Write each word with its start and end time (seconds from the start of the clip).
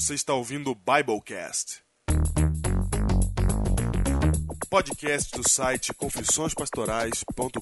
Você 0.00 0.14
está 0.14 0.32
ouvindo 0.32 0.70
o 0.70 0.76
Biblecast. 0.76 1.82
Podcast 4.70 5.36
do 5.36 5.48
site 5.48 5.92
confissõespastorais.com.br. 5.92 7.58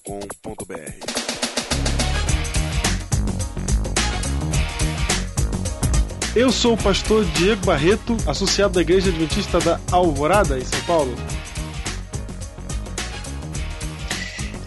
Eu 6.37 6.53
sou 6.53 6.75
o 6.75 6.77
pastor 6.77 7.25
Diego 7.25 7.65
Barreto, 7.65 8.15
associado 8.27 8.75
da 8.75 8.83
Igreja 8.83 9.09
Adventista 9.09 9.59
da 9.59 9.81
Alvorada, 9.91 10.59
em 10.59 10.65
São 10.67 10.83
Paulo. 10.83 11.17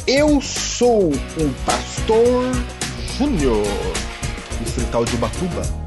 Eu 0.08 0.42
sou 0.42 1.12
o 1.12 1.54
pastor 1.68 2.46
Júnior, 3.16 3.64
distrital 4.60 5.06
de 5.06 5.14
Ubatuba. 5.14 5.79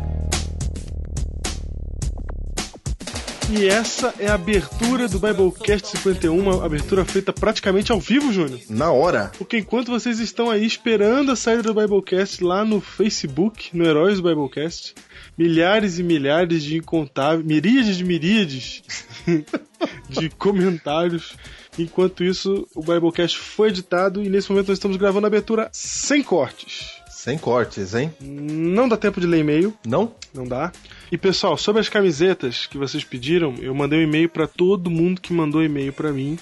E 3.54 3.68
essa 3.68 4.14
é 4.18 4.28
a 4.28 4.34
abertura 4.34 5.06
do 5.06 5.18
Biblecast 5.18 5.98
51, 5.98 6.38
uma 6.38 6.64
abertura 6.64 7.04
feita 7.04 7.34
praticamente 7.34 7.92
ao 7.92 8.00
vivo, 8.00 8.32
Júnior. 8.32 8.58
Na 8.70 8.90
hora. 8.90 9.30
Porque 9.36 9.58
enquanto 9.58 9.90
vocês 9.90 10.20
estão 10.20 10.50
aí 10.50 10.64
esperando 10.64 11.30
a 11.30 11.36
saída 11.36 11.62
do 11.62 11.74
Biblecast 11.74 12.42
lá 12.42 12.64
no 12.64 12.80
Facebook, 12.80 13.76
no 13.76 13.84
Heróis 13.84 14.16
do 14.16 14.26
Biblecast, 14.26 14.94
milhares 15.36 15.98
e 15.98 16.02
milhares 16.02 16.62
de 16.62 16.78
incontáveis, 16.78 17.44
miríades 17.44 17.98
de 17.98 18.04
miríades 18.04 18.82
de 20.08 20.30
comentários. 20.30 21.36
Enquanto 21.78 22.24
isso, 22.24 22.66
o 22.74 22.80
Biblecast 22.80 23.38
foi 23.38 23.68
editado 23.68 24.22
e 24.22 24.30
nesse 24.30 24.50
momento 24.50 24.68
nós 24.68 24.78
estamos 24.78 24.96
gravando 24.96 25.26
a 25.26 25.28
abertura 25.28 25.68
sem 25.72 26.22
cortes. 26.22 27.02
Sem 27.10 27.36
cortes, 27.36 27.94
hein? 27.94 28.14
Não 28.18 28.88
dá 28.88 28.96
tempo 28.96 29.20
de 29.20 29.26
ler 29.26 29.40
e-mail. 29.40 29.76
Não? 29.86 30.14
Não 30.32 30.44
dá. 30.46 30.72
E 31.12 31.18
pessoal, 31.18 31.58
sobre 31.58 31.78
as 31.78 31.90
camisetas 31.90 32.64
que 32.64 32.78
vocês 32.78 33.04
pediram, 33.04 33.54
eu 33.60 33.74
mandei 33.74 33.98
um 33.98 34.02
e-mail 34.02 34.30
para 34.30 34.46
todo 34.46 34.88
mundo 34.88 35.20
que 35.20 35.30
mandou 35.30 35.62
e-mail 35.62 35.92
para 35.92 36.10
mim, 36.10 36.38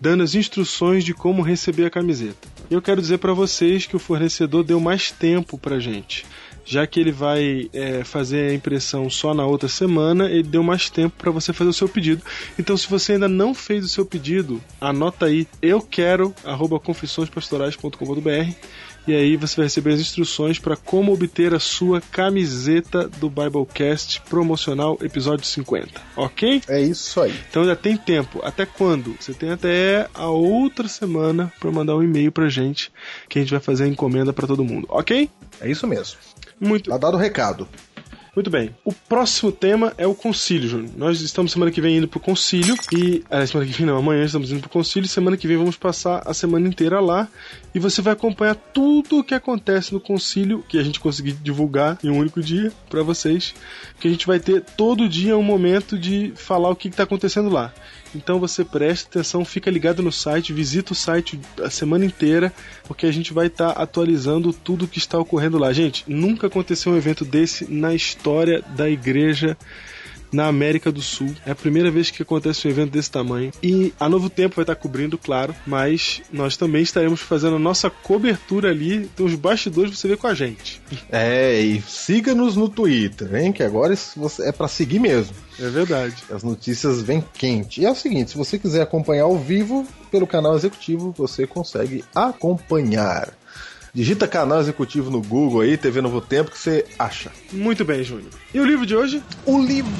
dando 0.00 0.22
as 0.22 0.36
instruções 0.36 1.02
de 1.02 1.12
como 1.12 1.42
receber 1.42 1.86
a 1.86 1.90
camiseta. 1.90 2.46
Eu 2.70 2.80
quero 2.80 3.00
dizer 3.00 3.18
para 3.18 3.32
vocês 3.32 3.84
que 3.84 3.96
o 3.96 3.98
fornecedor 3.98 4.62
deu 4.62 4.78
mais 4.78 5.10
tempo 5.10 5.58
pra 5.58 5.80
gente. 5.80 6.24
Já 6.64 6.86
que 6.86 7.00
ele 7.00 7.10
vai 7.10 7.68
é, 7.72 8.04
fazer 8.04 8.50
a 8.50 8.54
impressão 8.54 9.10
só 9.10 9.34
na 9.34 9.44
outra 9.44 9.68
semana, 9.68 10.30
ele 10.30 10.44
deu 10.44 10.62
mais 10.62 10.88
tempo 10.88 11.16
para 11.18 11.32
você 11.32 11.52
fazer 11.52 11.70
o 11.70 11.74
seu 11.74 11.88
pedido. 11.88 12.22
Então, 12.56 12.76
se 12.76 12.88
você 12.88 13.14
ainda 13.14 13.26
não 13.26 13.52
fez 13.52 13.84
o 13.84 13.88
seu 13.88 14.06
pedido, 14.06 14.62
anota 14.80 15.26
aí 15.26 15.48
eu 15.60 15.80
quero 15.80 16.32
confissõespastorais.com.br 16.84 18.54
e 19.06 19.14
aí 19.14 19.36
você 19.36 19.56
vai 19.56 19.66
receber 19.66 19.92
as 19.94 20.00
instruções 20.00 20.58
para 20.58 20.76
como 20.76 21.12
obter 21.12 21.52
a 21.54 21.58
sua 21.58 22.00
camiseta 22.00 23.08
do 23.08 23.28
Biblecast 23.28 24.20
promocional 24.28 24.98
episódio 25.02 25.44
50, 25.44 26.00
ok? 26.16 26.62
É 26.68 26.80
isso 26.80 27.20
aí. 27.20 27.34
Então 27.50 27.62
ainda 27.62 27.76
tem 27.76 27.96
tempo. 27.96 28.40
Até 28.44 28.64
quando? 28.64 29.14
Você 29.18 29.34
tem 29.34 29.50
até 29.50 30.08
a 30.14 30.28
outra 30.28 30.86
semana 30.88 31.52
para 31.58 31.70
mandar 31.70 31.96
um 31.96 32.02
e-mail 32.02 32.30
pra 32.30 32.48
gente 32.48 32.92
que 33.28 33.38
a 33.38 33.42
gente 33.42 33.50
vai 33.50 33.60
fazer 33.60 33.84
a 33.84 33.88
encomenda 33.88 34.32
para 34.32 34.46
todo 34.46 34.64
mundo, 34.64 34.86
ok? 34.88 35.28
É 35.60 35.70
isso 35.70 35.86
mesmo. 35.86 36.18
Muito, 36.60 36.90
Tá 36.90 36.96
dado 36.98 37.14
o 37.16 37.20
recado. 37.20 37.66
muito 38.34 38.48
bem. 38.50 38.70
O 38.84 38.92
próximo 38.92 39.50
tema 39.50 39.92
é 39.98 40.06
o 40.06 40.14
concílio, 40.14 40.68
Júnior. 40.68 40.90
Nós 40.96 41.20
estamos 41.20 41.50
semana 41.52 41.70
que 41.70 41.80
vem 41.80 41.96
indo 41.98 42.08
pro 42.08 42.20
concílio 42.20 42.74
e. 42.92 43.22
Ah, 43.28 43.44
semana 43.46 43.68
que 43.68 43.76
vem 43.76 43.86
não, 43.86 43.96
amanhã 43.98 44.24
estamos 44.24 44.50
indo 44.52 44.60
pro 44.60 44.70
concílio. 44.70 45.08
Semana 45.08 45.36
que 45.36 45.46
vem 45.48 45.56
vamos 45.56 45.76
passar 45.76 46.22
a 46.24 46.32
semana 46.32 46.66
inteira 46.68 47.00
lá 47.00 47.28
e 47.74 47.78
você 47.78 48.02
vai 48.02 48.12
acompanhar 48.12 48.54
tudo 48.54 49.18
o 49.18 49.24
que 49.24 49.34
acontece 49.34 49.92
no 49.92 50.00
concílio, 50.00 50.64
que 50.68 50.78
a 50.78 50.82
gente 50.82 51.00
conseguir 51.00 51.32
divulgar 51.32 51.98
em 52.04 52.10
um 52.10 52.18
único 52.18 52.42
dia 52.42 52.72
para 52.90 53.02
vocês. 53.02 53.54
Que 53.98 54.08
a 54.08 54.10
gente 54.10 54.26
vai 54.26 54.38
ter 54.38 54.60
todo 54.60 55.08
dia 55.08 55.36
um 55.36 55.42
momento 55.42 55.98
de 55.98 56.32
falar 56.36 56.68
o 56.68 56.76
que 56.76 56.88
está 56.88 57.04
acontecendo 57.04 57.48
lá. 57.48 57.72
Então 58.14 58.38
você 58.38 58.62
preste 58.62 59.06
atenção, 59.06 59.44
fica 59.44 59.70
ligado 59.70 60.02
no 60.02 60.12
site, 60.12 60.52
visita 60.52 60.92
o 60.92 60.96
site 60.96 61.40
a 61.62 61.70
semana 61.70 62.04
inteira, 62.04 62.52
porque 62.84 63.06
a 63.06 63.12
gente 63.12 63.32
vai 63.32 63.46
estar 63.46 63.70
atualizando 63.70 64.52
tudo 64.52 64.86
que 64.86 64.98
está 64.98 65.18
ocorrendo 65.18 65.58
lá. 65.58 65.72
Gente, 65.72 66.04
nunca 66.06 66.48
aconteceu 66.48 66.92
um 66.92 66.96
evento 66.96 67.24
desse 67.24 67.70
na 67.72 67.94
história 67.94 68.62
da 68.76 68.88
igreja 68.88 69.56
na 70.32 70.46
América 70.46 70.90
do 70.90 71.02
Sul. 71.02 71.34
É 71.46 71.50
a 71.50 71.54
primeira 71.54 71.90
vez 71.90 72.10
que 72.10 72.22
acontece 72.22 72.66
um 72.66 72.70
evento 72.70 72.92
desse 72.92 73.10
tamanho. 73.10 73.52
E 73.62 73.92
a 74.00 74.08
Novo 74.08 74.30
Tempo 74.30 74.56
vai 74.56 74.62
estar 74.62 74.74
cobrindo, 74.74 75.18
claro, 75.18 75.54
mas 75.66 76.22
nós 76.32 76.56
também 76.56 76.82
estaremos 76.82 77.20
fazendo 77.20 77.56
a 77.56 77.58
nossa 77.58 77.90
cobertura 77.90 78.70
ali. 78.70 78.96
Então, 78.96 79.26
os 79.26 79.34
bastidores 79.34 79.98
você 79.98 80.08
vê 80.08 80.16
com 80.16 80.26
a 80.26 80.34
gente. 80.34 80.80
É, 81.10 81.60
e 81.60 81.80
siga-nos 81.82 82.56
no 82.56 82.68
Twitter, 82.68 83.34
hein? 83.34 83.52
Que 83.52 83.62
agora 83.62 83.94
é 84.40 84.52
pra 84.52 84.68
seguir 84.68 84.98
mesmo. 84.98 85.34
É 85.60 85.68
verdade. 85.68 86.16
As 86.30 86.42
notícias 86.42 87.02
vêm 87.02 87.22
quente. 87.34 87.80
E 87.80 87.86
é 87.86 87.90
o 87.90 87.94
seguinte, 87.94 88.30
se 88.30 88.36
você 88.36 88.58
quiser 88.58 88.82
acompanhar 88.82 89.24
ao 89.24 89.38
vivo 89.38 89.86
pelo 90.10 90.26
canal 90.26 90.56
executivo, 90.56 91.14
você 91.16 91.46
consegue 91.46 92.04
acompanhar. 92.14 93.32
Digita 93.94 94.26
canal 94.26 94.58
executivo 94.58 95.10
no 95.10 95.20
Google 95.20 95.60
aí, 95.60 95.76
TV 95.76 96.00
Novo 96.00 96.18
Tempo, 96.18 96.50
que 96.50 96.58
você 96.58 96.86
acha. 96.98 97.30
Muito 97.52 97.84
bem, 97.84 98.02
Júnior. 98.02 98.30
E 98.54 98.58
o 98.58 98.64
livro 98.64 98.86
de 98.86 98.96
hoje? 98.96 99.22
O 99.44 99.62
livro 99.62 99.92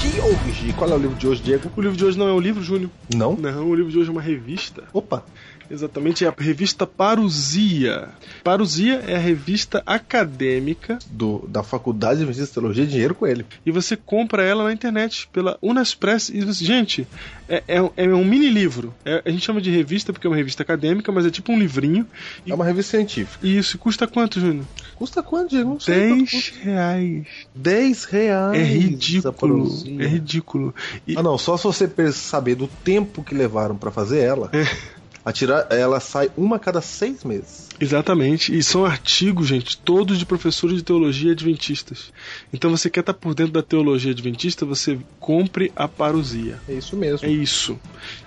de 0.00 0.18
hoje. 0.18 0.72
Qual 0.72 0.88
é 0.88 0.94
o 0.94 0.98
livro 0.98 1.14
de 1.14 1.28
hoje, 1.28 1.42
Diego? 1.42 1.70
O 1.76 1.80
livro 1.82 1.94
de 1.94 2.06
hoje 2.06 2.18
não 2.18 2.26
é 2.26 2.32
um 2.32 2.40
livro, 2.40 2.62
Júnior. 2.62 2.90
Não? 3.14 3.36
Não, 3.36 3.68
o 3.68 3.74
livro 3.74 3.92
de 3.92 3.98
hoje 3.98 4.08
é 4.08 4.12
uma 4.12 4.22
revista. 4.22 4.84
Opa! 4.94 5.26
Exatamente, 5.74 6.24
é 6.24 6.28
a 6.28 6.34
revista 6.36 6.86
Parousia. 6.86 8.08
Parousia 8.42 9.02
é 9.06 9.16
a 9.16 9.18
revista 9.18 9.82
acadêmica 9.86 10.98
Do, 11.10 11.44
da 11.48 11.62
Faculdade 11.62 12.20
de 12.20 12.26
Medicina 12.26 12.46
e 12.48 12.50
Teologia, 12.52 12.86
dinheiro 12.86 13.14
com 13.14 13.26
ele. 13.26 13.44
e 13.66 13.70
você 13.70 13.96
compra 13.96 14.42
ela 14.42 14.64
na 14.64 14.72
internet 14.72 15.28
pela 15.32 15.58
Unapress. 15.60 16.28
E 16.28 16.40
você, 16.40 16.64
gente, 16.64 17.06
é, 17.48 17.62
é, 17.66 17.82
um- 17.82 17.90
é 17.96 18.06
um 18.08 18.24
mini 18.24 18.48
livro. 18.48 18.94
É- 19.04 19.22
a 19.24 19.30
gente 19.30 19.44
chama 19.44 19.60
de 19.60 19.70
revista 19.70 20.12
porque 20.12 20.26
é 20.26 20.30
uma 20.30 20.36
revista 20.36 20.62
acadêmica, 20.62 21.10
mas 21.10 21.26
é 21.26 21.30
tipo 21.30 21.52
um 21.52 21.58
livrinho. 21.58 22.06
E, 22.46 22.52
É 22.52 22.54
uma 22.54 22.64
revista 22.64 22.96
científica. 22.96 23.46
e 23.46 23.58
isso 23.58 23.76
custa 23.78 24.06
quanto, 24.06 24.38
Júnior? 24.40 24.64
Custa 24.96 25.22
quanto, 25.22 25.50
Diego? 25.50 25.70
Não 25.70 25.80
sei 25.80 26.08
quanto 26.08 26.18
10 26.20 26.30
custa. 26.30 26.58
reais. 26.64 27.26
10 27.54 28.04
reais. 28.04 28.58
É 28.60 28.62
ridículo. 28.62 29.68
É 29.98 30.06
ridículo. 30.06 30.74
E- 31.06 31.14
Ah, 31.16 31.22
não, 31.22 31.36
só 31.36 31.56
se 31.56 31.64
você 31.64 31.90
saber 32.12 32.54
do 32.54 32.68
tempo 32.68 33.22
que 33.24 33.34
levaram 33.34 33.76
pra 33.76 33.90
fazer 33.90 34.20
ela. 34.20 34.50
A 34.52 35.03
tirar, 35.32 35.66
ela 35.70 36.00
sai 36.00 36.30
uma 36.36 36.56
a 36.56 36.58
cada 36.58 36.82
seis 36.82 37.24
meses. 37.24 37.68
Exatamente, 37.80 38.56
e 38.56 38.62
são 38.62 38.84
artigos, 38.84 39.48
gente, 39.48 39.78
todos 39.78 40.18
de 40.18 40.26
professores 40.26 40.76
de 40.76 40.82
teologia 40.82 41.32
adventistas. 41.32 42.12
Então 42.52 42.70
você 42.70 42.90
quer 42.90 43.00
estar 43.00 43.14
por 43.14 43.34
dentro 43.34 43.52
da 43.52 43.62
teologia 43.62 44.12
adventista, 44.12 44.66
você 44.66 44.98
compre 45.18 45.72
a 45.74 45.88
parousia. 45.88 46.60
É 46.68 46.74
isso 46.74 46.96
mesmo. 46.96 47.26
É 47.26 47.30
isso. 47.30 47.78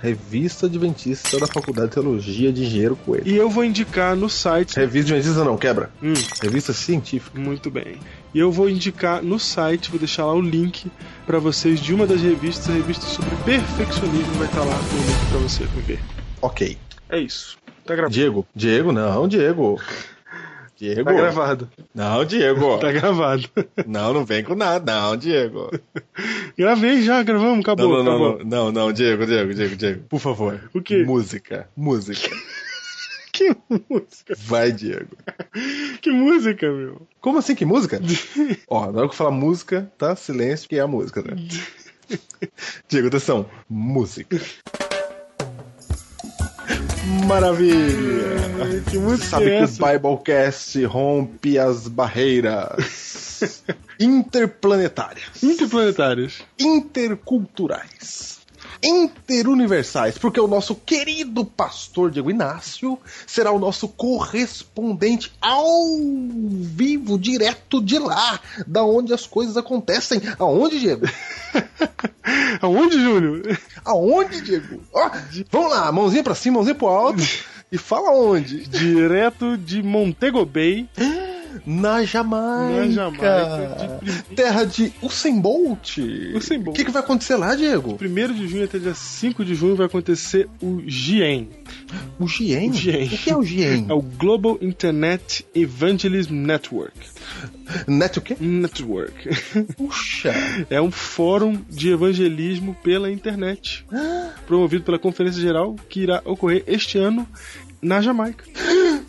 Revista 0.02 0.66
Adventista 0.66 1.40
da 1.40 1.48
Faculdade 1.48 1.90
de 1.90 1.94
Teologia 1.94 2.52
de 2.52 2.66
Engenheiro 2.66 2.96
Coelho. 2.96 3.28
E 3.28 3.36
eu 3.36 3.50
vou 3.50 3.64
indicar 3.64 4.16
no 4.16 4.30
site. 4.30 4.76
Revista 4.76 5.14
Adventista 5.14 5.44
não, 5.44 5.58
quebra. 5.58 5.92
Hum, 6.02 6.14
Revista 6.42 6.74
Científica. 6.74 7.40
muito 7.40 7.70
bem. 7.70 7.98
E 8.34 8.40
eu 8.40 8.52
vou 8.52 8.70
indicar 8.70 9.24
no 9.24 9.40
site, 9.40 9.90
vou 9.90 10.00
deixar 10.00 10.26
lá 10.26 10.34
o 10.34 10.42
link 10.42 10.92
para 11.26 11.40
vocês 11.40 11.80
de 11.80 11.94
uma 11.94 12.06
das 12.06 12.22
revistas, 12.22 12.70
a 12.70 12.74
revista 12.74 13.06
sobre 13.06 13.36
perfeccionismo 13.46 14.34
vai 14.34 14.48
estar 14.48 14.64
lá 14.64 14.78
com 14.78 14.96
o 14.96 15.00
link 15.00 15.30
para 15.30 15.40
você 15.40 15.64
ver. 15.86 16.00
Ok. 16.42 16.78
É 17.10 17.20
isso. 17.20 17.58
Tá 17.86 17.96
gravado. 17.96 18.14
Diego. 18.14 18.46
Diego, 18.54 18.92
não, 18.92 19.28
Diego. 19.28 19.82
Diego. 20.76 21.06
Tá 21.06 21.14
gravado. 21.14 21.70
Não, 21.96 22.26
Diego. 22.26 22.78
Tá 22.78 22.92
gravado. 22.92 23.50
Não, 23.88 24.14
não 24.14 24.26
vem 24.26 24.44
com 24.44 24.54
nada, 24.54 24.94
não, 24.94 25.18
Diego. 25.18 25.72
Gravei 26.58 27.02
já, 27.02 27.24
gravamos, 27.24 27.62
acabou. 27.62 27.88
Não, 27.88 28.04
não, 28.04 28.04
não, 28.04 28.12
acabou. 28.26 28.46
não, 28.46 28.66
não, 28.66 28.72
não, 28.72 28.94
Diego, 28.94 29.26
Diego, 29.26 29.54
Diego, 29.54 29.76
Diego. 29.76 30.04
Por 30.10 30.20
favor. 30.20 30.70
O 30.74 30.82
quê? 30.82 31.04
Música, 31.04 31.68
música. 31.76 32.30
Que 33.38 33.56
música? 33.70 34.34
Vai, 34.36 34.72
Diego. 34.72 35.16
Que 36.02 36.10
música, 36.10 36.72
meu? 36.72 37.08
Como 37.22 37.38
assim, 37.38 37.54
que 37.54 37.66
música? 37.66 38.02
Ó, 38.68 38.92
na 38.92 38.98
hora 38.98 39.08
que 39.08 39.14
eu 39.14 39.18
falar 39.18 39.30
música, 39.30 39.92
tá? 39.96 40.16
Silêncio, 40.16 40.68
que 40.68 40.76
é 40.76 40.80
a 40.80 40.88
música, 40.88 41.22
né? 41.22 41.36
Diego, 42.90 43.10
atenção. 43.10 43.46
Música. 43.70 44.40
Maravilha! 47.06 48.38
Que 48.90 48.98
música 48.98 49.28
Sabe 49.30 49.46
é 49.46 49.58
que 49.58 49.64
essa? 49.64 49.84
o 49.84 49.88
Biblecast 49.88 50.84
rompe 50.86 51.58
as 51.58 51.88
barreiras 51.88 53.64
interplanetárias, 54.00 55.42
Interplanetários. 55.44 56.44
interculturais, 56.60 58.37
interuniversais, 58.82 60.18
porque 60.18 60.40
o 60.40 60.48
nosso 60.48 60.76
querido 60.76 61.44
pastor 61.46 62.12
Diego 62.12 62.30
Inácio 62.30 62.98
será 63.26 63.52
o 63.52 63.60
nosso 63.60 63.88
correspondente 63.88 65.32
ao 65.42 65.66
vivo, 66.62 67.18
direto 67.18 67.82
de 67.82 68.00
lá, 68.00 68.40
da 68.66 68.84
onde 68.84 69.14
as 69.14 69.26
coisas 69.26 69.58
acontecem. 69.58 70.22
Aonde, 70.40 70.80
Diego? 70.80 71.08
Aonde, 72.62 73.00
Júnior? 73.00 73.60
Aonde, 73.84 74.42
Diego? 74.42 74.82
Ó, 74.94 75.10
vamos 75.52 75.72
lá, 75.72 75.92
mãozinha 75.92 76.24
pra 76.24 76.36
cima, 76.36 76.56
mãozinha 76.56 76.76
pro 76.76 76.88
alto. 76.88 77.24
E 77.70 77.78
fala 77.78 78.12
onde? 78.12 78.66
Direto 78.66 79.58
de 79.58 79.84
Montego 79.84 80.46
Bay, 80.46 80.88
Na 81.66 82.04
Jamaica. 82.04 82.86
Na 82.86 82.92
Jamaica, 82.92 84.00
de 84.02 84.24
Terra 84.36 84.64
de 84.66 84.94
Usain 85.02 85.40
Bolt. 85.40 85.98
Usain 86.36 86.60
Bolt. 86.60 86.76
O 86.76 86.78
que, 86.78 86.86
que 86.86 86.92
vai 86.92 87.02
acontecer 87.02 87.36
lá, 87.36 87.56
Diego? 87.56 87.98
1 88.02 88.34
de 88.34 88.48
junho 88.48 88.64
até 88.64 88.80
dia 88.80 88.94
5 88.94 89.44
de 89.44 89.56
junho 89.56 89.76
vai 89.76 89.88
acontecer 89.88 90.50
o 90.62 90.82
GIEM. 90.86 91.50
O 92.20 92.28
GIEM? 92.28 92.70
O 92.70 92.74
GIEM. 92.74 93.06
O 93.06 93.10
que 93.10 93.30
é 93.30 93.38
o 93.38 93.44
GIEM? 93.44 93.86
É 93.90 93.94
o 93.94 94.02
Global 94.02 94.58
Internet 94.62 95.46
Evangelism 95.54 96.34
Network. 96.34 96.98
Net 97.88 98.20
o 98.20 98.22
quê? 98.22 98.36
Network. 98.40 99.30
Puxa. 99.78 100.34
É 100.70 100.82
um 100.82 100.92
fórum 100.92 101.62
de 101.70 101.90
evangelismo 101.90 102.76
pela 102.84 103.12
internet, 103.12 103.86
promovido 104.46 104.84
pela 104.84 104.98
Conferência 104.98 105.42
Geral, 105.42 105.76
que 105.90 106.02
irá 106.02 106.22
ocorrer 106.26 106.64
este 106.66 106.98
ano 106.98 107.28
na 107.82 108.02
Jamaica. 108.02 108.46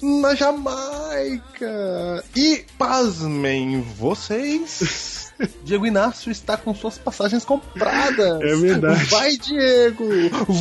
Na 0.02 0.34
Jamaica. 0.34 2.24
E 2.36 2.64
pasmem 2.78 3.80
vocês. 3.80 5.27
Diego 5.64 5.87
Inácio 5.87 6.31
está 6.31 6.56
com 6.56 6.75
suas 6.75 6.99
passagens 6.99 7.44
compradas. 7.44 8.40
É 8.40 8.56
verdade. 8.56 9.05
Vai, 9.05 9.37
Diego! 9.37 10.05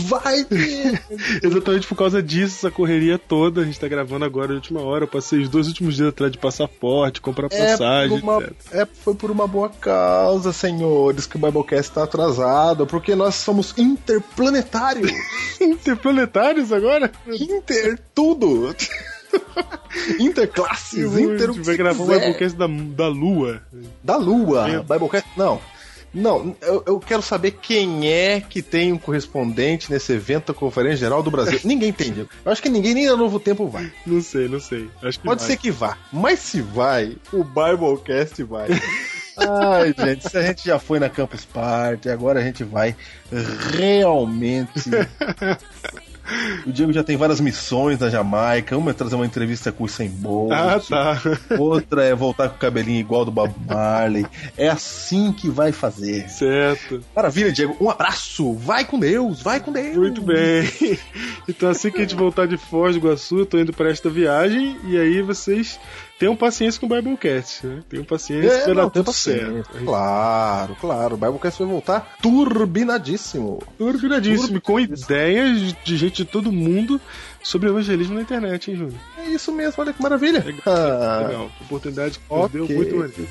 Vai, 0.07 0.43
Diego! 0.43 0.99
Exatamente 1.43 1.87
por 1.87 1.97
causa 1.97 2.21
disso, 2.21 2.57
essa 2.57 2.71
correria 2.71 3.17
toda. 3.17 3.61
A 3.61 3.63
gente 3.65 3.79
tá 3.79 3.87
gravando 3.87 4.25
agora 4.25 4.49
de 4.49 4.55
última 4.55 4.81
hora. 4.81 5.03
Eu 5.03 5.07
passei 5.07 5.39
os 5.39 5.49
dois 5.49 5.67
últimos 5.67 5.95
dias 5.95 6.09
atrás 6.09 6.31
de 6.31 6.37
passaporte, 6.37 7.21
comprar 7.21 7.49
passagem. 7.49 8.17
É, 8.17 8.19
por 8.19 8.23
uma, 8.23 8.43
é, 8.71 8.85
foi 8.85 9.15
por 9.15 9.31
uma 9.31 9.47
boa 9.47 9.69
causa, 9.69 10.53
senhores, 10.53 11.25
que 11.25 11.37
o 11.37 11.39
Biblecast 11.39 11.89
está 11.89 12.03
atrasado, 12.03 12.85
porque 12.85 13.15
nós 13.15 13.35
somos 13.35 13.73
interplanetários. 13.77 15.11
Interplanetários 15.59 16.71
agora? 16.71 17.11
Inter 17.27 17.99
tudo. 18.13 18.75
Interclasses, 20.19 21.17
inter 21.17 21.49
a 21.49 21.53
gente 21.53 21.65
vai 21.65 21.77
gravar 21.77 22.03
um 22.03 22.07
Biblecast 22.07 22.57
da, 22.57 22.67
da 22.67 23.07
Lua. 23.07 23.61
Da 24.03 24.15
Lua. 24.15 24.69
É. 24.69 24.79
Biblecast, 24.79 25.27
não. 25.35 25.59
Não, 26.13 26.55
eu, 26.61 26.83
eu 26.87 26.99
quero 26.99 27.21
saber 27.21 27.51
quem 27.51 28.11
é 28.11 28.41
que 28.41 28.61
tem 28.61 28.93
um 28.93 28.97
correspondente 28.97 29.91
nesse 29.91 30.13
evento 30.13 30.47
da 30.47 30.53
Conferência 30.53 30.97
Geral 30.97 31.21
do 31.21 31.29
Brasil. 31.29 31.59
ninguém 31.65 31.91
Diego. 31.91 32.29
Eu 32.43 32.51
acho 32.51 32.61
que 32.61 32.69
ninguém 32.69 32.93
nem 32.93 33.07
no 33.07 33.17
Novo 33.17 33.39
Tempo 33.39 33.67
vai. 33.67 33.91
Não 34.05 34.21
sei, 34.21 34.47
não 34.47 34.59
sei. 34.59 34.89
Acho 35.03 35.19
que 35.19 35.25
Pode 35.25 35.41
vai. 35.41 35.49
ser 35.49 35.57
que 35.57 35.69
vá, 35.69 35.97
mas 36.11 36.39
se 36.39 36.61
vai, 36.61 37.17
o 37.31 37.43
Biblecast 37.43 38.41
vai. 38.43 38.69
Ai, 39.37 39.93
gente, 39.95 40.27
se 40.27 40.35
a 40.35 40.41
gente 40.41 40.65
já 40.65 40.79
foi 40.79 40.99
na 40.99 41.09
Campus 41.09 41.45
Party, 41.45 42.09
agora 42.09 42.39
a 42.39 42.43
gente 42.43 42.63
vai 42.63 42.95
realmente. 43.77 44.89
O 46.65 46.71
Diego 46.71 46.91
já 46.91 47.03
tem 47.03 47.17
várias 47.17 47.39
missões 47.39 47.99
na 47.99 48.09
Jamaica. 48.09 48.77
Uma 48.77 48.91
é 48.91 48.93
trazer 48.93 49.15
uma 49.15 49.25
entrevista 49.25 49.71
com 49.71 49.83
o 49.83 49.85
Usain 49.85 50.09
Bolt. 50.09 50.51
Ah, 50.51 50.79
tá. 50.79 51.21
Outra 51.57 52.03
é 52.03 52.13
voltar 52.13 52.49
com 52.49 52.55
o 52.55 52.59
cabelinho 52.59 52.99
igual 52.99 53.23
do 53.25 53.31
Bob 53.31 53.53
Marley. 53.65 54.25
É 54.57 54.67
assim 54.67 55.31
que 55.31 55.49
vai 55.49 55.71
fazer. 55.71 56.29
Certo. 56.29 57.01
Maravilha, 57.15 57.51
Diego. 57.51 57.77
Um 57.79 57.89
abraço. 57.89 58.53
Vai 58.53 58.85
com 58.85 58.99
Deus. 58.99 59.41
Vai 59.41 59.59
com 59.59 59.71
Deus. 59.71 59.95
Muito 59.95 60.21
bem. 60.21 60.67
Então 61.47 61.69
assim 61.69 61.89
que 61.89 61.97
a 61.97 62.01
gente 62.01 62.15
voltar 62.15 62.47
de 62.47 62.57
Foz 62.57 62.95
do 62.95 62.99
Iguaçu, 62.99 63.45
tô 63.45 63.57
indo 63.57 63.71
pra 63.71 63.89
esta 63.89 64.09
viagem 64.09 64.77
e 64.85 64.97
aí 64.97 65.21
vocês 65.21 65.79
tenham 66.19 66.35
paciência 66.35 66.79
com 66.79 66.85
o 66.85 66.89
Biblecast, 66.89 67.65
né? 67.65 67.83
Tenham 67.89 68.03
paciência 68.05 68.49
É, 68.49 68.67
não, 68.73 68.89
tem 68.89 69.03
tudo 69.03 69.05
paciência. 69.05 69.45
certo. 69.63 69.85
Claro, 69.85 70.77
claro. 70.79 71.15
O 71.15 71.17
Biblecast 71.17 71.59
vai 71.63 71.71
voltar 71.71 72.15
turbinadíssimo. 72.21 73.61
Turbinadíssimo, 73.77 74.59
com 74.61 74.79
ideias 74.79 75.73
de 75.83 75.97
gente 75.97 76.17
de 76.17 76.25
todo 76.25 76.51
mundo 76.51 76.99
sobre 77.43 77.69
evangelismo 77.69 78.15
na 78.15 78.21
internet, 78.21 78.71
hein, 78.71 78.77
Júnior? 78.77 78.99
É 79.17 79.29
isso 79.29 79.51
mesmo, 79.51 79.81
olha 79.81 79.93
que 79.93 80.01
maravilha. 80.01 80.43
Ah, 80.65 81.23
Legal. 81.27 81.51
Oportunidade 81.61 82.19
que 82.19 82.25
Ok. 82.29 82.59
nos 82.59 82.67
deu 82.69 82.77
muito 82.77 82.95
maneiro. 82.95 83.27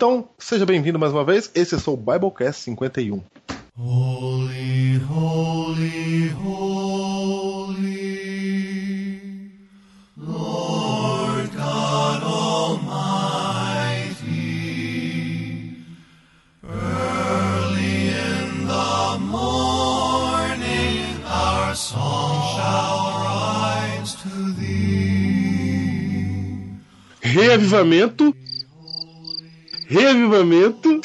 Então, 0.00 0.30
seja 0.38 0.64
bem-vindo 0.64 0.98
mais 0.98 1.12
uma 1.12 1.22
vez. 1.22 1.50
Esse 1.54 1.74
é 1.74 1.78
o 1.86 1.94
Biblecast 1.94 2.62
51. 2.62 3.20
Holy, 3.76 4.96
holy, 4.96 6.28
holy, 6.42 7.90
Lord 10.16 11.50
God 11.54 12.22
Almighty. 12.22 13.04
Early 16.64 18.08
in 18.08 18.66
the 18.66 19.18
morning, 19.18 21.14
our 21.26 21.74
song 21.76 22.56
shall 22.56 23.20
rise 23.20 24.14
to 24.14 24.54
thee. 24.58 25.60
Reavivamento. 27.22 28.34
Reavivamento. 29.90 31.00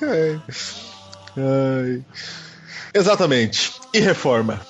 Ai. 0.00 0.40
Ai. 1.36 2.04
Exatamente. 2.94 3.72
E 3.92 3.98
reforma. 3.98 4.60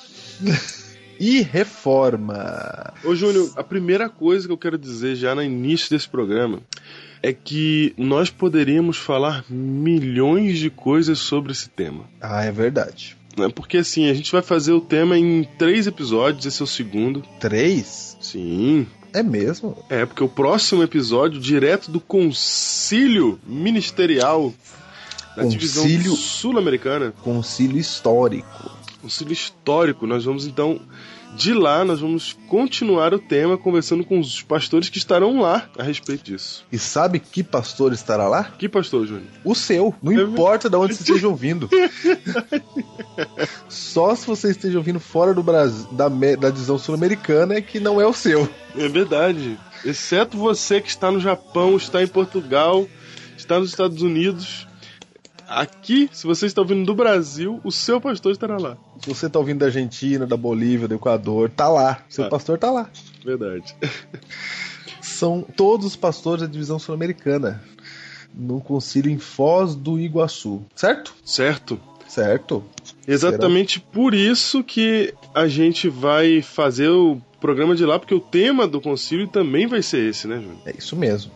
E 1.21 1.43
reforma. 1.43 2.93
Ô, 3.05 3.15
Júnior, 3.15 3.53
a 3.57 3.63
primeira 3.63 4.09
coisa 4.09 4.47
que 4.47 4.53
eu 4.53 4.59
quero 4.59 4.79
dizer 4.79 5.15
já 5.17 5.35
no 5.35 5.43
início 5.43 5.91
desse 5.91 6.09
programa 6.09 6.61
é 7.23 7.33
que 7.33 7.95
nós 7.99 8.31
poderíamos 8.31 8.97
falar 8.97 9.45
milhões 9.49 10.59
de 10.59 10.71
coisas 10.71 11.19
sobre 11.19 11.53
esse 11.53 11.69
tema. 11.69 12.05
Ah, 12.21 12.45
é 12.45 12.51
verdade. 12.51 13.17
né? 13.37 13.49
Porque 13.55 13.79
assim, 13.79 14.09
a 14.09 14.15
gente 14.15 14.33
vai 14.33 14.43
fazer 14.43 14.73
o 14.73 14.81
tema 14.81 15.19
em 15.19 15.45
três 15.59 15.87
episódios, 15.87 16.47
esse 16.47 16.61
é 16.61 16.65
o 16.65 16.67
segundo. 16.67 17.23
Três? 17.39 18.17
Sim. 18.21 18.87
É 19.15 19.23
mesmo? 19.23 19.79
É, 19.89 20.05
porque 20.05 20.25
o 20.25 20.29
próximo 20.29 20.83
episódio, 20.83 21.41
direto 21.41 21.89
do 21.91 22.01
concílio 22.01 23.39
ministerial 23.47 24.53
da 25.37 25.45
divisão 25.45 25.87
sul-americana, 26.17 27.13
Concílio 27.23 27.79
histórico. 27.79 28.71
concílio 29.01 29.33
histórico. 29.33 30.07
Nós 30.07 30.25
vamos 30.25 30.47
então 30.47 30.81
de 31.37 31.53
lá 31.53 31.85
nós 31.85 32.01
vamos 32.01 32.37
continuar 32.49 33.13
o 33.13 33.19
tema 33.19 33.59
conversando 33.59 34.05
com 34.05 34.19
os 34.19 34.43
pastores 34.43 34.89
que 34.89 34.99
estarão 34.99 35.41
lá 35.41 35.69
a 35.79 35.83
respeito 35.83 36.25
disso. 36.25 36.65
E 36.71 36.79
sabe 36.79 37.19
que 37.19 37.43
pastor 37.43 37.93
estará 37.93 38.29
lá? 38.29 38.45
Que 38.45 38.69
pastor, 38.69 39.07
Júnior? 39.07 39.27
O 39.45 39.55
seu. 39.55 39.95
Não 40.03 40.13
É 40.13 40.23
importa 40.23 40.71
de 40.71 40.77
onde 40.77 40.95
você 40.95 41.03
esteja 41.03 41.29
ouvindo. 41.29 41.69
Só 43.69 44.15
se 44.15 44.27
você 44.27 44.51
esteja 44.51 44.79
ouvindo 44.79 45.01
fora 45.01 45.35
do 45.35 45.43
Brasil, 45.43 45.87
da, 45.93 46.09
da 46.09 46.51
divisão 46.51 46.79
sul-americana, 46.79 47.55
é 47.55 47.61
que 47.61 47.81
não 47.81 48.01
é 48.01 48.07
o 48.07 48.13
seu. 48.13 48.49
É 48.77 48.89
verdade. 48.89 49.59
Exceto 49.85 50.37
você 50.37 50.81
que 50.81 50.89
está 50.89 51.11
no 51.11 51.21
Japão, 51.21 51.77
está 51.77 52.03
em 52.03 52.07
Portugal, 52.07 52.89
está 53.37 53.59
nos 53.59 53.71
Estados 53.71 54.03
Unidos. 54.03 54.67
Aqui, 55.49 56.09
se 56.13 56.27
você 56.27 56.47
está 56.47 56.61
ouvindo 56.61 56.85
do 56.85 56.95
Brasil, 56.95 57.61
o 57.65 57.71
seu 57.71 58.01
pastor 58.01 58.33
estará 58.33 58.57
lá. 58.59 58.77
Se 59.01 59.09
você 59.09 59.29
tá 59.29 59.39
ouvindo 59.39 59.59
da 59.61 59.67
Argentina, 59.67 60.27
da 60.27 60.37
Bolívia, 60.37 60.89
do 60.89 60.95
Equador, 60.95 61.51
tá 61.51 61.69
lá. 61.69 62.03
Seu 62.09 62.25
Tá. 62.25 62.31
pastor 62.31 62.59
tá 62.59 62.71
lá. 62.71 62.89
Verdade. 63.25 63.75
São 65.01 65.43
todos 65.43 65.87
os 65.87 65.97
pastores 65.97 66.43
da 66.43 66.49
divisão 66.49 66.79
sul-americana. 66.79 67.63
Num 68.35 68.59
concílio 68.59 69.13
em 69.13 69.19
Foz 69.19 69.75
do 69.75 69.99
Iguaçu. 70.01 70.63
Certo? 70.75 71.15
Certo? 71.25 71.81
Certo. 72.09 72.65
Exatamente 73.07 73.81
por 73.81 74.15
isso 74.15 74.63
que 74.63 75.15
a 75.35 75.47
gente 75.47 75.89
vai 75.89 76.43
fazer 76.43 76.89
o 76.89 77.21
programa 77.41 77.75
de 77.77 77.85
lá, 77.85 77.99
porque 77.99 78.15
o 78.15 78.21
tema 78.21 78.67
do 78.67 78.81
concílio 78.81 79.29
também 79.29 79.67
vai 79.67 79.83
ser 79.83 80.09
esse, 80.09 80.27
né, 80.27 80.37
Júnior? 80.37 80.57
É 80.65 80.75
isso 80.77 80.97
mesmo. 80.97 81.31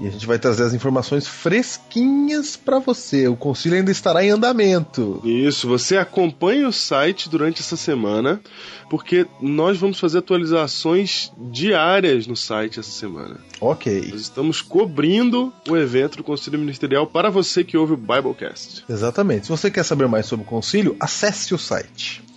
E 0.00 0.06
a 0.06 0.10
gente 0.10 0.26
vai 0.26 0.38
trazer 0.38 0.62
as 0.62 0.74
informações 0.74 1.26
fresquinhas 1.26 2.56
pra 2.56 2.78
você. 2.78 3.26
O 3.26 3.36
concílio 3.36 3.78
ainda 3.78 3.90
estará 3.90 4.24
em 4.24 4.30
andamento. 4.30 5.20
Isso, 5.24 5.66
você 5.66 5.96
acompanha 5.96 6.68
o 6.68 6.72
site 6.72 7.28
durante 7.28 7.60
essa 7.60 7.76
semana, 7.76 8.40
porque 8.88 9.26
nós 9.40 9.76
vamos 9.78 9.98
fazer 9.98 10.18
atualizações 10.18 11.32
diárias 11.50 12.26
no 12.26 12.36
site 12.36 12.78
essa 12.78 12.90
semana. 12.90 13.38
Ok. 13.60 14.08
Nós 14.12 14.20
estamos 14.20 14.62
cobrindo 14.62 15.52
o 15.68 15.76
evento 15.76 16.16
do 16.16 16.24
Conselho 16.24 16.58
Ministerial 16.58 17.06
para 17.06 17.28
você 17.28 17.64
que 17.64 17.76
ouve 17.76 17.94
o 17.94 17.96
Biblecast. 17.96 18.84
Exatamente. 18.88 19.46
Se 19.46 19.50
você 19.50 19.70
quer 19.70 19.84
saber 19.84 20.06
mais 20.06 20.26
sobre 20.26 20.44
o 20.44 20.48
concílio, 20.48 20.96
acesse 21.00 21.52
o 21.54 21.58
site 21.58 22.27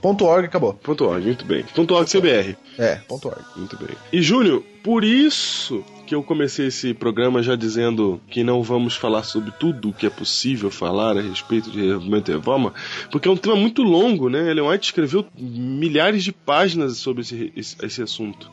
Ponto 0.00 0.24
.org? 0.24 0.46
Acabou. 0.46 0.78
.org, 0.86 1.24
muito 1.24 1.44
bem. 1.44 1.64
.org 1.76 2.10
CBR. 2.10 2.56
É, 2.78 3.00
.org. 3.08 3.42
Muito 3.56 3.76
bem. 3.76 3.96
E 4.12 4.22
Júnior, 4.22 4.62
por 4.82 5.04
isso 5.04 5.84
que 6.06 6.14
eu 6.14 6.22
comecei 6.22 6.66
esse 6.66 6.92
programa 6.92 7.42
já 7.42 7.56
dizendo 7.56 8.20
que 8.28 8.44
não 8.44 8.62
vamos 8.62 8.96
falar 8.96 9.22
sobre 9.22 9.50
tudo 9.52 9.88
o 9.88 9.92
que 9.92 10.06
é 10.06 10.10
possível 10.10 10.70
falar 10.70 11.16
a 11.16 11.22
respeito 11.22 11.70
de 11.70 11.80
revivimento 11.80 12.30
e 12.30 12.34
reforma, 12.34 12.74
porque 13.10 13.28
é 13.28 13.30
um 13.30 13.36
tema 13.36 13.56
muito 13.56 13.82
longo, 13.82 14.28
né? 14.28 14.50
Ellen 14.50 14.68
White 14.68 14.86
escreveu 14.86 15.24
milhares 15.38 16.22
de 16.22 16.32
páginas 16.32 16.98
sobre 16.98 17.22
esse, 17.22 17.52
esse, 17.56 17.76
esse 17.82 18.02
assunto. 18.02 18.50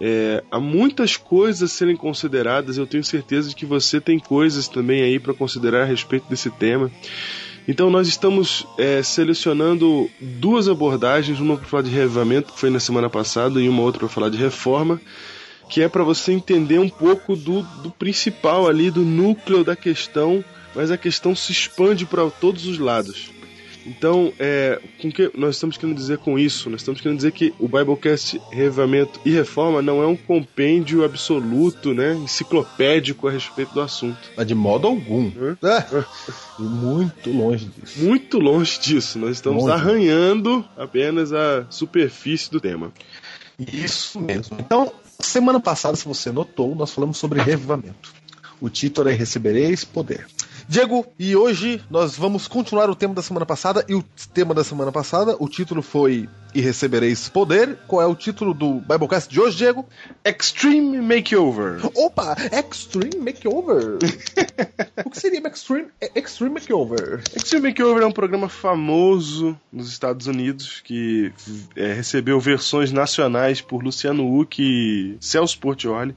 É, 0.00 0.44
há 0.50 0.60
muitas 0.60 1.16
coisas 1.16 1.70
a 1.70 1.74
serem 1.74 1.96
consideradas. 1.96 2.76
Eu 2.76 2.86
tenho 2.86 3.04
certeza 3.04 3.48
de 3.48 3.54
que 3.54 3.66
você 3.66 4.00
tem 4.00 4.18
coisas 4.18 4.68
também 4.68 5.02
aí 5.02 5.18
para 5.18 5.34
considerar 5.34 5.82
a 5.82 5.86
respeito 5.86 6.28
desse 6.28 6.50
tema. 6.50 6.90
Então 7.68 7.90
nós 7.90 8.06
estamos 8.06 8.66
é, 8.78 9.02
selecionando 9.02 10.08
duas 10.20 10.68
abordagens, 10.68 11.40
uma 11.40 11.56
para 11.56 11.66
falar 11.66 11.82
de 11.82 11.90
revivamento, 11.90 12.52
que 12.52 12.60
foi 12.60 12.70
na 12.70 12.78
semana 12.78 13.10
passada, 13.10 13.60
e 13.60 13.68
uma 13.68 13.82
outra 13.82 14.00
para 14.00 14.08
falar 14.08 14.28
de 14.28 14.38
reforma, 14.38 15.00
que 15.68 15.82
é 15.82 15.88
para 15.88 16.04
você 16.04 16.32
entender 16.32 16.78
um 16.78 16.88
pouco 16.88 17.34
do, 17.34 17.62
do 17.82 17.90
principal 17.90 18.68
ali, 18.68 18.88
do 18.88 19.02
núcleo 19.02 19.64
da 19.64 19.74
questão, 19.74 20.44
mas 20.76 20.92
a 20.92 20.96
questão 20.96 21.34
se 21.34 21.50
expande 21.50 22.06
para 22.06 22.30
todos 22.30 22.66
os 22.66 22.78
lados. 22.78 23.30
Então, 23.86 24.32
é, 24.38 24.80
com 25.00 25.10
que 25.10 25.30
nós 25.34 25.54
estamos 25.54 25.76
querendo 25.76 25.96
dizer 25.96 26.18
com 26.18 26.38
isso? 26.38 26.68
Nós 26.68 26.80
estamos 26.80 27.00
querendo 27.00 27.18
dizer 27.18 27.30
que 27.32 27.54
o 27.58 27.68
Biblecast 27.68 28.40
Revivamento 28.50 29.20
e 29.24 29.30
Reforma 29.30 29.80
não 29.80 30.02
é 30.02 30.06
um 30.06 30.16
compêndio 30.16 31.04
absoluto, 31.04 31.94
né, 31.94 32.14
enciclopédico 32.14 33.28
a 33.28 33.30
respeito 33.30 33.72
do 33.72 33.80
assunto. 33.80 34.18
Mas 34.36 34.46
de 34.46 34.54
modo 34.54 34.88
algum. 34.88 35.30
Hã? 35.38 35.56
É. 35.62 36.04
E 36.58 36.62
muito 36.62 37.30
longe 37.30 37.66
disso. 37.66 38.02
Muito 38.02 38.38
longe 38.38 38.80
disso, 38.80 39.18
nós 39.18 39.32
estamos 39.32 39.64
Longe. 39.64 39.74
arranhando 39.74 40.64
apenas 40.74 41.30
a 41.30 41.66
superfície 41.68 42.50
do 42.50 42.58
tema. 42.58 42.90
Isso 43.58 44.18
mesmo. 44.18 44.56
Então, 44.58 44.90
semana 45.20 45.60
passada, 45.60 45.94
se 45.96 46.06
você 46.06 46.32
notou, 46.32 46.74
nós 46.74 46.90
falamos 46.90 47.18
sobre 47.18 47.42
revivamento. 47.42 48.14
O 48.58 48.70
título 48.70 49.10
é 49.10 49.12
Recebereis 49.12 49.84
Poder. 49.84 50.26
Diego, 50.68 51.06
e 51.16 51.36
hoje 51.36 51.80
nós 51.88 52.16
vamos 52.16 52.48
continuar 52.48 52.90
o 52.90 52.96
tema 52.96 53.14
da 53.14 53.22
semana 53.22 53.46
passada. 53.46 53.84
E 53.88 53.94
o 53.94 54.04
tema 54.34 54.52
da 54.52 54.64
semana 54.64 54.90
passada, 54.90 55.36
o 55.38 55.48
título 55.48 55.80
foi 55.80 56.28
E 56.52 56.60
Recebereis 56.60 57.28
Poder. 57.28 57.78
Qual 57.86 58.02
é 58.02 58.06
o 58.06 58.16
título 58.16 58.52
do 58.52 58.80
Biblecast 58.80 59.30
de 59.30 59.40
hoje, 59.40 59.56
Diego? 59.56 59.86
Extreme 60.24 61.00
Makeover. 61.00 61.80
Opa! 61.94 62.36
Extreme 62.52 63.16
Makeover! 63.16 63.98
o 65.06 65.10
que 65.10 65.20
seria 65.20 65.40
Extreme, 65.46 65.86
Extreme 66.16 66.54
Makeover? 66.54 67.22
Extreme 67.36 67.68
Makeover 67.68 68.02
é 68.02 68.06
um 68.06 68.12
programa 68.12 68.48
famoso 68.48 69.56
nos 69.72 69.88
Estados 69.88 70.26
Unidos 70.26 70.80
que 70.82 71.32
é, 71.76 71.92
recebeu 71.92 72.40
versões 72.40 72.90
nacionais 72.90 73.60
por 73.60 73.84
Luciano 73.84 74.36
Huck 74.36 74.60
e 74.60 75.16
Celso 75.20 75.60
Portioli. 75.60 76.12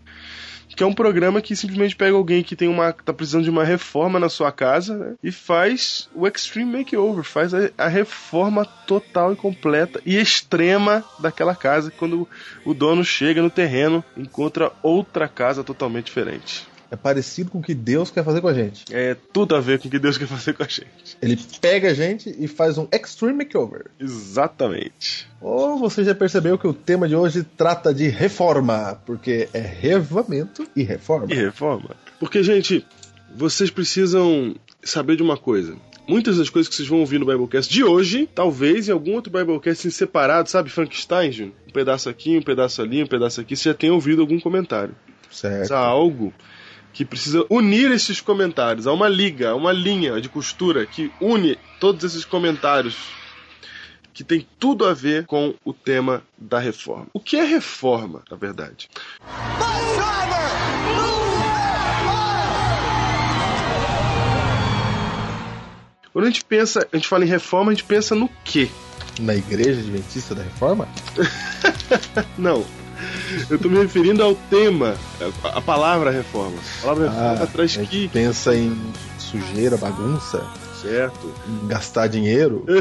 Que 0.80 0.84
é 0.86 0.88
um 0.88 0.94
programa 0.94 1.42
que 1.42 1.58
simplesmente 1.58 1.94
pega 1.94 2.16
alguém 2.16 2.42
que 2.42 2.56
tem 2.56 2.70
uma. 2.70 2.94
tá 2.94 3.12
precisando 3.12 3.44
de 3.44 3.50
uma 3.50 3.66
reforma 3.66 4.18
na 4.18 4.30
sua 4.30 4.50
casa 4.50 4.98
né, 4.98 5.16
e 5.22 5.30
faz 5.30 6.10
o 6.16 6.26
Extreme 6.26 6.78
Makeover, 6.78 7.26
faz 7.26 7.54
a, 7.54 7.70
a 7.78 7.90
reforma 7.90 8.64
total 8.64 9.34
e 9.34 9.36
completa 9.36 10.00
e 10.06 10.16
extrema 10.16 11.04
daquela 11.20 11.54
casa. 11.54 11.92
Quando 11.92 12.26
o 12.64 12.74
dono 12.74 13.04
chega 13.04 13.42
no 13.42 13.50
terreno, 13.50 14.02
encontra 14.16 14.72
outra 14.82 15.28
casa 15.28 15.66
totalmente 15.66 16.06
diferente. 16.06 16.66
É 16.92 16.96
parecido 16.96 17.52
com 17.52 17.60
o 17.60 17.62
que 17.62 17.76
Deus 17.76 18.10
quer 18.10 18.24
fazer 18.24 18.42
com 18.42 18.48
a 18.48 18.54
gente. 18.54 18.86
É 18.92 19.16
tudo 19.32 19.56
a 19.56 19.60
ver 19.60 19.80
com 19.80 19.88
o 19.88 19.92
que 19.92 20.00
Deus 20.00 20.18
quer 20.18 20.28
fazer 20.28 20.54
com 20.54 20.64
a 20.64 20.68
gente. 20.68 21.18
Ele 21.22 21.38
pega 21.62 21.92
a 21.92 21.94
gente 21.94 22.36
e 22.38 22.48
faz 22.48 22.78
um 22.78 22.88
Extreme 22.92 23.34
Makeover. 23.40 23.86
Exatamente. 24.00 25.28
Ou 25.40 25.78
você 25.78 26.04
já 26.04 26.16
percebeu 26.16 26.58
que 26.58 26.68
o 26.68 26.74
tema 26.74 27.08
de 27.08 27.16
hoje 27.16 27.44
trata 27.44 27.94
de 27.94 28.08
reforma, 28.08 29.00
porque 29.06 29.48
é 29.54 29.60
revamento 29.60 30.68
e 30.76 30.82
reforma. 30.82 31.28
E 31.30 31.36
reforma. 31.36 31.96
Porque, 32.20 32.42
gente, 32.42 32.86
vocês 33.36 33.70
precisam 33.70 34.56
saber 34.84 35.16
de 35.16 35.24
uma 35.24 35.38
coisa. 35.38 35.76
Muitas 36.08 36.38
das 36.38 36.50
coisas 36.50 36.68
que 36.68 36.76
vocês 36.76 36.88
vão 36.88 37.02
ouvir 37.02 37.20
no 37.20 37.26
Biblecast 37.28 37.72
de 37.72 37.84
hoje, 37.84 38.28
talvez 38.34 38.90
em 38.90 38.92
algum 38.92 39.14
outro 39.14 39.32
Biblecast 39.32 39.88
em 39.88 39.92
separado, 39.92 40.50
sabe, 40.50 40.72
Frankenstein, 40.72 41.32
Júnior? 41.32 41.54
Um 41.68 41.72
pedaço 41.72 42.10
aqui, 42.10 42.36
um 42.36 42.42
pedaço 42.42 42.82
ali, 42.82 43.04
um 43.04 43.08
pedaço 43.08 43.40
aqui, 43.40 43.56
você 43.56 43.70
já 43.70 43.76
tem 43.76 43.92
ouvido 43.92 44.22
algum 44.22 44.40
comentário. 44.40 44.96
Certo. 45.30 45.72
Há 45.72 45.78
algo 45.78 46.34
que 46.94 47.06
precisa 47.06 47.46
unir 47.50 47.92
esses 47.92 48.22
comentários. 48.22 48.88
Há 48.88 48.94
uma 48.94 49.08
liga, 49.08 49.52
há 49.52 49.56
uma 49.56 49.72
linha 49.72 50.20
de 50.20 50.30
costura 50.30 50.86
que 50.86 51.12
une 51.22 51.58
todos 51.80 52.04
esses 52.04 52.26
comentários 52.26 52.96
que 54.14 54.24
tem 54.24 54.46
tudo 54.60 54.86
a 54.86 54.94
ver 54.94 55.26
com 55.26 55.56
o 55.64 55.74
tema 55.74 56.22
da 56.38 56.60
reforma. 56.60 57.08
O 57.14 57.20
que 57.20 57.38
é 57.38 57.44
reforma, 57.44 58.22
na 58.30 58.36
verdade? 58.36 58.90
Quando 66.12 66.26
a 66.26 66.30
gente 66.30 66.44
pensa, 66.44 66.86
a 66.92 66.98
gente 66.98 67.08
fala 67.08 67.24
em 67.24 67.30
reforma, 67.30 67.72
a 67.72 67.74
gente 67.74 67.86
pensa 67.86 68.14
no 68.14 68.28
quê? 68.44 68.70
Na 69.22 69.36
Igreja 69.36 69.80
Adventista 69.80 70.36
da 70.36 70.44
Reforma? 70.44 70.88
Não. 72.38 72.66
Eu 73.50 73.58
tô 73.58 73.70
me 73.70 73.78
referindo 73.78 74.24
ao 74.24 74.36
tema, 74.36 74.96
a, 75.44 75.62
palavra 75.62 76.12
reforma. 76.12 76.58
A 76.80 76.82
palavra 76.82 77.10
reforma 77.10 77.48
traz 77.48 77.72
a 77.72 77.82
gente 77.82 77.90
que, 77.90 78.08
pensa 78.08 78.56
em 78.56 78.76
sujeira, 79.18 79.78
bagunça, 79.78 80.46
certo? 80.82 81.34
gastar 81.68 82.08
dinheiro. 82.08 82.66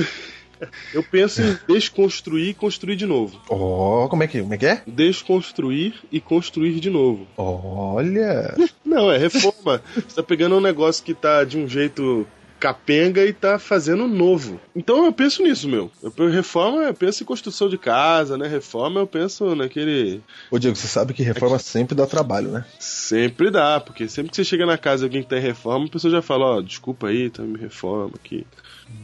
Eu 0.92 1.04
penso 1.04 1.40
em 1.40 1.56
desconstruir 1.68 2.48
e 2.48 2.54
construir 2.54 2.96
de 2.96 3.06
novo. 3.06 3.40
Oh, 3.48 4.08
como 4.08 4.24
é 4.24 4.26
que, 4.26 4.40
como 4.40 4.54
é 4.54 4.58
que 4.58 4.66
é? 4.66 4.82
Desconstruir 4.86 5.94
e 6.10 6.20
construir 6.20 6.80
de 6.80 6.90
novo. 6.90 7.26
Olha, 7.36 8.56
Não, 8.84 9.10
é 9.10 9.18
reforma. 9.18 9.82
Você 9.94 10.16
tá 10.16 10.22
pegando 10.22 10.56
um 10.56 10.60
negócio 10.60 11.04
que 11.04 11.14
tá 11.14 11.44
de 11.44 11.58
um 11.58 11.68
jeito 11.68 12.26
capenga 12.58 13.24
e 13.24 13.32
tá 13.32 13.58
fazendo 13.58 14.06
novo. 14.06 14.60
Então 14.74 15.04
eu 15.04 15.12
penso 15.12 15.42
nisso, 15.42 15.68
meu. 15.68 15.90
Eu 16.02 16.10
penso, 16.10 16.30
reforma, 16.30 16.82
eu 16.82 16.94
penso 16.94 17.22
em 17.22 17.26
construção 17.26 17.68
de 17.68 17.78
casa, 17.78 18.36
né? 18.36 18.46
Reforma, 18.46 19.00
eu 19.00 19.06
penso 19.06 19.54
naquele. 19.54 20.20
ô 20.50 20.58
Diego, 20.58 20.76
você 20.76 20.86
sabe 20.86 21.14
que 21.14 21.22
reforma 21.22 21.58
sempre 21.58 21.94
dá 21.94 22.06
trabalho, 22.06 22.50
né? 22.50 22.64
Sempre 22.78 23.50
dá, 23.50 23.80
porque 23.80 24.08
sempre 24.08 24.30
que 24.30 24.36
você 24.36 24.44
chega 24.44 24.66
na 24.66 24.76
casa 24.76 25.00
de 25.00 25.04
alguém 25.04 25.22
que 25.22 25.28
tá 25.28 25.38
em 25.38 25.42
reforma, 25.42 25.86
a 25.86 25.90
pessoa 25.90 26.10
já 26.10 26.22
fala: 26.22 26.56
Ó, 26.56 26.60
desculpa 26.60 27.08
aí, 27.08 27.30
tá 27.30 27.42
me 27.42 27.58
reforma 27.58 28.12
aqui. 28.14 28.46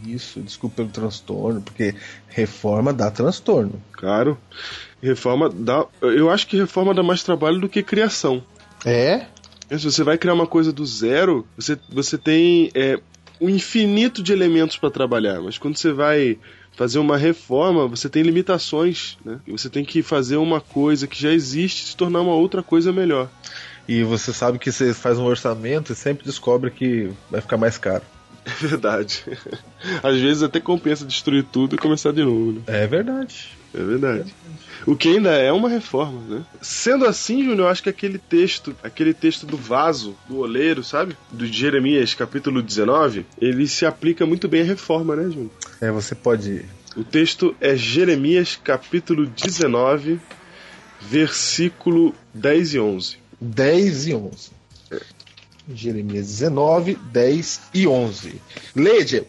Isso, 0.06 0.40
desculpa 0.40 0.76
pelo 0.76 0.88
transtorno, 0.88 1.60
porque 1.60 1.94
reforma 2.28 2.92
dá 2.92 3.10
transtorno. 3.10 3.82
Claro. 3.92 4.38
Reforma 5.02 5.48
dá. 5.48 5.86
Eu 6.00 6.30
acho 6.30 6.46
que 6.46 6.56
reforma 6.56 6.94
dá 6.94 7.02
mais 7.02 7.22
trabalho 7.22 7.60
do 7.60 7.68
que 7.68 7.82
criação. 7.82 8.42
É? 8.84 9.26
Se 9.70 9.84
você 9.84 10.02
vai 10.04 10.18
criar 10.18 10.34
uma 10.34 10.46
coisa 10.46 10.72
do 10.72 10.84
zero, 10.84 11.46
você, 11.56 11.78
você 11.88 12.18
tem 12.18 12.70
é, 12.74 13.00
um 13.40 13.48
infinito 13.48 14.22
de 14.22 14.32
elementos 14.32 14.76
para 14.76 14.90
trabalhar. 14.90 15.40
Mas 15.40 15.58
quando 15.58 15.76
você 15.76 15.92
vai 15.92 16.38
fazer 16.72 16.98
uma 16.98 17.16
reforma, 17.16 17.86
você 17.86 18.08
tem 18.08 18.22
limitações, 18.22 19.16
né? 19.24 19.40
Você 19.48 19.70
tem 19.70 19.84
que 19.84 20.02
fazer 20.02 20.36
uma 20.36 20.60
coisa 20.60 21.06
que 21.06 21.20
já 21.20 21.30
existe 21.30 21.86
se 21.86 21.96
tornar 21.96 22.20
uma 22.20 22.34
outra 22.34 22.62
coisa 22.62 22.92
melhor. 22.92 23.28
E 23.86 24.02
você 24.02 24.32
sabe 24.32 24.58
que 24.58 24.72
você 24.72 24.94
faz 24.94 25.18
um 25.18 25.24
orçamento 25.24 25.92
e 25.92 25.96
sempre 25.96 26.24
descobre 26.24 26.70
que 26.70 27.10
vai 27.30 27.40
ficar 27.40 27.56
mais 27.56 27.78
caro. 27.78 28.02
É 28.62 28.66
verdade. 28.66 29.24
Às 30.02 30.20
vezes 30.20 30.42
até 30.42 30.60
compensa 30.60 31.04
destruir 31.04 31.44
tudo 31.44 31.74
e 31.74 31.78
começar 31.78 32.12
de 32.12 32.22
novo, 32.22 32.52
né? 32.52 32.60
É 32.66 32.86
verdade. 32.86 33.48
É 33.74 33.82
verdade. 33.82 34.32
O 34.86 34.94
que 34.94 35.08
ainda 35.08 35.30
é 35.30 35.50
uma 35.50 35.68
reforma, 35.68 36.20
né? 36.28 36.44
Sendo 36.60 37.06
assim, 37.06 37.38
Júnior, 37.42 37.60
eu 37.60 37.68
acho 37.68 37.82
que 37.82 37.88
aquele 37.88 38.18
texto, 38.18 38.76
aquele 38.82 39.12
texto 39.12 39.46
do 39.46 39.56
vaso, 39.56 40.14
do 40.28 40.38
oleiro, 40.38 40.84
sabe? 40.84 41.16
Do 41.32 41.46
Jeremias, 41.46 42.14
capítulo 42.14 42.62
19, 42.62 43.26
ele 43.40 43.66
se 43.66 43.84
aplica 43.84 44.24
muito 44.24 44.46
bem 44.46 44.62
à 44.62 44.64
reforma, 44.64 45.16
né, 45.16 45.24
Júnior? 45.24 45.50
É, 45.80 45.90
você 45.90 46.14
pode. 46.14 46.64
O 46.96 47.02
texto 47.02 47.56
é 47.60 47.74
Jeremias, 47.74 48.58
capítulo 48.62 49.26
19, 49.26 50.20
versículo 51.00 52.14
10 52.32 52.74
e 52.74 52.78
11. 52.78 53.16
10 53.40 54.06
e 54.06 54.14
11. 54.14 54.50
Jeremias 55.72 56.26
19, 56.26 56.98
10 57.12 57.62
e 57.74 57.86
11. 57.86 58.40
Leia. 58.74 59.26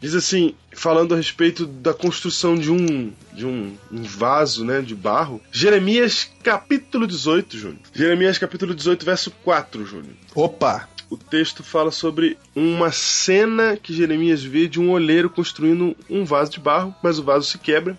Diz 0.00 0.14
assim, 0.14 0.54
falando 0.70 1.14
a 1.14 1.16
respeito 1.16 1.66
da 1.66 1.94
construção 1.94 2.54
de 2.54 2.70
um 2.70 3.10
de 3.32 3.46
um, 3.46 3.74
um 3.90 4.02
vaso, 4.02 4.64
né, 4.64 4.80
de 4.80 4.94
barro. 4.94 5.40
Jeremias 5.50 6.30
capítulo 6.42 7.06
18, 7.06 7.58
Júnior. 7.58 7.80
Jeremias 7.92 8.38
capítulo 8.38 8.74
18, 8.74 9.04
verso 9.04 9.30
4, 9.42 9.84
Júnior. 9.86 10.14
Opa! 10.34 10.88
O 11.10 11.16
texto 11.16 11.62
fala 11.62 11.90
sobre 11.90 12.36
uma 12.54 12.90
cena 12.90 13.76
que 13.76 13.94
Jeremias 13.94 14.42
vê 14.42 14.66
de 14.66 14.80
um 14.80 14.90
oleiro 14.90 15.30
construindo 15.30 15.96
um 16.08 16.24
vaso 16.24 16.52
de 16.52 16.60
barro, 16.60 16.94
mas 17.02 17.18
o 17.18 17.22
vaso 17.22 17.46
se 17.46 17.58
quebra. 17.58 17.98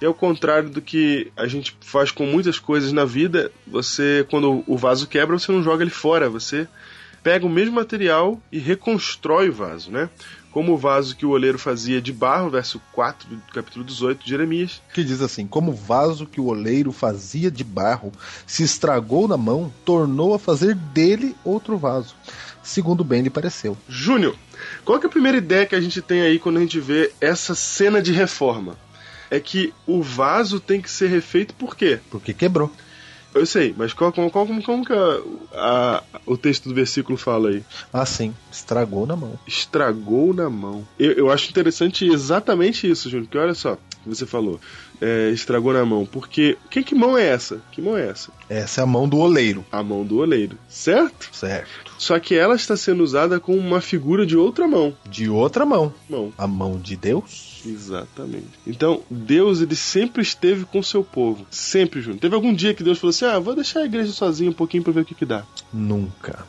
E 0.00 0.04
ao 0.04 0.12
contrário 0.12 0.68
do 0.68 0.82
que 0.82 1.30
a 1.36 1.46
gente 1.46 1.76
faz 1.80 2.10
com 2.10 2.26
muitas 2.26 2.58
coisas 2.58 2.92
na 2.92 3.04
vida, 3.04 3.50
você, 3.66 4.26
quando 4.28 4.62
o 4.66 4.76
vaso 4.76 5.06
quebra, 5.06 5.38
você 5.38 5.50
não 5.50 5.62
joga 5.62 5.82
ele 5.82 5.90
fora, 5.90 6.28
você 6.28 6.68
pega 7.26 7.44
o 7.44 7.50
mesmo 7.50 7.74
material 7.74 8.40
e 8.52 8.58
reconstrói 8.60 9.48
o 9.48 9.52
vaso, 9.52 9.90
né? 9.90 10.08
Como 10.52 10.72
o 10.72 10.76
vaso 10.76 11.16
que 11.16 11.26
o 11.26 11.30
oleiro 11.30 11.58
fazia 11.58 12.00
de 12.00 12.12
barro, 12.12 12.50
verso 12.50 12.80
4 12.92 13.28
do 13.28 13.52
capítulo 13.52 13.84
18 13.84 14.22
de 14.22 14.30
Jeremias. 14.30 14.80
Que 14.94 15.02
diz 15.02 15.20
assim: 15.20 15.44
Como 15.44 15.72
o 15.72 15.74
vaso 15.74 16.24
que 16.24 16.40
o 16.40 16.46
oleiro 16.46 16.92
fazia 16.92 17.50
de 17.50 17.64
barro 17.64 18.12
se 18.46 18.62
estragou 18.62 19.26
na 19.26 19.36
mão, 19.36 19.74
tornou 19.84 20.34
a 20.34 20.38
fazer 20.38 20.76
dele 20.76 21.34
outro 21.42 21.76
vaso, 21.76 22.14
segundo 22.62 23.02
bem 23.02 23.22
lhe 23.22 23.30
pareceu. 23.30 23.76
Júnior, 23.88 24.36
qual 24.84 25.00
é 25.02 25.06
a 25.06 25.08
primeira 25.08 25.38
ideia 25.38 25.66
que 25.66 25.74
a 25.74 25.80
gente 25.80 26.00
tem 26.00 26.20
aí 26.20 26.38
quando 26.38 26.58
a 26.58 26.60
gente 26.60 26.78
vê 26.78 27.10
essa 27.20 27.56
cena 27.56 28.00
de 28.00 28.12
reforma? 28.12 28.78
É 29.28 29.40
que 29.40 29.74
o 29.84 30.00
vaso 30.00 30.60
tem 30.60 30.80
que 30.80 30.88
ser 30.88 31.08
refeito 31.08 31.54
por 31.54 31.74
quê? 31.74 31.98
Porque 32.08 32.32
quebrou. 32.32 32.70
Eu 33.38 33.46
sei, 33.46 33.74
mas 33.76 33.92
qual, 33.92 34.12
qual, 34.12 34.30
qual- 34.30 34.46
como, 34.46 34.62
como 34.62 34.84
que 34.84 34.92
a- 34.92 35.20
a- 35.54 36.02
o 36.26 36.36
texto 36.36 36.68
do 36.68 36.74
versículo 36.74 37.16
fala 37.18 37.50
aí? 37.50 37.62
Assim, 37.92 38.34
estragou 38.50 39.06
na 39.06 39.16
mão. 39.16 39.38
Estragou 39.46 40.32
na 40.34 40.48
mão. 40.50 40.86
Eu, 40.98 41.12
eu 41.12 41.30
acho 41.30 41.50
interessante 41.50 42.06
exatamente 42.06 42.88
isso, 42.90 43.08
Júnior, 43.10 43.28
que 43.28 43.38
olha 43.38 43.54
só, 43.54 43.76
que 44.02 44.08
você 44.08 44.24
falou. 44.26 44.60
É, 45.00 45.30
estragou 45.30 45.72
na 45.74 45.84
mão. 45.84 46.06
Porque. 46.06 46.56
Que, 46.70 46.82
que 46.82 46.94
mão 46.94 47.18
é 47.18 47.26
essa? 47.26 47.60
Que 47.70 47.82
mão 47.82 47.96
é 47.98 48.08
essa? 48.08 48.30
Essa 48.48 48.80
é 48.80 48.84
a 48.84 48.86
mão 48.86 49.06
do 49.08 49.18
oleiro, 49.18 49.64
A 49.70 49.82
mão 49.82 50.04
do 50.04 50.18
oleiro, 50.18 50.56
certo? 50.68 51.28
certo? 51.32 51.92
Só 51.98 52.18
que 52.18 52.34
ela 52.34 52.54
está 52.54 52.76
sendo 52.76 53.02
usada 53.02 53.38
como 53.40 53.58
uma 53.58 53.80
figura 53.80 54.24
de 54.24 54.36
outra 54.36 54.66
mão. 54.66 54.94
De 55.08 55.28
outra 55.28 55.66
mão, 55.66 55.92
Mão. 56.08 56.32
a 56.38 56.46
mão 56.46 56.78
de 56.78 56.96
Deus. 56.96 57.55
Exatamente. 57.66 58.46
Então, 58.66 59.02
Deus, 59.10 59.60
ele 59.60 59.74
sempre 59.74 60.22
esteve 60.22 60.64
com 60.64 60.78
o 60.78 60.84
seu 60.84 61.02
povo. 61.02 61.46
Sempre, 61.50 62.00
Júnior. 62.00 62.20
Teve 62.20 62.34
algum 62.34 62.54
dia 62.54 62.74
que 62.74 62.82
Deus 62.82 62.98
falou 62.98 63.10
assim: 63.10 63.24
ah, 63.24 63.38
vou 63.38 63.54
deixar 63.54 63.80
a 63.80 63.84
igreja 63.84 64.12
sozinha 64.12 64.50
um 64.50 64.54
pouquinho 64.54 64.82
pra 64.82 64.92
ver 64.92 65.00
o 65.00 65.04
que, 65.04 65.14
que 65.14 65.24
dá. 65.24 65.44
Nunca. 65.72 66.44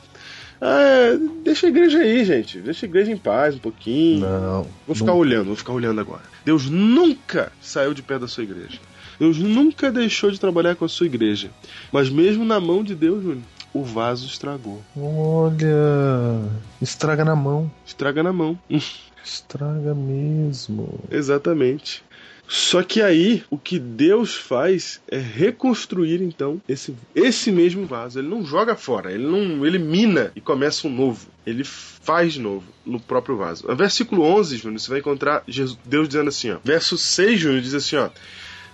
Ah, 0.60 0.82
é, 0.82 1.18
deixa 1.44 1.68
a 1.68 1.70
igreja 1.70 2.00
aí, 2.00 2.26
gente. 2.26 2.60
Deixa 2.60 2.86
a 2.86 2.90
igreja 2.90 3.12
em 3.12 3.18
paz 3.18 3.56
um 3.56 3.60
pouquinho. 3.60 4.22
Não. 4.22 4.68
Vou 4.86 4.96
ficar 4.96 5.12
nunca. 5.12 5.20
olhando, 5.20 5.46
vou 5.48 5.56
ficar 5.56 5.74
olhando 5.74 6.02
agora. 6.02 6.24
Deus 6.44 6.70
nunca 6.70 7.52
saiu 7.62 7.94
de 7.94 8.02
perto 8.02 8.22
da 8.22 8.28
sua 8.28 8.44
igreja. 8.44 8.80
Deus 9.20 9.38
nunca 9.38 9.92
deixou 9.92 10.30
de 10.30 10.40
trabalhar 10.40 10.76
com 10.76 10.86
a 10.86 10.90
sua 10.90 11.06
igreja. 11.06 11.50
Mas 11.92 12.10
mesmo 12.10 12.46
na 12.46 12.60
mão 12.60 12.84
de 12.84 12.96
Deus, 12.96 13.24
Júnior, 13.24 13.44
o 13.74 13.84
vaso 13.84 14.26
estragou. 14.26 14.82
Olha, 14.96 16.42
estraga 16.82 17.24
na 17.24 17.36
mão. 17.36 17.72
Estraga 17.86 18.24
na 18.24 18.34
mão. 18.34 18.58
Estraga 19.28 19.94
mesmo. 19.94 21.00
Exatamente. 21.12 22.02
Só 22.48 22.82
que 22.82 23.02
aí 23.02 23.44
o 23.50 23.58
que 23.58 23.78
Deus 23.78 24.34
faz 24.34 25.02
é 25.12 25.18
reconstruir 25.18 26.22
então 26.22 26.62
esse, 26.68 26.96
esse 27.14 27.52
mesmo 27.52 27.86
vaso. 27.86 28.20
Ele 28.20 28.30
não 28.30 28.46
joga 28.46 28.74
fora, 28.74 29.12
ele 29.12 29.28
não 29.28 29.66
elimina 29.66 30.32
e 30.34 30.40
começa 30.40 30.88
um 30.88 30.90
novo. 30.90 31.28
Ele 31.46 31.66
faz 31.66 32.34
de 32.34 32.40
novo 32.40 32.64
no 32.86 33.02
próprio 33.02 33.36
vaso. 33.36 33.68
No 33.68 33.76
versículo 33.76 34.24
11, 34.24 34.56
Júnior, 34.56 34.80
você 34.80 34.90
vai 34.90 35.00
encontrar 35.00 35.44
Jesus- 35.46 35.78
Deus 35.84 36.08
dizendo 36.08 36.30
assim, 36.30 36.52
ó. 36.52 36.58
Verso 36.64 36.98
6, 36.98 37.38
Júnior, 37.38 37.62
diz 37.62 37.74
assim, 37.74 37.98
ó. 37.98 38.10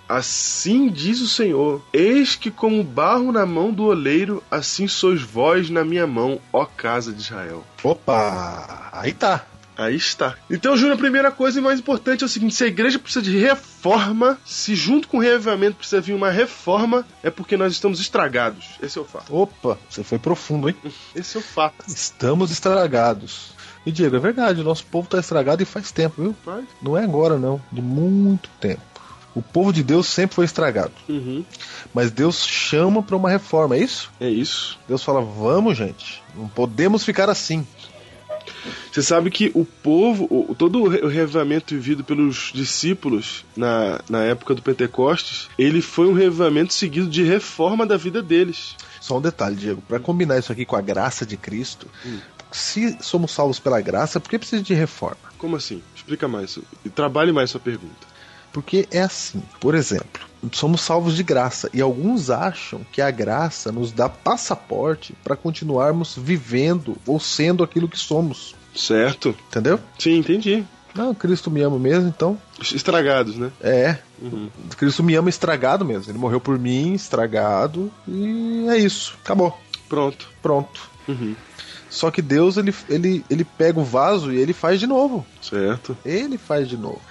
Assim 0.08 0.90
diz 0.90 1.22
o 1.22 1.28
Senhor: 1.28 1.82
Eis 1.92 2.36
que, 2.36 2.52
como 2.52 2.84
barro 2.84 3.32
na 3.32 3.46
mão 3.46 3.72
do 3.72 3.86
oleiro, 3.86 4.44
assim 4.52 4.88
sois 4.88 5.22
vós 5.22 5.70
na 5.72 5.84
minha 5.84 6.06
mão, 6.06 6.40
ó 6.52 6.66
casa 6.66 7.12
de 7.12 7.22
Israel. 7.22 7.64
Opa! 7.84 8.90
Aí 8.92 9.14
tá. 9.14 9.48
Aí 9.78 9.96
está. 9.96 10.36
Então, 10.50 10.78
Júnior, 10.78 10.96
a 10.96 11.00
primeira 11.00 11.32
coisa 11.32 11.60
e 11.60 11.62
mais 11.62 11.80
importante 11.80 12.24
é 12.24 12.26
o 12.26 12.30
seguinte: 12.30 12.56
se 12.56 12.64
a 12.64 12.68
igreja 12.68 13.00
precisa 13.00 13.24
de 13.24 13.38
reforma, 13.38 14.38
se 14.46 14.76
junto 14.76 15.08
com 15.08 15.18
o 15.18 15.20
reavivamento 15.20 15.78
precisa 15.78 16.02
vir 16.02 16.14
uma 16.14 16.30
reforma, 16.30 17.06
é 17.22 17.30
porque 17.30 17.58
nós 17.58 17.74
estamos 17.74 18.00
estragados. 18.00 18.66
Esse 18.82 18.98
é 18.98 19.02
o 19.02 19.06
fato. 19.06 19.36
Opa, 19.36 19.78
você 19.90 20.04
foi 20.04 20.20
profundo, 20.20 20.70
hein? 20.70 20.76
Esse 21.16 21.38
é 21.38 21.40
o 21.40 21.44
fato. 21.44 21.86
Estamos 21.88 22.52
estragados. 22.52 23.52
E 23.86 23.92
Diego, 23.92 24.16
é 24.16 24.20
verdade, 24.20 24.62
o 24.62 24.64
nosso 24.64 24.86
povo 24.86 25.10
tá 25.10 25.20
estragado 25.20 25.62
e 25.62 25.66
faz 25.66 25.92
tempo, 25.92 26.22
viu? 26.22 26.36
Vai. 26.46 26.64
Não 26.82 26.98
é 26.98 27.04
agora, 27.04 27.38
não. 27.38 27.62
De 27.72 27.82
muito 27.82 28.50
tempo. 28.60 28.82
O 29.36 29.42
povo 29.42 29.74
de 29.74 29.84
Deus 29.84 30.08
sempre 30.08 30.36
foi 30.36 30.46
estragado. 30.46 30.94
Uhum. 31.10 31.44
Mas 31.94 32.12
Deus 32.12 32.46
chama 32.46 33.02
para 33.02 33.16
uma 33.16 33.30
reforma, 33.30 33.76
é 33.76 33.80
isso? 33.80 34.12
É 34.20 34.30
isso. 34.30 34.80
Deus 34.88 35.04
fala: 35.04 35.22
vamos, 35.22 35.76
gente. 35.76 36.22
Não 36.36 36.48
podemos 36.48 37.04
ficar 37.04 37.30
assim. 37.30 37.66
Você 38.92 39.02
sabe 39.02 39.30
que 39.32 39.52
o 39.54 39.66
povo, 39.66 40.28
o- 40.30 40.56
todo 40.56 40.82
o 40.82 40.88
re- 40.88 41.02
o 41.02 41.08
reavivamento 41.08 41.74
vivido 41.76 42.04
pelos 42.04 42.52
discípulos 42.54 43.44
na, 43.56 44.00
na 44.10 44.24
época 44.24 44.54
do 44.56 44.62
Pentecostes, 44.62 45.50
ele 45.58 45.82
foi 45.82 46.08
um 46.08 46.14
reavivamento 46.14 46.74
seguido 46.74 47.08
de 47.10 47.24
reforma 47.24 47.86
da 47.86 47.98
vida 47.98 48.22
deles. 48.22 48.76
Só 49.02 49.18
um 49.18 49.22
detalhe, 49.22 49.56
Diego, 49.56 49.82
para 49.88 50.00
combinar 50.00 50.38
isso 50.40 50.52
aqui 50.52 50.66
com 50.66 50.76
a 50.76 50.82
graça 50.82 51.26
de 51.26 51.36
Cristo, 51.38 51.88
se 52.52 52.98
somos 53.02 53.32
salvos 53.32 53.60
pela 53.60 53.82
graça, 53.82 54.20
por 54.20 54.30
que 54.30 54.38
precisa 54.40 54.62
de 54.62 54.74
reforma? 54.74 55.18
Como 55.38 55.56
assim? 55.56 55.82
Explica 55.96 56.28
mais. 56.28 56.58
E 56.86 56.90
trabalhe 56.90 57.32
mais 57.32 57.50
sua 57.50 57.60
pergunta. 57.60 58.13
Porque 58.54 58.88
é 58.92 59.02
assim, 59.02 59.42
por 59.60 59.74
exemplo, 59.76 60.22
somos 60.52 60.82
salvos 60.82 61.16
de 61.16 61.24
graça 61.24 61.70
e 61.74 61.82
alguns 61.82 62.30
acham 62.30 62.82
que 62.92 63.02
a 63.02 63.10
graça 63.10 63.72
nos 63.72 63.92
dá 63.92 64.08
passaporte 64.08 65.14
para 65.24 65.36
continuarmos 65.36 66.16
vivendo 66.16 66.96
ou 67.08 67.20
sendo 67.20 67.64
aquilo 67.64 67.90
que 67.90 67.98
somos, 67.98 68.56
Certo? 68.76 69.36
entendeu? 69.50 69.80
Sim, 69.98 70.20
entendi. 70.20 70.64
Não, 70.94 71.16
Cristo 71.16 71.50
me 71.50 71.62
ama 71.62 71.80
mesmo, 71.80 72.08
então 72.08 72.38
Estragados, 72.62 73.36
né? 73.36 73.52
é. 73.60 73.98
Uhum. 74.22 74.48
Cristo 74.78 75.04
me 75.04 75.16
ama 75.16 75.28
estragado 75.30 75.84
mesmo. 75.84 76.12
Ele 76.12 76.20
morreu 76.20 76.40
por 76.40 76.58
mim, 76.60 76.94
estragado, 76.94 77.92
e 78.08 78.68
é 78.70 78.78
isso. 78.78 79.18
Acabou. 79.24 79.60
Pronto. 79.90 80.30
Pronto. 80.42 80.82
Uhum. 81.08 81.36
Só 81.90 82.10
que 82.12 82.22
Deus, 82.22 82.58
ele, 82.58 82.74
ele, 82.90 83.26
ele 83.30 83.44
pega 83.44 83.80
o 83.80 83.84
vaso 83.84 84.32
e 84.32 84.38
ele 84.38 84.54
faz 84.54 84.80
de 84.80 84.88
novo. 84.88 85.26
Certo. 85.42 85.98
Ele 86.06 86.38
faz 86.38 86.68
de 86.70 86.78
novo. 86.78 87.02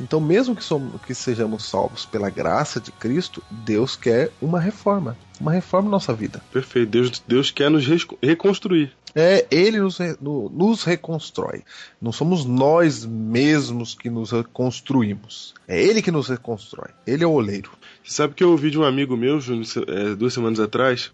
Então, 0.00 0.20
mesmo 0.20 0.56
que, 0.56 0.64
somos, 0.64 1.00
que 1.02 1.14
sejamos 1.14 1.64
salvos 1.64 2.06
pela 2.06 2.30
graça 2.30 2.80
de 2.80 2.90
Cristo, 2.90 3.42
Deus 3.50 3.96
quer 3.96 4.30
uma 4.40 4.58
reforma. 4.58 5.16
Uma 5.38 5.52
reforma 5.52 5.86
na 5.86 5.92
nossa 5.92 6.12
vida. 6.12 6.42
Perfeito. 6.52 6.90
Deus, 6.90 7.22
Deus 7.26 7.50
quer 7.50 7.70
nos 7.70 7.86
reconstruir. 8.22 8.92
É, 9.14 9.46
Ele 9.50 9.80
nos, 9.80 9.98
nos 10.20 10.84
reconstrói. 10.84 11.62
Não 12.00 12.12
somos 12.12 12.44
nós 12.44 13.04
mesmos 13.04 13.94
que 13.94 14.08
nos 14.08 14.30
reconstruímos. 14.30 15.54
É 15.66 15.82
Ele 15.82 16.02
que 16.02 16.10
nos 16.10 16.28
reconstrói. 16.28 16.90
Ele 17.06 17.24
é 17.24 17.26
o 17.26 17.32
oleiro. 17.32 17.70
Você 18.02 18.14
sabe 18.14 18.34
que 18.34 18.42
eu 18.42 18.50
ouvi 18.50 18.70
de 18.70 18.78
um 18.78 18.84
amigo 18.84 19.16
meu, 19.16 19.38
é, 19.38 20.14
duas 20.14 20.32
semanas 20.32 20.58
atrás, 20.58 21.12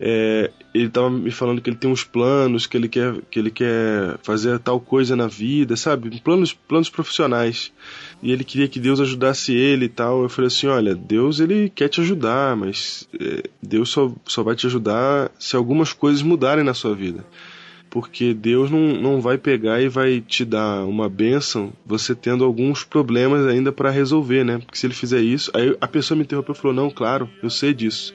é, 0.00 0.50
ele 0.74 0.88
tava 0.88 1.08
me 1.10 1.30
falando 1.30 1.60
que 1.60 1.70
ele 1.70 1.76
tem 1.76 1.90
uns 1.90 2.02
planos, 2.02 2.66
que 2.66 2.76
ele 2.76 2.88
quer, 2.88 3.14
que 3.30 3.38
ele 3.38 3.50
quer 3.50 4.18
fazer 4.22 4.58
tal 4.58 4.80
coisa 4.80 5.14
na 5.14 5.26
vida, 5.26 5.76
sabe? 5.76 6.20
Planos, 6.20 6.52
planos 6.52 6.90
profissionais. 6.90 7.72
E 8.22 8.32
ele 8.32 8.42
queria 8.42 8.68
que 8.68 8.80
Deus 8.80 9.00
ajudasse 9.00 9.54
ele 9.54 9.86
e 9.86 9.88
tal. 9.88 10.22
Eu 10.22 10.28
falei 10.28 10.48
assim, 10.48 10.66
olha, 10.66 10.94
Deus 10.94 11.40
ele 11.40 11.70
quer 11.70 11.88
te 11.88 12.00
ajudar, 12.00 12.56
mas 12.56 13.08
é, 13.18 13.48
Deus 13.62 13.90
só, 13.90 14.12
só 14.24 14.42
vai 14.42 14.56
te 14.56 14.66
ajudar 14.66 15.30
se 15.38 15.54
algumas 15.54 15.92
coisas 15.92 16.22
mudarem 16.22 16.64
na 16.64 16.74
sua 16.74 16.94
vida 16.94 17.24
porque 17.94 18.34
Deus 18.34 18.72
não, 18.72 19.00
não 19.00 19.20
vai 19.20 19.38
pegar 19.38 19.80
e 19.80 19.88
vai 19.88 20.20
te 20.20 20.44
dar 20.44 20.84
uma 20.84 21.08
bênção 21.08 21.72
você 21.86 22.12
tendo 22.12 22.44
alguns 22.44 22.82
problemas 22.82 23.46
ainda 23.46 23.70
para 23.70 23.88
resolver, 23.88 24.42
né? 24.42 24.58
Porque 24.58 24.76
se 24.76 24.84
ele 24.84 24.94
fizer 24.94 25.20
isso, 25.20 25.48
aí 25.54 25.76
a 25.80 25.86
pessoa 25.86 26.18
me 26.18 26.24
interrompeu 26.24 26.56
e 26.56 26.58
falou: 26.58 26.74
Não, 26.74 26.90
claro, 26.90 27.30
eu 27.40 27.48
sei 27.48 27.72
disso. 27.72 28.12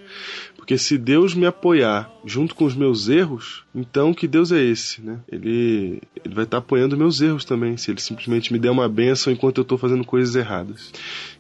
Porque 0.69 0.77
se 0.77 0.99
Deus 0.99 1.33
me 1.33 1.47
apoiar 1.47 2.11
junto 2.23 2.53
com 2.53 2.63
os 2.63 2.75
meus 2.75 3.09
erros, 3.09 3.63
então 3.73 4.13
que 4.13 4.27
Deus 4.27 4.51
é 4.51 4.61
esse, 4.61 5.01
né? 5.01 5.19
Ele, 5.27 5.99
ele 6.23 6.35
vai 6.35 6.43
estar 6.43 6.59
apoiando 6.59 6.95
meus 6.95 7.19
erros 7.21 7.43
também, 7.43 7.75
se 7.75 7.89
ele 7.89 7.99
simplesmente 7.99 8.53
me 8.53 8.59
der 8.59 8.69
uma 8.69 8.87
bênção 8.87 9.33
enquanto 9.33 9.57
eu 9.57 9.61
estou 9.63 9.79
fazendo 9.79 10.05
coisas 10.05 10.35
erradas. 10.35 10.93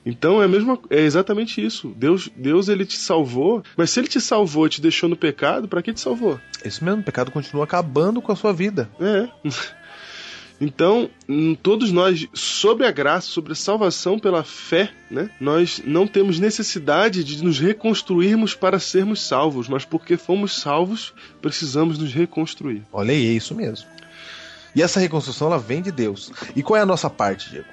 Então 0.03 0.41
é, 0.41 0.45
a 0.45 0.47
mesma, 0.47 0.79
é 0.89 1.01
exatamente 1.01 1.63
isso. 1.63 1.93
Deus, 1.95 2.27
Deus 2.35 2.69
ele 2.69 2.87
te 2.87 2.97
salvou, 2.97 3.61
mas 3.77 3.91
se 3.91 3.99
ele 3.99 4.07
te 4.07 4.19
salvou 4.19 4.65
e 4.65 4.69
te 4.71 4.81
deixou 4.81 5.07
no 5.07 5.15
pecado, 5.15 5.67
para 5.67 5.83
que 5.83 5.93
te 5.93 6.01
salvou? 6.01 6.39
Isso 6.65 6.83
mesmo, 6.83 7.01
o 7.01 7.05
pecado 7.05 7.29
continua 7.29 7.65
acabando 7.65 8.23
com 8.23 8.31
a 8.31 8.35
sua 8.35 8.51
vida. 8.51 8.89
É. 8.99 9.29
Então, 10.61 11.09
todos 11.63 11.91
nós, 11.91 12.27
sobre 12.33 12.85
a 12.85 12.91
graça, 12.91 13.27
sobre 13.27 13.53
a 13.53 13.55
salvação 13.55 14.19
pela 14.19 14.43
fé, 14.43 14.91
né, 15.09 15.29
nós 15.39 15.81
não 15.85 16.05
temos 16.05 16.37
necessidade 16.37 17.23
de 17.23 17.41
nos 17.43 17.59
reconstruirmos 17.59 18.53
para 18.53 18.77
sermos 18.77 19.21
salvos, 19.21 19.69
mas 19.69 19.85
porque 19.85 20.17
fomos 20.17 20.59
salvos, 20.59 21.13
precisamos 21.41 21.97
nos 21.97 22.13
reconstruir. 22.13 22.83
Olha 22.91 23.13
aí, 23.13 23.27
é 23.27 23.31
isso 23.31 23.55
mesmo. 23.55 23.87
E 24.75 24.83
essa 24.83 24.99
reconstrução 24.99 25.47
ela 25.47 25.57
vem 25.57 25.81
de 25.81 25.91
Deus. 25.91 26.31
E 26.55 26.61
qual 26.61 26.77
é 26.77 26.81
a 26.81 26.85
nossa 26.85 27.09
parte, 27.09 27.49
Diego? 27.49 27.67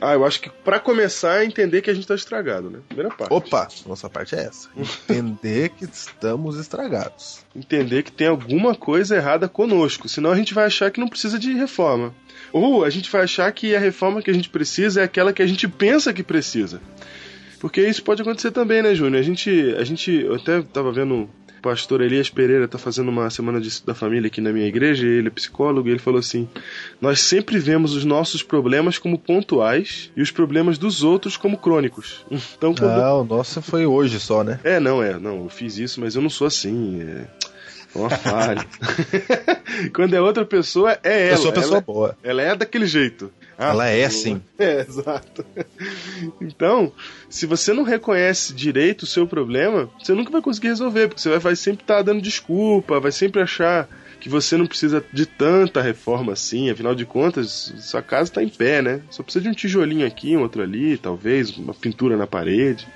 Ah, 0.00 0.14
eu 0.14 0.24
acho 0.24 0.40
que 0.40 0.48
para 0.48 0.80
começar 0.80 1.42
é 1.42 1.44
entender 1.44 1.82
que 1.82 1.90
a 1.90 1.94
gente 1.94 2.04
está 2.04 2.14
estragado, 2.14 2.70
né? 2.70 2.78
Primeira 2.88 3.10
parte. 3.10 3.32
Opa, 3.32 3.68
nossa 3.86 4.08
parte 4.08 4.34
é 4.34 4.44
essa. 4.44 4.68
Entender 4.76 5.68
que 5.70 5.84
estamos 5.84 6.58
estragados. 6.58 7.44
Entender 7.54 8.02
que 8.02 8.12
tem 8.12 8.26
alguma 8.26 8.74
coisa 8.74 9.16
errada 9.16 9.48
conosco, 9.48 10.08
senão 10.08 10.30
a 10.30 10.36
gente 10.36 10.54
vai 10.54 10.64
achar 10.64 10.90
que 10.90 11.00
não 11.00 11.08
precisa 11.08 11.38
de 11.38 11.52
reforma. 11.52 12.14
Ou 12.52 12.84
a 12.84 12.90
gente 12.90 13.10
vai 13.10 13.22
achar 13.22 13.52
que 13.52 13.76
a 13.76 13.80
reforma 13.80 14.22
que 14.22 14.30
a 14.30 14.34
gente 14.34 14.48
precisa 14.48 15.02
é 15.02 15.04
aquela 15.04 15.32
que 15.32 15.42
a 15.42 15.46
gente 15.46 15.68
pensa 15.68 16.12
que 16.12 16.22
precisa. 16.22 16.80
Porque 17.60 17.86
isso 17.86 18.02
pode 18.02 18.22
acontecer 18.22 18.50
também, 18.50 18.82
né, 18.82 18.94
Júnior? 18.94 19.20
A 19.20 19.22
gente, 19.22 19.74
a 19.78 19.84
gente, 19.84 20.10
eu 20.10 20.36
até 20.36 20.62
tava 20.62 20.90
vendo 20.90 21.28
o 21.60 21.62
pastor 21.62 22.00
Elias 22.00 22.30
Pereira 22.30 22.66
tá 22.66 22.78
fazendo 22.78 23.10
uma 23.10 23.28
semana 23.28 23.60
de- 23.60 23.82
da 23.84 23.94
família 23.94 24.28
aqui 24.28 24.40
na 24.40 24.50
minha 24.50 24.66
igreja, 24.66 25.06
ele 25.06 25.28
é 25.28 25.30
psicólogo, 25.30 25.86
e 25.88 25.90
ele 25.92 25.98
falou 26.00 26.18
assim: 26.18 26.48
"Nós 27.00 27.20
sempre 27.20 27.58
vemos 27.58 27.94
os 27.94 28.04
nossos 28.04 28.42
problemas 28.42 28.96
como 28.98 29.18
pontuais 29.18 30.10
e 30.16 30.22
os 30.22 30.30
problemas 30.30 30.78
dos 30.78 31.02
outros 31.04 31.36
como 31.36 31.58
crônicos". 31.58 32.24
Então, 32.56 32.74
quando 32.74 33.00
Ah, 33.00 33.14
o 33.20 33.24
nosso 33.24 33.60
foi 33.62 33.84
hoje 33.86 34.18
só, 34.18 34.42
né? 34.42 34.58
é, 34.64 34.80
não, 34.80 35.02
é, 35.02 35.18
não, 35.18 35.44
eu 35.44 35.48
fiz 35.50 35.76
isso, 35.78 36.00
mas 36.00 36.14
eu 36.16 36.22
não 36.22 36.30
sou 36.30 36.46
assim. 36.46 37.02
É 37.02 37.26
é 37.92 37.98
uma 37.98 38.08
falha. 38.08 38.64
Quando 39.94 40.14
é 40.14 40.20
outra 40.20 40.44
pessoa, 40.44 40.96
é 41.02 41.26
ela. 41.28 41.32
eu 41.32 41.36
sou 41.38 41.52
pessoa 41.52 41.74
ela, 41.76 41.80
boa. 41.80 42.16
ela 42.22 42.40
é 42.42 42.54
daquele 42.54 42.86
jeito. 42.86 43.32
Ah, 43.60 43.70
Ela 43.72 43.88
é 43.88 44.04
assim. 44.06 44.40
É, 44.58 44.80
exato. 44.80 45.44
Então, 46.40 46.92
se 47.28 47.46
você 47.46 47.72
não 47.72 47.82
reconhece 47.82 48.52
direito 48.52 49.02
o 49.02 49.06
seu 49.06 49.26
problema, 49.26 49.88
você 49.98 50.12
nunca 50.12 50.30
vai 50.30 50.42
conseguir 50.42 50.68
resolver, 50.68 51.08
porque 51.08 51.20
você 51.20 51.38
vai, 51.38 51.56
sempre 51.56 51.82
estar 51.82 52.02
dando 52.02 52.20
desculpa, 52.20 53.00
vai 53.00 53.12
sempre 53.12 53.40
achar 53.40 53.88
que 54.20 54.28
você 54.28 54.56
não 54.56 54.66
precisa 54.66 55.02
de 55.12 55.24
tanta 55.24 55.80
reforma 55.80 56.34
assim, 56.34 56.68
afinal 56.70 56.94
de 56.94 57.06
contas, 57.06 57.72
sua 57.78 58.02
casa 58.02 58.30
está 58.30 58.42
em 58.42 58.50
pé, 58.50 58.82
né? 58.82 59.00
Só 59.10 59.22
precisa 59.22 59.42
de 59.42 59.48
um 59.48 59.54
tijolinho 59.54 60.06
aqui, 60.06 60.36
um 60.36 60.42
outro 60.42 60.62
ali, 60.62 60.98
talvez, 60.98 61.56
uma 61.56 61.72
pintura 61.72 62.18
na 62.18 62.26
parede. 62.26 62.86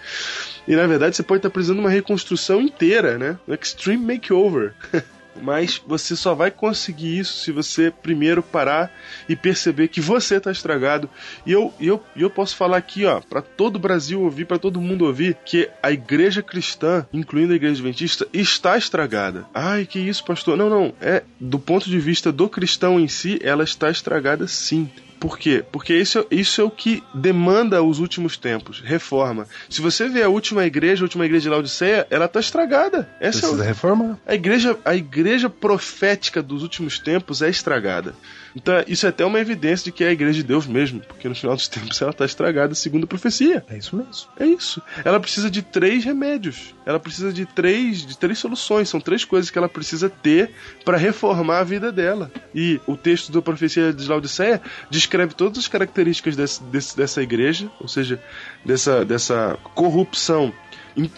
E 0.68 0.76
na 0.76 0.86
verdade 0.86 1.16
você 1.16 1.22
pode 1.22 1.38
estar 1.38 1.50
precisando 1.50 1.78
de 1.78 1.84
uma 1.84 1.90
reconstrução 1.90 2.60
inteira, 2.60 3.16
né? 3.16 3.38
Um 3.48 3.54
extreme 3.54 4.04
makeover. 4.14 4.74
Mas 5.42 5.82
você 5.86 6.14
só 6.16 6.34
vai 6.34 6.50
conseguir 6.50 7.18
isso 7.18 7.38
se 7.38 7.52
você 7.52 7.90
primeiro 7.90 8.42
parar 8.42 8.90
e 9.28 9.34
perceber 9.34 9.88
que 9.88 10.00
você 10.00 10.36
está 10.36 10.50
estragado. 10.50 11.08
E 11.44 11.52
eu, 11.52 11.72
eu, 11.80 12.02
eu 12.16 12.30
posso 12.30 12.56
falar 12.56 12.76
aqui, 12.76 13.04
ó, 13.04 13.20
para 13.20 13.42
todo 13.42 13.76
o 13.76 13.78
Brasil 13.78 14.20
ouvir, 14.22 14.44
para 14.44 14.58
todo 14.58 14.80
mundo 14.80 15.04
ouvir, 15.04 15.36
que 15.44 15.68
a 15.82 15.90
igreja 15.90 16.42
cristã, 16.42 17.06
incluindo 17.12 17.52
a 17.52 17.56
igreja 17.56 17.74
adventista, 17.74 18.26
está 18.32 18.76
estragada. 18.76 19.46
Ai, 19.52 19.86
que 19.86 19.98
isso, 19.98 20.24
pastor? 20.24 20.56
Não, 20.56 20.70
não. 20.70 20.94
É 21.00 21.22
do 21.40 21.58
ponto 21.58 21.88
de 21.88 21.98
vista 21.98 22.32
do 22.32 22.48
cristão 22.48 22.98
em 22.98 23.08
si, 23.08 23.38
ela 23.42 23.64
está 23.64 23.90
estragada 23.90 24.46
sim. 24.46 24.90
Por 25.24 25.38
quê? 25.38 25.64
Porque 25.72 25.94
isso, 25.96 26.26
isso 26.30 26.60
é 26.60 26.64
o 26.64 26.70
que 26.70 27.02
demanda 27.14 27.82
os 27.82 27.98
últimos 27.98 28.36
tempos, 28.36 28.82
reforma. 28.84 29.46
Se 29.70 29.80
você 29.80 30.06
vê 30.06 30.22
a 30.22 30.28
última 30.28 30.66
igreja, 30.66 31.02
a 31.02 31.06
última 31.06 31.24
igreja 31.24 31.44
de 31.44 31.48
Laodiceia, 31.48 32.06
ela 32.10 32.26
está 32.26 32.40
estragada. 32.40 33.08
Essa 33.18 33.38
é 33.38 33.48
o- 33.48 33.52
Precisa 33.52 33.64
reformar. 33.64 34.18
a 34.26 34.34
igreja, 34.34 34.76
a 34.84 34.94
igreja 34.94 35.48
profética 35.48 36.42
dos 36.42 36.62
últimos 36.62 36.98
tempos 36.98 37.40
é 37.40 37.48
estragada. 37.48 38.14
Então, 38.56 38.74
isso 38.86 39.04
é 39.06 39.08
até 39.08 39.24
uma 39.24 39.40
evidência 39.40 39.84
de 39.84 39.92
que 39.92 40.04
é 40.04 40.08
a 40.08 40.12
igreja 40.12 40.34
de 40.34 40.42
Deus 40.44 40.66
mesmo, 40.66 41.00
porque 41.00 41.28
no 41.28 41.34
final 41.34 41.56
dos 41.56 41.66
tempos 41.68 42.00
ela 42.00 42.10
está 42.12 42.24
estragada 42.24 42.74
segundo 42.74 43.04
a 43.04 43.06
profecia. 43.06 43.64
É 43.68 43.76
isso 43.76 43.96
mesmo. 43.96 44.28
É 44.38 44.46
isso. 44.46 44.80
Ela 45.04 45.18
precisa 45.18 45.50
de 45.50 45.60
três 45.62 46.04
remédios. 46.04 46.74
Ela 46.86 47.00
precisa 47.00 47.32
de 47.32 47.44
três, 47.46 48.04
de 48.06 48.16
três 48.16 48.38
soluções. 48.38 48.88
São 48.88 49.00
três 49.00 49.24
coisas 49.24 49.50
que 49.50 49.58
ela 49.58 49.68
precisa 49.68 50.08
ter 50.08 50.50
para 50.84 50.96
reformar 50.96 51.58
a 51.60 51.64
vida 51.64 51.90
dela. 51.90 52.30
E 52.54 52.80
o 52.86 52.96
texto 52.96 53.32
da 53.32 53.42
profecia 53.42 53.92
de 53.92 54.06
Laodiceia 54.08 54.60
descreve 54.90 55.34
todas 55.34 55.58
as 55.58 55.68
características 55.68 56.36
desse- 56.36 56.62
desse- 56.64 56.96
dessa 56.96 57.22
igreja, 57.22 57.70
ou 57.80 57.88
seja, 57.88 58.22
dessa, 58.64 59.04
dessa 59.04 59.58
corrupção 59.74 60.52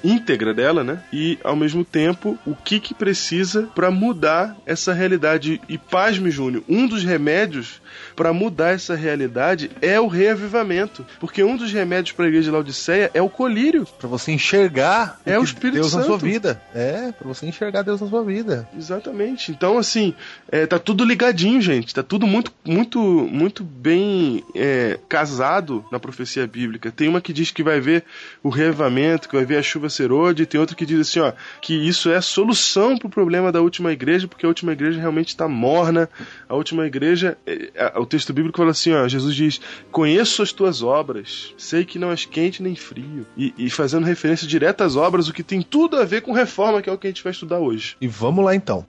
íntegra 0.02 0.54
dela, 0.54 0.82
né? 0.82 1.02
E 1.12 1.38
ao 1.44 1.56
mesmo 1.56 1.84
tempo, 1.84 2.38
o 2.46 2.54
que 2.54 2.80
que 2.80 2.94
precisa 2.94 3.64
para 3.74 3.90
mudar 3.90 4.56
essa 4.64 4.92
realidade? 4.92 5.60
E 5.68 5.76
pasme, 5.76 6.30
Júnior, 6.30 6.64
um 6.68 6.86
dos 6.86 7.04
remédios 7.04 7.80
para 8.14 8.32
mudar 8.32 8.70
essa 8.70 8.94
realidade 8.94 9.70
é 9.80 10.00
o 10.00 10.06
reavivamento, 10.06 11.04
porque 11.20 11.42
um 11.42 11.56
dos 11.56 11.72
remédios 11.72 12.12
para 12.12 12.24
a 12.24 12.28
igreja 12.28 12.44
de 12.44 12.50
Laodiceia 12.50 13.10
é 13.14 13.22
o 13.22 13.28
colírio. 13.28 13.86
Pra 13.98 14.08
você 14.08 14.32
enxergar 14.32 15.20
É 15.24 15.38
o 15.38 15.42
Espírito 15.44 15.74
Deus 15.74 15.94
na 15.94 16.02
sua 16.02 16.14
Santo. 16.14 16.24
vida. 16.24 16.60
É, 16.74 17.12
pra 17.12 17.26
você 17.28 17.46
enxergar 17.46 17.82
Deus 17.82 18.00
na 18.00 18.08
sua 18.08 18.22
vida. 18.24 18.68
Exatamente. 18.76 19.50
Então, 19.50 19.78
assim, 19.78 20.14
é, 20.50 20.66
tá 20.66 20.78
tudo 20.78 21.04
ligadinho, 21.04 21.60
gente. 21.60 21.94
Tá 21.94 22.02
tudo 22.02 22.26
muito, 22.26 22.52
muito, 22.64 22.98
muito 23.00 23.64
bem 23.64 24.42
é, 24.54 24.98
casado 25.08 25.84
na 25.90 25.98
profecia 25.98 26.46
bíblica. 26.46 26.90
Tem 26.90 27.08
uma 27.08 27.20
que 27.20 27.32
diz 27.32 27.50
que 27.50 27.62
vai 27.62 27.80
ver 27.80 28.04
o 28.42 28.48
reavivamento, 28.48 29.28
que 29.28 29.36
vai 29.36 29.44
ver 29.44 29.58
a 29.58 29.62
chuva 29.62 29.88
serode, 29.88 30.42
e 30.42 30.46
tem 30.46 30.60
outra 30.60 30.76
que 30.76 30.86
diz 30.86 31.00
assim, 31.00 31.20
ó, 31.20 31.32
que 31.60 31.74
isso 31.74 32.10
é 32.10 32.16
a 32.16 32.22
solução 32.22 32.96
pro 32.96 33.08
problema 33.08 33.50
da 33.52 33.60
última 33.60 33.92
igreja, 33.92 34.26
porque 34.28 34.44
a 34.44 34.48
última 34.48 34.72
igreja 34.72 34.98
realmente 35.00 35.28
está 35.28 35.48
morna. 35.48 36.08
A 36.48 36.54
última 36.54 36.86
igreja, 36.86 37.36
é, 37.46 37.70
o 37.96 38.06
texto 38.06 38.32
bíblico 38.32 38.58
fala 38.58 38.70
assim, 38.70 38.92
ó, 38.92 39.06
Jesus 39.06 39.34
diz: 39.34 39.60
"Conheço 39.90 40.42
as 40.42 40.52
tuas 40.52 40.82
obras, 40.82 41.54
sei 41.56 41.84
que 41.84 41.98
não 41.98 42.10
és 42.10 42.24
quente 42.24 42.62
nem 42.62 42.74
frio", 42.74 43.26
e, 43.36 43.54
e 43.56 43.70
fazendo 43.70 44.04
referência 44.04 44.46
direta 44.46 44.84
às 44.84 44.96
obras, 44.96 45.28
o 45.28 45.32
que 45.32 45.42
tem 45.42 45.62
tudo 45.62 45.96
a 45.96 46.04
ver 46.04 46.22
com 46.22 46.32
reforma, 46.32 46.82
que 46.82 46.88
é 46.88 46.92
o 46.92 46.98
que 46.98 47.06
a 47.06 47.10
gente 47.10 47.22
vai 47.22 47.32
estudar 47.32 47.58
hoje. 47.58 47.96
E 48.00 48.08
vamos 48.08 48.44
lá 48.44 48.54
então. 48.54 48.86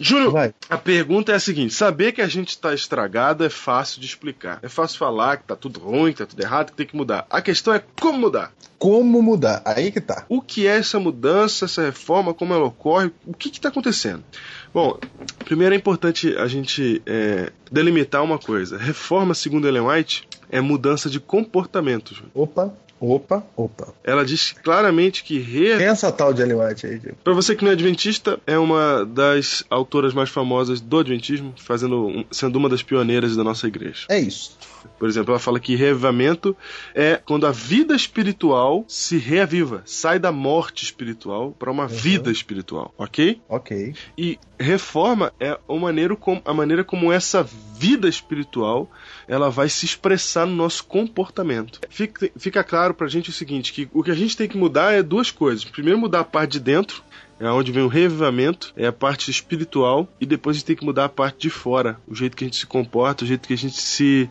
Júnior, 0.00 0.32
Vai. 0.32 0.54
a 0.68 0.76
pergunta 0.76 1.32
é 1.32 1.34
a 1.34 1.40
seguinte: 1.40 1.74
saber 1.74 2.12
que 2.12 2.22
a 2.22 2.28
gente 2.28 2.50
está 2.50 2.72
estragado 2.72 3.44
é 3.44 3.50
fácil 3.50 4.00
de 4.00 4.06
explicar. 4.06 4.58
É 4.62 4.68
fácil 4.68 4.98
falar 4.98 5.38
que 5.38 5.44
tá 5.44 5.56
tudo 5.56 5.80
ruim, 5.80 6.12
que 6.12 6.18
tá 6.18 6.26
tudo 6.26 6.40
errado, 6.40 6.70
que 6.70 6.76
tem 6.76 6.86
que 6.86 6.96
mudar. 6.96 7.26
A 7.30 7.40
questão 7.40 7.74
é 7.74 7.82
como 8.00 8.18
mudar. 8.18 8.52
Como 8.78 9.20
mudar? 9.20 9.60
Aí 9.64 9.90
que 9.90 10.00
tá. 10.00 10.24
O 10.28 10.40
que 10.40 10.66
é 10.66 10.76
essa 10.76 11.00
mudança, 11.00 11.64
essa 11.64 11.82
reforma, 11.82 12.32
como 12.32 12.54
ela 12.54 12.64
ocorre, 12.64 13.10
o 13.26 13.34
que 13.34 13.48
está 13.48 13.68
acontecendo? 13.68 14.22
Bom, 14.72 14.98
primeiro 15.44 15.74
é 15.74 15.78
importante 15.78 16.36
a 16.36 16.46
gente 16.46 17.02
é, 17.04 17.50
delimitar 17.70 18.22
uma 18.22 18.38
coisa. 18.38 18.78
Reforma, 18.78 19.34
segundo 19.34 19.66
Ellen 19.66 19.82
White, 19.82 20.28
é 20.48 20.60
mudança 20.60 21.10
de 21.10 21.18
comportamento. 21.18 22.22
Opa, 22.32 22.72
opa, 23.00 23.44
opa. 23.56 23.88
Ela 24.04 24.24
diz 24.24 24.52
claramente 24.52 25.22
que 25.24 25.38
re... 25.38 25.76
Quem 25.76 25.86
é 25.86 25.90
essa 25.90 26.10
tal 26.12 26.32
de 26.32 26.42
Ellen 26.42 26.58
White 26.58 26.86
aí, 26.86 26.98
Diego? 26.98 27.16
Pra 27.22 27.32
você 27.32 27.54
que 27.54 27.64
não 27.64 27.70
é 27.70 27.74
adventista, 27.74 28.38
é 28.46 28.58
uma 28.58 29.04
das 29.04 29.64
autoras 29.70 30.14
mais 30.14 30.30
famosas 30.30 30.80
do 30.80 30.98
adventismo, 30.98 31.54
fazendo 31.56 32.26
sendo 32.30 32.56
uma 32.56 32.68
das 32.68 32.82
pioneiras 32.82 33.36
da 33.36 33.44
nossa 33.44 33.66
igreja. 33.66 34.06
É 34.08 34.18
isso. 34.18 34.56
Por 34.98 35.08
exemplo, 35.08 35.32
ela 35.32 35.38
fala 35.38 35.60
que 35.60 35.74
reavivamento 35.74 36.56
é 36.94 37.16
quando 37.16 37.46
a 37.46 37.50
vida 37.50 37.94
espiritual 37.94 38.84
se 38.88 39.18
reaviva, 39.18 39.82
sai 39.84 40.18
da 40.18 40.32
morte 40.32 40.84
espiritual 40.84 41.54
para 41.58 41.70
uma 41.70 41.86
vida 41.86 42.30
espiritual, 42.30 42.94
ok? 42.96 43.40
Ok. 43.48 43.94
E 44.16 44.38
reforma 44.58 45.32
é 45.38 45.58
a 45.68 45.74
maneira, 45.74 46.16
como, 46.16 46.42
a 46.44 46.54
maneira 46.54 46.84
como 46.84 47.12
essa 47.12 47.42
vida 47.78 48.08
espiritual 48.08 48.90
ela 49.28 49.50
vai 49.50 49.68
se 49.68 49.84
expressar 49.84 50.46
no 50.46 50.56
nosso 50.56 50.84
comportamento. 50.84 51.80
Fica, 51.90 52.30
fica 52.36 52.64
claro 52.64 52.94
pra 52.94 53.06
gente 53.06 53.28
o 53.28 53.32
seguinte, 53.32 53.72
que 53.72 53.88
o 53.92 54.02
que 54.02 54.10
a 54.10 54.14
gente 54.14 54.36
tem 54.36 54.48
que 54.48 54.56
mudar 54.56 54.92
é 54.92 55.02
duas 55.02 55.30
coisas. 55.30 55.64
Primeiro 55.64 55.98
mudar 55.98 56.20
a 56.20 56.24
parte 56.24 56.52
de 56.52 56.60
dentro, 56.60 57.02
é 57.38 57.48
onde 57.50 57.70
vem 57.70 57.84
o 57.84 57.88
revivamento, 57.88 58.72
é 58.76 58.86
a 58.86 58.92
parte 58.92 59.30
espiritual, 59.30 60.08
e 60.20 60.26
depois 60.26 60.56
a 60.56 60.58
gente 60.58 60.66
tem 60.66 60.76
que 60.76 60.84
mudar 60.84 61.04
a 61.04 61.08
parte 61.08 61.42
de 61.42 61.50
fora, 61.50 62.00
o 62.08 62.14
jeito 62.14 62.36
que 62.36 62.44
a 62.44 62.46
gente 62.46 62.56
se 62.56 62.66
comporta, 62.66 63.24
o 63.24 63.26
jeito 63.26 63.46
que 63.46 63.54
a 63.54 63.58
gente 63.58 63.80
se 63.80 64.28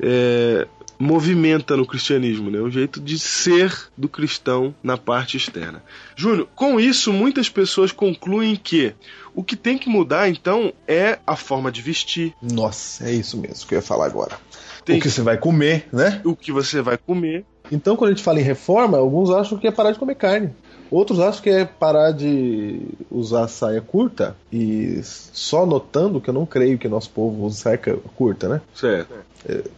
é, 0.00 0.68
movimenta 0.98 1.76
no 1.76 1.86
cristianismo, 1.86 2.50
né? 2.50 2.58
O 2.60 2.70
jeito 2.70 3.00
de 3.00 3.18
ser 3.18 3.72
do 3.96 4.08
cristão 4.08 4.74
na 4.82 4.96
parte 4.96 5.36
externa. 5.36 5.82
Júnior, 6.16 6.48
com 6.54 6.78
isso 6.80 7.12
muitas 7.12 7.48
pessoas 7.48 7.92
concluem 7.92 8.56
que 8.56 8.94
o 9.34 9.42
que 9.42 9.56
tem 9.56 9.76
que 9.78 9.88
mudar 9.88 10.28
então 10.28 10.72
é 10.88 11.18
a 11.26 11.36
forma 11.36 11.70
de 11.70 11.82
vestir, 11.82 12.34
Nossa, 12.40 13.04
é 13.08 13.12
isso 13.12 13.36
mesmo 13.36 13.66
que 13.66 13.74
eu 13.74 13.78
ia 13.78 13.82
falar 13.82 14.06
agora. 14.06 14.38
Tem- 14.84 14.98
O 14.98 15.00
que 15.02 15.10
você 15.10 15.20
vai 15.22 15.36
comer, 15.36 15.88
né? 15.92 16.20
o 16.24 16.34
que 16.36 16.52
você 16.52 16.80
vai 16.80 16.96
comer. 16.96 17.44
Então, 17.70 17.96
quando 17.96 18.12
a 18.12 18.14
gente 18.14 18.22
fala 18.24 18.38
em 18.40 18.44
reforma, 18.44 18.96
alguns 18.96 19.28
acham 19.30 19.58
que 19.58 19.66
é 19.66 19.72
parar 19.72 19.90
de 19.90 19.98
comer 19.98 20.14
carne. 20.14 20.50
Outros 20.88 21.18
acham 21.18 21.42
que 21.42 21.50
é 21.50 21.64
parar 21.64 22.12
de 22.12 22.80
usar 23.10 23.48
saia 23.48 23.80
curta. 23.80 24.36
E 24.52 25.00
só 25.02 25.66
notando 25.66 26.20
que 26.20 26.30
eu 26.30 26.34
não 26.34 26.46
creio 26.46 26.78
que 26.78 26.86
nosso 26.86 27.10
povo 27.10 27.44
use 27.44 27.58
saia 27.58 27.76
cu- 27.76 27.98
curta, 28.14 28.48
né? 28.48 28.60
Certo. 28.72 29.12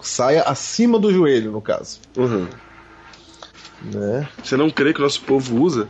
Saia 0.00 0.42
acima 0.42 0.98
do 0.98 1.12
joelho, 1.12 1.52
no 1.52 1.60
caso. 1.60 2.00
Uhum. 2.16 2.46
Né? 3.82 4.28
Você 4.42 4.56
não 4.56 4.70
crê 4.70 4.92
que 4.92 5.00
o 5.00 5.02
nosso 5.02 5.20
povo 5.22 5.60
usa? 5.62 5.88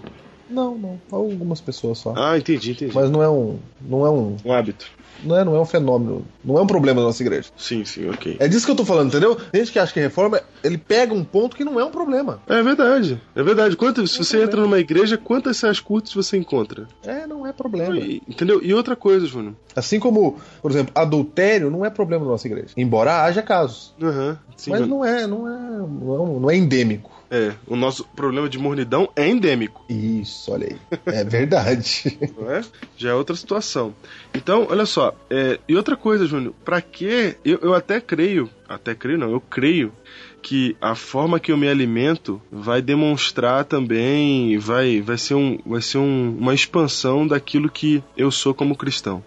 Não, 0.49 0.77
não. 0.77 1.01
Algumas 1.11 1.61
pessoas 1.61 1.99
só. 1.99 2.15
Ah, 2.17 2.39
entendi, 2.39 2.73
entendi. 2.73 2.95
Mas 2.95 3.11
não 3.11 3.23
é 3.23 3.29
um. 3.29 3.59
Não 3.81 4.07
é 4.07 4.11
um. 4.11 4.37
Um 4.45 4.53
hábito. 4.53 4.91
Não 5.23 5.37
é, 5.39 5.45
não 5.45 5.57
é 5.57 5.61
um 5.61 5.65
fenômeno. 5.65 6.25
Não 6.45 6.59
é 6.59 6.63
um 6.63 6.67
problema 6.67 7.01
da 7.01 7.07
nossa 7.09 7.23
igreja. 7.23 7.49
Sim, 7.57 7.85
sim, 7.85 8.09
ok. 8.09 8.37
É 8.39 8.47
disso 8.49 8.65
que 8.67 8.73
eu 8.73 8.77
tô 8.77 8.85
falando, 8.85 9.09
entendeu? 9.09 9.35
Tem 9.37 9.61
gente 9.63 9.73
que 9.73 9.79
acha 9.79 9.93
que 9.93 10.01
reforma, 10.01 10.41
ele 10.63 10.79
pega 10.79 11.13
um 11.15 11.25
ponto 11.25 11.57
que 11.57 11.65
não 11.65 11.79
é 11.79 11.85
um 11.85 11.91
problema. 11.91 12.41
É 12.47 12.63
verdade, 12.63 13.21
é 13.35 13.43
verdade. 13.43 13.77
Quanto, 13.77 14.07
se 14.07 14.19
você 14.19 14.43
entra 14.43 14.61
numa 14.61 14.79
igreja, 14.79 15.17
quantas 15.19 15.57
saias 15.57 15.81
curtas 15.81 16.13
você 16.15 16.37
encontra? 16.37 16.87
É, 17.03 17.27
não 17.27 17.47
é 17.47 17.53
problema. 17.53 17.97
E- 17.97 18.23
entendeu? 18.29 18.61
E 18.63 18.73
outra 18.73 18.95
coisa, 18.97 19.27
Júnior. 19.27 19.55
Assim 19.75 19.99
como, 19.99 20.39
por 20.63 20.71
exemplo, 20.71 20.93
adultério 20.95 21.71
não 21.71 21.85
é 21.85 21.91
problema 21.91 22.25
da 22.25 22.31
nossa 22.31 22.47
igreja. 22.47 22.69
Embora 22.77 23.23
haja 23.23 23.43
casos. 23.43 23.95
Aham, 24.03 24.39
sim, 24.57 24.71
mas 24.71 24.87
não 24.87 25.05
é, 25.05 25.27
não 25.27 25.49
é, 25.49 25.59
não 25.59 26.15
é, 26.15 26.41
não 26.41 26.51
é 26.51 26.57
endêmico. 26.57 27.11
É, 27.31 27.53
o 27.67 27.77
nosso 27.77 28.05
problema 28.17 28.49
de 28.49 28.59
mornidão 28.59 29.09
é 29.15 29.29
endêmico, 29.29 29.85
Isso, 29.89 30.51
olha 30.51 30.69
aí. 30.71 30.99
É 31.15 31.25
verdade. 31.25 32.19
é? 32.49 32.63
Já 32.97 33.11
é 33.11 33.15
outra 33.15 33.37
situação. 33.37 33.95
Então, 34.35 34.67
olha 34.71 34.87
só, 34.87 35.15
é, 35.29 35.59
e 35.69 35.77
outra 35.77 35.95
coisa, 35.97 36.27
Júnior, 36.27 36.55
pra 36.65 36.81
que 36.81 37.37
eu, 37.45 37.59
eu 37.61 37.75
até 37.75 38.01
creio, 38.01 38.49
até 38.67 38.95
creio 38.95 39.19
não, 39.19 39.31
eu 39.31 39.41
creio 39.41 39.93
que 40.41 40.75
a 40.81 40.95
forma 40.95 41.39
que 41.41 41.53
eu 41.53 41.57
me 41.57 41.69
alimento 41.69 42.41
vai 42.51 42.81
demonstrar 42.81 43.65
também, 43.65 44.57
vai, 44.57 45.01
vai 45.03 45.19
ser, 45.19 45.35
um, 45.35 45.59
vai 45.67 45.83
ser 45.83 45.99
um- 45.99 46.37
uma 46.39 46.55
expansão 46.55 47.27
daquilo 47.27 47.69
que 47.69 48.03
eu 48.17 48.31
sou 48.31 48.55
como 48.55 48.77
cristão. 48.77 49.23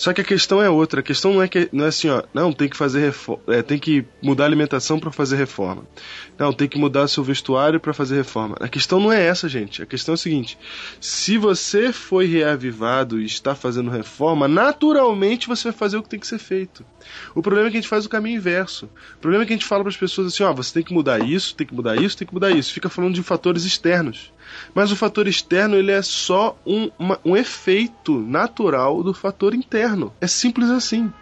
Só 0.00 0.14
que 0.14 0.22
a 0.22 0.24
questão 0.24 0.62
é 0.62 0.70
outra. 0.70 1.00
A 1.00 1.02
questão 1.02 1.34
não 1.34 1.42
é 1.42 1.46
que 1.46 1.68
não 1.70 1.84
é 1.84 1.88
assim, 1.88 2.08
ó, 2.08 2.22
não 2.32 2.54
tem 2.54 2.70
que 2.70 2.76
fazer 2.76 3.00
reforma, 3.00 3.42
é, 3.48 3.60
tem 3.60 3.78
que 3.78 4.02
mudar 4.22 4.44
a 4.44 4.46
alimentação 4.46 4.98
para 4.98 5.10
fazer 5.10 5.36
reforma. 5.36 5.84
Não, 6.38 6.54
tem 6.54 6.66
que 6.66 6.78
mudar 6.78 7.06
seu 7.06 7.22
vestuário 7.22 7.78
para 7.78 7.92
fazer 7.92 8.16
reforma. 8.16 8.56
A 8.60 8.66
questão 8.66 8.98
não 8.98 9.12
é 9.12 9.22
essa, 9.22 9.46
gente. 9.46 9.82
A 9.82 9.86
questão 9.86 10.14
é 10.14 10.16
o 10.16 10.18
seguinte: 10.18 10.56
se 10.98 11.36
você 11.36 11.92
foi 11.92 12.24
reavivado 12.24 13.20
e 13.20 13.26
está 13.26 13.54
fazendo 13.54 13.90
reforma, 13.90 14.48
naturalmente 14.48 15.46
você 15.46 15.64
vai 15.64 15.76
fazer 15.76 15.98
o 15.98 16.02
que 16.02 16.08
tem 16.08 16.18
que 16.18 16.26
ser 16.26 16.38
feito. 16.38 16.82
O 17.34 17.42
problema 17.42 17.68
é 17.68 17.70
que 17.70 17.76
a 17.76 17.80
gente 17.82 17.90
faz 17.90 18.06
o 18.06 18.08
caminho 18.08 18.38
inverso. 18.38 18.88
O 19.18 19.20
problema 19.20 19.44
é 19.44 19.46
que 19.46 19.52
a 19.52 19.56
gente 19.56 19.66
fala 19.66 19.82
para 19.82 19.90
as 19.90 19.98
pessoas 19.98 20.28
assim, 20.28 20.42
ó, 20.42 20.54
você 20.54 20.72
tem 20.72 20.82
que 20.82 20.94
mudar 20.94 21.18
isso, 21.22 21.54
tem 21.54 21.66
que 21.66 21.74
mudar 21.74 22.00
isso, 22.00 22.16
tem 22.16 22.26
que 22.26 22.32
mudar 22.32 22.50
isso. 22.50 22.72
Fica 22.72 22.88
falando 22.88 23.12
de 23.12 23.22
fatores 23.22 23.64
externos. 23.64 24.32
Mas 24.74 24.90
o 24.92 24.96
fator 24.96 25.26
externo 25.28 25.76
ele 25.76 25.90
é 25.92 26.02
só 26.02 26.56
um, 26.66 26.90
uma- 26.98 27.18
um 27.24 27.36
efeito 27.36 28.18
natural 28.20 29.02
do 29.02 29.12
fator 29.14 29.54
interno. 29.54 30.12
É 30.20 30.26
simples 30.26 30.70
assim. 30.70 31.12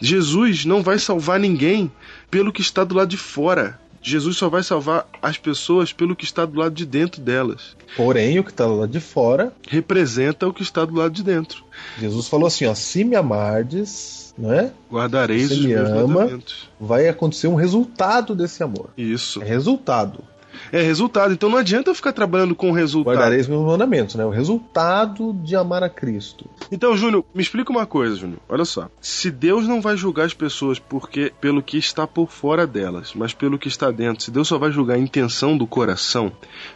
Jesus 0.00 0.64
não 0.64 0.82
vai 0.82 0.98
salvar 0.98 1.38
ninguém 1.38 1.90
pelo 2.30 2.52
que 2.52 2.60
está 2.62 2.84
do 2.84 2.94
lado 2.94 3.08
de 3.08 3.16
fora. 3.16 3.78
Jesus 4.04 4.36
só 4.36 4.48
vai 4.48 4.64
salvar 4.64 5.06
as 5.22 5.38
pessoas 5.38 5.92
pelo 5.92 6.16
que 6.16 6.24
está 6.24 6.44
do 6.44 6.58
lado 6.58 6.74
de 6.74 6.84
dentro 6.84 7.20
delas. 7.20 7.76
Porém, 7.96 8.36
o 8.38 8.42
que 8.44 8.52
tá 8.52 8.66
lá 8.66 8.84
de 8.86 8.98
fora, 8.98 9.52
Representa 9.68 10.48
o 10.48 10.52
que 10.52 10.62
está 10.62 10.84
do 10.84 10.94
lado 10.96 11.12
de 11.12 11.22
dentro. 11.22 11.62
Jesus 12.00 12.26
falou 12.26 12.48
assim, 12.48 12.66
ó, 12.66 12.74
se 12.74 13.04
me 13.04 13.14
amardes, 13.14 14.34
né? 14.36 14.72
Guardareis 14.90 15.48
Você 15.48 15.54
os 15.54 15.60
me 15.60 15.68
meus 15.74 15.88
ama? 15.90 16.06
mandamentos. 16.08 16.68
Vai 16.80 17.06
acontecer 17.06 17.46
um 17.46 17.54
resultado 17.54 18.34
desse 18.34 18.60
amor. 18.64 18.90
Isso. 18.96 19.40
É 19.40 19.44
resultado. 19.46 20.24
É 20.70 20.80
resultado. 20.82 21.32
Então 21.32 21.48
não 21.48 21.58
adianta 21.58 21.90
eu 21.90 21.94
ficar 21.94 22.12
trabalhando 22.12 22.54
com 22.54 22.70
resultado. 22.72 23.14
Guardareis 23.14 23.46
meus 23.48 23.64
mandamentos, 23.64 24.14
né? 24.14 24.24
O 24.24 24.30
resultado 24.30 25.32
de 25.42 25.56
amar 25.56 25.82
a 25.82 25.88
Cristo. 25.88 26.46
Então, 26.70 26.96
Júnior, 26.96 27.24
me 27.34 27.42
explica 27.42 27.70
uma 27.70 27.86
coisa, 27.86 28.16
Júnior. 28.16 28.38
Olha 28.48 28.64
só. 28.64 28.88
Se 29.00 29.30
Deus 29.30 29.66
não 29.68 29.80
vai 29.80 29.96
julgar 29.96 30.26
as 30.26 30.34
pessoas 30.34 30.78
porque 30.78 31.32
pelo 31.40 31.62
que 31.62 31.76
está 31.78 32.06
por 32.06 32.30
fora 32.30 32.66
delas, 32.66 33.12
mas 33.14 33.32
pelo 33.32 33.58
que 33.58 33.68
está 33.68 33.90
dentro, 33.90 34.22
se 34.24 34.30
Deus 34.30 34.48
só 34.48 34.58
vai 34.58 34.70
julgar 34.70 34.94
a 34.94 34.98
intenção 34.98 35.56
do 35.56 35.66
coração, 35.66 36.32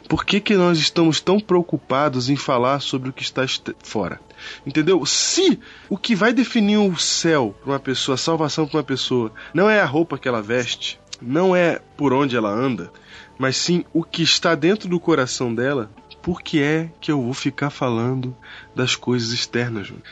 por 0.09 0.25
que, 0.25 0.41
que 0.41 0.55
nós 0.57 0.79
estamos 0.79 1.21
tão 1.21 1.39
preocupados 1.41 2.29
em 2.29 2.37
falar 2.37 2.81
sobre 2.81 3.11
o 3.11 3.12
que 3.12 3.23
está 3.23 3.45
est- 3.45 3.75
fora? 3.83 4.21
Entendeu? 4.67 5.05
Se 5.07 5.59
o 5.89 5.97
que 5.97 6.15
vai 6.15 6.33
definir 6.33 6.77
o 6.79 6.97
céu 6.99 7.55
para 7.62 7.73
uma 7.73 7.81
pessoa, 7.81 8.15
a 8.15 8.19
salvação 8.19 8.67
para 8.67 8.79
uma 8.79 8.85
pessoa, 8.85 9.33
não 9.55 9.69
é 9.69 9.81
a 9.81 9.85
roupa 9.87 10.19
que 10.19 10.29
ela 10.29 10.43
veste, 10.43 11.01
não 11.21 11.57
é 11.57 11.81
por 11.97 12.12
onde 12.12 12.37
ela 12.37 12.51
anda, 12.51 12.91
mas 13.38 13.57
sim 13.57 13.85
o 13.92 14.03
que 14.03 14.22
está 14.22 14.55
dentro 14.55 14.88
do 14.88 15.01
coração 15.01 15.55
dela, 15.55 15.90
por 16.27 16.42
que 16.42 16.61
é 16.61 16.90
que 17.01 17.12
eu 17.12 17.22
vou 17.22 17.33
ficar 17.33 17.70
falando 17.70 18.37
das 18.75 18.96
coisas 18.96 19.31
externas, 19.31 19.87
Júnior? 19.87 20.05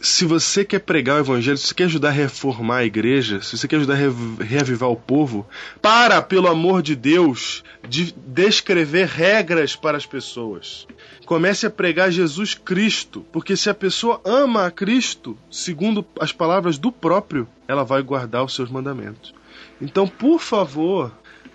Se 0.00 0.24
você 0.24 0.64
quer 0.64 0.78
pregar 0.78 1.16
o 1.16 1.20
evangelho, 1.20 1.58
se 1.58 1.66
você 1.66 1.74
quer 1.74 1.84
ajudar 1.84 2.08
a 2.08 2.12
reformar 2.12 2.78
a 2.78 2.84
igreja, 2.86 3.42
se 3.42 3.58
você 3.58 3.68
quer 3.68 3.76
ajudar 3.76 3.94
a 3.94 4.42
reavivar 4.42 4.88
o 4.88 4.96
povo, 4.96 5.46
para, 5.82 6.22
pelo 6.22 6.48
amor 6.48 6.80
de 6.80 6.96
Deus, 6.96 7.62
de 7.86 8.14
descrever 8.26 9.06
regras 9.06 9.76
para 9.76 9.98
as 9.98 10.06
pessoas. 10.06 10.86
Comece 11.26 11.66
a 11.66 11.70
pregar 11.70 12.10
Jesus 12.10 12.54
Cristo, 12.54 13.26
porque 13.30 13.54
se 13.54 13.68
a 13.68 13.74
pessoa 13.74 14.18
ama 14.24 14.64
a 14.64 14.70
Cristo, 14.70 15.36
segundo 15.50 16.02
as 16.18 16.32
palavras 16.32 16.78
do 16.78 16.90
próprio, 16.90 17.46
ela 17.68 17.84
vai 17.84 18.02
guardar 18.02 18.42
os 18.42 18.54
seus 18.54 18.70
mandamentos. 18.70 19.34
Então, 19.78 20.08
por 20.08 20.40
favor, 20.40 21.12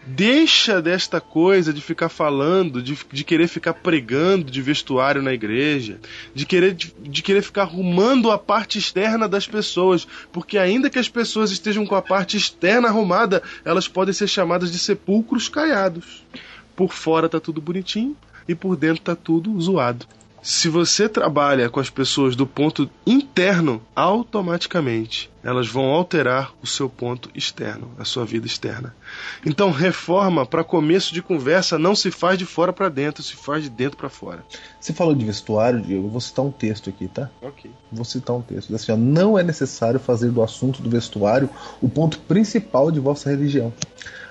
Deixa 0.08 0.84
desta 0.84 1.20
coisa 1.20 1.74
de 1.74 1.82
ficar 1.82 2.10
falando, 2.10 2.80
de, 2.80 2.96
de 3.12 3.24
querer 3.24 3.48
ficar 3.48 3.74
pregando 3.74 4.52
de 4.52 4.62
vestuário 4.62 5.20
na 5.20 5.34
igreja, 5.34 6.00
de 6.34 6.46
querer, 6.46 6.76
de, 6.76 6.94
de 7.00 7.24
querer 7.24 7.42
ficar 7.42 7.64
arrumando 7.64 8.30
a 8.30 8.38
parte 8.38 8.78
externa 8.78 9.28
das 9.28 9.48
pessoas, 9.48 10.08
porque 10.32 10.60
ainda 10.60 10.92
que 10.92 11.00
as 11.00 11.10
pessoas 11.10 11.50
estejam 11.50 11.88
com 11.88 11.96
a 11.96 12.04
parte 12.04 12.38
externa 12.38 12.88
arrumada, 12.88 13.42
elas 13.64 13.88
podem 13.88 14.14
ser 14.14 14.28
chamadas 14.28 14.72
de 14.72 14.78
sepulcros 14.78 15.50
caiados. 15.50 16.24
Por 16.76 16.94
fora 16.94 17.28
tá 17.28 17.40
tudo 17.40 17.60
bonitinho 17.60 18.16
e 18.48 18.54
por 18.54 18.76
dentro 18.76 19.02
tá 19.02 19.16
tudo 19.16 19.60
zoado. 19.60 20.06
Se 20.46 20.70
você 20.70 21.10
trabalha 21.10 21.72
com 21.72 21.80
as 21.80 21.90
pessoas 21.90 22.36
do 22.36 22.46
ponto 22.46 22.88
interno, 23.04 23.82
automaticamente 23.96 25.28
elas 25.44 25.68
vão 25.68 25.86
alterar 25.86 26.54
o 26.62 26.68
seu 26.68 26.88
ponto 26.88 27.30
externo, 27.34 27.92
a 27.98 28.06
sua 28.06 28.26
vida 28.26 28.46
externa. 28.46 28.96
Então, 29.44 29.72
reforma 29.72 30.46
para 30.46 30.64
começo 30.64 31.14
de 31.14 31.22
conversa 31.22 31.80
não 31.80 31.96
se 31.96 32.12
faz 32.12 32.38
de 32.38 32.46
fora 32.46 32.72
para 32.72 32.90
dentro, 32.90 33.24
se 33.24 33.36
faz 33.36 33.64
de 33.64 33.70
dentro 33.72 33.98
para 33.98 34.10
fora. 34.10 34.44
Você 34.80 34.94
falou 34.94 35.16
de 35.16 35.26
vestuário, 35.26 35.82
Diego, 35.82 36.08
eu 36.08 36.10
vou 36.10 36.22
citar 36.22 36.46
um 36.46 36.52
texto 36.52 36.92
aqui, 36.92 37.08
tá? 37.08 37.30
Ok. 37.42 37.72
Vou 37.92 38.06
citar 38.06 38.36
um 38.36 38.42
texto. 38.42 38.74
Assim, 38.74 38.96
não 38.96 39.38
é 39.38 39.44
necessário 39.44 40.00
fazer 40.00 40.30
do 40.30 40.44
assunto 40.44 40.82
do 40.82 40.90
vestuário 40.90 41.50
o 41.82 41.90
ponto 41.90 42.20
principal 42.20 42.92
de 42.92 43.00
vossa 43.00 43.30
religião. 43.32 43.74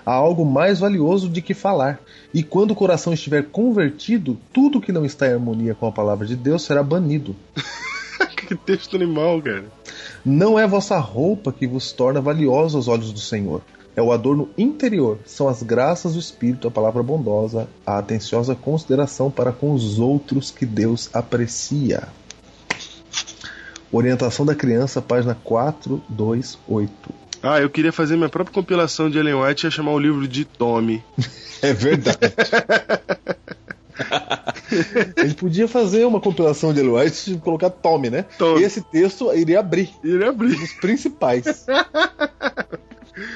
Há 0.05 0.13
algo 0.13 0.45
mais 0.45 0.81
valioso 0.81 1.29
de 1.29 1.41
que 1.41 1.55
falar. 1.55 2.01
E 2.33 2.43
quando 2.43 2.73
o 2.73 2.75
coração 2.75 3.13
estiver 3.13 3.45
convertido, 3.45 4.39
tudo 4.53 4.81
que 4.81 4.93
não 4.93 5.05
está 5.05 5.27
em 5.27 5.33
harmonia 5.33 5.75
com 5.75 5.87
a 5.87 5.93
palavra 5.93 6.27
de 6.27 6.37
Deus 6.37 6.63
será 6.63 6.83
banido. 6.83 7.35
que 8.47 8.55
texto 8.55 8.97
animal, 8.97 9.41
cara. 9.41 9.65
Não 10.25 10.59
é 10.59 10.67
vossa 10.67 10.99
roupa 10.99 11.53
que 11.53 11.67
vos 11.67 11.93
torna 11.93 12.21
valiosa 12.21 12.77
aos 12.77 12.89
olhos 12.89 13.13
do 13.13 13.19
Senhor. 13.19 13.63
É 13.97 14.03
o 14.03 14.13
adorno 14.13 14.51
interior, 14.59 15.21
são 15.25 15.49
as 15.49 15.63
graças 15.63 16.15
do 16.15 16.19
Espírito, 16.19 16.67
a 16.67 16.71
palavra 16.71 17.01
bondosa, 17.01 17.69
a 17.87 17.99
atenciosa 17.99 18.55
consideração 18.55 19.31
para 19.31 19.53
com 19.53 19.73
os 19.73 20.01
outros 20.01 20.51
que 20.51 20.67
Deus 20.67 21.09
aprecia. 21.15 22.09
Orientação 23.93 24.45
da 24.45 24.57
criança, 24.57 25.01
página 25.01 25.37
428. 25.37 27.24
Ah, 27.47 27.61
eu 27.61 27.69
queria 27.69 27.93
fazer 27.93 28.17
minha 28.17 28.31
própria 28.31 28.55
compilação 28.55 29.11
de 29.11 29.19
Ellen 29.19 29.35
White 29.35 29.65
e 29.65 29.67
ia 29.67 29.71
chamar 29.71 29.93
o 29.93 29.99
livro 29.99 30.27
de 30.27 30.47
Tommy. 30.47 31.05
É 31.61 31.75
verdade. 31.75 32.17
Gente 35.23 35.35
podia 35.35 35.69
fazer 35.69 36.07
uma 36.07 36.21
compilação 36.21 36.73
de 36.73 36.81
Ellen 36.81 36.95
White 36.95 37.35
e 37.35 37.37
colocar 37.37 37.69
Tommy, 37.69 38.09
né? 38.09 38.25
Tommy. 38.39 38.63
E 38.63 38.65
esse 38.65 38.81
texto 38.81 39.31
iria 39.35 39.61
abrir 39.61 39.91
ele 40.03 40.25
abriu. 40.25 40.59
os 40.59 40.73
principais. 40.73 41.67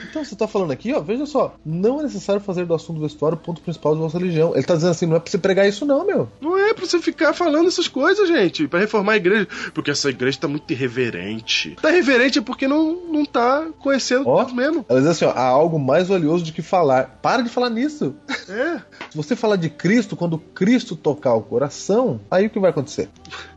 Então, 0.08 0.24
você 0.24 0.34
tá 0.34 0.48
falando 0.48 0.70
aqui, 0.72 0.92
ó, 0.92 1.00
veja 1.00 1.26
só, 1.26 1.54
não 1.64 2.00
é 2.00 2.04
necessário 2.04 2.40
fazer 2.40 2.64
do 2.66 2.74
assunto 2.74 2.96
do 2.96 3.02
vestuário 3.02 3.36
o 3.36 3.40
ponto 3.40 3.60
principal 3.60 3.94
de 3.94 4.00
vossa 4.00 4.18
religião. 4.18 4.54
Ele 4.54 4.64
tá 4.64 4.74
dizendo 4.74 4.90
assim, 4.90 5.06
não 5.06 5.16
é 5.16 5.20
pra 5.20 5.30
você 5.30 5.38
pregar 5.38 5.68
isso 5.68 5.84
não, 5.86 6.04
meu. 6.06 6.28
Não 6.40 6.58
é 6.58 6.74
pra 6.74 6.84
você 6.84 7.00
ficar 7.00 7.32
falando 7.32 7.68
essas 7.68 7.88
coisas, 7.88 8.28
gente. 8.28 8.66
Pra 8.66 8.80
reformar 8.80 9.12
a 9.12 9.16
igreja. 9.16 9.46
Porque 9.72 9.90
essa 9.90 10.08
igreja 10.10 10.38
tá 10.40 10.48
muito 10.48 10.70
irreverente. 10.72 11.76
Tá 11.80 11.90
irreverente 11.90 12.38
é 12.38 12.42
porque 12.42 12.66
não, 12.66 12.96
não 13.06 13.24
tá 13.24 13.68
conhecendo 13.78 14.28
Ó. 14.28 14.42
Deus 14.42 14.52
mesmo. 14.52 14.84
Ela 14.88 15.00
diz 15.00 15.08
assim, 15.08 15.24
ó, 15.24 15.30
há 15.30 15.42
algo 15.44 15.78
mais 15.78 16.08
valioso 16.08 16.44
do 16.44 16.52
que 16.52 16.62
falar. 16.62 17.18
Para 17.22 17.42
de 17.42 17.48
falar 17.48 17.70
nisso. 17.70 18.14
É, 18.48 18.80
Se 19.10 19.16
você 19.16 19.36
falar 19.36 19.56
de 19.56 19.68
Cristo, 19.70 20.16
quando 20.16 20.38
Cristo 20.38 20.96
tocar 20.96 21.34
o 21.34 21.42
coração, 21.42 22.20
aí 22.30 22.46
o 22.46 22.50
que 22.50 22.58
vai 22.58 22.70
acontecer? 22.70 23.08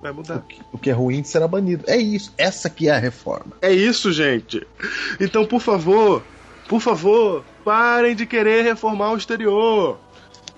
vai 0.02 0.12
mudar. 0.12 0.44
O 0.72 0.78
que 0.78 0.90
é 0.90 0.94
ruim 0.94 1.24
será 1.24 1.48
banido. 1.48 1.84
É 1.88 1.98
isso. 1.98 2.34
Essa 2.38 2.70
que 2.70 2.90
é 2.90 2.92
a 2.92 2.98
reforma. 2.98 3.54
É 3.62 3.72
isso, 3.72 4.12
gente. 4.12 4.66
Então, 5.20 5.46
por 5.46 5.62
favor, 5.62 6.21
por 6.72 6.80
favor, 6.80 7.44
parem 7.66 8.16
de 8.16 8.26
querer 8.26 8.64
reformar 8.64 9.12
o 9.12 9.18
exterior. 9.18 10.00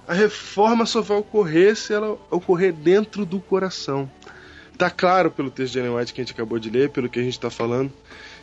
A 0.07 0.13
reforma 0.13 0.85
só 0.85 1.01
vai 1.01 1.17
ocorrer 1.17 1.75
se 1.75 1.91
ela 1.91 2.19
ocorrer 2.29 2.71
dentro 2.71 3.25
do 3.25 3.39
coração. 3.39 4.07
Tá 4.77 4.91
claro 4.91 5.31
pelo 5.31 5.49
texto 5.49 5.73
de 5.73 5.79
Ellen 5.79 5.95
White 5.95 6.13
que 6.13 6.21
a 6.21 6.23
gente 6.23 6.33
acabou 6.33 6.59
de 6.59 6.69
ler, 6.69 6.91
pelo 6.91 7.09
que 7.09 7.19
a 7.19 7.23
gente 7.23 7.39
tá 7.39 7.49
falando. 7.49 7.91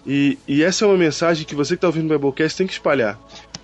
E, 0.04 0.36
e 0.48 0.64
essa 0.64 0.84
é 0.84 0.88
uma 0.88 0.96
mensagem 0.96 1.46
que 1.46 1.54
você 1.54 1.76
que 1.76 1.82
tá 1.82 1.86
ouvindo 1.86 2.12
o 2.12 2.18
Biblecast 2.18 2.58
tem 2.58 2.66
que 2.66 2.72
espalhar. 2.72 3.16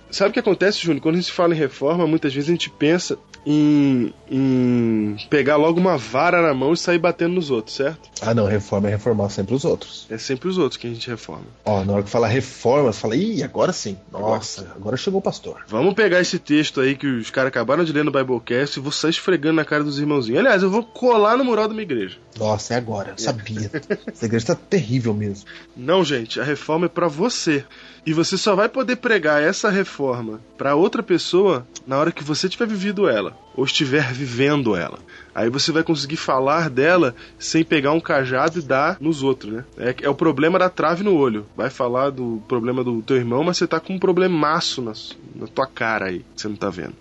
Sabe 0.09 0.29
o 0.29 0.33
que 0.33 0.39
acontece, 0.39 0.79
Júnior? 0.79 1.01
Quando 1.01 1.15
a 1.15 1.19
gente 1.19 1.33
fala 1.33 1.53
em 1.53 1.57
reforma, 1.57 2.07
muitas 2.07 2.33
vezes 2.33 2.49
a 2.49 2.53
gente 2.53 2.69
pensa 2.69 3.19
em, 3.49 4.13
em 4.29 5.15
pegar 5.29 5.55
logo 5.55 5.79
uma 5.79 5.97
vara 5.97 6.41
na 6.41 6.53
mão 6.53 6.73
e 6.73 6.77
sair 6.77 6.99
batendo 6.99 7.35
nos 7.35 7.49
outros, 7.49 7.77
certo? 7.77 8.09
Ah, 8.21 8.33
não, 8.33 8.45
reforma 8.45 8.89
é 8.89 8.91
reformar 8.91 9.29
sempre 9.29 9.55
os 9.55 9.63
outros. 9.63 10.05
É 10.09 10.17
sempre 10.17 10.49
os 10.49 10.57
outros 10.57 10.75
que 10.75 10.85
a 10.85 10.89
gente 10.89 11.09
reforma. 11.09 11.45
Ó, 11.63 11.85
na 11.85 11.93
hora 11.93 12.03
que 12.03 12.09
fala 12.09 12.27
reforma, 12.27 12.91
você 12.91 12.99
fala, 12.99 13.15
ih, 13.15 13.41
agora 13.43 13.71
sim. 13.71 13.97
Nossa, 14.11 14.69
agora 14.75 14.97
chegou 14.97 15.21
o 15.21 15.23
pastor. 15.23 15.63
Vamos 15.67 15.93
pegar 15.93 16.19
esse 16.19 16.37
texto 16.37 16.81
aí 16.81 16.95
que 16.95 17.07
os 17.07 17.29
caras 17.29 17.47
acabaram 17.47 17.85
de 17.85 17.93
ler 17.93 18.03
no 18.03 18.11
Biblecast 18.11 18.77
e 18.77 18.81
vou 18.81 18.91
sair 18.91 19.11
esfregando 19.11 19.55
na 19.55 19.65
cara 19.65 19.83
dos 19.83 19.97
irmãozinhos. 19.97 20.39
Aliás, 20.41 20.61
eu 20.61 20.69
vou 20.69 20.83
colar 20.83 21.37
no 21.37 21.45
mural 21.45 21.69
da 21.69 21.73
minha 21.73 21.83
igreja. 21.83 22.17
Nossa, 22.37 22.73
é 22.73 22.77
agora, 22.77 23.11
eu 23.11 23.17
sabia. 23.17 23.71
Essa 24.07 24.25
igreja 24.25 24.47
tá 24.47 24.55
terrível 24.55 25.13
mesmo. 25.13 25.47
Não, 25.75 26.03
gente, 26.03 26.39
a 26.39 26.43
reforma 26.43 26.85
é 26.85 26.89
pra 26.89 27.07
você. 27.07 27.65
E 28.05 28.13
você 28.13 28.37
só 28.37 28.55
vai 28.55 28.69
poder 28.69 28.97
pregar 28.97 29.41
essa 29.41 29.69
reforma 29.69 30.39
pra 30.57 30.75
outra 30.75 31.03
pessoa 31.03 31.67
na 31.85 31.97
hora 31.97 32.11
que 32.11 32.23
você 32.23 32.47
tiver 32.47 32.67
vivido 32.67 33.09
ela 33.09 33.35
ou 33.57 33.65
estiver 33.65 34.13
vivendo 34.13 34.75
ela. 34.75 34.99
Aí 35.33 35.49
você 35.49 35.71
vai 35.71 35.83
conseguir 35.83 36.15
falar 36.15 36.69
dela 36.69 37.15
sem 37.39 37.63
pegar 37.63 37.91
um 37.91 37.99
cajado 37.99 38.59
e 38.59 38.61
dar 38.61 38.97
nos 39.01 39.23
outros, 39.23 39.51
né? 39.51 39.65
É, 39.77 39.95
é 40.03 40.09
o 40.09 40.15
problema 40.15 40.59
da 40.59 40.69
trave 40.69 41.03
no 41.03 41.15
olho. 41.15 41.45
Vai 41.55 41.69
falar 41.71 42.11
do 42.11 42.41
problema 42.47 42.83
do 42.83 43.01
teu 43.01 43.17
irmão, 43.17 43.43
mas 43.43 43.57
você 43.57 43.67
tá 43.67 43.79
com 43.79 43.95
um 43.95 43.99
problemaço 43.99 44.81
na, 44.81 44.93
na 45.35 45.47
tua 45.47 45.65
cara 45.65 46.05
aí, 46.05 46.19
que 46.19 46.41
você 46.41 46.47
não 46.47 46.55
tá 46.55 46.69
vendo. 46.69 46.93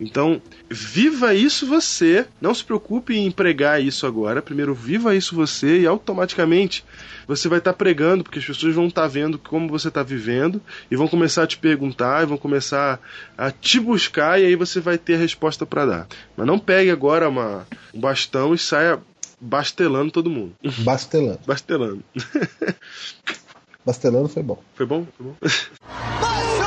Então, 0.00 0.40
viva 0.68 1.34
isso 1.34 1.66
você. 1.66 2.26
Não 2.40 2.54
se 2.54 2.64
preocupe 2.64 3.16
em 3.16 3.30
pregar 3.30 3.82
isso 3.82 4.06
agora. 4.06 4.40
Primeiro, 4.40 4.74
viva 4.74 5.14
isso 5.14 5.34
você 5.34 5.80
e 5.80 5.86
automaticamente 5.86 6.84
você 7.28 7.46
vai 7.46 7.58
estar 7.58 7.74
pregando, 7.74 8.24
porque 8.24 8.38
as 8.38 8.44
pessoas 8.44 8.74
vão 8.74 8.86
estar 8.86 9.06
vendo 9.06 9.38
como 9.38 9.68
você 9.68 9.88
está 9.88 10.02
vivendo 10.02 10.60
e 10.90 10.96
vão 10.96 11.06
começar 11.06 11.42
a 11.42 11.46
te 11.46 11.58
perguntar, 11.58 12.22
e 12.22 12.26
vão 12.26 12.38
começar 12.38 12.98
a 13.36 13.50
te 13.50 13.78
buscar 13.78 14.40
e 14.40 14.46
aí 14.46 14.56
você 14.56 14.80
vai 14.80 14.96
ter 14.96 15.14
a 15.14 15.18
resposta 15.18 15.66
para 15.66 15.84
dar. 15.84 16.06
Mas 16.34 16.46
não 16.46 16.58
pegue 16.58 16.90
agora 16.90 17.28
uma, 17.28 17.66
um 17.94 18.00
bastão 18.00 18.54
e 18.54 18.58
saia 18.58 18.98
bastelando 19.38 20.10
todo 20.10 20.30
mundo. 20.30 20.54
Bastelando. 20.78 21.40
Bastelando. 21.46 22.02
Bastelando 23.84 24.28
foi 24.28 24.42
bom. 24.42 24.62
Foi 24.74 24.86
bom? 24.86 25.06
Foi 25.16 25.26
bom? 25.26 26.57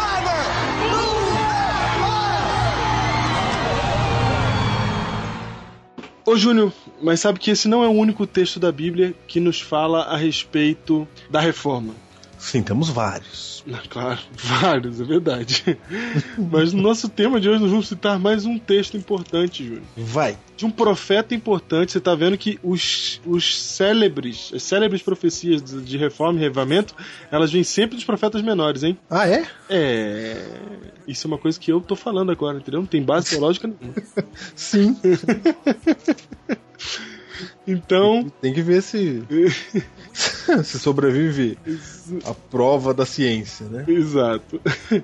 Ô 6.32 6.38
Júnior, 6.38 6.72
mas 7.02 7.20
sabe 7.20 7.40
que 7.40 7.52
esse 7.52 7.68
não 7.68 7.84
é 7.84 7.88
o 7.90 7.92
único 7.92 8.26
texto 8.26 8.58
da 8.58 8.72
Bíblia 8.72 9.14
que 9.28 9.38
nos 9.38 9.60
fala 9.60 10.04
a 10.04 10.16
respeito 10.16 11.06
da 11.30 11.42
reforma. 11.42 11.94
Sim, 12.42 12.64
temos 12.64 12.90
vários. 12.90 13.64
Ah, 13.72 13.84
Claro, 13.88 14.20
vários, 14.34 15.00
é 15.00 15.04
verdade. 15.04 15.78
Mas 16.52 16.74
no 16.74 16.82
nosso 16.82 17.08
tema 17.08 17.40
de 17.40 17.48
hoje 17.48 17.62
nós 17.62 17.70
vamos 17.70 17.88
citar 17.88 18.18
mais 18.18 18.46
um 18.46 18.58
texto 18.58 18.98
importante, 18.98 19.64
Júnior. 19.64 19.84
Vai. 19.96 20.36
De 20.58 20.66
um 20.66 20.72
profeta 20.72 21.36
importante, 21.36 21.92
você 21.92 22.00
tá 22.00 22.16
vendo 22.16 22.36
que 22.40 22.60
os, 22.64 23.22
os 23.28 23.56
célebres, 23.62 24.52
as 24.56 24.64
célebres 24.64 25.04
profecias 25.04 25.62
de, 25.62 25.82
de 25.82 25.98
reforma 25.98 26.40
e 26.40 26.42
revamento, 26.42 26.96
elas 27.32 27.52
vêm 27.52 27.64
sempre 27.64 27.96
dos 27.96 28.04
profetas 28.04 28.42
menores, 28.42 28.82
hein? 28.82 28.98
Ah, 29.08 29.30
é? 29.30 29.46
É. 29.70 30.44
Isso 31.08 31.28
é 31.28 31.30
uma 31.30 31.38
coisa 31.38 31.60
que 31.60 31.72
eu 31.72 31.80
tô 31.80 31.96
falando 31.96 32.32
agora, 32.32 32.58
entendeu? 32.58 32.80
Não 32.80 32.88
tem 32.88 33.04
base 33.04 33.30
teológica 33.30 33.68
nenhuma. 33.68 33.94
Sim. 34.56 34.98
Então, 37.68 38.32
Tem 38.42 38.52
que 38.54 38.62
ver 38.64 38.82
se. 38.82 39.24
se 40.64 40.80
sobrevive 40.80 41.58
a 42.26 42.34
prova 42.34 42.94
da 42.94 43.06
ciência, 43.06 43.66
né? 43.68 43.86
Exato. 43.88 44.60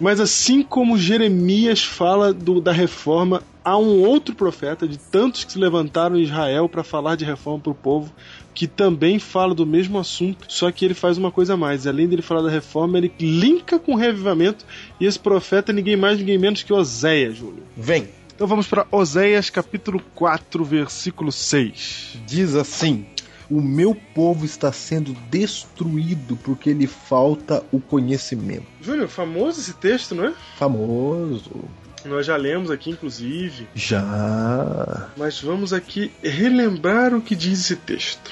Mas 0.00 0.20
assim 0.20 0.62
como 0.62 0.96
Jeremias 0.96 1.82
fala 1.82 2.32
do- 2.32 2.60
da 2.60 2.70
reforma, 2.70 3.42
há 3.64 3.76
um 3.76 4.00
outro 4.04 4.32
profeta 4.34 4.86
de 4.86 4.96
tantos 4.96 5.42
que 5.42 5.52
se 5.52 5.58
levantaram 5.58 6.16
em 6.16 6.22
Israel 6.22 6.68
para 6.68 6.84
falar 6.84 7.16
de 7.16 7.24
reforma 7.24 7.58
para 7.60 7.72
o 7.72 7.74
povo, 7.74 8.12
que 8.54 8.68
também 8.68 9.18
fala 9.18 9.54
do 9.54 9.66
mesmo 9.66 9.98
assunto, 9.98 10.46
só 10.48 10.70
que 10.70 10.84
ele 10.84 10.94
faz 10.94 11.18
uma 11.18 11.32
coisa 11.32 11.54
a 11.54 11.56
mais. 11.56 11.84
Além 11.86 12.06
dele 12.08 12.22
falar 12.22 12.42
da 12.42 12.50
reforma, 12.50 12.96
ele 12.98 13.12
linka 13.18 13.76
com 13.78 13.94
o 13.94 13.96
revivamento, 13.96 14.64
e 15.00 15.04
esse 15.04 15.18
profeta 15.18 15.72
é 15.72 15.74
ninguém 15.74 15.96
mais, 15.96 16.18
ninguém 16.18 16.38
menos 16.38 16.62
que 16.62 16.72
Oséias, 16.72 17.36
Júlio. 17.36 17.62
Vem. 17.76 18.08
Então 18.34 18.46
vamos 18.46 18.68
para 18.68 18.86
Oséias 18.92 19.50
capítulo 19.50 20.00
4, 20.14 20.64
versículo 20.64 21.32
6. 21.32 22.18
Diz 22.24 22.54
assim: 22.54 23.04
O 23.50 23.62
meu 23.62 23.94
povo 24.14 24.44
está 24.44 24.70
sendo 24.70 25.12
destruído 25.30 26.36
porque 26.36 26.72
lhe 26.72 26.86
falta 26.86 27.64
o 27.72 27.80
conhecimento. 27.80 28.66
Júlio, 28.80 29.08
famoso 29.08 29.60
esse 29.60 29.72
texto, 29.72 30.14
não 30.14 30.26
é? 30.26 30.34
Famoso. 30.58 31.64
Nós 32.04 32.26
já 32.26 32.36
lemos 32.36 32.70
aqui, 32.70 32.90
inclusive. 32.90 33.66
Já. 33.74 35.08
Mas 35.16 35.40
vamos 35.40 35.72
aqui 35.72 36.12
relembrar 36.22 37.14
o 37.14 37.20
que 37.20 37.34
diz 37.34 37.60
esse 37.60 37.76
texto. 37.76 38.30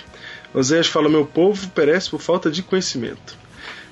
Oséias 0.55 0.87
fala: 0.87 1.09
Meu 1.09 1.27
povo 1.27 1.69
perece 1.71 2.11
por 2.11 2.21
falta 2.21 2.51
de 2.51 2.63
conhecimento. 2.63 3.37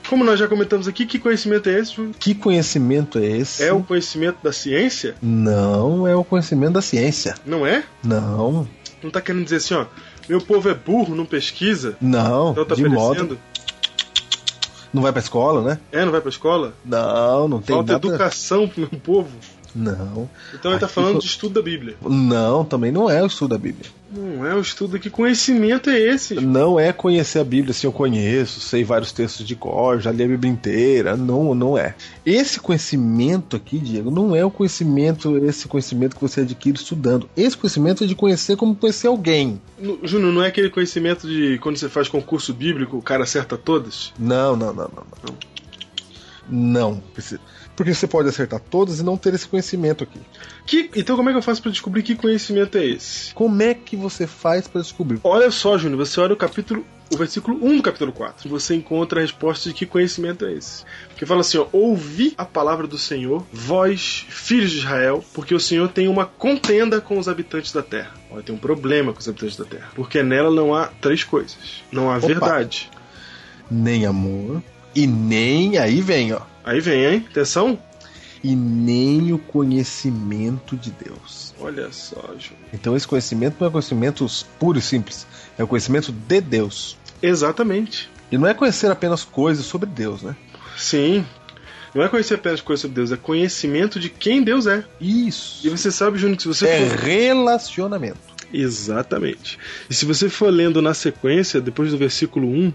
Como 0.09 0.23
nós 0.23 0.39
já 0.39 0.47
comentamos 0.47 0.87
aqui, 0.87 1.07
que 1.07 1.19
conhecimento 1.19 1.69
é 1.69 1.79
esse? 1.81 1.95
Júlio? 1.95 2.15
Que 2.19 2.35
conhecimento 2.35 3.19
é 3.19 3.27
esse? 3.27 3.63
É 3.63 3.73
o 3.73 3.83
conhecimento 3.83 4.37
da 4.43 4.53
ciência? 4.53 5.15
Não 5.21 6.07
é 6.07 6.15
o 6.15 6.23
conhecimento 6.23 6.75
da 6.75 6.83
ciência. 6.83 7.35
Não 7.45 7.67
é? 7.67 7.85
Não. 8.03 8.69
Não 9.03 9.11
tá 9.11 9.21
querendo 9.21 9.45
dizer 9.45 9.57
assim, 9.57 9.75
ó. 9.75 9.87
Meu 10.29 10.41
povo 10.41 10.69
é 10.69 10.75
burro, 10.75 11.15
não 11.15 11.27
pesquisa? 11.27 11.97
Não. 12.01 12.53
Então 12.53 12.65
tá 12.65 12.75
de 12.75 12.83
perecendo? 12.83 13.01
modo. 13.01 13.39
Não 14.93 15.03
vai 15.03 15.11
pra 15.13 15.21
escola, 15.21 15.61
né? 15.63 15.79
É, 15.91 16.05
não 16.05 16.13
vai 16.13 16.21
pra 16.21 16.31
escola? 16.31 16.73
Não, 16.85 17.49
não 17.49 17.61
tem 17.61 17.75
Falta 17.75 17.93
nada. 17.95 18.07
educação 18.07 18.69
pro 18.69 18.81
meu 18.81 19.01
povo? 19.01 19.31
Não. 19.75 20.29
Então 20.55 20.71
ele 20.71 20.81
tá 20.81 20.87
Aqui 20.87 20.95
falando 20.95 21.19
de 21.19 21.27
estudo 21.27 21.55
da 21.55 21.63
Bíblia. 21.63 21.97
Não, 22.03 22.65
também 22.65 22.93
não 22.93 23.11
é 23.11 23.23
o 23.23 23.27
estudo 23.27 23.51
da 23.51 23.59
Bíblia. 23.59 23.91
Não 24.13 24.47
é 24.47 24.55
o 24.55 24.61
estudo, 24.61 24.99
que 24.99 25.11
conhecimento 25.11 25.91
é 25.91 25.99
esse? 25.99 26.35
Não 26.37 26.79
é 26.79 26.93
conhecer 26.93 27.41
a 27.41 27.45
Bíblia, 27.45 27.73
assim, 27.73 27.87
eu 27.87 27.93
conheço, 27.93 28.61
sei 28.61 28.85
vários 28.85 29.11
textos 29.11 29.45
de 29.45 29.57
cor, 29.57 30.01
já 30.01 30.13
li 30.13 30.23
a 30.23 30.29
Bíblia 30.29 30.53
inteira. 30.53 31.17
Não, 31.17 31.53
não 31.55 31.77
é. 31.77 31.97
Esse 32.25 32.61
conhecimento 32.61 33.57
aqui, 33.57 33.79
Diego, 33.79 34.13
não 34.13 34.37
é 34.37 34.45
o 34.45 34.51
conhecimento, 34.51 35.37
esse 35.39 35.67
conhecimento 35.67 36.15
que 36.15 36.23
você 36.23 36.43
adquire 36.43 36.77
estudando. 36.77 37.29
Esse 37.37 37.57
conhecimento 37.57 38.05
é 38.05 38.07
de 38.07 38.15
conhecer 38.15 38.57
como 38.57 38.77
conhecer 38.77 39.09
alguém. 39.09 39.61
Júnior, 40.05 40.33
não 40.33 40.43
é 40.43 40.47
aquele 40.47 40.71
conhecimento 40.71 41.27
de 41.27 41.59
quando 41.59 41.77
você 41.77 41.89
faz 41.89 42.09
concurso 42.09 42.55
bíblico, 42.55 42.97
o 42.97 43.03
cara 43.03 43.25
acerta 43.25 43.57
todas? 43.57 44.13
Não, 44.17 44.55
não, 44.55 44.73
não, 44.73 44.91
não, 44.95 45.07
não. 45.27 45.55
Não. 46.47 47.03
Porque 47.77 47.93
você 47.93 48.07
pode 48.07 48.29
acertar 48.29 48.61
todas 48.61 49.01
e 49.01 49.03
não 49.03 49.17
ter 49.17 49.35
esse 49.35 49.49
conhecimento 49.49 50.05
aqui. 50.05 50.21
Que- 50.67 50.91
então 50.95 51.17
como 51.17 51.29
é 51.29 51.33
que 51.33 51.39
eu 51.39 51.43
faço 51.43 51.61
pra 51.61 51.71
descobrir 51.73 52.03
que 52.03 52.15
conhecimento 52.15 52.79
é 52.79 52.85
esse? 52.87 53.35
Como 53.35 53.61
é 53.63 53.75
que 53.75 53.97
você 53.97 54.27
faz 54.27 54.69
para 54.69 54.81
descobrir? 54.81 55.19
Olha 55.25 55.51
só, 55.51 55.77
Júnior, 55.77 56.07
você 56.07 56.21
olha 56.21 56.35
o 56.35 56.37
capítulo, 56.37 56.87
o 57.13 57.17
versículo 57.17 57.59
1 57.61 57.77
do 57.79 57.83
capítulo 57.83 58.13
4. 58.13 58.49
Você 58.49 58.77
encontra 58.77 59.19
a 59.19 59.23
resposta 59.23 59.69
de 59.69 59.75
que 59.75 59.87
conhecimento 59.87 60.45
é 60.45 60.53
esse. 60.53 60.85
Porque 61.09 61.27
fala 61.27 61.41
assim, 61.41 61.59
ó, 61.59 61.67
ouvi 61.73 62.33
a 62.39 62.45
palavra 62.45 62.87
do 62.87 62.97
Senhor, 62.97 63.45
vós, 63.53 64.25
filhos 64.29 64.71
de 64.71 64.79
Israel, 64.79 65.25
porque 65.35 65.53
o 65.55 65.61
Senhor 65.61 65.89
tem 65.89 66.07
uma 66.07 66.27
contenda 66.27 67.01
com 67.01 67.19
os 67.19 67.29
habitantes 67.29 67.73
da 67.73 67.83
terra. 67.83 68.13
Olha, 68.31 68.43
tem 68.45 68.55
um 68.55 68.59
problema 68.59 69.13
com 69.13 69.19
os 69.19 69.29
habitantes 69.29 69.57
da 69.57 69.65
terra. 69.65 69.91
Porque 69.97 70.23
nela 70.23 70.51
não 70.51 70.73
há 70.75 70.87
três 71.01 71.25
coisas. 71.25 71.57
Não 71.91 72.09
há 72.09 72.19
verdade, 72.19 72.89
Nem 73.71 74.07
amor, 74.07 74.63
E 74.95 75.09
nem 75.09 75.77
aí 75.77 76.01
vem, 76.01 76.33
ó. 76.33 76.41
Aí 76.65 76.81
vem, 76.81 77.05
hein? 77.05 77.27
Atenção. 77.31 77.79
E 78.43 78.55
nem 78.55 79.33
o 79.33 79.39
conhecimento 79.39 80.77
de 80.77 80.91
Deus. 80.91 81.55
Olha 81.61 81.91
só, 81.93 82.21
Júnior. 82.39 82.59
Então 82.73 82.97
esse 82.97 83.07
conhecimento 83.09 83.57
não 83.61 83.69
é 83.69 83.71
conhecimento 83.71 84.27
puro 84.59 84.79
e 84.79 84.83
simples, 84.83 85.27
é 85.59 85.65
o 85.65 85.67
conhecimento 85.67 86.13
de 86.13 86.41
Deus. 86.41 86.97
Exatamente. 87.23 88.11
E 88.31 88.37
não 88.37 88.47
é 88.47 88.53
conhecer 88.53 88.91
apenas 88.91 89.25
coisas 89.25 89.65
sobre 89.65 89.89
Deus, 89.89 90.23
né? 90.23 90.37
Sim. 90.77 91.25
Não 91.95 92.03
é 92.03 92.09
conhecer 92.09 92.35
apenas 92.35 92.61
coisas 92.61 92.83
sobre 92.83 92.97
Deus, 92.97 93.13
é 93.13 93.17
conhecimento 93.17 93.99
de 94.01 94.11
quem 94.11 94.43
Deus 94.43 94.67
é. 94.67 94.85
Isso. 95.01 95.67
E 95.67 95.71
você 95.71 95.91
sabe, 95.93 96.19
Júnior, 96.19 96.37
que 96.37 96.43
se 96.43 96.49
você 96.49 96.67
É 96.67 96.89
for. 96.91 96.99
relacionamento. 96.99 98.19
Exatamente. 98.53 99.59
E 99.89 99.95
se 99.95 100.05
você 100.05 100.29
for 100.29 100.51
lendo 100.51 100.83
na 100.83 100.93
sequência, 100.93 101.61
depois 101.61 101.91
do 101.93 101.99
versículo 101.99 102.49
1, 102.49 102.73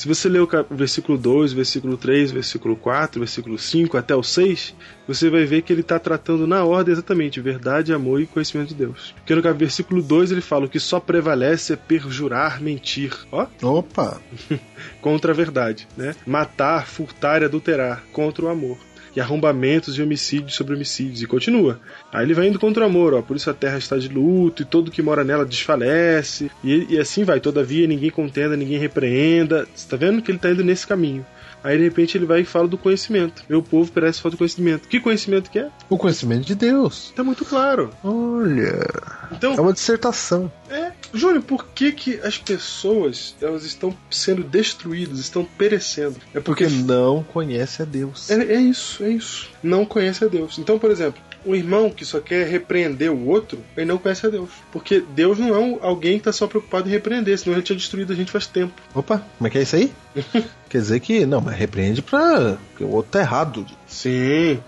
se 0.00 0.08
você 0.08 0.30
ler 0.30 0.40
o, 0.40 0.48
versículo 0.70 1.18
2, 1.18 1.52
o 1.52 1.56
versículo 1.56 1.94
3, 1.94 2.30
o 2.30 2.34
versículo 2.34 2.74
4, 2.74 3.18
o 3.18 3.20
versículo 3.20 3.58
5 3.58 3.98
até 3.98 4.16
o 4.16 4.22
6, 4.22 4.74
você 5.06 5.28
vai 5.28 5.44
ver 5.44 5.60
que 5.60 5.70
ele 5.74 5.82
está 5.82 5.98
tratando 5.98 6.46
na 6.46 6.64
ordem 6.64 6.92
exatamente 6.92 7.38
verdade, 7.38 7.92
amor 7.92 8.18
e 8.18 8.26
conhecimento 8.26 8.70
de 8.70 8.76
Deus. 8.76 9.14
Porque 9.14 9.34
no 9.34 9.42
versículo 9.54 10.00
2 10.00 10.32
ele 10.32 10.40
fala: 10.40 10.64
o 10.64 10.70
que 10.70 10.80
só 10.80 10.98
prevalece 10.98 11.74
é 11.74 11.76
perjurar, 11.76 12.62
mentir. 12.62 13.12
Ó, 13.30 13.46
Opa. 13.60 14.22
contra 15.02 15.32
a 15.32 15.34
verdade, 15.34 15.86
né? 15.94 16.16
Matar, 16.26 16.86
furtar 16.86 17.42
e 17.42 17.44
adulterar 17.44 18.02
contra 18.10 18.46
o 18.46 18.48
amor. 18.48 18.78
E 19.14 19.20
arrombamentos 19.20 19.98
e 19.98 20.02
homicídios 20.02 20.54
sobre 20.54 20.74
homicídios. 20.74 21.22
E 21.22 21.26
continua. 21.26 21.80
Aí 22.12 22.24
ele 22.24 22.34
vai 22.34 22.48
indo 22.48 22.58
contra 22.58 22.82
o 22.82 22.86
amor, 22.86 23.14
ó. 23.14 23.22
Por 23.22 23.36
isso 23.36 23.50
a 23.50 23.54
terra 23.54 23.78
está 23.78 23.96
de 23.96 24.08
luto, 24.08 24.62
e 24.62 24.64
todo 24.64 24.90
que 24.90 25.02
mora 25.02 25.24
nela 25.24 25.44
desfalece. 25.44 26.50
E, 26.62 26.86
e 26.90 26.98
assim 26.98 27.24
vai. 27.24 27.40
Todavia 27.40 27.86
ninguém 27.86 28.10
contenda, 28.10 28.56
ninguém 28.56 28.78
repreenda. 28.78 29.66
Você 29.74 29.88
tá 29.88 29.96
vendo 29.96 30.22
que 30.22 30.30
ele 30.30 30.38
tá 30.38 30.50
indo 30.50 30.64
nesse 30.64 30.86
caminho. 30.86 31.24
Aí 31.62 31.76
de 31.76 31.84
repente 31.84 32.16
ele 32.16 32.26
vai 32.26 32.40
e 32.40 32.44
fala 32.44 32.68
do 32.68 32.78
conhecimento. 32.78 33.44
Meu 33.48 33.62
povo 33.62 33.90
perece 33.90 34.20
falta 34.20 34.34
de 34.34 34.38
conhecimento. 34.38 34.88
Que 34.88 35.00
conhecimento 35.00 35.50
que 35.50 35.58
é? 35.58 35.68
O 35.88 35.98
conhecimento 35.98 36.46
de 36.46 36.54
Deus. 36.54 37.12
Tá 37.14 37.22
muito 37.22 37.44
claro. 37.44 37.90
Olha. 38.02 38.86
Então, 39.32 39.54
É 39.54 39.60
uma 39.60 39.72
dissertação. 39.72 40.50
É, 40.68 40.92
Júnior, 41.12 41.42
por 41.42 41.66
que, 41.68 41.92
que 41.92 42.20
as 42.22 42.38
pessoas 42.38 43.34
elas 43.40 43.64
estão 43.64 43.96
sendo 44.10 44.42
destruídas, 44.42 45.18
estão 45.18 45.44
perecendo? 45.44 46.16
É 46.34 46.40
Porque 46.40 46.66
não 46.68 47.22
conhece 47.22 47.82
a 47.82 47.84
Deus. 47.84 48.30
É, 48.30 48.54
é 48.54 48.60
isso, 48.60 49.02
é 49.04 49.10
isso. 49.10 49.48
Não 49.62 49.84
conhece 49.84 50.24
a 50.24 50.28
Deus. 50.28 50.58
Então, 50.58 50.78
por 50.78 50.90
exemplo, 50.90 51.20
um 51.44 51.54
irmão 51.54 51.90
que 51.90 52.04
só 52.04 52.20
quer 52.20 52.46
repreender 52.46 53.10
o 53.10 53.26
outro, 53.26 53.58
ele 53.76 53.86
não 53.86 53.98
conhece 53.98 54.26
a 54.26 54.30
Deus. 54.30 54.50
Porque 54.70 55.00
Deus 55.00 55.38
não 55.38 55.54
é 55.54 55.58
um- 55.58 55.78
alguém 55.82 56.12
que 56.12 56.18
está 56.28 56.32
só 56.32 56.46
preocupado 56.46 56.88
em 56.88 56.92
repreender, 56.92 57.38
senão 57.38 57.54
ele 57.56 57.62
tinha 57.62 57.76
destruído 57.76 58.12
a 58.12 58.16
gente 58.16 58.30
faz 58.30 58.46
tempo. 58.46 58.74
Opa, 58.94 59.24
como 59.38 59.48
é 59.48 59.50
que 59.50 59.58
é 59.58 59.62
isso 59.62 59.76
aí? 59.76 59.92
Quer 60.68 60.78
dizer 60.78 61.00
que, 61.00 61.24
não, 61.26 61.40
mas 61.40 61.56
repreende 61.56 62.02
pra. 62.02 62.56
Porque 62.70 62.84
o 62.84 62.90
outro 62.90 63.12
tá 63.12 63.20
errado. 63.20 63.66
Sim. 63.86 64.60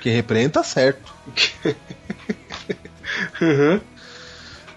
Quem 0.00 0.14
repreende 0.14 0.50
tá 0.50 0.62
certo. 0.62 1.12
Uhum. 3.40 3.80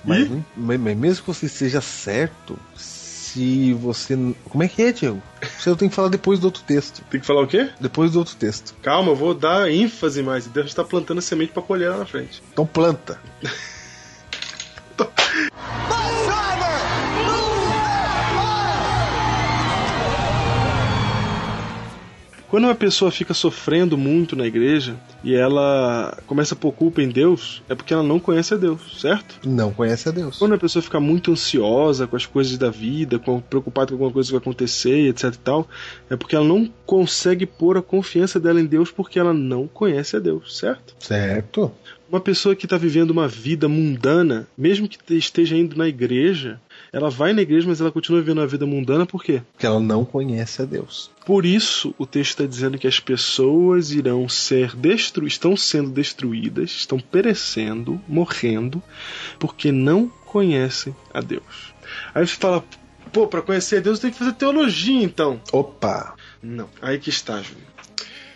Mas, 0.03 0.29
mas- 0.55 0.79
mas 0.79 0.97
mesmo 0.97 1.21
que 1.23 1.27
você 1.27 1.45
esteja 1.47 1.81
certo, 1.81 2.57
se 3.35 3.73
você. 3.73 4.15
Como 4.49 4.63
é 4.63 4.67
que 4.67 4.81
é, 4.81 4.93
Diego? 4.93 5.21
Você 5.59 5.75
tem 5.75 5.89
que 5.89 5.95
falar 5.95 6.07
depois 6.07 6.39
do 6.39 6.45
outro 6.45 6.63
texto. 6.63 7.03
Tem 7.09 7.19
que 7.19 7.25
falar 7.25 7.41
o 7.41 7.47
quê? 7.47 7.69
Depois 7.81 8.13
do 8.13 8.19
outro 8.19 8.35
texto. 8.37 8.73
Calma, 8.81 9.11
eu 9.11 9.15
vou 9.15 9.33
dar 9.33 9.69
ênfase 9.69 10.23
mais. 10.23 10.47
Deus 10.47 10.67
está 10.67 10.85
plantando 10.85 11.17
a 11.17 11.21
semente 11.21 11.51
para 11.51 11.61
colher 11.61 11.89
lá 11.89 11.97
na 11.97 12.05
frente. 12.05 12.41
Então 12.53 12.65
planta. 12.65 13.19
Quando 22.49 22.65
uma 22.65 22.75
pessoa 22.75 23.11
fica 23.11 23.33
sofrendo 23.33 23.97
muito 23.97 24.35
na 24.35 24.45
igreja 24.45 24.95
e 25.23 25.33
ela 25.33 26.17
começa 26.27 26.53
a 26.53 26.57
pôr 26.57 26.71
culpa 26.71 27.01
em 27.01 27.09
Deus, 27.09 27.63
é 27.67 27.75
porque 27.75 27.93
ela 27.93 28.03
não 28.03 28.19
conhece 28.19 28.53
a 28.53 28.57
Deus, 28.57 29.01
certo? 29.01 29.39
Não 29.47 29.73
conhece 29.73 30.07
a 30.07 30.11
Deus. 30.11 30.37
Quando 30.37 30.53
a 30.53 30.57
pessoa 30.57 30.81
fica 30.81 30.99
muito 30.99 31.31
ansiosa 31.31 32.07
com 32.07 32.15
as 32.15 32.25
coisas 32.25 32.57
da 32.57 32.69
vida, 32.69 33.19
com, 33.19 33.41
preocupada 33.41 33.87
com 33.87 33.95
alguma 33.95 34.11
coisa 34.11 34.29
que 34.29 34.33
vai 34.33 34.41
acontecer, 34.41 35.09
etc 35.09 35.33
e 35.33 35.37
tal, 35.39 35.67
é 36.09 36.15
porque 36.15 36.35
ela 36.35 36.45
não 36.45 36.71
consegue 36.85 37.45
pôr 37.45 37.77
a 37.77 37.81
confiança 37.81 38.39
dela 38.39 38.61
em 38.61 38.65
Deus 38.65 38.91
porque 38.91 39.19
ela 39.19 39.33
não 39.33 39.67
conhece 39.67 40.15
a 40.15 40.19
Deus, 40.19 40.57
certo? 40.57 40.95
Certo? 40.99 41.71
Uma 42.07 42.19
pessoa 42.21 42.55
que 42.55 42.65
está 42.65 42.77
vivendo 42.77 43.09
uma 43.09 43.27
vida 43.27 43.67
mundana, 43.67 44.47
mesmo 44.55 44.87
que 44.87 45.15
esteja 45.15 45.57
indo 45.57 45.75
na 45.75 45.87
igreja, 45.87 46.61
ela 46.95 47.09
vai 47.09 47.33
na 47.33 47.41
igreja, 47.41 47.67
mas 47.67 47.81
ela 47.81 47.91
continua 47.91 48.21
vivendo 48.21 48.37
uma 48.37 48.47
vida 48.47 48.65
mundana 48.65 49.05
por 49.05 49.21
quê? 49.21 49.41
Porque 49.51 49.65
ela 49.65 49.81
não 49.81 50.05
conhece 50.05 50.61
a 50.61 50.65
Deus. 50.65 51.11
Por 51.25 51.45
isso, 51.45 51.93
o 51.97 52.05
texto 52.05 52.29
está 52.29 52.45
dizendo 52.45 52.77
que 52.77 52.87
as 52.87 53.01
pessoas 53.01 53.91
irão 53.91 54.29
ser 54.29 54.73
destru 54.77 55.27
estão 55.27 55.57
sendo 55.57 55.89
destruídas, 55.89 56.71
estão 56.71 56.97
perecendo, 56.97 58.01
morrendo, 58.07 58.81
porque 59.37 59.73
não 59.73 60.07
conhecem 60.07 60.95
a 61.13 61.19
Deus. 61.19 61.73
Aí 62.13 62.25
você 62.25 62.35
fala, 62.35 62.63
pô, 63.11 63.27
para 63.27 63.41
conhecer 63.41 63.79
a 63.79 63.81
Deus 63.81 63.99
tem 63.99 64.09
que 64.09 64.17
fazer 64.17 64.31
teologia 64.31 65.03
então. 65.03 65.41
Opa! 65.51 66.15
Não, 66.41 66.69
aí 66.81 66.97
que 66.97 67.09
está, 67.09 67.41
Júlio. 67.41 67.75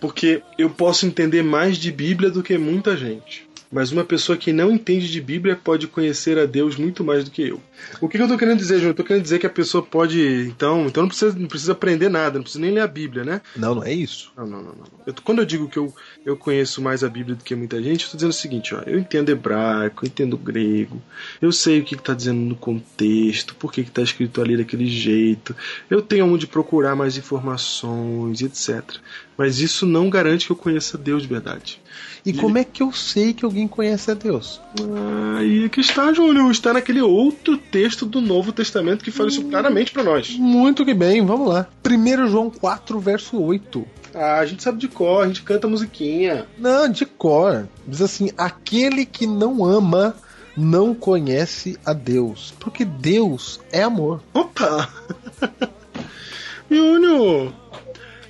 Porque 0.02 0.44
eu 0.58 0.70
posso 0.70 1.06
entender 1.06 1.44
mais 1.44 1.78
de 1.78 1.94
Bíblia 1.94 2.30
do 2.30 2.44
que 2.44 2.58
muita 2.58 2.98
gente. 2.98 3.49
Mas 3.72 3.92
uma 3.92 4.04
pessoa 4.04 4.38
que 4.38 4.52
não 4.52 4.72
entende 4.72 5.08
de 5.08 5.22
Bíblia 5.22 5.56
pode 5.56 5.88
conhecer 5.88 6.40
a 6.40 6.46
Deus 6.46 6.76
muito 6.76 7.04
mais 7.04 7.24
do 7.24 7.30
que 7.30 7.50
eu. 7.50 7.62
O 8.02 8.10
que, 8.10 8.18
que 8.18 8.24
eu 8.24 8.28
tô 8.28 8.38
querendo 8.38 8.58
dizer, 8.58 8.76
Júnior? 8.76 8.92
Eu 8.92 8.96
tô 8.96 9.04
querendo 9.04 9.24
dizer 9.24 9.38
que 9.38 9.46
a 9.46 9.50
pessoa 9.50 9.84
pode. 9.84 10.48
Então, 10.48 10.88
então 10.88 11.04
não 11.04 11.08
precisa, 11.08 11.38
não 11.38 11.48
precisa 11.48 11.74
aprender 11.74 12.10
nada, 12.10 12.40
não 12.40 12.44
precisa 12.44 12.62
nem 12.62 12.72
ler 12.72 12.82
a 12.82 12.88
Bíblia, 12.88 13.24
né? 13.24 13.42
Não, 13.56 13.76
não 13.76 13.84
é 13.84 13.94
isso. 13.94 14.32
Não, 14.36 14.48
não, 14.48 14.58
não, 14.64 14.74
não. 14.74 14.86
Eu 15.06 15.14
quando 15.24 15.40
eu 15.40 15.46
digo 15.46 15.70
que 15.70 15.78
eu, 15.78 15.94
eu 16.26 16.36
conheço 16.36 16.82
mais 16.82 17.04
a 17.04 17.10
Bíblia 17.10 17.36
do 17.36 17.44
que 17.44 17.54
muita 17.54 17.82
gente, 17.82 18.06
eu 18.06 18.12
tô 18.12 18.18
dizendo 18.18 18.32
o 18.32 18.34
seguinte, 18.34 18.74
ó. 18.74 18.82
Eu 18.88 18.98
entendo 18.98 19.30
hebraico, 19.30 20.04
eu 20.04 20.08
entendo 20.08 20.38
grego, 20.38 21.00
eu 21.40 21.52
sei 21.52 21.80
o 21.80 21.84
que, 21.84 21.96
que 21.96 22.04
tá 22.04 22.14
dizendo 22.16 22.40
no 22.40 22.56
contexto, 22.56 23.56
por 23.56 23.72
que, 23.72 23.84
que 23.84 23.92
tá 23.92 24.02
escrito 24.02 24.42
ali 24.42 24.58
daquele 24.58 24.88
jeito, 24.88 25.56
eu 25.90 26.02
tenho 26.02 26.26
onde 26.26 26.48
procurar 26.48 26.96
mais 26.96 27.18
informações, 27.18 28.42
etc. 28.42 28.98
Mas 29.40 29.62
isso 29.62 29.86
não 29.86 30.10
garante 30.10 30.46
que 30.48 30.52
eu 30.52 30.56
conheça 30.58 30.98
Deus 30.98 31.22
de 31.22 31.30
verdade. 31.30 31.82
E 32.26 32.34
como 32.34 32.58
é 32.58 32.66
que 32.66 32.84
eu 32.84 32.92
sei 32.92 33.34
que 33.34 33.46
alguém 33.46 33.70
conhece 33.70 34.12
a 34.12 34.14
Deus? 34.14 34.60
Aí 35.38 35.70
que 35.70 35.80
está, 35.80 36.12
Júnior, 36.12 36.52
está 36.52 36.74
naquele 36.74 37.02
outro 37.02 37.56
texto 37.58 38.06
do 38.06 38.20
Novo 38.20 38.52
Testamento 38.52 39.02
que 39.02 39.12
fala 39.12 39.30
isso 39.30 39.46
claramente 39.46 39.94
pra 39.94 40.04
nós. 40.04 40.32
Muito 40.32 40.84
que 40.84 40.94
bem, 40.94 41.26
vamos 41.26 41.48
lá. 41.48 41.70
1 41.90 42.28
João 42.28 42.50
4, 42.50 43.00
verso 43.00 43.42
8. 43.42 43.88
Ah, 44.14 44.40
a 44.40 44.46
gente 44.46 44.62
sabe 44.62 44.78
de 44.78 44.90
cor, 44.90 45.24
a 45.24 45.28
gente 45.28 45.42
canta 45.44 45.70
musiquinha. 45.70 46.46
Não, 46.58 46.92
de 46.92 47.06
cor. 47.06 47.66
Diz 47.88 48.02
assim: 48.02 48.32
aquele 48.38 49.06
que 49.06 49.26
não 49.26 49.64
ama 49.64 50.18
não 50.58 50.94
conhece 50.94 51.80
a 51.86 51.94
Deus, 51.94 52.54
porque 52.60 52.84
Deus 52.84 53.62
é 53.72 53.84
amor. 53.84 54.22
Opa! 54.34 54.90
Júnior! 56.70 57.54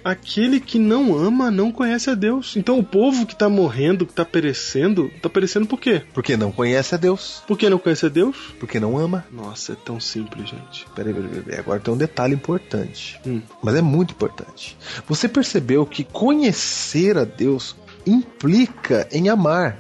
Aquele 0.04 0.60
que 0.60 0.80
não 0.80 1.16
ama 1.16 1.50
não 1.52 1.72
conhece 1.72 2.10
a 2.10 2.16
Deus. 2.16 2.56
Então 2.56 2.80
o 2.80 2.84
povo 2.84 3.26
que 3.26 3.36
tá 3.36 3.50
morrendo, 3.50 4.06
que 4.06 4.14
tá 4.14 4.24
perecendo, 4.26 5.12
tá 5.22 5.30
perecendo 5.30 5.66
por 5.66 5.80
quê? 5.80 6.02
Porque 6.14 6.38
não 6.38 6.52
conhece 6.52 6.96
a 6.96 6.98
Deus, 6.98 7.44
Por 7.48 7.58
que 7.58 7.70
não 7.70 7.78
conhece 7.78 8.06
a 8.06 8.10
Deus? 8.10 8.36
porque 8.60 8.80
não 8.80 8.98
ama. 8.98 9.26
Nossa, 9.32 9.74
é 9.74 9.76
tão 9.76 10.00
simples, 10.00 10.50
gente. 10.50 10.86
Peraí, 10.96 11.14
peraí, 11.14 11.42
peraí. 11.44 11.60
Agora 11.60 11.80
tem 11.80 11.94
um 11.94 11.98
detalhe 11.98 12.34
importante. 12.34 13.20
Hum. 13.26 13.42
Mas 13.64 13.76
é 13.76 13.82
muito 13.82 14.12
importante. 14.14 14.78
Você 15.08 15.28
percebeu 15.28 15.86
que 15.86 16.04
conhecer 16.04 17.18
a 17.18 17.24
Deus 17.24 17.76
implica 18.06 19.08
em 19.12 19.30
amar 19.30 19.80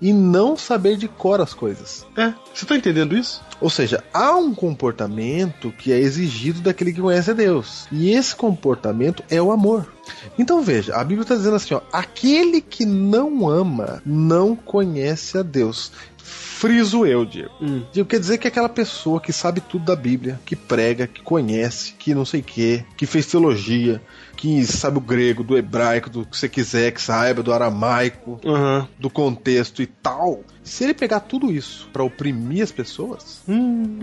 e 0.00 0.12
não 0.12 0.56
saber 0.56 0.96
de 0.96 1.06
cor 1.06 1.40
as 1.40 1.52
coisas. 1.52 2.06
É, 2.16 2.32
você 2.54 2.64
tá 2.64 2.76
entendendo 2.76 3.16
isso? 3.16 3.42
Ou 3.60 3.68
seja, 3.68 4.02
há 4.12 4.34
um 4.34 4.54
comportamento 4.54 5.70
que 5.72 5.92
é 5.92 5.98
exigido 5.98 6.60
daquele 6.60 6.92
que 6.92 7.00
conhece 7.00 7.30
a 7.30 7.34
Deus. 7.34 7.86
E 7.92 8.10
esse 8.10 8.34
comportamento 8.34 9.22
é 9.28 9.40
o 9.40 9.52
amor. 9.52 9.92
Então 10.38 10.62
veja, 10.62 10.96
a 10.96 11.04
Bíblia 11.04 11.22
está 11.22 11.34
dizendo 11.34 11.56
assim: 11.56 11.74
ó, 11.74 11.82
aquele 11.92 12.60
que 12.60 12.86
não 12.86 13.48
ama 13.48 14.02
não 14.04 14.56
conhece 14.56 15.36
a 15.36 15.42
Deus. 15.42 15.92
Friso 16.22 17.06
eu, 17.06 17.24
Diego. 17.24 17.50
Hum. 17.60 17.82
Diego 17.90 18.08
quer 18.08 18.20
dizer 18.20 18.38
que 18.38 18.46
aquela 18.46 18.68
pessoa 18.68 19.20
que 19.20 19.32
sabe 19.32 19.62
tudo 19.62 19.86
da 19.86 19.96
Bíblia, 19.96 20.38
que 20.44 20.54
prega, 20.54 21.06
que 21.06 21.22
conhece, 21.22 21.94
que 21.98 22.14
não 22.14 22.24
sei 22.24 22.40
o 22.40 22.44
que, 22.44 22.84
que 22.96 23.06
fez 23.06 23.26
teologia, 23.26 24.00
que 24.40 24.64
sabe 24.64 24.96
o 24.96 25.02
grego, 25.02 25.44
do 25.44 25.54
hebraico, 25.58 26.08
do 26.08 26.24
que 26.24 26.34
você 26.34 26.48
quiser 26.48 26.92
que 26.92 27.02
saiba, 27.02 27.42
do 27.42 27.52
aramaico, 27.52 28.40
Aham. 28.42 28.88
do 28.98 29.10
contexto 29.10 29.82
e 29.82 29.86
tal. 29.86 30.42
Se 30.64 30.82
ele 30.84 30.94
pegar 30.94 31.20
tudo 31.20 31.52
isso 31.52 31.86
para 31.92 32.02
oprimir 32.02 32.62
as 32.64 32.72
pessoas, 32.72 33.42
Hum. 33.46 33.98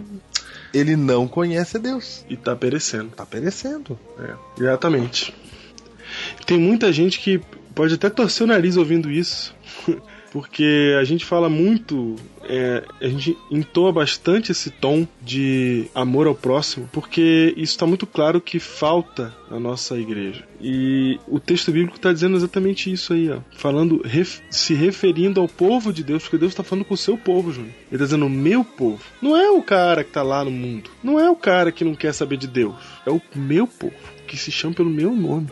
ele 0.71 0.95
não 0.95 1.27
conhece 1.27 1.79
Deus. 1.79 2.23
E 2.29 2.37
tá 2.37 2.55
perecendo. 2.55 3.09
Tá 3.15 3.25
perecendo. 3.25 3.97
É, 4.19 4.61
exatamente. 4.61 5.33
Tem 6.45 6.59
muita 6.59 6.93
gente 6.93 7.19
que 7.19 7.41
pode 7.73 7.95
até 7.95 8.07
torcer 8.07 8.43
o 8.45 8.47
nariz 8.47 8.77
ouvindo 8.77 9.09
isso. 9.09 9.55
Porque 10.31 10.95
a 10.99 11.03
gente 11.03 11.25
fala 11.25 11.47
muito, 11.49 12.15
é, 12.43 12.83
a 13.01 13.07
gente 13.07 13.37
entoa 13.49 13.91
bastante 13.91 14.51
esse 14.51 14.69
tom 14.69 15.07
de 15.21 15.85
amor 15.95 16.27
ao 16.27 16.35
próximo, 16.35 16.87
porque 16.91 17.53
isso 17.55 17.73
está 17.73 17.85
muito 17.85 18.05
claro 18.05 18.41
que 18.41 18.59
falta 18.59 19.33
na 19.49 19.59
nossa 19.59 19.97
igreja. 19.97 20.43
E 20.61 21.19
o 21.27 21.39
texto 21.39 21.71
bíblico 21.71 21.95
está 21.95 22.11
dizendo 22.11 22.35
exatamente 22.35 22.91
isso 22.91 23.13
aí, 23.13 23.29
ó. 23.29 23.39
Falando, 23.55 24.01
ref- 24.03 24.41
se 24.49 24.73
referindo 24.73 25.39
ao 25.39 25.47
povo 25.47 25.93
de 25.93 26.03
Deus, 26.03 26.23
porque 26.23 26.37
Deus 26.37 26.51
está 26.51 26.63
falando 26.63 26.85
com 26.85 26.93
o 26.93 26.97
seu 26.97 27.17
povo, 27.17 27.51
Júnior. 27.51 27.71
Ele 27.87 27.93
está 27.93 28.05
dizendo 28.05 28.29
meu 28.29 28.63
povo. 28.63 29.01
Não 29.21 29.35
é 29.37 29.49
o 29.49 29.61
cara 29.61 30.03
que 30.03 30.09
está 30.09 30.23
lá 30.23 30.43
no 30.43 30.51
mundo. 30.51 30.89
Não 31.03 31.19
é 31.19 31.29
o 31.29 31.35
cara 31.35 31.71
que 31.71 31.85
não 31.85 31.95
quer 31.95 32.13
saber 32.13 32.37
de 32.37 32.47
Deus. 32.47 32.75
É 33.05 33.09
o 33.11 33.21
meu 33.35 33.65
povo, 33.65 33.93
que 34.27 34.35
se 34.35 34.51
chama 34.51 34.73
pelo 34.75 34.89
meu 34.89 35.13
nome. 35.13 35.47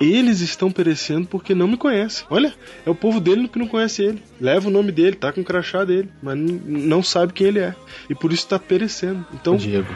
Eles 0.00 0.40
estão 0.40 0.70
perecendo 0.70 1.26
porque 1.26 1.54
não 1.54 1.68
me 1.68 1.76
conhecem. 1.76 2.26
Olha, 2.30 2.52
é 2.84 2.90
o 2.90 2.94
povo 2.94 3.20
dele 3.20 3.48
que 3.48 3.58
não 3.58 3.66
conhece 3.66 4.02
ele. 4.02 4.22
Leva 4.40 4.68
o 4.68 4.70
nome 4.70 4.92
dele, 4.92 5.16
tá 5.16 5.32
com 5.32 5.40
o 5.40 5.44
crachá 5.44 5.84
dele, 5.84 6.10
mas 6.22 6.36
não 6.36 7.02
sabe 7.02 7.32
quem 7.32 7.48
ele 7.48 7.60
é. 7.60 7.74
E 8.08 8.14
por 8.14 8.32
isso 8.32 8.44
está 8.44 8.58
perecendo. 8.58 9.24
Então, 9.32 9.56
Diego, 9.56 9.94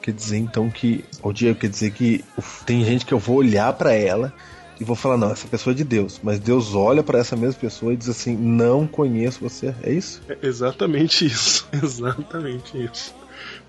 quer 0.00 0.12
dizer 0.12 0.38
então 0.38 0.70
que. 0.70 1.04
O 1.22 1.32
Diego 1.32 1.58
quer 1.58 1.68
dizer 1.68 1.92
que 1.92 2.24
uf, 2.36 2.64
tem 2.64 2.84
gente 2.84 3.04
que 3.04 3.12
eu 3.12 3.18
vou 3.18 3.36
olhar 3.36 3.72
pra 3.72 3.92
ela 3.92 4.32
e 4.80 4.84
vou 4.84 4.96
falar, 4.96 5.16
não, 5.16 5.30
essa 5.30 5.46
pessoa 5.46 5.72
é 5.72 5.76
de 5.76 5.84
Deus. 5.84 6.20
Mas 6.22 6.40
Deus 6.40 6.74
olha 6.74 7.02
pra 7.02 7.18
essa 7.18 7.36
mesma 7.36 7.60
pessoa 7.60 7.92
e 7.92 7.96
diz 7.96 8.08
assim, 8.08 8.36
não 8.36 8.86
conheço 8.86 9.40
você. 9.40 9.74
É 9.82 9.92
isso? 9.92 10.20
é 10.28 10.36
exatamente 10.42 11.24
isso. 11.24 11.68
Exatamente 11.72 12.84
isso. 12.84 13.14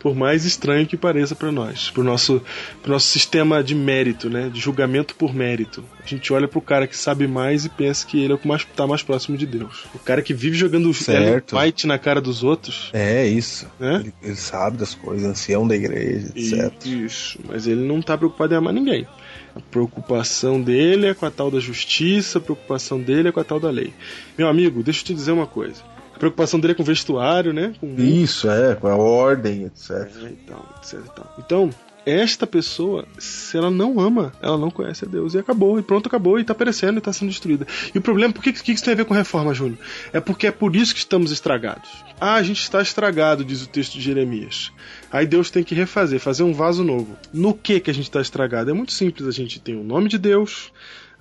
Por 0.04 0.14
mais 0.14 0.44
estranho 0.44 0.86
que 0.86 0.98
pareça 0.98 1.34
para 1.34 1.50
nós, 1.50 1.90
pro 1.90 2.04
nosso, 2.04 2.42
pro 2.82 2.92
nosso 2.92 3.08
sistema 3.08 3.64
de 3.64 3.74
mérito, 3.74 4.30
né, 4.30 4.50
de 4.54 4.60
julgamento 4.60 5.16
por 5.16 5.34
mérito. 5.34 5.82
A 6.04 6.06
gente 6.06 6.32
olha 6.34 6.46
pro 6.46 6.60
cara 6.60 6.86
que 6.86 6.98
sabe 6.98 7.26
mais 7.26 7.64
e 7.64 7.70
pensa 7.70 8.06
que 8.06 8.22
ele 8.22 8.34
é 8.34 8.36
o 8.36 8.38
que 8.38 8.46
mais 8.48 8.66
tá 8.66 8.86
mais 8.86 9.02
próximo 9.02 9.38
de 9.38 9.46
Deus. 9.46 9.86
O 9.96 10.00
cara 10.00 10.22
que 10.22 10.34
vive 10.34 10.58
jogando 10.58 10.94
Certo. 10.94 11.58
White 11.58 11.88
na 11.88 11.98
cara 11.98 12.20
dos 12.20 12.44
outros, 12.44 12.90
É 12.92 13.26
isso. 13.26 13.66
né? 13.80 14.02
Ele, 14.02 14.14
ele 14.22 14.36
sabe 14.36 14.76
das 14.78 14.94
coisas, 14.94 15.26
ancião 15.26 15.66
da 15.66 15.76
igreja, 15.76 16.34
etc. 16.36 16.74
Isso, 16.86 17.40
mas 17.48 17.66
ele 17.66 17.82
não 17.88 18.02
tá 18.02 18.18
preocupado 18.18 18.54
em 18.54 18.58
amar 18.58 18.74
ninguém. 18.74 19.08
A 19.56 19.60
preocupação 19.62 20.62
dele 20.62 21.08
é 21.08 21.14
com 21.14 21.26
a 21.26 21.32
tal 21.32 21.50
da 21.50 21.60
justiça, 21.62 22.40
a 22.40 22.42
preocupação 22.42 23.00
dele 23.00 23.30
é 23.30 23.32
com 23.32 23.40
a 23.40 23.44
tal 23.44 23.60
da 23.60 23.70
lei. 23.70 23.94
Meu 24.38 24.50
amigo, 24.50 24.84
deixa 24.84 25.00
eu 25.02 25.06
te 25.06 25.14
dizer 25.14 25.32
uma 25.32 25.48
coisa. 25.48 25.82
A 26.16 26.20
preocupação 26.20 26.60
dele 26.60 26.74
é 26.74 26.76
com 26.76 26.84
o 26.84 26.86
vestuário, 26.86 27.54
né? 27.54 27.74
Com 27.80 27.96
Isso, 27.98 28.50
é, 28.50 28.76
com 28.76 28.88
a 28.88 28.96
ordem, 28.96 29.66
etc. 29.66 29.92
É, 29.92 30.28
e 30.28 30.36
tal, 30.48 30.76
etc 30.80 30.94
e 30.94 31.10
tal. 31.10 31.36
Então, 31.40 31.70
esta 32.06 32.46
pessoa, 32.46 33.06
se 33.18 33.58
ela 33.58 33.72
não 33.72 34.00
ama, 34.00 34.34
ela 34.42 34.58
não 34.58 34.70
conhece 34.70 35.06
a 35.06 35.08
Deus. 35.08 35.34
E 35.34 35.38
acabou, 35.38 35.80
e 35.80 35.82
pronto, 35.82 36.08
acabou, 36.08 36.38
e 36.38 36.44
tá 36.44 36.54
perecendo, 36.54 36.98
e 36.98 37.02
tá 37.02 37.14
sendo 37.14 37.30
destruída. 37.30 37.66
E 37.94 37.98
o 37.98 38.02
problema, 38.02 38.34
por 38.34 38.44
que, 38.44 38.52
que 38.52 38.72
isso 38.72 38.84
tem 38.84 38.94
a 38.94 38.98
ver 38.98 39.06
com 39.06 39.14
reforma, 39.14 39.54
Júnior? 39.54 39.78
É 40.12 40.20
porque 40.20 40.48
é 40.48 40.52
por 40.52 40.76
isso 40.76 40.94
que 40.94 41.00
estamos 41.00 41.32
estragados. 41.32 41.90
Ah, 42.20 42.36
a 42.36 42.44
gente 42.44 42.62
está 42.62 42.82
estragado, 42.82 43.46
diz 43.46 43.64
o 43.64 43.70
texto 43.70 43.94
de 43.94 44.02
Jeremias. 44.02 44.72
Aí 45.12 45.26
Deus 45.26 45.50
tem 45.50 45.64
que 45.64 45.76
refazer, 45.76 46.20
fazer 46.20 46.44
um 46.44 46.54
vaso 46.54 46.84
novo. 46.84 47.18
No 47.34 47.54
que 47.54 47.80
que 47.80 47.90
a 47.90 47.94
gente 47.94 48.06
está 48.06 48.22
estragado? 48.22 48.70
É 48.70 48.74
muito 48.74 48.92
simples, 48.92 49.28
a 49.28 49.32
gente 49.32 49.60
tem 49.60 49.76
o 49.76 49.84
nome 49.84 50.10
de 50.10 50.18
Deus, 50.18 50.72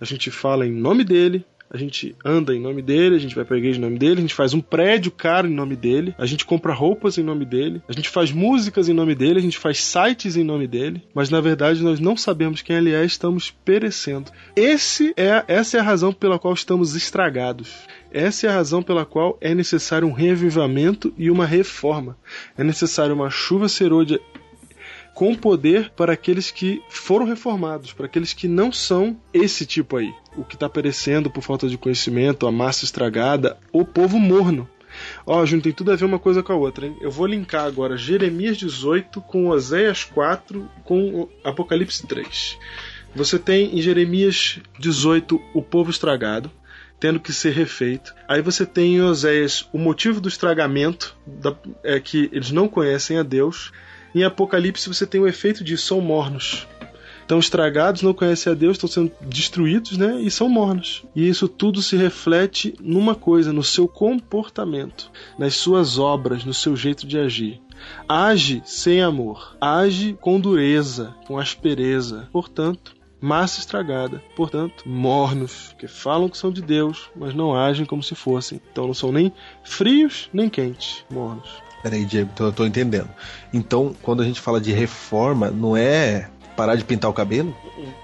a 0.01 0.05
gente 0.05 0.30
fala 0.30 0.66
em 0.66 0.72
nome 0.72 1.05
dele, 1.05 1.45
a 1.73 1.79
gente 1.79 2.14
anda 2.23 2.55
em 2.55 2.61
nome 2.61 2.83
dele, 2.83 3.16
a 3.16 3.18
gente 3.18 3.35
vai 3.35 3.47
pra 3.47 3.57
igreja 3.57 3.79
em 3.79 3.81
nome 3.81 3.99
dele, 3.99 4.18
a 4.18 4.20
gente 4.20 4.35
faz 4.35 4.53
um 4.53 4.61
prédio 4.61 5.11
caro 5.11 5.49
em 5.49 5.55
nome 5.55 5.75
dele, 5.75 6.14
a 6.18 6.27
gente 6.27 6.45
compra 6.45 6.75
roupas 6.75 7.16
em 7.16 7.23
nome 7.23 7.47
dele, 7.47 7.81
a 7.89 7.93
gente 7.95 8.11
faz 8.11 8.31
músicas 8.31 8.91
em 8.91 8.93
nome 8.93 9.14
dele, 9.14 9.39
a 9.39 9.43
gente 9.43 9.57
faz 9.57 9.83
sites 9.83 10.37
em 10.37 10.45
nome 10.45 10.66
dele, 10.66 11.03
mas 11.14 11.31
na 11.31 11.41
verdade 11.41 11.83
nós 11.83 11.99
não 11.99 12.14
sabemos 12.14 12.61
quem 12.61 12.77
ele 12.77 12.93
é 12.93 13.03
estamos 13.05 13.51
perecendo. 13.51 14.31
Esse 14.55 15.14
é, 15.16 15.45
essa 15.49 15.79
é 15.79 15.81
a 15.81 15.85
razão 15.85 16.12
pela 16.12 16.39
qual 16.39 16.53
estamos 16.53 16.95
estragados. 16.95 17.73
Essa 18.12 18.47
é 18.47 18.51
a 18.51 18.55
razão 18.55 18.83
pela 18.83 19.07
qual 19.07 19.39
é 19.41 19.55
necessário 19.55 20.07
um 20.07 20.12
revivamento 20.12 21.14
e 21.16 21.31
uma 21.31 21.47
reforma. 21.47 22.18
É 22.59 22.62
necessário 22.62 23.14
uma 23.14 23.31
chuva 23.31 23.66
serôdia 23.66 24.20
com 25.14 25.35
poder 25.35 25.91
para 25.97 26.12
aqueles 26.12 26.51
que 26.51 26.83
foram 26.91 27.25
reformados, 27.25 27.93
para 27.93 28.07
aqueles 28.07 28.35
que 28.35 28.49
não 28.49 28.70
são 28.70 29.18
esse 29.33 29.64
tipo 29.64 29.97
aí. 29.97 30.12
O 30.37 30.45
que 30.45 30.55
está 30.55 30.68
perecendo 30.68 31.30
por 31.30 31.43
falta 31.43 31.68
de 31.68 31.76
conhecimento, 31.76 32.47
a 32.47 32.53
massa 32.53 32.85
estragada, 32.85 33.59
o 33.72 33.85
povo 33.85 34.18
morno. 34.18 34.68
Ó, 35.26 35.45
Júnior, 35.47 35.64
tem 35.64 35.72
tudo 35.72 35.93
a 35.93 35.97
ver 35.97 36.05
uma 36.05 36.18
coisa 36.18 36.43
com 36.43 36.53
a 36.53 36.57
outra, 36.57 36.87
hein? 36.87 36.97
Eu 37.01 37.11
vou 37.11 37.26
linkar 37.26 37.64
agora 37.64 37.97
Jeremias 37.97 38.57
18 38.59 39.20
com 39.22 39.49
Oséias 39.49 40.05
4 40.05 40.68
com 40.85 41.28
Apocalipse 41.45 42.07
3. 42.07 42.59
Você 43.14 43.39
tem 43.39 43.76
em 43.78 43.80
Jeremias 43.83 44.59
18 44.78 45.41
o 45.55 45.62
povo 45.62 45.91
estragado, 45.91 46.51
tendo 47.01 47.20
que 47.20 47.33
ser 47.33 47.53
refeito. 47.53 48.14
Aí 48.28 48.41
você 48.43 48.64
tem 48.66 48.97
em 48.97 49.01
Oséias 49.03 49.66
o 49.72 49.78
motivo 49.78 50.20
do 50.20 50.28
estragamento, 50.28 51.16
da- 51.26 51.57
é 51.83 51.99
que 51.99 52.28
eles 52.33 52.51
não 52.51 52.68
conhecem 52.68 53.18
a 53.18 53.22
Deus. 53.22 53.72
Em 54.14 54.24
Apocalipse 54.24 54.89
você 54.89 55.07
tem 55.07 55.20
o 55.20 55.26
efeito 55.28 55.64
disso, 55.64 55.87
são 55.87 56.01
mornos. 56.01 56.66
Estão 57.23 57.39
estragados, 57.39 58.03
não 58.03 58.12
conhecem 58.12 58.53
a 58.53 58.55
Deus, 58.55 58.77
estão 58.77 58.89
sendo 58.89 59.12
destruídos, 59.23 59.97
né? 59.97 60.20
E 60.20 60.31
são 60.31 60.49
mornos. 60.49 61.05
E 61.16 61.27
isso 61.27 61.49
tudo 61.49 61.81
se 61.81 61.97
reflete 61.97 62.75
numa 62.81 63.14
coisa, 63.14 63.53
no 63.53 63.64
seu 63.64 63.89
comportamento, 63.89 65.11
nas 65.39 65.55
suas 65.55 65.99
obras, 65.99 66.45
no 66.45 66.53
seu 66.53 66.77
jeito 66.77 67.07
de 67.07 67.18
agir. 67.18 67.61
Age 68.09 68.62
sem 68.64 69.03
amor, 69.03 69.57
age 69.61 70.16
com 70.20 70.39
dureza, 70.39 71.14
com 71.27 71.39
aspereza. 71.39 72.29
Portanto, 72.33 72.95
massa 73.20 73.61
estragada, 73.61 74.23
portanto, 74.37 74.83
mornos, 74.87 75.75
que 75.79 75.87
falam 75.87 76.29
que 76.29 76.37
são 76.37 76.51
de 76.51 76.61
Deus, 76.61 77.09
mas 77.14 77.35
não 77.35 77.57
agem 77.57 77.87
como 77.87 78.03
se 78.03 78.14
fossem. 78.14 78.61
Então 78.70 78.87
não 78.87 78.95
são 78.95 79.12
nem 79.12 79.33
frios 79.62 80.29
nem 80.33 80.49
quentes, 80.49 81.05
mornos. 81.11 81.49
Peraí, 81.83 82.05
Diego, 82.05 82.31
então 82.33 82.47
eu 82.47 82.53
tô 82.53 82.64
entendendo. 82.64 83.09
Então, 83.53 83.95
quando 84.03 84.23
a 84.23 84.25
gente 84.25 84.41
fala 84.41 84.61
de 84.61 84.73
reforma, 84.73 85.51
não 85.51 85.77
é 85.77 86.31
parar 86.63 86.77
de 86.77 86.85
pintar 86.85 87.11
o 87.11 87.15
cabelo? 87.15 87.53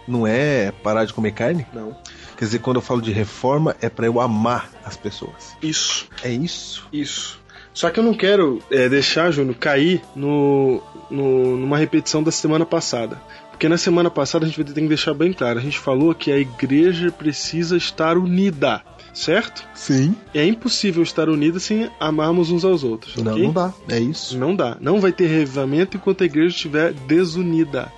Não 0.06 0.26
é 0.26 0.72
parar 0.82 1.04
de 1.04 1.12
comer 1.14 1.30
carne? 1.30 1.64
Não. 1.72 1.96
Quer 2.36 2.44
dizer, 2.46 2.58
quando 2.58 2.76
eu 2.78 2.82
falo 2.82 3.00
de 3.00 3.12
reforma, 3.12 3.76
é 3.80 3.88
pra 3.88 4.06
eu 4.06 4.20
amar 4.20 4.68
as 4.84 4.96
pessoas. 4.96 5.56
Isso. 5.62 6.08
É 6.24 6.30
isso? 6.30 6.88
Isso. 6.92 7.40
Só 7.72 7.88
que 7.90 8.00
eu 8.00 8.04
não 8.04 8.14
quero 8.14 8.60
é, 8.68 8.88
deixar, 8.88 9.30
Júnior, 9.30 9.54
cair 9.54 10.02
no, 10.16 10.82
no- 11.08 11.56
numa 11.56 11.78
repetição 11.78 12.20
da 12.20 12.32
semana 12.32 12.66
passada. 12.66 13.20
Porque 13.52 13.68
na 13.68 13.78
semana 13.78 14.10
passada 14.10 14.44
a 14.44 14.48
gente 14.48 14.64
ter 14.64 14.80
que 14.80 14.88
deixar 14.88 15.14
bem 15.14 15.32
claro. 15.32 15.60
A 15.60 15.62
gente 15.62 15.78
falou 15.78 16.12
que 16.16 16.32
a 16.32 16.38
igreja 16.38 17.12
precisa 17.12 17.76
estar 17.76 18.16
unida, 18.18 18.82
certo? 19.14 19.64
Sim. 19.74 20.16
É 20.34 20.44
impossível 20.44 21.02
estar 21.04 21.28
unida 21.28 21.60
sem 21.60 21.88
amarmos 22.00 22.50
uns 22.50 22.64
aos 22.64 22.82
outros. 22.82 23.16
Não, 23.16 23.32
ok? 23.32 23.44
não 23.44 23.52
dá. 23.52 23.72
É 23.88 24.00
isso. 24.00 24.36
Não 24.36 24.54
dá. 24.56 24.76
Não 24.80 25.00
vai 25.00 25.12
ter 25.12 25.26
revivamento 25.28 25.96
enquanto 25.96 26.22
a 26.22 26.26
igreja 26.26 26.54
estiver 26.54 26.92
desunida. 26.92 27.92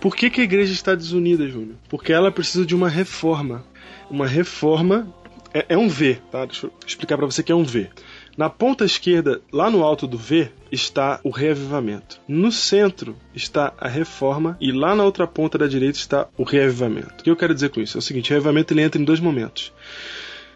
Por 0.00 0.14
que, 0.14 0.30
que 0.30 0.40
a 0.40 0.44
igreja 0.44 0.72
está 0.72 0.94
desunida, 0.94 1.48
Júnior? 1.48 1.76
Porque 1.88 2.12
ela 2.12 2.30
precisa 2.30 2.64
de 2.64 2.74
uma 2.74 2.88
reforma. 2.88 3.64
Uma 4.10 4.26
reforma 4.26 5.12
é, 5.54 5.66
é 5.70 5.78
um 5.78 5.88
V, 5.88 6.18
tá? 6.32 6.44
Deixa 6.44 6.66
eu 6.66 6.72
explicar 6.84 7.16
para 7.16 7.26
você 7.26 7.42
que 7.42 7.52
é 7.52 7.54
um 7.54 7.62
V. 7.62 7.88
Na 8.36 8.50
ponta 8.50 8.84
esquerda, 8.84 9.40
lá 9.52 9.70
no 9.70 9.84
alto 9.84 10.08
do 10.08 10.18
V, 10.18 10.50
está 10.72 11.20
o 11.22 11.30
reavivamento. 11.30 12.20
No 12.26 12.50
centro 12.50 13.16
está 13.32 13.72
a 13.78 13.86
reforma 13.86 14.56
e 14.60 14.72
lá 14.72 14.96
na 14.96 15.04
outra 15.04 15.24
ponta 15.28 15.56
da 15.56 15.68
direita 15.68 15.96
está 15.96 16.26
o 16.36 16.42
reavivamento. 16.42 17.20
O 17.20 17.22
que 17.22 17.30
eu 17.30 17.36
quero 17.36 17.54
dizer 17.54 17.70
com 17.70 17.80
isso? 17.80 17.96
É 17.96 18.00
o 18.00 18.02
seguinte, 18.02 18.30
o 18.30 18.32
reavivamento 18.32 18.74
ele 18.74 18.82
entra 18.82 19.00
em 19.00 19.04
dois 19.04 19.20
momentos. 19.20 19.72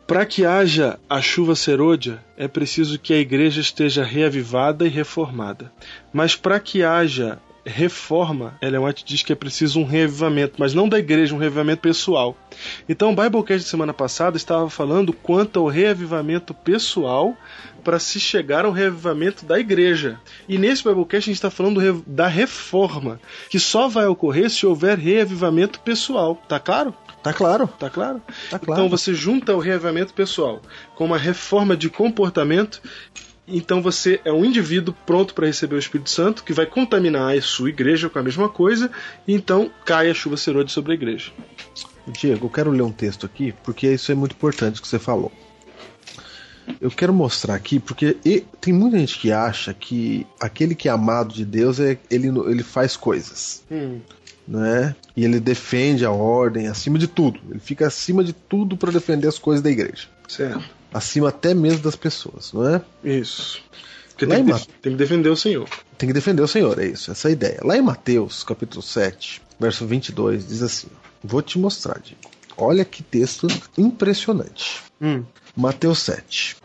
Para 0.09 0.27
que 0.27 0.45
haja 0.45 0.99
a 1.09 1.21
chuva 1.21 1.55
serôdia, 1.55 2.19
é 2.37 2.49
preciso 2.49 2.99
que 2.99 3.13
a 3.13 3.19
igreja 3.19 3.61
esteja 3.61 4.03
reavivada 4.03 4.85
e 4.85 4.89
reformada. 4.89 5.71
Mas 6.13 6.35
para 6.35 6.59
que 6.59 6.83
haja 6.83 7.39
reforma, 7.69 8.57
Ellen 8.61 8.81
White 8.81 9.05
diz 9.05 9.23
que 9.23 9.33
é 9.33 9.37
preciso 9.37 9.81
um 9.81 9.85
reavivamento, 9.85 10.55
mas 10.59 10.75
não 10.75 10.89
da 10.89 10.99
igreja, 10.99 11.35
um 11.35 11.39
reavivamento 11.39 11.83
pessoal. 11.83 12.37
Então, 12.89 13.13
o 13.13 13.17
Biblecast 13.17 13.65
de 13.65 13.71
semana 13.71 13.93
passada 13.93 14.37
estava 14.37 14.69
falando 14.69 15.13
quanto 15.13 15.61
ao 15.61 15.67
reavivamento 15.67 16.53
pessoal 16.53 17.37
para 17.85 17.99
se 17.99 18.19
chegar 18.19 18.65
ao 18.65 18.73
reavivamento 18.73 19.47
da 19.47 19.59
igreja. 19.59 20.21
E 20.49 20.59
nesse 20.59 20.83
Biblecast 20.85 21.29
a 21.29 21.33
gente 21.33 21.37
está 21.37 21.51
falando 21.51 22.05
da 22.07 22.27
reforma, 22.27 23.21
que 23.49 23.59
só 23.59 23.89
vai 23.89 24.07
ocorrer 24.07 24.51
se 24.51 24.67
houver 24.67 24.99
reavivamento 24.99 25.81
pessoal. 25.81 26.37
Tá 26.49 26.59
claro? 26.59 26.95
Tá 27.23 27.33
claro. 27.33 27.67
Tá 27.67 27.91
claro? 27.91 28.23
Tá 28.51 28.59
claro. 28.59 28.81
Então 28.81 28.89
você 28.89 29.13
junta 29.13 29.55
o 29.55 29.59
reavivamento 29.59 30.15
pessoal 30.15 30.63
com 30.95 31.05
uma 31.05 31.19
reforma 31.19 31.77
de 31.77 31.91
comportamento. 31.91 32.81
Então 33.51 33.81
você 33.81 34.21
é 34.25 34.33
um 34.33 34.45
indivíduo 34.45 34.95
pronto 35.07 35.35
para 35.35 35.47
receber 35.47 35.75
o 35.77 35.79
Espírito 35.79 36.11
Santo 36.11 36.45
que 36.45 36.53
vai 36.53 36.67
contaminar 36.67 37.37
a 37.37 37.41
sua 37.43 37.71
igreja 37.71 38.09
com 38.11 38.19
a 38.19 38.23
mesma 38.23 38.49
coisa. 38.49 38.91
E 39.27 39.33
então 39.35 39.71
cai 39.85 40.11
a 40.11 40.15
chuva 40.15 40.37
serôdia 40.37 40.73
sobre 40.73 40.93
a 40.93 40.95
igreja. 40.95 41.31
Diego, 42.09 42.47
eu 42.47 42.51
quero 42.51 42.71
ler 42.71 42.83
um 42.83 42.93
texto 42.93 43.27
aqui, 43.27 43.55
porque 43.65 43.87
isso 43.93 44.11
é 44.13 44.15
muito 44.15 44.33
importante 44.33 44.81
que 44.81 44.89
você 44.89 44.99
falou. 44.99 45.33
Eu 46.81 46.91
quero 46.91 47.15
mostrar 47.15 47.55
aqui, 47.55 47.81
porque 47.81 48.17
tem 48.61 48.75
muita 48.75 48.99
gente 48.99 49.19
que 49.19 49.33
acha 49.33 49.73
que 49.73 50.27
aquele 50.39 50.75
que 50.75 50.89
é 50.89 50.93
amado 50.93 51.33
de 51.33 51.45
Deus 51.45 51.81
é 51.81 51.99
ele, 52.11 52.29
ele 52.29 52.63
faz 52.63 52.95
coisas, 52.97 53.63
Hum, 53.71 54.01
né? 54.47 54.95
E 55.17 55.25
ele 55.25 55.41
defende 55.41 56.05
a 56.05 56.11
ordem 56.11 56.69
acima 56.69 56.99
de 56.99 57.07
tudo. 57.07 57.41
Ele 57.51 57.59
fica 57.59 57.87
acima 57.87 58.23
de 58.23 58.33
tudo 58.35 58.77
para 58.77 58.93
defender 58.93 59.29
as 59.29 59.39
coisas 59.39 59.63
da 59.63 59.71
igreja. 59.71 60.09
certo. 60.29 60.78
Acima 60.93 61.29
até 61.29 61.55
mesmo 61.55 61.83
das 61.83 61.97
pessoas, 61.97 62.53
não 62.53 62.69
é? 62.69 62.83
Isso. 63.05 63.63
Porque 64.09 64.27
tem 64.27 64.41
em 64.41 64.47
que, 64.47 64.69
tem 64.83 64.93
que 64.93 64.99
defender 64.99 65.29
o 65.29 65.37
Senhor. 65.37 65.69
Tem 65.97 66.09
que 66.09 66.13
defender 66.13 66.43
o 66.43 66.49
Senhor, 66.49 66.79
é 66.79 66.87
isso, 66.87 67.11
essa 67.11 67.29
é 67.29 67.31
a 67.31 67.33
ideia. 67.33 67.61
Lá 67.63 67.77
em 67.77 67.83
Mateus, 67.83 68.43
capítulo 68.43 68.83
7, 68.83 69.41
verso 69.59 69.87
22, 69.87 70.49
diz 70.49 70.63
assim: 70.63 70.89
Vou 71.23 71.43
te 71.43 71.59
mostrar, 71.59 72.01
Diego. 72.01 72.21
Olha 72.57 72.85
que 72.85 73.03
texto 73.03 73.47
impressionante. 73.77 74.83
Hum. 75.01 75.25
Mateus 75.57 76.01
7. 76.01 76.57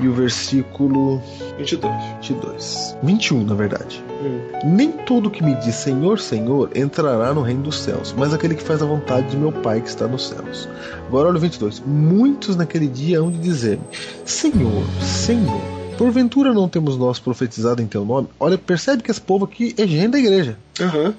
E 0.00 0.08
o 0.08 0.12
versículo 0.12 1.22
22. 1.58 1.92
22. 2.22 2.96
21, 3.02 3.44
na 3.44 3.54
verdade. 3.54 4.02
Hum. 4.22 4.40
Nem 4.64 4.92
todo 4.92 5.30
que 5.30 5.42
me 5.42 5.54
diz 5.56 5.74
Senhor, 5.74 6.18
Senhor 6.18 6.70
entrará 6.74 7.34
no 7.34 7.42
reino 7.42 7.62
dos 7.62 7.80
céus, 7.80 8.14
mas 8.16 8.32
aquele 8.32 8.54
que 8.54 8.62
faz 8.62 8.82
a 8.82 8.86
vontade 8.86 9.30
de 9.30 9.36
meu 9.36 9.52
Pai 9.52 9.80
que 9.80 9.88
está 9.88 10.08
nos 10.08 10.28
céus. 10.28 10.68
Agora 11.06 11.28
olha 11.28 11.36
o 11.36 11.40
22. 11.40 11.82
Muitos 11.84 12.56
naquele 12.56 12.86
dia 12.86 13.20
hão 13.20 13.30
de 13.30 13.38
dizer-me: 13.38 13.84
Senhor, 14.24 14.84
Senhor, 15.02 15.60
porventura 15.98 16.54
não 16.54 16.66
temos 16.66 16.96
nós 16.96 17.18
profetizado 17.18 17.82
em 17.82 17.86
teu 17.86 18.06
nome? 18.06 18.28
Olha, 18.40 18.56
percebe 18.56 19.02
que 19.02 19.10
esse 19.10 19.20
povo 19.20 19.44
aqui 19.44 19.74
é 19.76 19.86
gente 19.86 20.12
da 20.12 20.18
igreja. 20.18 20.56
Aham. 20.80 21.14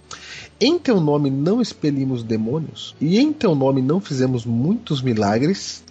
Em 0.59 0.77
teu 0.79 0.99
nome 0.99 1.29
não 1.29 1.61
expelimos 1.61 2.23
demônios, 2.23 2.95
e 2.99 3.19
em 3.19 3.31
teu 3.31 3.53
nome 3.53 3.81
não 3.81 3.99
fizemos 3.99 4.45
muitos 4.45 5.01
milagres. 5.01 5.83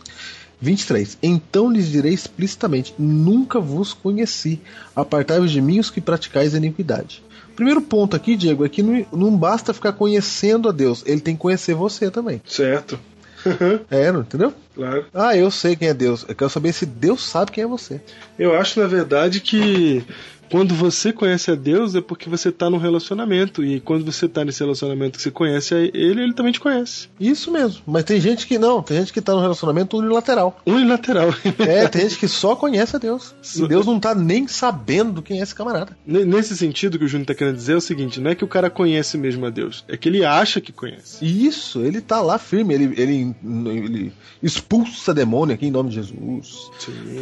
23. 0.61 1.19
Então 1.23 1.71
lhes 1.71 1.89
direi 1.89 2.13
explicitamente: 2.13 2.95
Nunca 2.99 3.61
vos 3.61 3.93
conheci. 3.93 4.61
Apartai-vos 4.95 5.51
de 5.51 5.61
mim 5.61 5.79
os 5.79 5.91
que 5.91 6.01
praticais 6.01 6.55
a 6.55 6.59
iniquidade. 6.59 7.23
Primeiro 7.57 7.81
ponto 7.81 8.17
aqui, 8.17 8.37
Diego, 8.37 8.65
é 8.65 8.69
que 8.69 8.83
não, 8.83 9.07
não 9.13 9.37
basta 9.37 9.75
ficar 9.75 9.93
conhecendo 9.93 10.69
a 10.69 10.73
Deus, 10.73 11.03
ele 11.07 11.21
tem 11.21 11.35
que 11.35 11.43
conhecer 11.43 11.75
você 11.75 12.11
também. 12.11 12.41
Certo. 12.47 12.99
É, 13.91 14.13
não 14.13 14.21
entendeu? 14.21 14.53
claro. 14.75 15.07
Ah, 15.15 15.35
eu 15.35 15.51
sei 15.51 15.75
quem 15.75 15.89
é 15.89 15.95
Deus. 15.95 16.27
Eu 16.29 16.35
quero 16.35 16.51
saber 16.51 16.75
se 16.75 16.85
Deus 16.85 17.27
sabe 17.27 17.51
quem 17.51 17.65
é 17.65 17.67
você. 17.67 18.01
Eu 18.39 18.55
acho, 18.55 18.79
na 18.79 18.87
verdade, 18.87 19.41
que 19.41 20.05
quando 20.51 20.75
você 20.75 21.13
conhece 21.13 21.51
a 21.51 21.55
Deus 21.55 21.95
é 21.95 22.01
porque 22.01 22.29
você 22.29 22.51
tá 22.51 22.69
num 22.69 22.77
relacionamento. 22.77 23.65
E 23.65 23.81
quando 23.81 24.05
você 24.05 24.29
tá 24.29 24.45
nesse 24.45 24.61
relacionamento 24.61 25.17
que 25.17 25.23
você 25.23 25.31
conhece 25.31 25.75
a 25.75 25.79
ele, 25.79 26.23
ele 26.23 26.35
também 26.35 26.53
te 26.53 26.61
conhece. 26.61 27.09
Isso 27.19 27.51
mesmo. 27.51 27.83
Mas 27.87 28.05
tem 28.05 28.21
gente 28.21 28.47
que 28.47 28.59
não, 28.59 28.83
tem 28.83 28.99
gente 28.99 29.13
que 29.13 29.21
tá 29.21 29.33
no 29.33 29.41
relacionamento 29.41 29.97
unilateral. 29.97 30.61
Unilateral. 30.67 31.29
É, 31.59 31.87
tem 31.89 32.03
gente 32.03 32.19
que 32.19 32.29
só 32.29 32.57
conhece 32.57 32.97
a 32.97 32.99
Deus. 32.99 33.35
E 33.57 33.67
Deus 33.67 33.87
não 33.87 34.01
tá 34.01 34.15
nem 34.15 34.49
sabendo 34.49 35.23
quem 35.23 35.41
é 35.41 35.43
esse 35.43 35.55
camarada. 35.55 35.97
Nesse 36.05 36.57
sentido 36.57 36.99
que 36.99 37.05
o 37.05 37.09
Júnior 37.09 37.27
tá 37.27 37.35
querendo 37.35 37.57
dizer 37.57 37.75
é 37.75 37.77
o 37.77 37.81
seguinte: 37.81 38.21
não 38.21 38.31
é 38.31 38.35
que 38.35 38.45
o 38.45 38.49
cara 38.49 38.69
conhece 38.69 39.17
mesmo 39.17 39.47
a 39.47 39.51
Deus, 39.51 39.85
é 39.89 39.97
que 39.97 40.09
ele 40.09 40.25
acha 40.25 40.61
que 40.61 40.73
conhece. 40.73 41.25
Isso, 41.25 41.81
ele 41.81 42.01
tá 42.01 42.21
lá 42.21 42.39
firme, 42.39 42.75
ele, 42.75 43.01
ele, 43.01 43.37
ele 43.45 44.13
expulsa 44.43 45.15
demônio 45.15 45.55
aqui 45.55 45.67
em 45.67 45.71
nome 45.71 45.91
de 45.91 45.97
Jesus. 45.97 46.71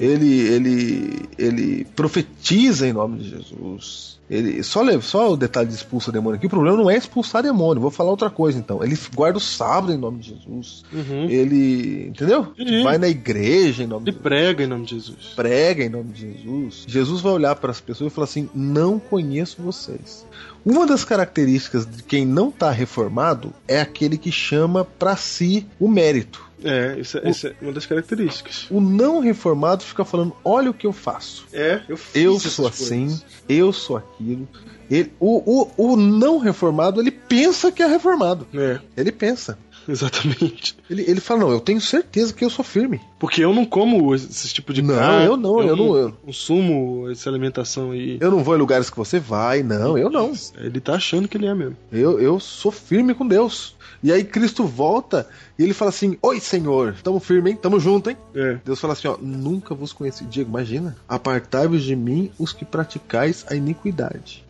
Ele, 0.01 0.41
ele, 0.41 1.29
ele 1.39 1.87
profetiza 1.97 2.87
em 2.87 2.93
nome 2.93 3.18
de 3.18 3.18
Jesus. 3.25 4.19
Ele 4.31 4.63
só 4.63 4.83
só 5.01 5.33
o 5.33 5.37
detalhe 5.37 5.69
de 5.69 5.75
expulsa 5.75 6.13
demônio 6.13 6.37
aqui. 6.37 6.47
O 6.47 6.51
problema 6.51 6.77
não 6.77 6.91
é 6.91 6.97
expulsar 6.97 7.43
demônio. 7.43 7.81
Vou 7.81 7.91
falar 7.91 8.11
outra 8.11 8.29
coisa 8.29 8.59
então. 8.59 8.85
Ele 8.85 8.97
guarda 9.15 9.39
o 9.39 9.41
sábado 9.41 9.93
em 9.93 9.97
nome 9.97 10.19
de 10.19 10.31
Jesus. 10.31 10.85
Uhum. 10.93 11.25
Ele, 11.31 12.09
entendeu? 12.09 12.53
Entendi. 12.59 12.83
Vai 12.83 12.99
na 12.99 13.09
igreja 13.09 13.83
em 13.83 13.87
nome 13.87 14.05
de 14.05 14.11
Jesus. 14.11 14.23
prega 14.23 14.65
em 14.65 14.67
nome 14.67 14.85
de 14.85 14.91
Jesus. 14.91 15.33
Prega 15.35 15.85
em 15.85 15.89
nome 15.89 16.13
de 16.13 16.33
Jesus. 16.33 16.85
Jesus 16.87 17.21
vai 17.23 17.33
olhar 17.33 17.57
para 17.57 17.71
as 17.71 17.81
pessoas 17.81 18.13
e 18.13 18.15
falar 18.15 18.27
assim: 18.27 18.51
Não 18.55 18.99
conheço 18.99 19.63
vocês. 19.63 20.27
Uma 20.65 20.87
das 20.87 21.05
características 21.05 21.87
de 21.87 22.03
quem 22.03 22.27
não 22.27 22.51
está 22.51 22.71
reformado 22.71 23.53
é 23.67 23.81
aquele 23.81 24.19
que 24.19 24.31
chama 24.31 24.85
para 24.85 25.17
si 25.17 25.67
o 25.81 25.89
mérito. 25.89 26.48
É, 26.65 26.97
isso 26.99 27.19
é, 27.19 27.31
isso 27.31 27.47
é 27.47 27.55
uma 27.63 27.73
das 27.73 27.87
características. 27.87 28.67
O 28.71 28.81
não 28.81 29.21
reformado 29.21 29.83
fica 29.85 30.05
falando: 30.05 30.35
olha 30.45 30.71
o 30.71 30.75
que 30.75 30.87
eu 30.87 30.93
faço. 30.93 31.47
É, 31.53 31.81
eu 31.89 31.97
fiz 31.97 32.23
Eu 32.23 32.39
sou 32.39 32.65
coisas. 32.69 32.83
assim, 32.87 33.21
eu 33.49 33.73
sou 33.73 33.97
aquilo. 33.97 34.49
Ele, 34.91 35.13
o, 35.21 35.65
o, 35.77 35.93
o 35.93 35.97
não 35.97 36.39
reformado, 36.39 37.01
ele 37.01 37.11
pensa 37.11 37.71
que 37.71 37.83
é 37.83 37.87
reformado. 37.87 38.47
É, 38.55 38.81
Ele 38.97 39.13
pensa. 39.13 39.59
exatamente. 39.87 40.77
Ele, 40.89 41.03
ele 41.07 41.21
fala: 41.21 41.41
não, 41.41 41.51
eu 41.51 41.61
tenho 41.61 41.81
certeza 41.81 42.33
que 42.33 42.45
eu 42.45 42.51
sou 42.51 42.65
firme. 42.65 43.01
Porque 43.19 43.43
eu 43.45 43.53
não 43.55 43.65
como 43.65 44.15
esse 44.15 44.49
tipo 44.49 44.73
de 44.73 44.81
Não, 44.83 44.95
carne. 44.95 45.27
eu 45.27 45.37
não, 45.37 45.61
eu 45.63 45.77
não- 45.77 45.97
eu- 45.97 46.13
consumo 46.25 47.11
essa 47.11 47.29
alimentação 47.29 47.91
aí. 47.91 48.17
Eu 48.21 48.31
não 48.31 48.43
vou 48.43 48.55
em 48.55 48.59
lugares 48.59 48.89
que 48.91 48.97
você 48.97 49.19
vai, 49.21 49.63
não, 49.63 49.97
eu 49.99 50.09
não. 50.11 50.33
Ele 50.57 50.81
tá 50.81 50.95
achando 50.95 51.29
que 51.29 51.37
ele 51.37 51.47
é 51.47 51.55
mesmo. 51.55 51.77
Eu, 51.93 52.19
eu 52.21 52.41
sou 52.41 52.71
firme 52.73 53.15
com 53.15 53.27
Deus. 53.27 53.77
E 54.03 54.13
aí 54.13 54.23
Cristo 54.25 54.65
volta 54.65 55.29
e 55.59 55.63
ele 55.63 55.75
fala 55.75 55.91
assim: 55.91 56.17
Oi, 56.23 56.41
Senhor, 56.41 56.95
tamo 57.03 57.19
firme, 57.19 57.51
hein? 57.51 57.59
Tamo 57.61 57.81
junto, 57.81 58.11
hein? 58.11 58.17
É. 58.35 58.59
Deus 58.65 58.81
fala 58.81 58.93
assim: 58.93 59.09
ó, 59.09 59.17
nunca 59.21 59.75
vos 59.75 59.93
conheci. 59.93 60.25
Diego, 60.25 60.51
imagina. 60.51 60.97
Apartai-vos 61.09 61.83
de 61.83 61.97
mim 61.97 62.31
os 62.39 62.53
que 62.53 62.65
praticais 62.65 63.45
a 63.49 63.55
iniquidade. 63.55 64.45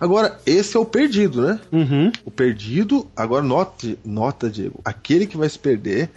Agora, 0.00 0.40
esse 0.46 0.78
é 0.78 0.80
o 0.80 0.84
perdido, 0.84 1.42
né? 1.42 1.60
Uhum. 1.70 2.10
O 2.24 2.30
perdido, 2.30 3.06
agora 3.14 3.42
note, 3.42 3.98
nota, 4.02 4.48
Diego, 4.48 4.80
aquele 4.82 5.26
que 5.26 5.36
vai 5.36 5.46
se 5.46 5.58
perder, 5.58 6.08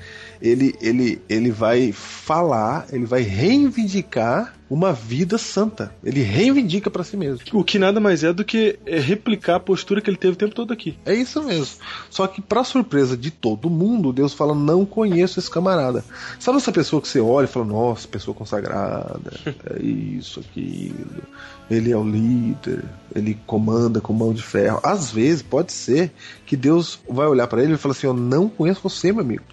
ele, 0.42 0.74
ele, 0.82 1.22
ele 1.28 1.52
vai 1.52 1.92
falar, 1.92 2.88
ele 2.94 3.06
vai 3.06 3.22
reivindicar 3.22 4.56
uma 4.70 4.94
vida 4.94 5.38
santa. 5.38 5.94
Ele 6.04 6.22
reivindica 6.22 6.90
pra 6.90 7.04
si 7.04 7.16
mesmo. 7.16 7.42
O 7.54 7.64
que 7.64 7.78
nada 7.78 8.00
mais 8.00 8.24
é 8.24 8.34
do 8.34 8.44
que 8.44 8.80
é, 8.86 9.00
replicar 9.00 9.56
a 9.56 9.60
postura 9.60 10.02
que 10.02 10.10
ele 10.10 10.18
teve 10.18 10.34
o 10.34 10.38
tempo 10.38 10.56
todo 10.56 10.74
aqui. 10.74 10.98
É 11.06 11.14
isso 11.14 11.42
mesmo. 11.44 11.78
Só 12.10 12.26
que, 12.28 12.42
pra 12.42 12.64
surpresa 12.64 13.16
de 13.16 13.30
todo 13.30 13.70
mundo, 13.70 14.14
Deus 14.14 14.34
fala: 14.34 14.56
Não 14.56 14.86
conheço 14.86 15.40
esse 15.40 15.50
camarada. 15.50 16.04
Sabe 16.40 16.58
essa 16.58 16.72
pessoa 16.72 17.02
que 17.02 17.08
você 17.08 17.20
olha 17.20 17.46
e 17.46 17.48
fala: 17.48 17.66
Nossa, 17.66 18.08
pessoa 18.08 18.36
consagrada, 18.36 19.32
é 19.70 19.82
isso, 19.82 20.40
aquilo. 20.40 21.24
Ele 21.70 21.92
é 21.92 21.98
o 21.98 22.04
líder, 22.04 22.84
ele 23.16 23.40
comanda 23.46 24.02
com 24.02 24.14
mão 24.14 24.34
de 24.34 24.42
ferro. 24.42 24.80
Às 24.84 25.12
vezes, 25.12 25.42
pode 25.42 25.72
ser 25.72 26.12
que 26.46 26.56
Deus 26.56 27.00
vai 27.10 27.28
olhar 27.28 27.48
pra 27.48 27.64
ele 27.64 27.74
e 27.74 27.78
falar 27.78 27.94
assim: 27.94 28.08
Eu 28.08 28.14
não 28.14 28.50
conheço 28.50 28.82
você, 28.82 29.12
meu 29.12 29.22
amigo. 29.22 29.44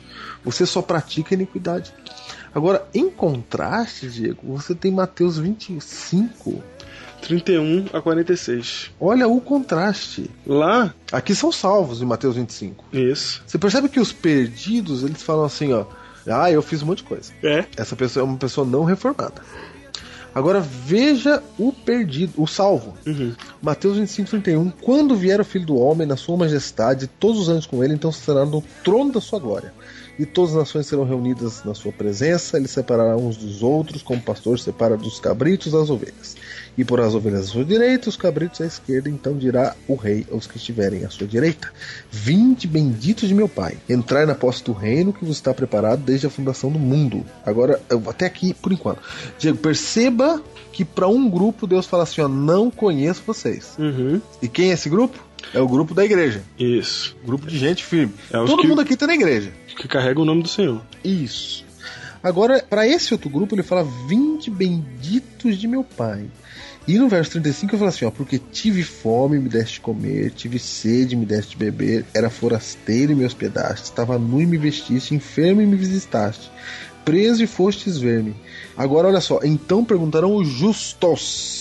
Você 0.45 0.65
só 0.65 0.81
pratica 0.81 1.35
iniquidade. 1.35 1.93
Agora, 2.55 2.87
em 2.93 3.11
contraste, 3.11 4.09
Diego, 4.09 4.41
você 4.57 4.75
tem 4.75 4.91
Mateus 4.91 5.39
25. 5.39 6.63
31 7.23 7.87
a 7.93 8.01
46. 8.01 8.91
Olha 8.99 9.29
o 9.29 9.41
contraste. 9.41 10.31
Lá, 10.47 10.95
Aqui 11.13 11.35
são 11.35 11.53
salvos 11.53 12.01
em 12.01 12.07
Mateus 12.07 12.37
25. 12.37 12.85
isso. 12.93 13.43
Você 13.47 13.59
percebe 13.59 13.89
que 13.89 14.01
os 14.01 14.13
perdidos, 14.13 15.03
eles 15.03 15.23
falam 15.23 15.45
assim, 15.45 15.73
ó. 15.73 15.85
Ah, 16.27 16.51
eu 16.51 16.63
fiz 16.63 16.83
um 16.83 16.87
monte 16.87 16.99
de 16.99 17.05
coisa. 17.05 17.33
É. 17.43 17.65
Essa 17.77 17.97
pessoa 17.97 18.23
é 18.23 18.25
uma 18.25 18.37
pessoa 18.37 18.67
não 18.67 18.85
reformada. 18.85 19.43
Agora 20.35 20.61
veja 20.61 21.43
o 21.59 21.73
perdido, 21.73 22.35
o 22.37 22.47
salvo. 22.47 22.95
Uhum. 23.05 23.35
Mateus 23.61 23.97
25, 23.97 24.31
31. 24.31 24.71
Quando 24.71 25.17
vier 25.17 25.41
o 25.41 25.45
filho 25.45 25.67
do 25.67 25.77
homem 25.77 26.07
na 26.07 26.17
sua 26.17 26.37
majestade, 26.37 27.09
todos 27.09 27.41
os 27.41 27.49
anos 27.49 27.67
com 27.67 27.83
ele, 27.83 27.95
então 27.95 28.13
será 28.13 28.45
no 28.45 28.63
trono 28.85 29.13
da 29.13 29.21
sua 29.21 29.41
glória. 29.41 29.75
E 30.21 30.27
todas 30.27 30.51
as 30.51 30.59
nações 30.59 30.87
serão 30.87 31.05
reunidas 31.05 31.65
na 31.65 31.73
sua 31.73 31.91
presença, 31.91 32.59
ele 32.59 32.69
separará 32.69 33.17
uns 33.17 33.39
dos 33.39 33.63
outros, 33.63 34.03
como 34.03 34.21
o 34.21 34.23
pastor 34.23 34.59
separa 34.59 34.95
dos 34.95 35.19
cabritos 35.19 35.75
as 35.75 35.89
ovelhas. 35.89 36.37
E 36.77 36.85
por 36.85 37.01
as 37.01 37.15
ovelhas 37.15 37.45
à 37.45 37.47
sua 37.47 37.65
direita, 37.65 38.11
os 38.11 38.19
cabritos 38.19 38.61
à 38.61 38.67
esquerda, 38.67 39.09
então 39.09 39.35
dirá 39.35 39.75
o 39.89 39.95
rei 39.95 40.27
aos 40.31 40.47
que 40.47 40.59
estiverem 40.59 41.07
à 41.07 41.09
sua 41.09 41.27
direita: 41.27 41.73
Vinde, 42.11 42.67
benditos 42.67 43.31
de 43.31 43.35
meu 43.35 43.49
Pai, 43.49 43.79
entrai 43.89 44.27
na 44.27 44.35
posse 44.35 44.63
do 44.63 44.75
reino 44.75 45.11
que 45.11 45.25
vos 45.25 45.39
está 45.39 45.55
preparado 45.55 46.03
desde 46.03 46.27
a 46.27 46.31
fundação 46.31 46.71
do 46.71 46.79
mundo. 46.79 47.25
Agora, 47.43 47.81
eu 47.89 48.03
até 48.07 48.27
aqui 48.27 48.53
por 48.53 48.73
enquanto. 48.73 49.01
Diego, 49.39 49.57
perceba 49.57 50.43
que 50.71 50.85
para 50.85 51.09
um 51.09 51.31
grupo 51.31 51.67
Deus 51.67 51.87
fala 51.87 52.03
assim: 52.03 52.21
ó, 52.21 52.29
não 52.29 52.71
conheço 52.71 53.23
vocês. 53.27 53.75
Uhum. 53.79 54.21
E 54.43 54.49
quem 54.49 54.71
é 54.71 54.75
esse 54.75 54.91
grupo? 54.91 55.30
É 55.55 55.61
o 55.61 55.67
grupo 55.69 55.95
da 55.95 56.05
igreja. 56.05 56.43
Isso. 56.59 57.17
Grupo 57.25 57.47
de 57.47 57.59
gente 57.59 57.85
firme. 57.85 58.13
É 58.31 58.33
Todo 58.45 58.59
que- 58.59 58.69
mundo 58.69 58.81
aqui 58.81 58.97
tá 58.97 59.07
na 59.07 59.15
igreja. 59.15 59.53
Que 59.67 59.89
carrega 59.89 60.21
o 60.21 60.25
nome 60.25 60.43
do 60.43 60.49
Senhor. 60.49 60.81
Isso. 61.05 61.65
Agora, 62.23 62.63
para 62.69 62.87
esse 62.87 63.13
outro 63.15 63.31
grupo, 63.31 63.55
ele 63.55 63.63
fala: 63.63 63.87
Vinde 64.07 64.51
benditos 64.51 65.57
de 65.59 65.67
meu 65.67 65.83
Pai. 65.83 66.27
E 66.89 66.99
no 66.99 67.09
verso 67.09 67.33
35 67.33 67.73
ele 67.73 67.79
fala 67.79 67.89
assim: 67.91 68.05
ó, 68.05 68.11
Porque 68.11 68.39
tive 68.39 68.83
fome 68.83 69.37
e 69.37 69.41
me 69.41 69.49
deste 69.49 69.81
comer, 69.81 70.31
tive 70.33 70.59
sede 70.59 71.15
e 71.15 71.19
me 71.19 71.25
deste 71.27 71.57
beber, 71.57 72.05
era 72.15 72.29
forasteiro 72.31 73.13
e 73.13 73.15
me 73.15 73.25
hospedaste, 73.25 73.85
estava 73.85 74.19
nu 74.19 74.41
e 74.41 74.47
me 74.47 74.57
vestiste, 74.59 75.15
enfermo 75.15 75.61
e 75.63 75.67
me 75.67 75.77
visitaste, 75.77 76.51
preso 77.05 77.43
e 77.43 77.47
fostes 77.47 77.97
ver-me. 77.99 78.35
Agora 78.77 79.09
olha 79.09 79.21
só: 79.21 79.41
então 79.43 79.85
perguntarão 79.85 80.35
os 80.37 80.49
justos. 80.49 81.60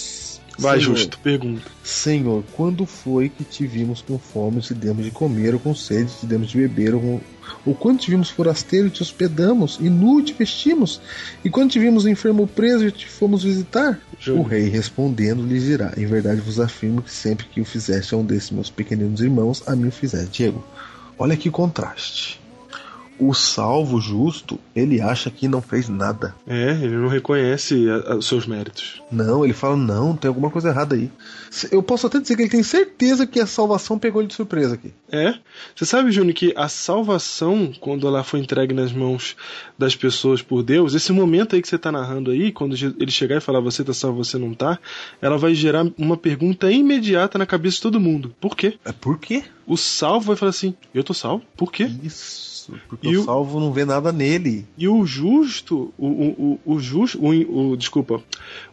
Vai, 0.60 0.80
Senhor. 0.80 0.95
justo, 0.97 1.20
pergunta. 1.20 1.64
Senhor, 1.84 2.43
quando 2.53 2.86
foi 2.86 3.30
que 3.30 3.43
te 3.43 3.66
vimos 3.66 4.01
com 4.01 4.20
fome, 4.20 4.62
te 4.62 4.74
demos 4.74 5.05
de 5.05 5.12
comer, 5.12 5.53
ou 5.53 5.60
com 5.60 5.74
sede, 5.74 6.12
te 6.20 6.26
demos 6.26 6.49
de 6.49 6.57
beber, 6.57 6.93
ou, 6.95 7.01
com- 7.01 7.22
ou 7.66 7.74
quando 7.76 7.99
te 7.99 8.12
vimos 8.12 8.30
forasteiro, 8.30 8.89
te 8.89 9.01
hospedamos, 9.01 9.78
e 9.80 9.89
nu 9.89 10.22
te 10.22 10.34
vestimos, 10.34 11.01
e 11.43 11.49
quando 11.49 11.72
te 11.72 11.80
vimos 11.80 12.05
enfermo 12.05 12.41
ou 12.41 12.47
preso, 12.47 12.86
e 12.88 12.91
te 12.91 13.07
fomos 13.07 13.43
visitar? 13.43 13.99
Júlio. 14.20 14.41
O 14.41 14.43
rei 14.45 14.68
respondendo 14.70 15.43
lhes 15.45 15.64
dirá: 15.64 15.93
Em 15.97 16.05
verdade 16.05 16.41
vos 16.41 16.60
afirmo 16.60 17.01
que 17.01 17.12
sempre 17.12 17.45
que 17.47 17.62
o 17.62 17.66
fizeste 17.66 18.14
a 18.14 18.18
um 18.18 18.26
desses 18.26 18.51
meus 18.51 18.70
pequeninos 18.70 19.22
irmãos, 19.22 19.64
a 19.68 19.76
mim 19.76 19.88
o 19.88 19.91
fizeste. 19.91 20.30
Diego, 20.32 20.64
olha 21.18 21.38
que 21.38 21.49
contraste. 21.49 22.39
O 23.20 23.34
salvo 23.34 23.99
justo, 23.99 24.59
ele 24.76 25.01
acha 25.01 25.30
que 25.30 25.47
não 25.47 25.61
fez 25.61 25.89
nada. 25.89 26.34
É, 26.47 26.72
ele 26.72 26.95
não 26.95 27.09
reconhece 27.09 27.86
os 28.17 28.28
seus 28.28 28.47
méritos. 28.47 29.01
Não, 29.11 29.43
ele 29.43 29.53
fala, 29.53 29.76
não, 29.76 30.15
tem 30.15 30.30
alguma 30.30 30.49
coisa 30.49 30.70
errada 30.70 30.95
aí. 30.95 31.11
Eu 31.72 31.82
posso 31.82 32.07
até 32.07 32.20
dizer 32.20 32.36
que 32.36 32.43
ele 32.43 32.49
tem 32.49 32.63
certeza 32.63 33.26
que 33.26 33.39
a 33.39 33.47
salvação 33.47 33.97
pegou 33.97 34.22
ele 34.22 34.28
de 34.28 34.36
surpresa 34.36 34.76
aqui. 34.76 34.93
É. 35.11 35.34
Você 35.76 35.86
sabe, 35.86 36.11
Júnior, 36.11 36.34
que 36.34 36.53
a 36.55 36.70
salvação, 36.70 37.74
quando 37.80 38.07
ela 38.07 38.24
foi 38.24 38.39
entregue 38.39 38.74
nas 38.74 38.93
mãos 38.93 39.36
das 39.78 39.95
pessoas 39.95 40.41
por 40.41 40.63
Deus, 40.63 40.93
esse 40.93 41.11
momento 41.11 41.55
aí 41.55 41.61
que 41.61 41.67
você 41.67 41.76
está 41.76 41.91
narrando 41.91 42.32
aí, 42.32 42.51
quando 42.51 42.76
ele 42.76 43.11
chegar 43.11 43.38
e 43.38 43.41
falar 43.41 43.59
você 43.59 43.84
tá 43.84 43.93
salvo, 43.93 44.24
você 44.24 44.38
não 44.38 44.53
tá, 44.53 44.80
ela 45.22 45.38
vai 45.38 45.53
gerar 45.53 45.86
uma 45.97 46.15
pergunta 46.15 46.72
imediata 46.72 47.38
na 47.38 47.45
cabeça 47.45 47.78
de 47.78 47.82
todo 47.82 47.99
mundo. 47.99 48.34
Por 48.39 48.55
quê? 48.55 48.78
É 48.86 48.91
por 48.91 49.20
quê? 49.20 49.43
O 49.65 49.78
salvo 49.78 50.28
vai 50.28 50.36
falar 50.36 50.51
assim: 50.51 50.74
eu 50.93 51.03
tô 51.03 51.13
salvo? 51.13 51.43
Por 51.55 51.72
quê? 51.72 51.89
Isso, 52.03 52.59
porque 52.88 53.07
E 53.07 53.17
o 53.17 53.24
salvo 53.24 53.59
não 53.59 53.72
vê 53.72 53.86
nada 53.86 54.11
nele. 54.11 54.65
E 54.78 54.88
o 54.88 55.05
justo, 55.05 55.93
o, 55.97 56.07
o, 56.07 56.59
o, 56.65 56.74
o 56.76 56.80
justo, 56.80 57.20
o, 57.24 57.72
o- 57.72 57.78
desculpa, 57.78 58.22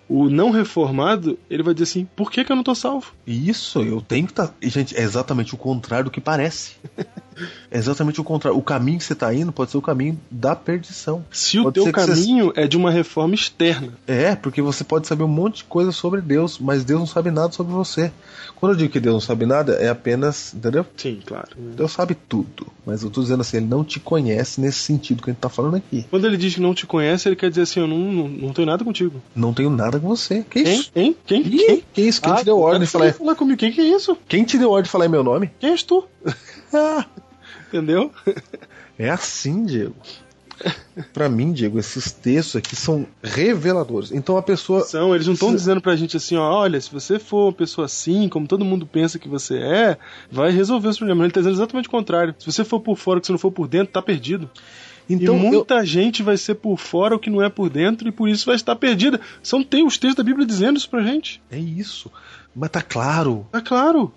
o 0.08 0.28
não 0.30 0.50
reformado, 0.50 1.38
ele 1.50 1.62
vai 1.62 1.74
dizer 1.74 1.84
assim: 1.84 2.08
por 2.16 2.30
que, 2.30 2.44
que 2.44 2.52
eu 2.52 2.56
não 2.56 2.62
tô 2.62 2.74
salvo? 2.74 3.12
Isso, 3.26 3.80
eu 3.82 4.00
tenho 4.00 4.26
que 4.26 4.32
estar. 4.32 4.54
Gente, 4.62 4.96
é 4.96 5.02
exatamente 5.02 5.54
o 5.54 5.58
contrário 5.58 6.06
do 6.06 6.10
que 6.10 6.20
parece. 6.20 6.74
é 7.70 7.78
exatamente 7.78 8.20
o 8.20 8.24
contrário. 8.24 8.58
O 8.58 8.62
caminho 8.62 8.98
que 8.98 9.04
você 9.04 9.14
tá 9.14 9.32
indo 9.34 9.52
pode 9.52 9.70
ser 9.70 9.78
o 9.78 9.82
caminho 9.82 10.18
da 10.30 10.54
perdição. 10.56 11.24
Se 11.30 11.58
o 11.58 11.64
Pode 11.64 11.74
teu 11.74 11.84
ser 11.84 11.92
que 11.92 12.00
você- 12.00 12.06
caminho 12.12 12.52
é 12.56 12.66
de 12.66 12.76
uma 12.76 12.90
reforma 12.90 13.34
externa. 13.34 13.92
É, 14.06 14.34
porque 14.34 14.60
você 14.62 14.84
pode 14.84 15.06
saber 15.06 15.24
um 15.24 15.28
monte 15.28 15.58
de 15.58 15.64
coisa 15.64 15.92
sobre 15.92 16.20
Deus, 16.20 16.58
mas 16.58 16.84
Deus 16.84 17.00
não 17.00 17.06
sabe 17.06 17.30
nada 17.30 17.52
sobre 17.52 17.72
você. 17.72 18.12
Quando 18.54 18.72
eu 18.72 18.78
digo 18.78 18.92
que 18.92 19.00
Deus 19.00 19.14
não 19.14 19.20
sabe 19.20 19.44
nada, 19.46 19.74
é 19.74 19.88
apenas. 19.88 20.54
Entendeu? 20.54 20.86
Sim, 20.96 21.20
claro. 21.24 21.48
Deus 21.56 21.92
sabe 21.92 22.14
tudo. 22.14 22.66
Mas 22.86 23.02
eu 23.02 23.10
tô 23.10 23.20
dizendo 23.20 23.40
assim, 23.40 23.58
ele 23.58 23.66
não 23.66 23.84
te 23.84 24.00
conhece 24.00 24.60
nesse 24.60 24.78
sentido 24.78 25.22
que 25.22 25.30
a 25.30 25.32
gente 25.32 25.40
tá 25.40 25.48
falando 25.48 25.76
aqui. 25.76 26.06
Quando 26.08 26.26
ele 26.26 26.36
diz 26.36 26.54
que 26.54 26.60
não 26.60 26.72
te 26.74 26.86
conhece, 26.86 27.28
ele 27.28 27.36
quer 27.36 27.50
dizer 27.50 27.62
assim: 27.62 27.80
eu 27.80 27.86
não, 27.86 27.98
não, 27.98 28.28
não 28.28 28.52
tenho 28.52 28.66
nada 28.66 28.84
contigo. 28.84 29.20
Não 29.34 29.52
tenho 29.52 29.68
nada 29.70 29.98
com 30.00 30.08
você. 30.08 30.44
Que 30.48 30.62
Quem? 30.62 30.80
isso? 30.80 30.90
Hein? 30.96 31.16
Quem? 31.26 31.42
Ih, 31.42 31.84
que 31.92 32.00
isso? 32.02 32.22
Quem 32.22 32.32
Ah, 32.32 32.36
te 32.36 32.44
deu 32.44 32.56
tu 32.56 32.60
ordem 32.62 32.80
tá 32.80 32.84
de 32.86 32.90
falar? 32.90 33.12
falar 33.12 33.34
comigo? 33.34 33.58
Quem 33.58 33.72
que 33.72 33.80
é 33.80 33.84
isso? 33.84 34.16
Quem 34.28 34.44
te 34.44 34.56
deu 34.56 34.70
ordem 34.70 34.84
de 34.84 34.90
falar 34.90 35.06
em 35.06 35.10
meu 35.10 35.22
nome? 35.24 35.50
Quem 35.60 35.70
és 35.70 35.82
tu? 35.82 36.04
Ah, 36.74 37.06
Entendeu? 37.76 38.10
é 38.98 39.10
assim, 39.10 39.64
Diego. 39.64 39.94
Pra 41.12 41.28
mim, 41.28 41.52
Diego, 41.52 41.78
esses 41.78 42.10
textos 42.10 42.56
aqui 42.56 42.74
são 42.74 43.06
reveladores. 43.22 44.10
Então 44.10 44.38
a 44.38 44.42
pessoa. 44.42 44.80
São, 44.84 45.14
eles 45.14 45.26
não 45.26 45.34
estão 45.34 45.50
Se- 45.50 45.56
dizendo 45.56 45.82
pra 45.82 45.94
gente 45.94 46.16
assim, 46.16 46.36
ó, 46.36 46.50
olha, 46.50 46.80
se 46.80 46.90
você 46.90 47.18
for 47.18 47.46
uma 47.48 47.52
pessoa 47.52 47.84
assim, 47.84 48.26
como 48.28 48.46
todo 48.46 48.64
mundo 48.64 48.86
pensa 48.86 49.18
que 49.18 49.28
você 49.28 49.58
é, 49.58 49.98
vai 50.30 50.50
resolver 50.50 50.88
os 50.88 50.96
problemas. 50.96 51.24
Ele 51.24 51.32
tá 51.32 51.40
dizendo 51.40 51.56
exatamente 51.56 51.88
o 51.88 51.90
contrário. 51.90 52.34
Se 52.38 52.50
você 52.50 52.64
for 52.64 52.80
por 52.80 52.96
fora, 52.96 53.20
que 53.20 53.26
você 53.26 53.32
não 53.32 53.38
for 53.38 53.50
por 53.52 53.68
dentro, 53.68 53.92
tá 53.92 54.00
perdido. 54.00 54.48
Então 55.08 55.36
e 55.36 55.38
eu- 55.44 55.52
muita 55.52 55.84
gente 55.84 56.22
vai 56.22 56.38
ser 56.38 56.54
por 56.54 56.78
fora 56.78 57.14
o 57.14 57.18
que 57.18 57.28
não 57.30 57.42
é 57.42 57.50
por 57.50 57.68
dentro 57.68 58.08
e 58.08 58.12
por 58.12 58.26
isso 58.28 58.46
vai 58.46 58.56
estar 58.56 58.74
perdida. 58.76 59.20
São 59.42 59.62
tem 59.62 59.84
os 59.86 59.98
textos 59.98 60.16
da 60.16 60.24
Bíblia 60.24 60.46
dizendo 60.46 60.78
isso 60.78 60.88
pra 60.88 61.02
gente. 61.02 61.40
É 61.50 61.58
isso. 61.58 62.10
Mas 62.54 62.70
tá 62.70 62.80
claro. 62.80 63.46
Tá 63.52 63.60
claro. 63.60 64.10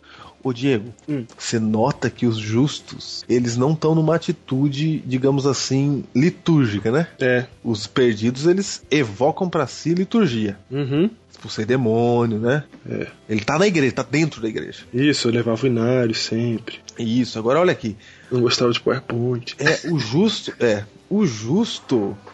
Ô 0.43 0.53
Diego, 0.53 0.93
Hum. 1.07 1.25
você 1.37 1.59
nota 1.59 2.09
que 2.09 2.25
os 2.25 2.37
justos, 2.37 3.25
eles 3.27 3.57
não 3.57 3.73
estão 3.73 3.93
numa 3.93 4.15
atitude, 4.15 4.99
digamos 5.05 5.45
assim, 5.45 6.03
litúrgica, 6.15 6.91
né? 6.91 7.07
É. 7.19 7.45
Os 7.63 7.85
perdidos, 7.87 8.45
eles 8.45 8.81
evocam 8.89 9.49
pra 9.49 9.67
si 9.67 9.93
liturgia. 9.93 10.57
Uhum. 10.71 11.09
Expulsei 11.29 11.65
demônio, 11.65 12.39
né? 12.39 12.63
É. 12.89 13.07
Ele 13.29 13.41
tá 13.41 13.59
na 13.59 13.67
igreja, 13.67 13.93
tá 13.95 14.03
dentro 14.09 14.41
da 14.41 14.47
igreja. 14.47 14.83
Isso, 14.93 15.27
eu 15.27 15.33
levava 15.33 15.61
o 15.63 15.67
inário 15.67 16.15
sempre. 16.15 16.79
Isso, 16.97 17.37
agora 17.37 17.59
olha 17.59 17.71
aqui. 17.71 17.95
Não 18.31 18.41
gostava 18.41 18.71
de 18.71 18.79
PowerPoint. 18.79 19.55
É, 19.59 19.89
o 19.91 19.99
justo. 19.99 20.53
É, 20.59 20.83
o 21.09 21.25
justo. 21.25 22.17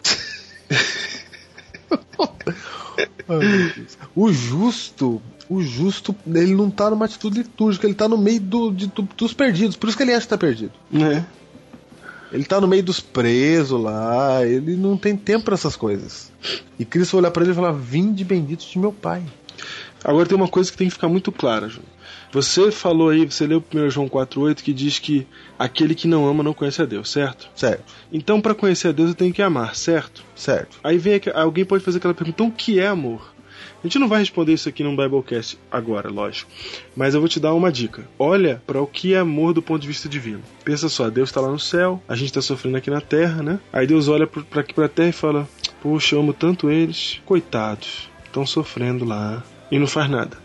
O 4.14 4.32
justo. 4.32 5.20
O 5.48 5.62
justo, 5.62 6.14
ele 6.26 6.54
não 6.54 6.70
tá 6.70 6.90
numa 6.90 7.04
atitude 7.04 7.38
litúrgica, 7.38 7.86
ele 7.86 7.94
tá 7.94 8.08
no 8.08 8.18
meio 8.18 8.40
do, 8.40 8.70
de- 8.72 8.88
do- 8.88 9.08
dos 9.16 9.32
perdidos. 9.32 9.76
Por 9.76 9.88
isso 9.88 9.96
que 9.96 10.02
ele 10.02 10.12
acha 10.12 10.22
que 10.22 10.28
tá 10.28 10.38
perdido. 10.38 10.72
É. 10.94 11.24
Ele 12.32 12.44
tá 12.44 12.60
no 12.60 12.66
meio 12.66 12.82
dos 12.82 12.98
presos 13.00 13.80
lá, 13.80 14.44
ele 14.44 14.76
não 14.76 14.96
tem 14.96 15.16
tempo 15.16 15.44
pra 15.44 15.54
essas 15.54 15.76
coisas. 15.76 16.32
E 16.78 16.84
Cristo 16.84 17.12
vai 17.12 17.20
olhar 17.22 17.30
pra 17.30 17.42
ele 17.44 17.52
e 17.52 17.54
falar: 17.54 17.70
Vinde 17.72 18.24
benditos 18.24 18.66
de 18.66 18.78
meu 18.78 18.92
Pai. 18.92 19.22
Agora 20.04 20.26
tem 20.28 20.36
uma 20.36 20.48
coisa 20.48 20.70
que 20.70 20.76
tem 20.76 20.88
que 20.88 20.92
ficar 20.94 21.08
muito 21.08 21.30
clara, 21.30 21.68
João. 21.68 21.84
Você 22.32 22.70
falou 22.72 23.10
aí, 23.10 23.24
você 23.24 23.46
leu 23.46 23.62
1 23.72 23.88
João 23.90 24.08
4,8 24.08 24.56
que 24.56 24.72
diz 24.72 24.98
que 24.98 25.26
aquele 25.58 25.94
que 25.94 26.06
não 26.08 26.26
ama 26.28 26.42
não 26.42 26.52
conhece 26.52 26.82
a 26.82 26.84
Deus, 26.84 27.08
certo? 27.10 27.48
Certo, 27.54 27.84
Então, 28.12 28.40
para 28.40 28.54
conhecer 28.54 28.88
a 28.88 28.92
Deus, 28.92 29.10
eu 29.10 29.14
tenho 29.14 29.32
que 29.32 29.40
amar, 29.40 29.74
certo? 29.76 30.22
certo. 30.34 30.78
Aí 30.84 30.98
vem 30.98 31.14
aqui- 31.14 31.30
alguém 31.30 31.64
pode 31.64 31.84
fazer 31.84 31.98
aquela 31.98 32.12
pergunta: 32.12 32.34
então 32.42 32.48
o 32.48 32.52
que 32.52 32.78
é 32.80 32.88
amor? 32.88 33.32
A 33.86 33.88
gente 33.88 34.00
não 34.00 34.08
vai 34.08 34.18
responder 34.18 34.52
isso 34.52 34.68
aqui 34.68 34.82
num 34.82 34.96
Biblecast 34.96 35.56
agora, 35.70 36.10
lógico. 36.10 36.50
Mas 36.96 37.14
eu 37.14 37.20
vou 37.20 37.28
te 37.28 37.38
dar 37.38 37.54
uma 37.54 37.70
dica. 37.70 38.04
Olha 38.18 38.60
para 38.66 38.82
o 38.82 38.86
que 38.86 39.14
é 39.14 39.18
amor 39.18 39.54
do 39.54 39.62
ponto 39.62 39.80
de 39.80 39.86
vista 39.86 40.08
divino. 40.08 40.42
Pensa 40.64 40.88
só, 40.88 41.08
Deus 41.08 41.28
está 41.28 41.40
lá 41.40 41.52
no 41.52 41.58
céu, 41.60 42.02
a 42.08 42.16
gente 42.16 42.26
está 42.26 42.42
sofrendo 42.42 42.78
aqui 42.78 42.90
na 42.90 43.00
terra, 43.00 43.44
né? 43.44 43.60
Aí 43.72 43.86
Deus 43.86 44.08
olha 44.08 44.26
para 44.26 44.60
aqui 44.60 44.74
para 44.74 44.86
a 44.86 44.88
terra 44.88 45.10
e 45.10 45.12
fala: 45.12 45.48
Poxa, 45.80 46.16
eu 46.16 46.18
amo 46.18 46.32
tanto 46.32 46.68
eles, 46.68 47.22
coitados, 47.24 48.10
estão 48.24 48.44
sofrendo 48.44 49.04
lá 49.04 49.44
e 49.70 49.78
não 49.78 49.86
faz 49.86 50.10
nada. 50.10 50.36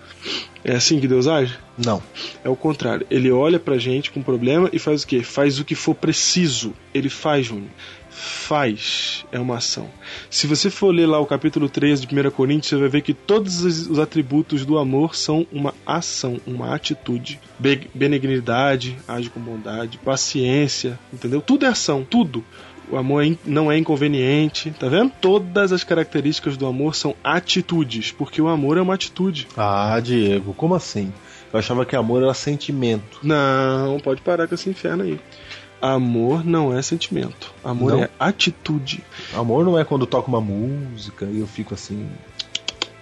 É 0.63 0.75
assim 0.75 0.99
que 0.99 1.07
Deus 1.07 1.27
age? 1.27 1.57
Não. 1.75 2.01
É 2.43 2.49
o 2.49 2.55
contrário. 2.55 3.07
Ele 3.09 3.31
olha 3.31 3.59
pra 3.59 3.79
gente 3.79 4.11
com 4.11 4.21
problema 4.21 4.69
e 4.71 4.77
faz 4.77 5.01
o 5.01 5.07
quê? 5.07 5.23
Faz 5.23 5.59
o 5.59 5.65
que 5.65 5.73
for 5.73 5.95
preciso. 5.95 6.75
Ele 6.93 7.09
faz, 7.09 7.47
Júnior. 7.47 7.71
Faz. 8.11 9.25
É 9.31 9.39
uma 9.39 9.57
ação. 9.57 9.89
Se 10.29 10.45
você 10.45 10.69
for 10.69 10.93
ler 10.93 11.05
lá 11.05 11.19
o 11.19 11.25
capítulo 11.25 11.67
13 11.69 12.05
de 12.05 12.15
1 12.27 12.31
Coríntios, 12.31 12.69
você 12.69 12.75
vai 12.77 12.89
ver 12.89 13.01
que 13.01 13.13
todos 13.13 13.63
os 13.63 13.87
os 13.87 13.99
atributos 13.99 14.65
do 14.65 14.77
amor 14.77 15.15
são 15.15 15.45
uma 15.51 15.73
ação, 15.85 16.39
uma 16.45 16.75
atitude. 16.75 17.39
Be- 17.57 17.89
Benignidade, 17.93 18.97
age 19.07 19.29
com 19.29 19.39
bondade, 19.39 19.97
paciência, 19.97 20.99
entendeu? 21.11 21.41
Tudo 21.41 21.65
é 21.65 21.69
ação, 21.69 22.05
tudo. 22.07 22.43
O 22.89 22.97
amor 22.97 23.25
é 23.25 23.35
não 23.45 23.71
é 23.71 23.77
inconveniente, 23.77 24.69
tá 24.77 24.89
vendo? 24.89 25.11
Todas 25.21 25.71
as 25.71 25.83
características 25.83 26.57
do 26.57 26.65
amor 26.67 26.93
são 26.95 27.15
atitudes, 27.23 28.11
porque 28.11 28.41
o 28.41 28.47
amor 28.49 28.77
é 28.77 28.81
uma 28.81 28.93
atitude. 28.95 29.47
Ah, 29.55 29.97
Diego, 30.03 30.53
como 30.53 30.75
assim? 30.75 31.11
Eu 31.53 31.59
achava 31.59 31.85
que 31.85 31.95
amor 31.95 32.21
era 32.23 32.33
sentimento. 32.33 33.19
Não, 33.23 33.99
pode 33.99 34.21
parar 34.21 34.47
com 34.47 34.55
esse 34.55 34.69
inferno 34.69 35.03
aí. 35.03 35.19
Amor 35.81 36.45
não 36.45 36.77
é 36.77 36.81
sentimento. 36.81 37.51
Amor 37.63 37.93
Não? 37.93 38.03
é 38.03 38.09
atitude. 38.19 39.03
Amor 39.33 39.65
não 39.65 39.79
é 39.79 39.83
quando 39.83 40.05
toca 40.05 40.27
uma 40.27 40.39
música 40.39 41.25
e 41.25 41.39
eu 41.39 41.47
fico 41.47 41.73
assim. 41.73 42.07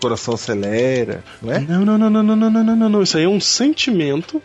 Coração 0.02 0.36
acelera, 0.36 1.22
não 1.42 1.52
é? 1.52 1.60
Não, 1.60 1.84
não, 1.84 1.98
não, 1.98 2.10
não, 2.10 2.24
não, 2.24 2.36
não, 2.36 2.50
não, 2.50 2.64
não, 2.64 2.76
não, 2.76 2.90
não. 2.90 3.04
Isso 3.04 3.18
aí 3.18 3.26
é 3.26 3.28
um 3.28 3.42
sentimento 3.42 4.42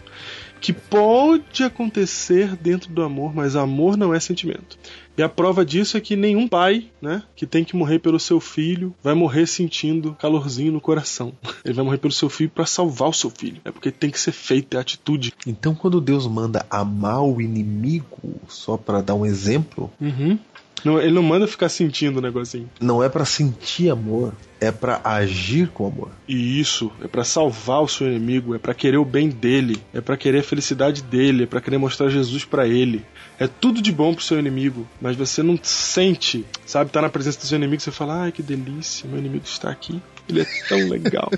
que 0.64 0.72
pode 0.72 1.62
acontecer 1.62 2.56
dentro 2.56 2.90
do 2.90 3.02
amor, 3.02 3.34
mas 3.34 3.54
amor 3.54 3.98
não 3.98 4.14
é 4.14 4.18
sentimento. 4.18 4.78
E 5.14 5.22
a 5.22 5.28
prova 5.28 5.62
disso 5.62 5.98
é 5.98 6.00
que 6.00 6.16
nenhum 6.16 6.48
pai, 6.48 6.86
né, 7.02 7.22
que 7.36 7.44
tem 7.44 7.62
que 7.62 7.76
morrer 7.76 7.98
pelo 7.98 8.18
seu 8.18 8.40
filho, 8.40 8.94
vai 9.02 9.12
morrer 9.12 9.46
sentindo 9.46 10.16
calorzinho 10.18 10.72
no 10.72 10.80
coração. 10.80 11.34
Ele 11.66 11.74
vai 11.74 11.84
morrer 11.84 11.98
pelo 11.98 12.14
seu 12.14 12.30
filho 12.30 12.48
para 12.48 12.64
salvar 12.64 13.10
o 13.10 13.12
seu 13.12 13.28
filho. 13.28 13.60
É 13.62 13.70
porque 13.70 13.90
tem 13.90 14.08
que 14.08 14.18
ser 14.18 14.32
feita 14.32 14.78
a 14.78 14.80
atitude. 14.80 15.34
Então, 15.46 15.74
quando 15.74 16.00
Deus 16.00 16.26
manda 16.26 16.64
amar 16.70 17.22
o 17.22 17.42
inimigo, 17.42 18.40
só 18.48 18.78
pra 18.78 19.02
dar 19.02 19.14
um 19.14 19.26
exemplo, 19.26 19.92
Uhum. 20.00 20.38
Não, 20.84 21.00
ele 21.00 21.12
não 21.12 21.22
manda 21.22 21.46
ficar 21.46 21.68
sentindo 21.68 22.18
o 22.18 22.22
negocinho. 22.22 22.68
não 22.80 23.02
é 23.02 23.08
pra 23.08 23.24
sentir 23.24 23.90
amor, 23.90 24.34
é 24.60 24.70
pra 24.70 25.00
agir 25.04 25.68
com 25.68 25.86
amor. 25.86 26.10
E 26.28 26.60
isso 26.60 26.90
é 27.02 27.08
pra 27.08 27.24
salvar 27.24 27.82
o 27.82 27.88
seu 27.88 28.06
inimigo, 28.06 28.54
é 28.54 28.58
pra 28.58 28.74
querer 28.74 28.98
o 28.98 29.04
bem 29.04 29.28
dele, 29.28 29.80
é 29.92 30.00
pra 30.00 30.16
querer 30.16 30.38
a 30.40 30.42
felicidade 30.42 31.02
dele, 31.02 31.44
é 31.44 31.46
pra 31.46 31.60
querer 31.60 31.78
mostrar 31.78 32.08
Jesus 32.08 32.44
pra 32.44 32.66
ele. 32.66 33.04
É 33.38 33.46
tudo 33.46 33.82
de 33.82 33.90
bom 33.90 34.14
pro 34.14 34.24
seu 34.24 34.38
inimigo, 34.38 34.86
mas 35.00 35.16
você 35.16 35.42
não 35.42 35.58
sente, 35.62 36.44
sabe, 36.64 36.90
tá 36.90 37.02
na 37.02 37.08
presença 37.08 37.38
do 37.40 37.46
seu 37.46 37.56
inimigo, 37.56 37.82
você 37.82 37.90
fala: 37.90 38.22
"Ai, 38.22 38.32
que 38.32 38.42
delícia, 38.42 39.08
meu 39.08 39.18
inimigo 39.18 39.44
está 39.44 39.70
aqui. 39.70 40.00
Ele 40.28 40.40
é 40.42 40.46
tão 40.68 40.78
legal". 40.88 41.30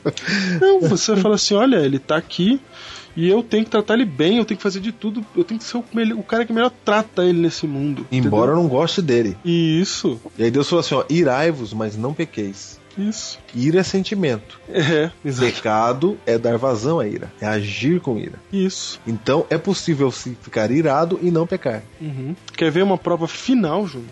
não, 0.60 0.80
você 0.80 1.16
fala 1.16 1.34
assim: 1.34 1.54
"Olha, 1.54 1.76
ele 1.76 1.98
tá 1.98 2.16
aqui, 2.16 2.60
e 3.16 3.28
eu 3.28 3.42
tenho 3.42 3.64
que 3.64 3.70
tratar 3.70 3.94
ele 3.94 4.04
bem, 4.04 4.38
eu 4.38 4.44
tenho 4.44 4.56
que 4.58 4.62
fazer 4.62 4.80
de 4.80 4.92
tudo, 4.92 5.24
eu 5.36 5.44
tenho 5.44 5.58
que 5.58 5.66
ser 5.66 5.76
o, 5.78 5.84
melhor- 5.92 6.18
o 6.18 6.22
cara 6.22 6.44
que 6.44 6.52
melhor 6.52 6.72
trata 6.84 7.24
ele 7.24 7.40
nesse 7.40 7.66
mundo. 7.66 8.06
Embora 8.10 8.50
eu 8.52 8.54
entendeu? 8.56 8.62
não 8.62 8.68
goste 8.68 9.00
dele. 9.02 9.36
Isso. 9.44 10.20
E 10.38 10.44
aí 10.44 10.50
Deus 10.50 10.68
falou 10.68 10.80
assim: 10.80 10.94
ó, 10.94 11.04
irai-vos, 11.08 11.72
mas 11.72 11.96
não 11.96 12.12
pequeis. 12.14 12.80
Isso. 12.96 13.40
Ira 13.52 13.80
é 13.80 13.82
sentimento. 13.82 14.60
É, 14.68 15.10
exato. 15.24 15.52
Pecado 15.52 16.16
é 16.24 16.38
dar 16.38 16.56
vazão 16.56 17.00
à 17.00 17.08
ira, 17.08 17.32
é 17.40 17.46
agir 17.46 18.00
com 18.00 18.16
ira. 18.16 18.38
Isso. 18.52 19.00
Então 19.04 19.44
é 19.50 19.58
possível 19.58 20.10
se 20.12 20.36
ficar 20.40 20.70
irado 20.70 21.18
e 21.20 21.28
não 21.30 21.44
pecar. 21.44 21.82
Uhum. 22.00 22.36
Quer 22.56 22.70
ver 22.70 22.84
uma 22.84 22.96
prova 22.96 23.26
final, 23.26 23.84
Júnior? 23.86 24.10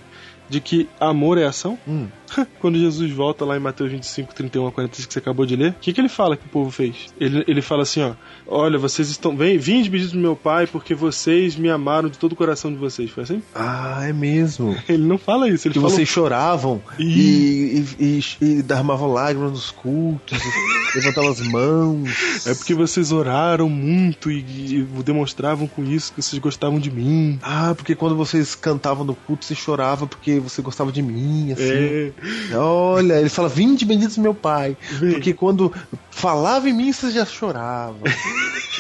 De 0.48 0.60
que 0.60 0.88
amor 0.98 1.38
é 1.38 1.44
ação? 1.44 1.78
Hum. 1.86 2.08
Quando 2.60 2.78
Jesus 2.78 3.10
volta 3.12 3.44
lá 3.44 3.56
em 3.56 3.60
Mateus 3.60 3.90
25, 3.90 4.34
31 4.34 4.66
a 4.66 4.72
46 4.72 5.06
que 5.06 5.12
você 5.12 5.18
acabou 5.18 5.46
de 5.46 5.56
ler, 5.56 5.70
o 5.70 5.74
que, 5.80 5.92
que 5.92 6.00
ele 6.00 6.08
fala 6.08 6.36
que 6.36 6.46
o 6.46 6.48
povo 6.48 6.70
fez? 6.70 7.12
Ele, 7.18 7.44
ele 7.46 7.62
fala 7.62 7.82
assim, 7.82 8.02
ó, 8.02 8.14
olha, 8.46 8.78
vocês 8.78 9.08
estão, 9.08 9.36
vem, 9.36 9.58
vinde 9.58 9.90
bendito 9.90 10.12
do 10.12 10.18
meu 10.18 10.36
pai, 10.36 10.66
porque 10.66 10.94
vocês 10.94 11.56
me 11.56 11.70
amaram 11.70 12.08
de 12.08 12.18
todo 12.18 12.32
o 12.32 12.36
coração 12.36 12.72
de 12.72 12.78
vocês. 12.78 13.10
Foi 13.10 13.24
assim? 13.24 13.42
Ah, 13.54 14.00
é 14.02 14.12
mesmo. 14.12 14.76
Ele 14.88 15.02
não 15.02 15.18
fala 15.18 15.48
isso, 15.48 15.66
ele 15.66 15.74
Que 15.74 15.80
fala 15.80 15.92
vocês 15.92 16.08
choravam 16.08 16.82
e, 16.98 17.84
e, 17.98 18.20
e, 18.40 18.44
e 18.44 18.62
derramavam 18.62 19.12
lágrimas 19.12 19.52
nos 19.52 19.70
cultos, 19.70 20.38
levantavam 20.94 21.30
as 21.30 21.40
mãos. 21.40 22.46
É 22.46 22.54
porque 22.54 22.74
vocês 22.74 23.12
oraram 23.12 23.68
muito 23.68 24.30
e, 24.30 24.38
e 24.38 24.82
demonstravam 25.04 25.66
com 25.66 25.84
isso 25.84 26.12
que 26.12 26.22
vocês 26.22 26.40
gostavam 26.40 26.78
de 26.78 26.90
mim. 26.90 27.38
Ah, 27.42 27.74
porque 27.76 27.94
quando 27.94 28.16
vocês 28.16 28.54
cantavam 28.54 29.04
no 29.04 29.14
culto, 29.14 29.44
você 29.44 29.54
chorava 29.54 30.06
porque 30.06 30.38
você 30.38 30.62
gostava 30.62 30.92
de 30.92 31.02
mim, 31.02 31.52
assim. 31.52 31.70
É, 31.70 32.12
Olha, 32.54 33.14
ele 33.20 33.28
fala, 33.28 33.48
vinde 33.48 33.84
benditos 33.84 34.18
meu 34.18 34.34
pai. 34.34 34.76
Vem. 34.92 35.12
Porque 35.12 35.32
quando 35.34 35.72
falava 36.10 36.68
em 36.68 36.72
mim, 36.72 36.92
você 36.92 37.10
já 37.10 37.24
chorava. 37.24 37.98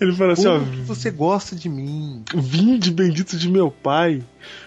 ele 0.00 0.12
fala 0.12 0.32
assim, 0.32 0.46
ó, 0.46 0.58
você 0.84 1.10
gosta 1.10 1.54
de 1.54 1.68
mim? 1.68 2.22
Vinde 2.34 2.90
bendito 2.90 3.36
de 3.36 3.48
meu 3.48 3.70
Pai, 3.70 4.22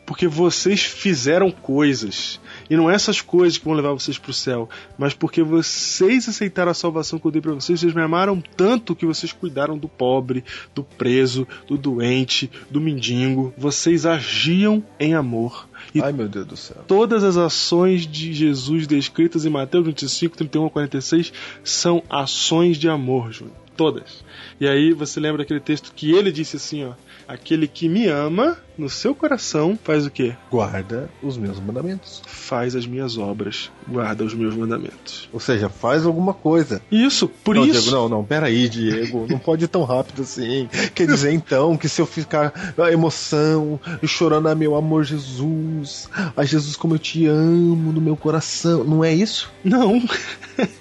porque 0.06 0.28
vocês 0.28 0.84
fizeram 0.84 1.52
coisas. 1.52 2.40
E 2.70 2.76
não 2.76 2.90
é 2.90 2.96
essas 2.96 3.22
coisas 3.22 3.58
que 3.58 3.66
vão 3.66 3.74
levar 3.74 3.92
vocês 3.94 4.18
pro 4.18 4.34
céu, 4.34 4.70
mas 4.98 5.14
porque 5.14 5.42
vocês 5.42 6.28
aceitaram 6.30 6.72
a 6.72 6.76
salvação 6.76 7.20
que 7.20 7.26
eu 7.26 7.32
dei 7.32 7.42
pra 7.42 7.54
vocês, 7.54 7.80
vocês 7.80 7.94
me 7.94 8.02
amaram 8.02 8.42
tanto 8.56 8.96
que 8.96 9.06
vocês 9.06 9.32
cuidaram 9.32 9.78
do 9.78 9.88
pobre, 9.88 10.44
do 10.74 10.84
preso, 10.84 11.48
do 11.68 11.78
doente, 11.78 12.50
do 12.70 12.80
mendigo. 12.80 13.54
Vocês 13.58 14.06
agiam 14.06 14.84
em 15.00 15.14
amor. 15.14 15.68
E 15.94 16.02
Ai, 16.02 16.12
meu 16.12 16.28
Deus 16.28 16.46
do 16.46 16.58
céu. 16.58 16.84
todas 16.88 17.24
as 17.24 17.38
ações 17.38 18.06
de 18.06 18.34
Jesus 18.34 18.86
descritas 18.88 19.46
em 19.46 19.50
Mateus 19.50 19.86
25, 19.86 20.38
31 20.38 20.66
a 20.66 20.70
46 20.70 21.34
são 21.64 22.04
ações 22.10 22.78
de 22.78 22.90
amor, 22.90 23.32
Júnior. 23.32 23.56
Todas. 23.76 24.26
E 24.60 24.68
aí 24.68 24.92
você 24.92 25.22
lembra 25.22 25.44
aquele 25.44 25.62
texto 25.62 25.94
que 25.96 26.12
ele 26.12 26.34
disse 26.34 26.58
assim, 26.58 26.84
ó: 26.84 26.92
Aquele 27.26 27.66
que 27.66 27.88
me 27.88 28.08
ama, 28.08 28.58
no 28.78 28.90
seu 28.90 29.16
coração, 29.16 29.80
faz 29.82 30.06
o 30.06 30.12
quê? 30.12 30.36
Guarda 30.52 31.10
os 31.24 31.38
meus 31.38 31.60
mandamentos. 31.62 32.22
Faz 32.28 32.76
as 32.76 32.86
minhas 32.86 33.18
obras, 33.18 33.72
guarda 33.90 34.24
os 34.24 34.34
meus 34.34 34.56
mandamentos. 34.56 35.28
Ou 35.34 35.40
seja, 35.40 35.70
faz 35.70 36.06
alguma 36.06 36.34
coisa. 36.34 36.82
Isso, 36.92 37.28
por 37.28 37.56
não, 37.56 37.66
isso. 37.66 37.82
Diego, 37.82 37.96
não, 37.96 38.10
não, 38.10 38.24
peraí, 38.24 38.70
Diego. 38.70 39.26
Não 39.30 39.40
pode 39.40 39.66
ir 39.66 39.68
tão 39.68 39.84
rápido 39.84 40.22
assim. 40.22 40.70
Quer 40.94 41.08
dizer, 41.08 41.34
então, 41.34 41.76
que 41.76 41.90
se 41.90 42.02
eu 42.02 42.06
ficar 42.06 42.74
a 42.78 42.92
emoção 42.92 43.80
e 44.02 44.08
chorando, 44.08 44.48
ah, 44.48 44.56
meu 44.56 44.76
amor, 44.76 45.04
Jesus. 45.04 46.10
Ai, 46.36 46.46
Jesus, 46.46 46.76
como 46.76 46.96
eu 46.96 47.00
te 47.00 47.26
amo 47.26 47.92
no 47.92 48.02
meu 48.02 48.16
coração. 48.16 48.84
Não 48.84 49.04
é 49.04 49.14
isso? 49.14 49.52
Não. 49.64 50.02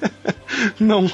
não. 0.79 1.11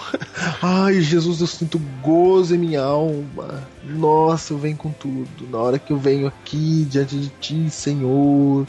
Ai, 0.62 1.00
Jesus, 1.00 1.40
eu 1.40 1.46
sinto 1.46 1.80
gozo 2.02 2.54
em 2.54 2.58
minha 2.58 2.82
alma. 2.82 3.64
Nossa, 3.84 4.52
eu 4.52 4.58
venho 4.58 4.76
com 4.76 4.90
tudo. 4.90 5.48
Na 5.50 5.58
hora 5.58 5.78
que 5.78 5.92
eu 5.92 5.98
venho 5.98 6.26
aqui 6.26 6.86
diante 6.88 7.16
de 7.16 7.28
ti, 7.40 7.70
Senhor, 7.70 8.66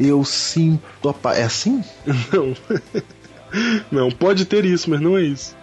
eu 0.00 0.24
sinto 0.24 1.08
a 1.08 1.12
paz. 1.14 1.38
É 1.38 1.42
assim? 1.44 1.84
Não. 2.32 2.56
Não, 3.90 4.10
pode 4.10 4.44
ter 4.44 4.64
isso, 4.64 4.88
mas 4.88 5.00
não 5.00 5.16
é 5.18 5.22
isso. 5.22 5.56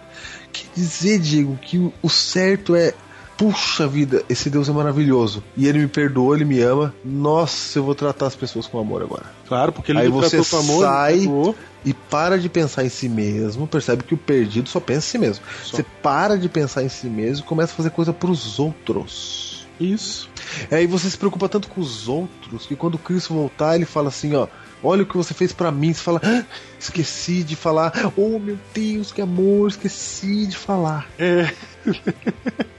Quer 0.52 0.66
dizer, 0.74 1.18
Diego, 1.18 1.58
que 1.60 1.78
o- 2.02 2.08
certo 2.10 2.74
é. 2.74 2.94
Puxa 3.36 3.86
vida, 3.86 4.24
esse 4.28 4.50
Deus 4.50 4.68
é 4.68 4.72
maravilhoso. 4.72 5.44
E 5.56 5.68
ele 5.68 5.78
me 5.78 5.86
perdoou, 5.86 6.34
ele 6.34 6.44
me 6.44 6.60
ama. 6.60 6.92
Nossa, 7.04 7.78
eu 7.78 7.84
vou 7.84 7.94
tratar 7.94 8.26
as 8.26 8.34
pessoas 8.34 8.66
com 8.66 8.80
amor 8.80 9.00
agora. 9.00 9.26
Claro, 9.46 9.70
porque 9.70 9.92
ele 9.92 10.00
Aí 10.00 10.08
você 10.08 10.36
tratou 10.42 10.50
com 10.50 10.56
amor, 10.72 10.82
sai-. 10.84 11.54
E 11.84 11.94
para 11.94 12.36
de 12.36 12.48
pensar 12.48 12.84
em 12.84 12.88
si 12.88 13.08
mesmo, 13.08 13.64
percebe 13.68 14.02
que 14.02 14.12
o 14.12 14.16
perdido 14.18 14.68
só 14.68 14.80
pensa 14.80 15.06
em 15.06 15.10
si 15.12 15.18
mesmo. 15.18 15.44
Só. 15.62 15.76
Você 15.76 15.84
para 16.02 16.36
de 16.36 16.48
pensar 16.48 16.82
em 16.82 16.88
si 16.88 17.06
mesmo 17.06 17.44
e 17.44 17.48
começa 17.48 17.72
a 17.72 17.76
fazer 17.76 17.90
coisa 17.90 18.12
pros 18.12 18.58
outros. 18.58 19.47
Isso. 19.80 20.28
Aí 20.70 20.86
você 20.86 21.08
se 21.08 21.16
preocupa 21.18 21.48
tanto 21.48 21.68
com 21.68 21.80
os 21.80 22.08
outros 22.08 22.66
que 22.66 22.74
quando 22.76 22.98
Cristo 22.98 23.34
voltar, 23.34 23.74
ele 23.76 23.84
fala 23.84 24.08
assim, 24.08 24.34
ó. 24.34 24.46
Olha 24.82 25.02
o 25.02 25.06
que 25.06 25.16
você 25.16 25.34
fez 25.34 25.52
pra 25.52 25.72
mim. 25.72 25.92
Você 25.92 26.00
fala, 26.02 26.20
"Ah, 26.22 26.44
esqueci 26.78 27.42
de 27.42 27.56
falar. 27.56 27.92
Oh 28.16 28.38
meu 28.38 28.56
Deus, 28.72 29.10
que 29.10 29.20
amor, 29.20 29.68
esqueci 29.68 30.46
de 30.46 30.56
falar. 30.56 31.08
É. 31.18 31.52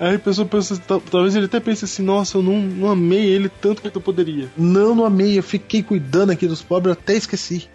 Aí 0.00 0.16
a 0.16 0.18
pessoa 0.18 0.46
pensa, 0.46 0.76
tal- 0.78 1.00
talvez 1.00 1.36
ele 1.36 1.46
até 1.46 1.60
pense 1.60 1.84
assim, 1.84 2.02
nossa, 2.02 2.36
eu 2.36 2.42
não, 2.42 2.60
não 2.60 2.88
amei 2.90 3.24
ele 3.26 3.48
tanto 3.48 3.80
quanto 3.80 3.94
eu 3.96 4.02
poderia. 4.02 4.50
Não, 4.56 4.92
não 4.94 5.04
amei, 5.04 5.38
eu 5.38 5.42
fiquei 5.42 5.82
cuidando 5.84 6.30
aqui 6.32 6.48
dos 6.48 6.60
pobres, 6.62 6.94
até 6.94 7.14
esqueci. 7.14 7.68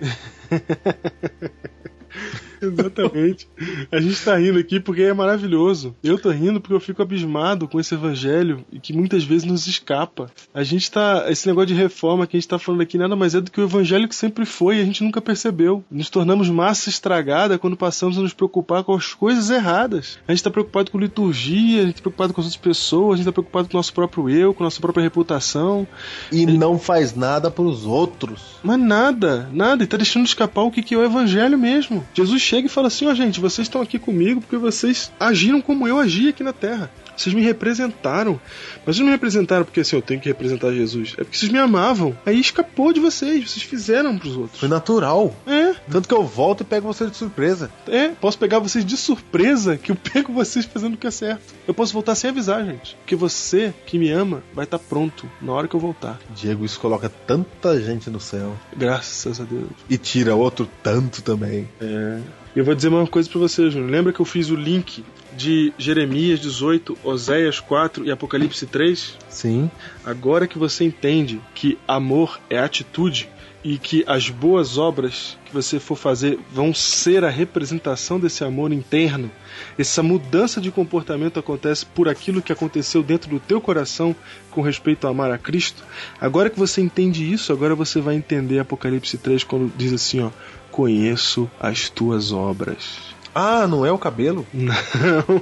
Exatamente. 2.62 3.48
A 3.92 4.00
gente 4.00 4.24
tá 4.24 4.36
rindo 4.36 4.60
aqui 4.60 4.80
porque 4.80 5.04
é 5.04 5.14
maravilhoso. 5.14 5.96
Eu 6.04 6.18
tô 6.18 6.30
rindo 6.30 6.60
porque 6.60 6.74
eu 6.74 6.80
fico 6.80 7.02
abismado 7.02 7.68
com 7.68 7.80
esse 7.80 7.94
evangelho 7.94 8.66
e 8.72 8.80
que 8.80 8.94
muitas 8.94 9.24
vezes 9.24 9.44
nos 9.44 9.68
escapa. 9.68 10.32
A 10.54 10.64
gente 10.64 10.90
tá. 10.92 11.26
Esse 11.30 11.48
negócio 11.48 11.68
de 11.68 11.74
reforma 11.74 12.26
que 12.26 12.36
a 12.36 12.40
gente 12.40 12.50
tá 12.50 12.60
falando 12.60 12.82
aqui 12.82 12.98
nada 12.98 13.16
mais 13.16 13.36
é 13.36 13.42
do 13.42 13.52
que 13.52 13.62
o 13.62 13.64
evangelho 13.64 14.08
que 14.08 14.16
sempre 14.16 14.46
foi 14.46 14.78
e 14.78 14.82
a 14.82 14.86
gente 14.86 15.04
nunca 15.04 15.22
percebeu. 15.22 15.84
Nos 15.90 16.10
tornamos 16.10 16.50
massa 16.50 16.90
estragada 16.90 17.58
quando 17.58 17.78
passamos 17.78 18.18
a 18.18 18.22
nos 18.22 18.34
preocupar 18.34 18.84
com 18.84 18.94
as 18.94 19.14
coisas 19.14 19.50
erradas. 19.50 20.20
A 20.28 20.32
gente 20.32 20.44
tá 20.44 20.50
preocupado 20.50 20.92
com 20.92 21.00
liturgia, 21.00 21.84
a 21.84 21.86
gente 21.86 21.96
tá 21.96 22.02
preocupado 22.02 22.34
com 22.34 22.42
as 22.42 22.48
outras 22.48 22.62
pessoas, 22.62 23.14
a 23.14 23.18
gente 23.18 23.26
tá 23.26 23.32
preocupado 23.32 23.68
com 23.68 23.76
o 23.76 23.80
nosso 23.80 23.94
próprio 23.94 24.30
eu, 24.30 24.54
com 24.54 24.64
a 24.64 24.66
nossa 24.66 24.82
própria 24.82 25.04
reputação. 25.04 25.88
E 26.32 26.46
não 26.46 26.80
faz 26.80 27.16
nada 27.16 27.52
pros 27.52 27.86
outros. 27.86 28.58
Mas 28.64 28.80
nada, 28.80 29.50
nada, 29.52 29.84
e 29.84 29.88
tá 29.88 29.98
deixando 29.98 30.26
escapar 30.26 30.64
o 30.64 30.72
que, 30.72 30.82
que 30.82 30.96
é 30.96 30.98
o 30.98 31.04
evangelho 31.04 31.58
mesmo. 31.58 32.06
Jesus 32.14 32.42
chega 32.48 32.68
e 32.68 32.70
fala 32.70 32.88
assim: 32.88 33.06
ó, 33.08 33.14
gente, 33.14 33.40
vocês 33.40 33.66
estão 33.66 33.82
aqui 33.82 34.00
comigo 34.00 34.42
porque 34.42 34.58
vocês 34.58 35.12
agiram 35.20 35.62
como 35.62 35.88
eu 35.88 36.00
agi 36.00 36.30
aqui 36.30 36.44
na 36.44 36.54
terra. 36.54 36.90
Vocês 37.18 37.34
me 37.36 37.42
representaram. 37.42 38.40
Mas 38.86 38.96
vocês 38.96 39.00
não 39.00 39.08
me 39.08 39.12
representaram 39.12 39.66
porque 39.66 39.80
assim, 39.82 39.96
eu 39.96 40.02
tenho 40.02 40.20
que 40.22 40.30
representar 40.30 40.72
Jesus. 40.72 41.14
É 41.18 41.24
porque 41.24 41.38
vocês 41.38 41.52
me 41.52 41.58
amavam. 41.60 42.18
Aí 42.26 42.40
escapou 42.40 42.94
de 42.94 43.00
vocês, 43.00 43.50
vocês 43.50 43.64
fizeram 43.64 44.18
pros 44.18 44.38
outros. 44.38 44.60
Foi 44.60 44.70
natural. 44.70 45.36
É, 45.46 45.74
Tanto 45.90 46.08
que 46.08 46.14
eu 46.14 46.24
volto 46.24 46.62
e 46.62 46.64
pego 46.64 46.88
você 46.88 47.08
de 47.08 47.18
surpresa. 47.18 47.70
é, 47.88 48.10
posso 48.10 48.38
pegar 48.38 48.60
vocês 48.60 48.86
de 48.86 48.96
surpresa 48.96 49.78
que 49.78 49.92
eu 49.92 49.96
pego 50.14 50.32
vocês 50.32 50.66
fazendo 50.66 50.94
o 50.94 50.98
que 50.98 51.08
é 51.08 51.12
certo. 51.12 51.42
Eu 51.68 51.74
posso 51.74 51.94
voltar 51.94 52.16
sem 52.16 52.30
avisar, 52.30 52.64
gente. 52.66 52.96
Porque 52.98 53.16
você 53.16 53.74
que 53.86 53.98
me 53.98 54.10
ama 54.12 54.44
vai 54.54 54.66
estar 54.66 54.80
pronto 54.80 55.30
na 55.42 55.54
hora 55.54 55.68
que 55.68 55.76
eu 55.76 55.80
voltar. 55.80 56.20
Diego, 56.36 56.64
isso 56.66 56.80
coloca 56.80 57.10
tanta 57.10 57.80
gente 57.82 58.10
no 58.10 58.20
céu. 58.20 58.56
Graças 58.76 59.42
a 59.42 59.44
Deus. 59.44 59.70
E 59.90 59.98
tira 59.98 60.36
outro 60.36 60.70
tanto 60.84 61.22
também. 61.22 61.68
É. 61.82 62.20
Eu 62.58 62.66
vou 62.66 62.74
dizer 62.74 62.88
uma 62.88 63.06
coisa 63.06 63.30
pra 63.30 63.38
você, 63.38 63.70
Júnior. 63.70 63.92
Lembra 63.92 64.12
que 64.12 64.20
eu 64.20 64.26
fiz 64.26 64.50
o 64.50 64.56
link 64.56 65.06
de 65.38 65.72
Jeremias 65.78 66.40
18, 66.40 66.98
Oséias 67.04 67.60
4 67.60 68.04
e 68.04 68.10
Apocalipse 68.10 68.66
3? 68.66 69.16
Sim. 69.30 69.70
Agora 70.04 70.48
que 70.48 70.58
você 70.58 70.84
entende 70.84 71.40
que 71.54 71.78
amor 71.88 72.40
é 72.50 72.58
atitude 72.58 73.30
e 73.64 73.78
que 73.78 74.04
as 74.08 74.32
boas 74.32 74.76
obras 74.76 75.38
que 75.46 75.54
você 75.54 75.80
for 75.80 75.96
fazer 75.96 76.40
vão 76.52 76.74
ser 76.74 77.24
a 77.24 77.30
representação 77.30 78.20
desse 78.20 78.44
amor 78.44 78.74
interno, 78.74 79.30
essa 79.78 80.02
mudança 80.02 80.60
de 80.60 80.72
comportamento 80.72 81.40
acontece 81.40 81.86
por 81.86 82.10
aquilo 82.10 82.42
que 82.42 82.52
aconteceu 82.52 83.04
dentro 83.04 83.30
do 83.30 83.40
teu 83.40 83.62
coração 83.62 84.16
com 84.50 84.62
respeito 84.62 85.06
a 85.06 85.12
amar 85.12 85.32
a 85.32 85.38
Cristo. 85.38 85.84
Agora 86.20 86.50
que 86.50 86.58
você 86.58 86.82
entende 86.82 87.32
isso, 87.32 87.54
agora 87.54 87.76
você 87.76 88.02
vai 88.02 88.16
entender 88.16 88.58
Apocalipse 88.58 89.16
3 89.16 89.44
quando 89.44 89.72
diz 89.78 89.94
assim, 89.94 90.22
ó: 90.22 90.32
"Conheço 90.78 91.50
as 91.60 91.90
tuas 91.90 92.32
obras". 92.32 93.00
Ah, 93.34 93.66
não 93.66 93.84
é 93.84 93.92
o 93.92 93.98
cabelo? 93.98 94.46
Não. 94.54 95.42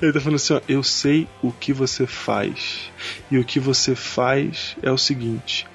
Ele 0.00 0.12
tá 0.14 0.18
falando 0.18 0.36
assim, 0.36 0.54
ó, 0.54 0.60
eu 0.66 0.82
sei 0.82 1.28
o 1.42 1.52
que 1.52 1.70
você 1.70 2.06
faz. 2.06 2.90
E 3.30 3.36
o 3.36 3.44
que 3.44 3.60
você 3.60 3.94
faz 3.94 4.76
é 4.82 4.90
o 4.90 4.96
seguinte: 4.96 5.66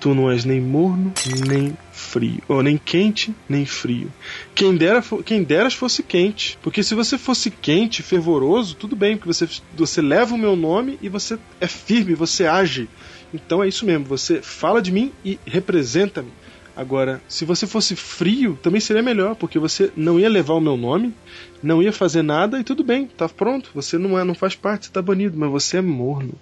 tu 0.00 0.14
não 0.14 0.30
és 0.30 0.46
nem 0.46 0.58
morno, 0.58 1.12
nem 1.46 1.76
frio, 1.92 2.40
ou 2.48 2.62
nem 2.62 2.78
quente, 2.78 3.34
nem 3.46 3.66
frio. 3.66 4.10
Quem 4.54 4.74
dera, 4.74 5.04
quem 5.22 5.42
deras 5.42 5.74
fosse 5.74 6.02
quente, 6.02 6.58
porque 6.62 6.82
se 6.82 6.94
você 6.94 7.18
fosse 7.18 7.50
quente, 7.50 8.02
fervoroso, 8.02 8.74
tudo 8.74 8.96
bem, 8.96 9.18
porque 9.18 9.34
você, 9.34 9.46
você 9.76 10.00
leva 10.00 10.34
o 10.34 10.38
meu 10.38 10.56
nome 10.56 10.98
e 11.02 11.10
você 11.10 11.38
é 11.60 11.66
firme, 11.66 12.14
você 12.14 12.46
age. 12.46 12.88
Então 13.34 13.62
é 13.62 13.68
isso 13.68 13.84
mesmo, 13.84 14.06
você 14.06 14.40
fala 14.40 14.80
de 14.80 14.90
mim 14.90 15.12
e 15.22 15.38
representa-me. 15.46 16.32
Agora, 16.76 17.22
se 17.28 17.44
você 17.44 17.66
fosse 17.66 17.94
frio, 17.94 18.58
também 18.60 18.80
seria 18.80 19.02
melhor, 19.02 19.36
porque 19.36 19.58
você 19.58 19.92
não 19.96 20.18
ia 20.18 20.28
levar 20.28 20.54
o 20.54 20.60
meu 20.60 20.76
nome, 20.76 21.14
não 21.62 21.82
ia 21.82 21.92
fazer 21.92 22.22
nada 22.22 22.58
e 22.58 22.64
tudo 22.64 22.82
bem, 22.82 23.06
tá 23.06 23.28
pronto. 23.28 23.70
Você 23.74 23.96
não 23.96 24.18
é, 24.18 24.24
não 24.24 24.34
faz 24.34 24.56
parte, 24.56 24.86
você 24.86 24.92
tá 24.92 25.00
banido, 25.00 25.38
mas 25.38 25.50
você 25.50 25.76
é 25.76 25.80
morno. 25.80 26.34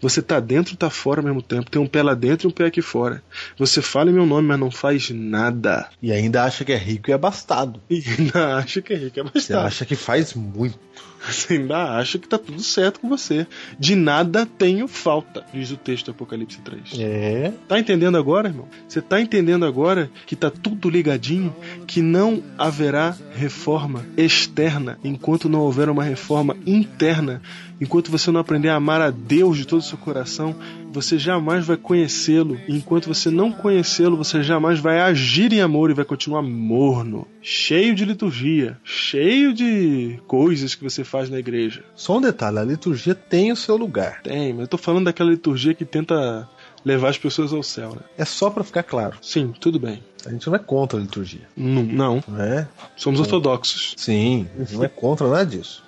Você 0.00 0.20
tá 0.22 0.40
dentro 0.40 0.74
e 0.74 0.76
tá 0.76 0.90
fora 0.90 1.20
ao 1.20 1.24
mesmo 1.24 1.42
tempo. 1.42 1.70
Tem 1.70 1.80
um 1.80 1.86
pé 1.86 2.02
lá 2.02 2.14
dentro 2.14 2.46
e 2.46 2.48
um 2.48 2.52
pé 2.52 2.66
aqui 2.66 2.82
fora. 2.82 3.22
Você 3.58 3.80
fala 3.82 4.10
em 4.10 4.14
meu 4.14 4.26
nome, 4.26 4.48
mas 4.48 4.58
não 4.58 4.70
faz 4.70 5.10
nada. 5.10 5.88
E 6.02 6.12
ainda 6.12 6.44
acha 6.44 6.64
que 6.64 6.72
é 6.72 6.76
rico 6.76 7.10
e 7.10 7.12
abastado. 7.12 7.80
E 7.90 8.02
ainda 8.18 8.56
acha 8.56 8.82
que 8.82 8.92
é 8.92 8.96
rico, 8.96 9.20
é 9.20 9.22
Você 9.22 9.32
bastante. 9.52 9.66
acha 9.66 9.86
que 9.86 9.96
faz 9.96 10.34
muito. 10.34 10.78
Você 11.26 11.54
ainda 11.54 11.96
acha 11.96 12.18
que 12.18 12.28
tá 12.28 12.36
tudo 12.36 12.62
certo 12.62 13.00
com 13.00 13.08
você. 13.08 13.46
De 13.78 13.96
nada 13.96 14.44
tenho 14.44 14.86
falta, 14.86 15.42
diz 15.54 15.70
o 15.70 15.76
texto 15.78 16.06
do 16.06 16.10
Apocalipse 16.10 16.60
3. 16.60 16.82
É. 16.98 17.52
Tá 17.66 17.78
entendendo 17.78 18.18
agora, 18.18 18.48
irmão? 18.48 18.68
Você 18.86 19.00
tá 19.00 19.18
entendendo 19.20 19.64
agora 19.64 20.10
que 20.26 20.36
tá 20.36 20.50
tudo 20.50 20.90
ligadinho, 20.90 21.54
que 21.86 22.02
não 22.02 22.42
haverá 22.58 23.16
reforma 23.34 24.04
externa 24.18 24.98
enquanto 25.02 25.48
não 25.48 25.60
houver 25.60 25.88
uma 25.88 26.04
reforma 26.04 26.56
interna, 26.66 27.40
enquanto 27.80 28.10
você 28.10 28.30
não 28.30 28.40
aprender 28.40 28.68
a 28.68 28.76
amar 28.76 29.00
a 29.00 29.10
Deus 29.10 29.56
de 29.58 29.66
todo 29.66 29.80
o 29.80 29.84
seu 29.84 29.98
coração, 29.98 30.54
você 30.92 31.18
jamais 31.18 31.66
vai 31.66 31.76
conhecê-lo. 31.76 32.58
E 32.68 32.74
enquanto 32.76 33.06
você 33.06 33.30
não 33.30 33.50
conhecê-lo, 33.52 34.16
você 34.16 34.42
jamais 34.42 34.78
vai 34.78 35.00
agir 35.00 35.52
em 35.52 35.60
amor 35.60 35.90
e 35.90 35.94
vai 35.94 36.04
continuar 36.04 36.42
morno, 36.42 37.26
cheio 37.42 37.94
de 37.94 38.04
liturgia, 38.04 38.78
cheio 38.84 39.52
de 39.52 40.18
coisas 40.26 40.74
que 40.74 40.82
você 40.84 41.04
faz 41.04 41.28
na 41.28 41.38
igreja. 41.38 41.84
Só 41.94 42.18
um 42.18 42.20
detalhe, 42.20 42.58
a 42.58 42.64
liturgia 42.64 43.14
tem 43.14 43.52
o 43.52 43.56
seu 43.56 43.76
lugar. 43.76 44.22
Tem, 44.22 44.52
mas 44.52 44.62
eu 44.62 44.68
tô 44.68 44.78
falando 44.78 45.04
daquela 45.06 45.30
liturgia 45.30 45.74
que 45.74 45.84
tenta 45.84 46.48
levar 46.84 47.08
as 47.08 47.18
pessoas 47.18 47.52
ao 47.52 47.62
céu, 47.62 47.90
né? 47.90 48.00
É 48.18 48.24
só 48.24 48.50
pra 48.50 48.62
ficar 48.62 48.82
claro. 48.82 49.16
Sim, 49.22 49.52
tudo 49.58 49.78
bem. 49.78 50.02
A 50.26 50.30
gente 50.30 50.46
não 50.46 50.54
é 50.54 50.58
contra 50.58 50.98
a 50.98 51.02
liturgia, 51.02 51.42
Não, 51.54 51.82
não. 51.82 52.24
né? 52.28 52.66
somos 52.96 53.20
ortodoxos. 53.20 53.92
Sim, 53.96 54.46
a 54.56 54.60
gente 54.60 54.74
não 54.74 54.84
é 54.84 54.88
contra 54.88 55.28
nada 55.28 55.44
disso. 55.44 55.83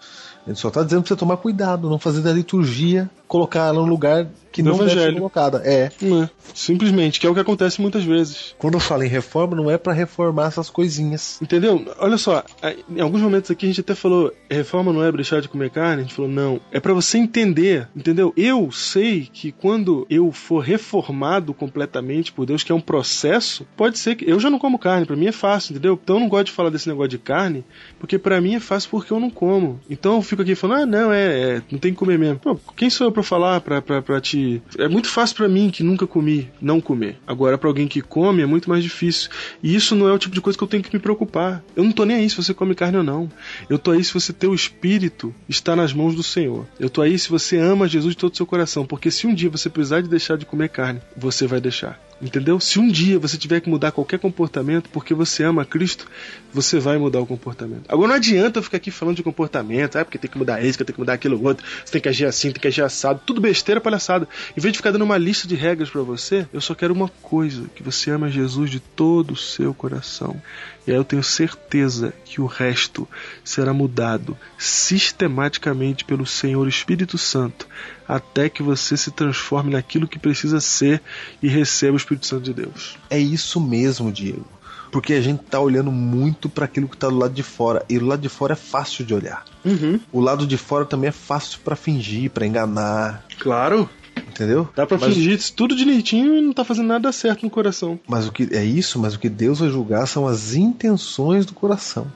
Gente 0.47 0.61
só 0.61 0.71
tá 0.71 0.83
dizendo 0.83 1.03
pra 1.03 1.09
você 1.09 1.17
tomar 1.17 1.37
cuidado, 1.39 1.91
não 1.91 1.99
fazer 1.99 2.21
da 2.21 2.33
liturgia, 2.33 3.11
colocar 3.27 3.67
ela 3.67 3.81
no 3.81 3.87
lugar 3.87 4.27
que 4.57 4.63
Do 4.63 4.71
não 4.71 4.79
deve 4.79 4.91
ser 4.91 4.97
evangelho. 4.97 5.17
colocada. 5.19 5.63
É. 5.65 5.91
É. 6.03 6.31
Simplesmente, 6.55 7.21
que 7.21 7.27
é 7.27 7.31
o 7.31 7.35
que 7.35 7.41
acontece 7.41 7.79
muitas 7.79 8.03
vezes. 8.05 8.55
Quando 8.59 8.75
eu 8.75 8.81
falo 8.81 9.03
em 9.03 9.09
reforma, 9.09 9.55
não 9.55 9.71
é 9.71 9.77
pra 9.77 9.93
reformar 9.93 10.47
essas 10.47 10.71
coisinhas. 10.71 11.39
Entendeu? 11.43 11.85
Olha 11.99 12.17
só, 12.17 12.43
em 12.89 13.01
alguns 13.01 13.21
momentos 13.21 13.51
aqui 13.51 13.67
a 13.67 13.69
gente 13.69 13.83
até 13.83 13.95
falou, 13.95 14.33
reforma 14.51 14.95
não 14.95 15.05
é 15.05 15.13
deixar 15.13 15.43
de 15.43 15.49
comer 15.49 15.69
carne, 15.69 16.01
a 16.01 16.05
gente 16.05 16.15
falou, 16.15 16.31
não, 16.31 16.59
é 16.73 16.81
pra 16.81 16.95
você 16.95 17.19
entender, 17.19 17.87
entendeu? 17.95 18.33
Eu 18.35 18.73
sei 18.73 19.29
que 19.31 19.53
quando 19.53 20.07
eu 20.09 20.33
for 20.33 20.61
reformado 20.61 21.53
completamente 21.53 22.33
por 22.33 22.47
Deus, 22.47 22.65
que 22.65 22.73
é 22.73 22.75
um 22.75 22.81
processo, 22.81 23.67
pode 23.77 23.99
ser 23.99 24.15
que 24.15 24.29
eu 24.29 24.41
já 24.41 24.49
não 24.49 24.59
como 24.59 24.79
carne, 24.79 25.05
pra 25.05 25.17
mim 25.17 25.27
é 25.27 25.33
fácil, 25.33 25.73
entendeu? 25.73 26.01
Então 26.03 26.17
eu 26.17 26.21
não 26.21 26.29
gosto 26.29 26.47
de 26.47 26.53
falar 26.53 26.71
desse 26.71 26.89
negócio 26.89 27.11
de 27.11 27.19
carne, 27.19 27.63
porque 27.99 28.19
pra 28.19 28.41
mim 28.41 28.55
é 28.55 28.61
fácil 28.61 28.89
porque 28.91 29.13
eu 29.13 29.21
não 29.21 29.29
como. 29.29 29.79
Então 29.91 30.15
eu 30.15 30.23
fico 30.23 30.41
aqui 30.41 30.55
falando, 30.55 30.83
ah, 30.83 30.87
não, 30.87 31.13
é, 31.13 31.57
é 31.57 31.63
não 31.71 31.79
tem 31.79 31.93
que 31.93 31.99
comer 31.99 32.19
mesmo. 32.19 32.39
Pô, 32.39 32.59
quem 32.75 32.89
sou 32.89 33.09
eu 33.09 33.13
pra 33.13 33.23
falar, 33.23 33.61
pra, 33.61 33.83
pra, 33.83 34.01
pra 34.01 34.21
te... 34.21 34.46
É 34.79 34.89
muito 34.89 35.09
fácil 35.09 35.37
pra 35.37 35.49
mim 35.49 35.71
que 35.71 35.83
nunca 35.83 36.07
comi, 36.07 36.51
não 36.61 36.81
comer. 36.81 37.19
Agora 37.27 37.59
pra 37.59 37.69
alguém 37.69 37.89
que 37.89 38.01
come 38.01 38.43
é 38.43 38.47
muito 38.47 38.69
mais 38.69 38.83
difícil. 38.83 39.31
E 39.63 39.75
isso 39.75 39.95
não 39.95 40.09
é 40.09 40.13
o 40.13 40.19
tipo 40.19 40.35
de 40.35 40.41
coisa 40.41 40.57
que 40.57 40.65
eu 40.65 40.69
tenho 40.69 40.83
que 40.83 40.95
me 40.95 41.01
preocupar. 41.01 41.63
Eu 41.75 41.85
não 41.85 41.93
tô 41.93 42.05
nem 42.05 42.17
aí 42.17 42.31
se 42.31 42.37
você 42.37 42.55
come 42.55 42.75
carne 42.75 42.99
ou 42.99 43.05
não. 43.05 43.31
Eu 43.69 43.79
tô 43.79 43.91
aí 43.91 44.03
se 44.03 44.13
você 44.13 44.33
teu 44.33 44.55
espírito 44.55 45.35
está 45.49 45.75
nas 45.75 45.93
mãos 45.93 46.15
do 46.15 46.23
Senhor. 46.23 46.67
Eu 46.79 46.91
tô 46.91 47.03
aí 47.03 47.19
se 47.19 47.29
você 47.29 47.57
ama 47.57 47.89
Jesus 47.89 48.15
de 48.15 48.19
todo 48.19 48.33
o 48.33 48.37
seu 48.37 48.47
coração, 48.47 48.87
porque 48.87 49.11
se 49.11 49.27
um 49.27 49.35
dia 49.35 49.51
você 49.51 49.69
precisar 49.69 50.01
de 50.01 50.09
deixar 50.09 50.37
de 50.37 50.47
comer 50.47 50.69
carne, 50.69 51.01
você 51.17 51.47
vai 51.47 51.61
deixar. 51.61 52.06
Entendeu? 52.21 52.59
Se 52.59 52.79
um 52.79 52.89
dia 52.89 53.19
você 53.19 53.37
tiver 53.37 53.61
que 53.61 53.69
mudar 53.69 53.93
qualquer 53.93 54.19
comportamento 54.19 54.89
porque 54.89 55.13
você 55.13 55.45
ama 55.45 55.67
Cristo, 55.67 56.07
você 56.51 56.79
vai 56.79 56.97
mudar 56.97 57.21
o 57.21 57.27
comportamento. 57.27 57.85
Agora 57.89 58.09
não 58.09 58.15
adianta 58.15 58.59
eu 58.59 58.63
ficar 58.63 58.79
aqui 58.79 58.91
falando 58.91 59.17
de 59.17 59.23
comportamento, 59.23 59.97
ah, 59.97 60.05
porque 60.05 60.17
tem 60.17 60.31
que 60.31 60.39
mudar 60.39 60.65
isso, 60.65 60.83
tem 60.83 60.95
que 60.95 60.99
mudar 60.99 61.13
aquilo 61.13 61.43
outro, 61.45 61.67
você 61.85 61.93
tem 61.93 62.01
que 62.01 62.09
agir 62.09 62.25
assim, 62.25 62.51
tem 62.51 62.61
que 62.61 62.69
agir 62.69 62.83
assado, 62.83 63.21
tudo 63.27 63.39
besteira, 63.39 63.83
palhaçada. 63.83 64.27
Em 64.57 64.61
vez 64.61 64.73
de 64.73 64.79
ficar 64.79 64.93
dando 64.93 65.03
uma 65.03 65.19
lista 65.19 65.47
de 65.47 65.55
regras 65.55 65.91
pra 65.91 66.01
você, 66.01 66.49
eu 66.55 66.61
só 66.61 66.75
quero 66.75 66.95
uma 66.95 67.09
coisa, 67.21 67.67
que 67.75 67.83
você 67.83 68.11
ama 68.11 68.31
Jesus 68.31 68.71
de 68.71 68.81
todo 68.81 69.33
o 69.33 69.37
seu 69.37 69.75
coração. 69.75 70.41
E 70.87 70.91
aí 70.91 70.97
eu 70.97 71.05
tenho 71.05 71.23
certeza 71.23 72.13
que 72.25 72.41
o 72.41 72.47
resto 72.47 73.09
será 73.45 73.73
mudado 73.73 74.37
sistematicamente 74.57 76.05
pelo 76.05 76.25
Senhor 76.25 76.67
Espírito 76.69 77.19
Santo, 77.19 77.67
até 78.07 78.49
que 78.49 78.63
você 78.63 78.97
se 78.97 79.11
transforme 79.11 79.73
naquilo 79.73 80.07
que 80.07 80.19
precisa 80.19 80.61
ser 80.61 81.03
e 81.43 81.49
receba 81.49 81.95
o 81.95 81.97
Espírito 81.97 82.27
Santo 82.27 82.45
de 82.45 82.55
Deus. 82.55 82.97
É 83.11 83.19
isso 83.19 83.61
mesmo, 83.61 84.13
Diego. 84.13 84.47
Porque 84.93 85.15
a 85.15 85.21
gente 85.21 85.43
tá 85.43 85.59
olhando 85.59 85.91
muito 85.91 86.49
para 86.49 86.65
aquilo 86.65 86.89
que 86.89 86.97
tá 86.97 87.09
do 87.09 87.19
lado 87.19 87.35
de 87.35 87.43
fora. 87.43 87.85
E 87.89 87.99
do 87.99 88.07
lado 88.07 88.21
de 88.21 88.29
fora 88.29 88.53
é 88.53 88.57
fácil 88.57 89.05
de 89.05 89.13
olhar. 89.13 89.45
Uhum. 89.65 90.01
O 90.13 90.21
lado 90.21 90.47
de 90.47 90.57
fora 90.57 90.85
também 90.85 91.09
é 91.09 91.13
fácil 91.13 91.59
para 91.65 91.77
fingir, 91.77 92.31
para 92.31 92.47
enganar. 92.47 93.25
Claro. 93.39 93.91
Entendeu? 94.17 94.69
Dá 94.75 94.87
pra 94.87 94.99
Mas- 94.99 95.15
fingir 95.15 95.39
tudo 95.55 95.75
direitinho 95.77 96.37
e 96.37 96.41
não 96.41 96.53
tá 96.53 96.65
fazendo 96.65 96.87
nada 96.89 97.11
certo 97.13 97.43
no 97.43 97.51
coração. 97.51 97.99
Mas 98.09 98.27
o 98.27 98.33
que 98.33 98.49
é 98.55 98.65
isso, 98.65 98.99
mas 98.99 99.15
o 99.15 99.19
que 99.19 99.29
Deus 99.29 99.61
vai 99.61 99.69
julgar 99.71 100.07
são 100.07 100.27
as 100.27 100.55
intenções 100.55 101.45
do 101.47 101.55
coração. 101.55 102.11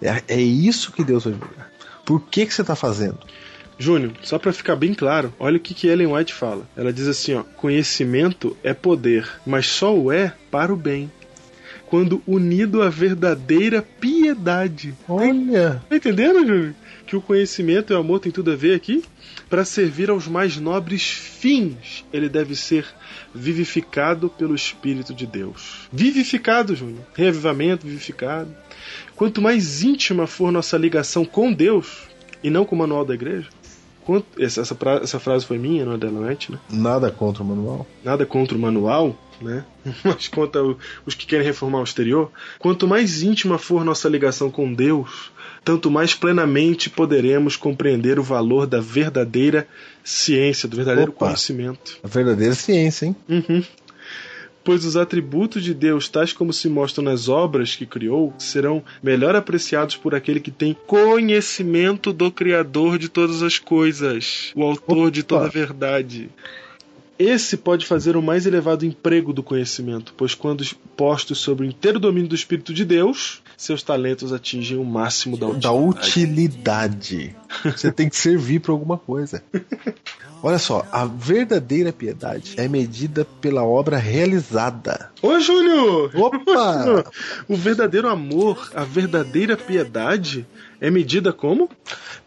É, 0.00 0.22
é 0.28 0.40
isso 0.40 0.92
que 0.92 1.02
Deus 1.04 1.24
vai 1.24 1.32
julgar. 1.32 1.70
Por 2.04 2.20
que, 2.22 2.46
que 2.46 2.54
você 2.54 2.62
tá 2.62 2.76
fazendo? 2.76 3.18
Júnior, 3.78 4.12
só 4.22 4.38
pra 4.38 4.52
ficar 4.52 4.74
bem 4.76 4.94
claro, 4.94 5.32
olha 5.38 5.56
o 5.58 5.60
que, 5.60 5.74
que 5.74 5.86
Ellen 5.86 6.06
White 6.14 6.32
fala. 6.32 6.66
Ela 6.76 6.92
diz 6.92 7.06
assim, 7.06 7.34
ó, 7.34 7.42
conhecimento 7.42 8.56
é 8.62 8.72
poder, 8.72 9.28
mas 9.46 9.66
só 9.66 9.94
o 9.94 10.10
é 10.10 10.32
para 10.50 10.72
o 10.72 10.76
bem. 10.76 11.10
Quando 11.86 12.22
unido 12.26 12.82
à 12.82 12.88
verdadeira 12.88 13.80
piedade. 13.82 14.94
Olha, 15.08 15.82
Tá 15.88 15.96
entendendo, 15.96 16.40
Júnior? 16.46 16.74
Que 17.06 17.16
o 17.16 17.20
conhecimento 17.20 17.92
e 17.92 17.96
o 17.96 17.98
amor 17.98 18.18
tem 18.18 18.32
tudo 18.32 18.50
a 18.50 18.56
ver 18.56 18.74
aqui? 18.74 19.04
Para 19.48 19.64
servir 19.64 20.10
aos 20.10 20.26
mais 20.26 20.56
nobres 20.56 21.02
fins, 21.08 22.04
ele 22.12 22.28
deve 22.28 22.56
ser 22.56 22.84
vivificado 23.32 24.28
pelo 24.28 24.54
Espírito 24.54 25.14
de 25.14 25.26
Deus. 25.26 25.88
Vivificado, 25.92 26.74
Júnior. 26.74 27.04
Reavivamento, 27.14 27.86
vivificado. 27.86 28.52
Quanto 29.14 29.40
mais 29.40 29.82
íntima 29.82 30.26
for 30.26 30.50
nossa 30.50 30.76
ligação 30.76 31.24
com 31.24 31.52
Deus, 31.52 32.08
e 32.42 32.50
não 32.50 32.64
com 32.64 32.74
o 32.74 32.78
manual 32.78 33.04
da 33.04 33.14
igreja, 33.14 33.48
essa, 34.38 34.60
essa, 34.60 34.76
essa 35.02 35.18
frase 35.20 35.44
foi 35.46 35.58
minha, 35.58 35.84
não 35.84 35.94
é 35.94 35.96
da 35.98 36.08
White, 36.08 36.52
né? 36.52 36.58
nada 36.70 37.10
contra 37.10 37.42
o 37.42 37.46
manual. 37.46 37.86
nada 38.04 38.24
contra 38.26 38.56
o 38.56 38.60
manual, 38.60 39.16
né? 39.40 39.64
Mas 40.04 40.28
contra 40.28 40.62
o- 40.64 40.76
os 41.04 41.14
que 41.14 41.26
querem 41.26 41.44
reformar 41.46 41.80
o 41.80 41.84
exterior. 41.84 42.30
Quanto 42.58 42.86
mais 42.86 43.22
íntima 43.22 43.58
for 43.58 43.84
nossa 43.84 44.08
ligação 44.08 44.50
com 44.50 44.72
Deus, 44.72 45.30
tanto 45.64 45.90
mais 45.90 46.14
plenamente 46.14 46.88
poderemos 46.88 47.56
compreender 47.56 48.18
o 48.18 48.22
valor 48.22 48.66
da 48.66 48.80
verdadeira 48.80 49.66
ciência, 50.04 50.68
do 50.68 50.76
verdadeiro 50.76 51.10
Opa. 51.10 51.26
conhecimento. 51.26 51.98
A 52.02 52.08
verdadeira 52.08 52.54
ciência, 52.54 53.06
hein? 53.06 53.16
Uhum. 53.28 53.62
Pois 54.66 54.84
os 54.84 54.96
atributos 54.96 55.62
de 55.62 55.72
Deus, 55.72 56.08
tais 56.08 56.32
como 56.32 56.52
se 56.52 56.68
mostram 56.68 57.04
nas 57.04 57.28
obras 57.28 57.76
que 57.76 57.86
criou, 57.86 58.34
serão 58.36 58.82
melhor 59.00 59.36
apreciados 59.36 59.94
por 59.96 60.12
aquele 60.12 60.40
que 60.40 60.50
tem 60.50 60.76
conhecimento 60.88 62.12
do 62.12 62.32
Criador 62.32 62.98
de 62.98 63.08
todas 63.08 63.44
as 63.44 63.60
coisas, 63.60 64.50
o 64.56 64.64
autor 64.64 65.12
de 65.12 65.22
toda 65.22 65.46
a 65.46 65.48
verdade. 65.48 66.28
Esse 67.16 67.56
pode 67.56 67.86
fazer 67.86 68.16
o 68.16 68.20
mais 68.22 68.44
elevado 68.44 68.84
emprego 68.84 69.32
do 69.32 69.40
conhecimento, 69.42 70.12
pois 70.16 70.34
quando 70.34 70.66
postos 70.96 71.38
sob 71.38 71.62
o 71.62 71.64
inteiro 71.64 72.00
domínio 72.00 72.28
do 72.28 72.34
Espírito 72.34 72.74
de 72.74 72.84
Deus, 72.84 73.42
seus 73.56 73.84
talentos 73.84 74.32
atingem 74.32 74.76
o 74.76 74.84
máximo 74.84 75.36
da 75.36 75.46
Da 75.46 75.72
utilidade. 75.72 76.10
utilidade. 76.10 77.36
Você 77.64 77.92
tem 77.92 78.08
que 78.08 78.16
servir 78.16 78.60
para 78.60 78.72
alguma 78.72 78.98
coisa. 78.98 79.42
Olha 80.42 80.58
só, 80.58 80.86
a 80.92 81.04
verdadeira 81.04 81.92
piedade 81.92 82.54
é 82.56 82.68
medida 82.68 83.24
pela 83.40 83.64
obra 83.64 83.96
realizada. 83.96 85.10
Ô, 85.22 85.40
Júnior! 85.40 86.10
Opa! 86.14 87.04
O 87.48 87.56
verdadeiro 87.56 88.08
amor, 88.08 88.70
a 88.74 88.84
verdadeira 88.84 89.56
piedade 89.56 90.46
é 90.80 90.90
medida 90.90 91.32
como? 91.32 91.70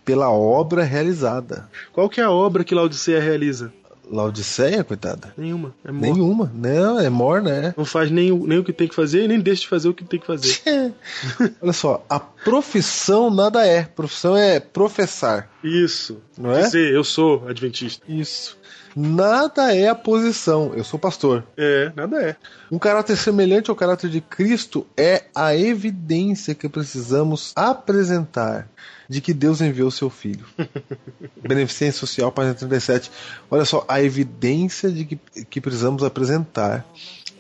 Pela 0.04 0.32
obra 0.32 0.84
realizada. 0.84 1.70
Qual 1.94 2.10
que 2.10 2.20
é 2.20 2.24
a 2.24 2.32
obra 2.32 2.64
que 2.64 2.74
Laodiceia 2.74 3.22
realiza? 3.22 3.72
Laodiceia, 4.12 4.84
coitada? 4.84 5.34
Nenhuma. 5.38 5.74
É 5.86 5.92
morta. 5.92 6.14
Nenhuma. 6.14 6.52
Não, 6.54 7.00
é 7.00 7.10
morna, 7.10 7.50
é. 7.52 7.74
Não 7.78 7.86
faz 7.86 8.10
nem, 8.10 8.32
o- 8.32 8.48
nem 8.48 8.58
o 8.60 8.64
que 8.64 8.74
tem 8.74 8.88
que 8.88 8.96
fazer 8.96 9.24
e 9.24 9.28
nem 9.28 9.40
deixa 9.40 9.62
de 9.62 9.68
fazer 9.68 9.90
o 9.90 9.94
que 9.94 10.04
tem 10.04 10.20
que 10.20 10.26
fazer. 10.28 10.60
Olha 11.62 11.74
só, 11.74 12.04
a 12.10 12.20
profissão 12.20 13.30
nada 13.30 13.66
é. 13.66 13.84
Profissão 13.84 14.36
é 14.36 14.60
professar. 14.60 15.50
Isso. 15.64 16.18
Não 16.38 16.52
é? 16.52 16.62
Dizer, 16.64 16.94
eu 16.94 17.04
sou 17.04 17.48
adventista. 17.48 18.04
Isso. 18.08 18.58
Nada 18.96 19.74
é 19.74 19.88
a 19.88 19.94
posição. 19.96 20.74
Eu 20.76 20.84
sou 20.84 21.00
pastor. 21.00 21.44
É, 21.56 21.92
nada 21.96 22.22
é. 22.22 22.36
Um 22.72 22.80
caráter 22.80 23.16
semelhante 23.16 23.70
ao 23.70 23.76
caráter 23.76 24.10
de 24.10 24.20
Cristo 24.20 24.86
é 24.98 25.26
a 25.36 25.56
evidência 25.56 26.56
que 26.56 26.68
precisamos 26.68 27.54
apresentar 27.56 28.68
de 29.10 29.20
que 29.20 29.34
Deus 29.34 29.60
enviou 29.60 29.90
seu 29.90 30.10
filho. 30.10 30.46
Beneficência 31.42 32.00
Social, 32.00 32.32
página 32.32 32.54
37. 32.54 33.12
Olha 33.50 33.66
só, 33.66 33.84
a 33.88 34.02
evidência 34.02 34.92
de 34.92 35.04
que, 35.04 35.20
que 35.50 35.60
precisamos 35.60 36.04
apresentar 36.04 36.86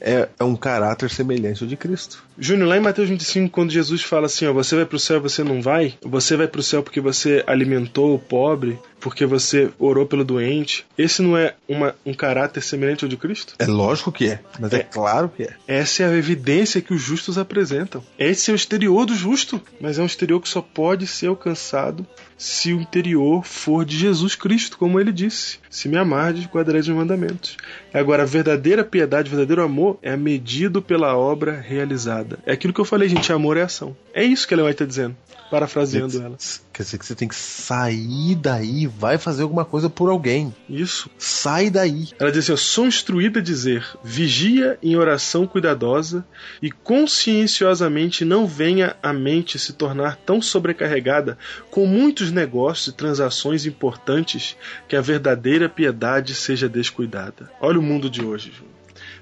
é, 0.01 0.29
é 0.39 0.43
um 0.43 0.55
caráter 0.55 1.09
semelhante 1.09 1.63
ao 1.63 1.69
de 1.69 1.77
Cristo. 1.77 2.23
Júnior, 2.37 2.69
lá 2.69 2.77
em 2.77 2.81
Mateus 2.81 3.09
25, 3.09 3.51
quando 3.51 3.71
Jesus 3.71 4.01
fala 4.01 4.25
assim, 4.25 4.47
ó, 4.47 4.53
você 4.53 4.75
vai 4.75 4.85
pro 4.85 4.97
céu, 4.97 5.21
você 5.21 5.43
não 5.43 5.61
vai, 5.61 5.93
você 6.01 6.35
vai 6.35 6.47
pro 6.47 6.63
céu 6.63 6.81
porque 6.81 7.01
você 7.01 7.43
alimentou 7.45 8.15
o 8.15 8.19
pobre, 8.19 8.79
porque 8.99 9.25
você 9.25 9.69
orou 9.79 10.05
pelo 10.05 10.23
doente, 10.23 10.85
esse 10.97 11.21
não 11.21 11.37
é 11.37 11.55
uma, 11.67 11.95
um 12.05 12.13
caráter 12.13 12.61
semelhante 12.61 13.05
ao 13.05 13.09
de 13.09 13.17
Cristo? 13.17 13.55
É 13.59 13.65
lógico 13.65 14.11
que 14.11 14.27
é, 14.27 14.39
mas 14.59 14.73
é, 14.73 14.77
É. 14.77 14.83
claro 14.83 15.29
que 15.29 15.43
é. 15.43 15.53
Essa 15.67 16.03
é 16.03 16.05
a 16.07 16.17
evidência 16.17 16.81
que 16.81 16.93
os 16.93 17.01
justos 17.01 17.37
apresentam. 17.37 18.03
Esse 18.17 18.49
é 18.49 18.53
o 18.53 18.55
exterior 18.55 19.05
do 19.05 19.15
justo, 19.15 19.61
mas 19.79 19.99
é 19.99 20.01
um 20.01 20.05
exterior 20.05 20.41
que 20.41 20.49
só 20.49 20.61
pode 20.61 21.07
ser 21.07 21.27
alcançado 21.27 22.05
se 22.37 22.71
o 22.73 22.79
interior 22.79 23.45
for 23.45 23.83
de 23.83 23.97
Jesus 23.97 24.33
Cristo, 24.33 24.77
como 24.77 24.97
ele 24.99 25.11
disse: 25.11 25.59
Se 25.69 25.89
me 25.89 25.97
amardes, 25.97 26.45
guardareis 26.45 26.87
os 26.87 26.95
mandamentos. 26.95 27.57
Agora, 27.93 28.23
a 28.23 28.25
verdadeira 28.25 28.83
piedade, 28.83 29.27
o 29.27 29.31
verdadeiro 29.31 29.61
amor 29.61 29.99
é 30.01 30.15
medido 30.15 30.81
pela 30.81 31.17
obra 31.17 31.59
realizada. 31.59 32.39
É 32.45 32.53
aquilo 32.53 32.73
que 32.73 32.79
eu 32.79 32.85
falei, 32.85 33.09
gente: 33.09 33.33
amor 33.33 33.57
é 33.57 33.63
ação. 33.63 33.95
É 34.13 34.23
isso 34.23 34.47
que 34.47 34.53
ela 34.53 34.63
vai 34.63 34.71
estar 34.71 34.85
dizendo, 34.85 35.17
parafraseando 35.51 36.21
ela. 36.21 36.37
Quer 36.71 36.83
dizer 36.83 36.97
que 36.97 37.05
você 37.05 37.15
tem 37.15 37.27
que 37.27 37.35
sair 37.35 38.35
daí, 38.35 38.88
vai 38.89 39.17
fazer 39.17 39.43
alguma 39.43 39.63
coisa 39.63 39.89
por 39.89 40.09
alguém. 40.09 40.53
Isso. 40.67 41.09
Sai 41.17 41.69
daí. 41.69 42.09
Ela 42.19 42.31
diz 42.31 42.43
assim: 42.43 42.51
Eu 42.51 42.57
sou 42.57 42.87
instruída 42.87 43.39
a 43.39 43.43
dizer: 43.43 43.85
vigia 44.03 44.77
em 44.81 44.95
oração 44.95 45.47
cuidadosa 45.47 46.25
e 46.61 46.71
conscienciosamente 46.71 48.25
não 48.25 48.45
venha 48.45 48.95
a 49.01 49.13
mente 49.13 49.57
se 49.57 49.73
tornar 49.73 50.17
tão 50.17 50.41
sobrecarregada 50.41 51.37
com 51.69 51.85
muitos 51.85 52.31
negócios 52.31 52.87
e 52.87 52.97
transações 52.97 53.65
importantes 53.65 54.57
que 54.87 54.95
a 54.95 55.01
verdadeira 55.01 55.69
piedade 55.69 56.35
seja 56.35 56.67
descuidada. 56.67 57.51
Olha 57.61 57.79
o 57.79 57.83
mundo 57.83 58.09
de 58.09 58.23
hoje, 58.23 58.51
Ju. 58.51 58.65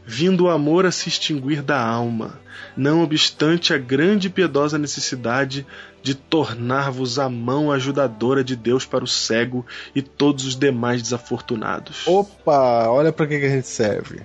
Vindo 0.06 0.46
o 0.46 0.50
amor 0.50 0.86
a 0.86 0.92
se 0.92 1.10
extinguir 1.10 1.62
da 1.62 1.80
alma, 1.80 2.40
não 2.76 3.02
obstante 3.02 3.74
a 3.74 3.78
grande 3.78 4.28
e 4.28 4.30
piedosa 4.30 4.78
necessidade 4.78 5.66
de 6.02 6.16
tornar-vos 6.16 7.20
a 7.20 7.28
mão 7.28 7.72
ajudadora 7.72 8.44
de 8.44 8.56
Deus 8.56 8.86
para 8.86 9.04
o 9.04 9.08
cego 9.08 9.66
e 9.94 10.02
todos 10.02 10.46
os 10.46 10.56
demais 10.56 11.02
desafortunados. 11.02 12.08
Opa, 12.08 12.88
olha 12.88 13.12
pra 13.12 13.28
que, 13.28 13.40
que 13.40 13.46
a 13.46 13.50
gente 13.50 13.68
serve. 13.68 14.22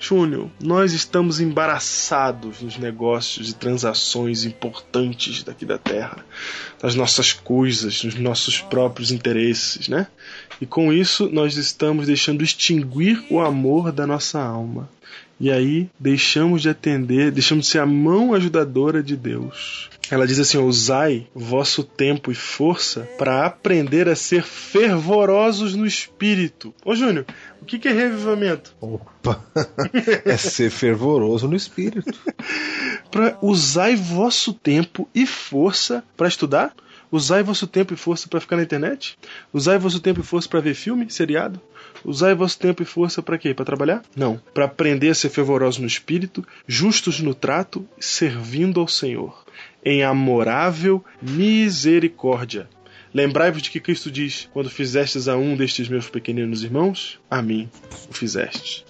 Júnior, 0.00 0.50
nós 0.58 0.94
estamos 0.94 1.40
embaraçados 1.40 2.62
nos 2.62 2.78
negócios 2.78 3.50
e 3.50 3.54
transações 3.54 4.46
importantes 4.46 5.42
daqui 5.42 5.66
da 5.66 5.76
Terra, 5.76 6.24
das 6.80 6.94
nossas 6.94 7.34
coisas, 7.34 8.02
nos 8.02 8.14
nossos 8.14 8.62
próprios 8.62 9.12
interesses, 9.12 9.88
né? 9.88 10.06
E 10.58 10.64
com 10.64 10.90
isso 10.90 11.28
nós 11.30 11.58
estamos 11.58 12.06
deixando 12.06 12.42
extinguir 12.42 13.22
o 13.30 13.40
amor 13.40 13.92
da 13.92 14.06
nossa 14.06 14.40
alma. 14.40 14.88
E 15.40 15.50
aí 15.50 15.88
deixamos 15.98 16.60
de 16.60 16.68
atender, 16.68 17.32
deixamos 17.32 17.64
de 17.64 17.70
ser 17.70 17.78
a 17.78 17.86
mão 17.86 18.34
ajudadora 18.34 19.02
de 19.02 19.16
Deus. 19.16 19.88
Ela 20.10 20.26
diz 20.26 20.38
assim: 20.38 20.58
Usai 20.58 21.28
vosso 21.34 21.82
tempo 21.82 22.30
e 22.30 22.34
força 22.34 23.08
para 23.16 23.46
aprender 23.46 24.06
a 24.06 24.14
ser 24.14 24.42
fervorosos 24.42 25.74
no 25.74 25.86
espírito. 25.86 26.74
Ô 26.84 26.94
Júnior, 26.94 27.24
o 27.62 27.64
que 27.64 27.88
é 27.88 27.92
revivamento? 27.92 28.74
Opa, 28.80 29.42
é 30.26 30.36
ser 30.36 30.70
fervoroso 30.70 31.48
no 31.48 31.56
espírito. 31.56 32.12
para 33.10 33.38
usai 33.40 33.96
vosso 33.96 34.52
tempo 34.52 35.08
e 35.14 35.24
força 35.24 36.04
para 36.18 36.28
estudar? 36.28 36.74
Usai 37.10 37.42
vosso 37.42 37.66
tempo 37.66 37.94
e 37.94 37.96
força 37.96 38.28
para 38.28 38.40
ficar 38.40 38.56
na 38.56 38.62
internet? 38.62 39.18
Usai 39.52 39.78
vosso 39.78 40.00
tempo 40.00 40.20
e 40.20 40.24
força 40.24 40.48
para 40.48 40.60
ver 40.60 40.74
filme, 40.74 41.10
seriado? 41.10 41.60
Usai 42.04 42.34
vosso 42.34 42.58
tempo 42.58 42.82
e 42.82 42.86
força 42.86 43.22
para 43.22 43.38
quê? 43.38 43.52
Para 43.52 43.64
trabalhar? 43.64 44.02
Não. 44.16 44.40
Para 44.54 44.64
aprender 44.64 45.10
a 45.10 45.14
ser 45.14 45.28
fervorosos 45.28 45.80
no 45.80 45.86
espírito, 45.86 46.46
justos 46.66 47.20
no 47.20 47.34
trato, 47.34 47.86
servindo 47.98 48.80
ao 48.80 48.88
Senhor, 48.88 49.44
em 49.84 50.02
amorável 50.02 51.04
misericórdia. 51.20 52.68
Lembrai-vos 53.12 53.62
de 53.62 53.70
que 53.70 53.80
Cristo 53.80 54.10
diz: 54.10 54.48
Quando 54.52 54.70
fizestes 54.70 55.28
a 55.28 55.36
um 55.36 55.56
destes 55.56 55.88
meus 55.88 56.08
pequeninos 56.08 56.62
irmãos, 56.62 57.18
a 57.30 57.42
mim 57.42 57.68
o 58.08 58.14
fizeste. 58.14 58.84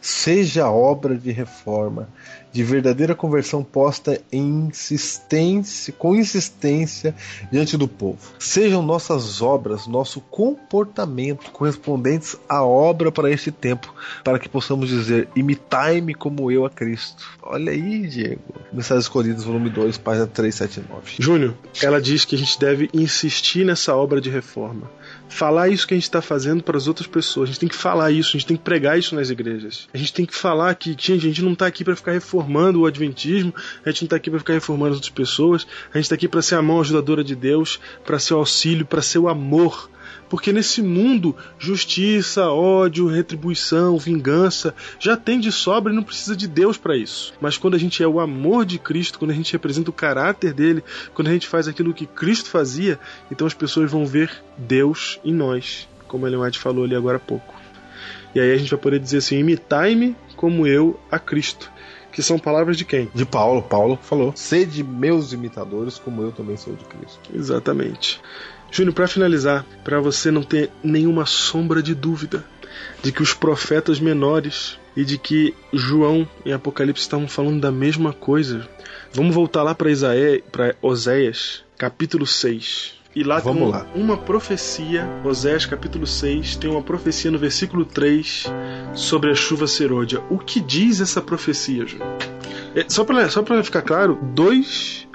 Seja 0.00 0.70
obra 0.70 1.16
de 1.16 1.32
reforma, 1.32 2.08
de 2.52 2.62
verdadeira 2.62 3.14
conversão 3.14 3.62
posta 3.62 4.20
em 4.32 4.68
insistência, 4.68 5.92
com 5.92 6.14
insistência 6.14 7.14
diante 7.50 7.76
do 7.76 7.86
povo. 7.86 8.18
Sejam 8.38 8.82
nossas 8.82 9.40
obras, 9.40 9.86
nosso 9.86 10.20
comportamento 10.20 11.50
correspondentes 11.50 12.36
à 12.48 12.64
obra 12.64 13.12
para 13.12 13.30
este 13.30 13.50
tempo, 13.50 13.94
para 14.24 14.38
que 14.38 14.48
possamos 14.48 14.88
dizer: 14.88 15.28
imitai-me 15.36 16.14
como 16.14 16.50
eu 16.50 16.64
a 16.64 16.70
Cristo. 16.70 17.24
Olha 17.42 17.72
aí, 17.72 18.06
Diego. 18.06 18.40
Mensagens 18.72 19.04
Escolhidas, 19.04 19.44
volume 19.44 19.70
2, 19.70 19.98
página 19.98 20.26
379. 20.26 21.14
Júnior, 21.18 21.54
ela 21.82 22.00
diz 22.00 22.24
que 22.24 22.34
a 22.34 22.38
gente 22.38 22.58
deve 22.58 22.88
insistir 22.92 23.64
nessa 23.64 23.94
obra 23.94 24.20
de 24.20 24.30
reforma. 24.30 24.90
Falar 25.28 25.68
isso 25.68 25.86
que 25.86 25.94
a 25.94 25.96
gente 25.96 26.04
está 26.04 26.22
fazendo 26.22 26.62
para 26.62 26.76
as 26.76 26.86
outras 26.86 27.06
pessoas. 27.06 27.48
A 27.48 27.52
gente 27.52 27.60
tem 27.60 27.68
que 27.68 27.76
falar 27.76 28.10
isso, 28.10 28.30
a 28.30 28.32
gente 28.38 28.46
tem 28.46 28.56
que 28.56 28.62
pregar 28.62 28.98
isso 28.98 29.14
nas 29.14 29.30
igrejas. 29.30 29.88
A 29.92 29.98
gente 29.98 30.12
tem 30.12 30.26
que 30.26 30.34
falar 30.34 30.74
que, 30.74 30.90
gente, 30.90 31.26
a 31.26 31.28
gente 31.28 31.42
não 31.42 31.52
está 31.52 31.66
aqui 31.66 31.84
para 31.84 31.96
ficar 31.96 32.12
reformando 32.12 32.37
o 32.76 32.86
adventismo, 32.86 33.54
a 33.84 33.90
gente 33.90 34.02
não 34.02 34.06
está 34.06 34.16
aqui 34.16 34.30
para 34.30 34.38
ficar 34.38 34.54
reformando 34.54 34.92
as 34.92 34.96
outras 34.96 35.12
pessoas, 35.12 35.66
a 35.92 35.98
gente 35.98 36.04
está 36.04 36.14
aqui 36.14 36.28
para 36.28 36.42
ser 36.42 36.56
a 36.56 36.62
mão 36.62 36.80
ajudadora 36.80 37.24
de 37.24 37.34
Deus, 37.34 37.80
para 38.04 38.18
ser 38.18 38.34
o 38.34 38.38
auxílio, 38.38 38.86
para 38.86 39.02
ser 39.02 39.18
o 39.18 39.28
amor. 39.28 39.90
Porque 40.28 40.52
nesse 40.52 40.82
mundo, 40.82 41.34
justiça, 41.58 42.50
ódio, 42.50 43.06
retribuição, 43.06 43.96
vingança 43.96 44.74
já 45.00 45.16
tem 45.16 45.40
de 45.40 45.50
sobra 45.50 45.92
e 45.92 45.96
não 45.96 46.02
precisa 46.02 46.36
de 46.36 46.46
Deus 46.46 46.76
para 46.76 46.96
isso. 46.96 47.32
Mas 47.40 47.56
quando 47.56 47.74
a 47.74 47.78
gente 47.78 48.02
é 48.02 48.06
o 48.06 48.20
amor 48.20 48.66
de 48.66 48.78
Cristo, 48.78 49.18
quando 49.18 49.30
a 49.30 49.34
gente 49.34 49.52
representa 49.52 49.90
o 49.90 49.92
caráter 49.92 50.52
dele, 50.52 50.84
quando 51.14 51.28
a 51.28 51.32
gente 51.32 51.48
faz 51.48 51.66
aquilo 51.66 51.94
que 51.94 52.06
Cristo 52.06 52.50
fazia, 52.50 52.98
então 53.30 53.46
as 53.46 53.54
pessoas 53.54 53.90
vão 53.90 54.04
ver 54.04 54.30
Deus 54.56 55.18
em 55.24 55.32
nós, 55.32 55.88
como 56.06 56.26
a 56.26 56.30
White 56.30 56.58
falou 56.58 56.84
ali 56.84 56.94
agora 56.94 57.16
há 57.16 57.20
pouco. 57.20 57.54
E 58.34 58.40
aí 58.40 58.52
a 58.52 58.56
gente 58.56 58.70
vai 58.70 58.78
poder 58.78 59.00
dizer 59.00 59.18
assim: 59.18 59.38
imitai-me 59.38 60.14
como 60.36 60.66
eu 60.66 61.00
a 61.10 61.18
Cristo. 61.18 61.70
Que 62.18 62.22
são 62.24 62.36
palavras 62.36 62.76
de 62.76 62.84
quem? 62.84 63.08
De 63.14 63.24
Paulo, 63.24 63.62
Paulo 63.62 63.96
falou: 64.02 64.32
Sede 64.34 64.82
meus 64.82 65.32
imitadores, 65.32 66.00
como 66.00 66.20
eu 66.20 66.32
também 66.32 66.56
sou 66.56 66.74
de 66.74 66.84
Cristo. 66.84 67.20
Exatamente. 67.32 68.20
Júnior, 68.72 68.92
para 68.92 69.06
finalizar, 69.06 69.64
para 69.84 70.00
você 70.00 70.28
não 70.32 70.42
ter 70.42 70.68
nenhuma 70.82 71.26
sombra 71.26 71.80
de 71.80 71.94
dúvida 71.94 72.44
de 73.04 73.12
que 73.12 73.22
os 73.22 73.34
profetas 73.34 74.00
menores 74.00 74.80
e 74.96 75.04
de 75.04 75.16
que 75.16 75.54
João 75.72 76.28
e 76.44 76.52
Apocalipse 76.52 77.02
estavam 77.02 77.28
falando 77.28 77.60
da 77.60 77.70
mesma 77.70 78.12
coisa, 78.12 78.68
vamos 79.12 79.32
voltar 79.32 79.62
lá 79.62 79.72
para 79.72 79.88
Isaías, 79.88 80.42
para 80.50 80.74
Oséias, 80.82 81.62
capítulo 81.76 82.26
6. 82.26 82.97
E 83.18 83.24
lá 83.24 83.40
Vamos 83.40 83.62
tem 83.62 83.70
lá. 83.72 83.86
uma 83.96 84.16
profecia, 84.16 85.04
Oséias 85.24 85.66
capítulo 85.66 86.06
6, 86.06 86.54
tem 86.54 86.70
uma 86.70 86.80
profecia 86.80 87.32
no 87.32 87.36
versículo 87.36 87.84
3 87.84 88.44
sobre 88.94 89.32
a 89.32 89.34
chuva 89.34 89.66
serôdia. 89.66 90.22
O 90.30 90.38
que 90.38 90.60
diz 90.60 91.00
essa 91.00 91.20
profecia, 91.20 91.84
Júnior? 91.84 92.06
É, 92.76 92.86
só 92.88 93.02
para 93.02 93.28
só 93.28 93.42
pra 93.42 93.60
ficar 93.64 93.82
claro, 93.82 94.16
dois 94.22 95.07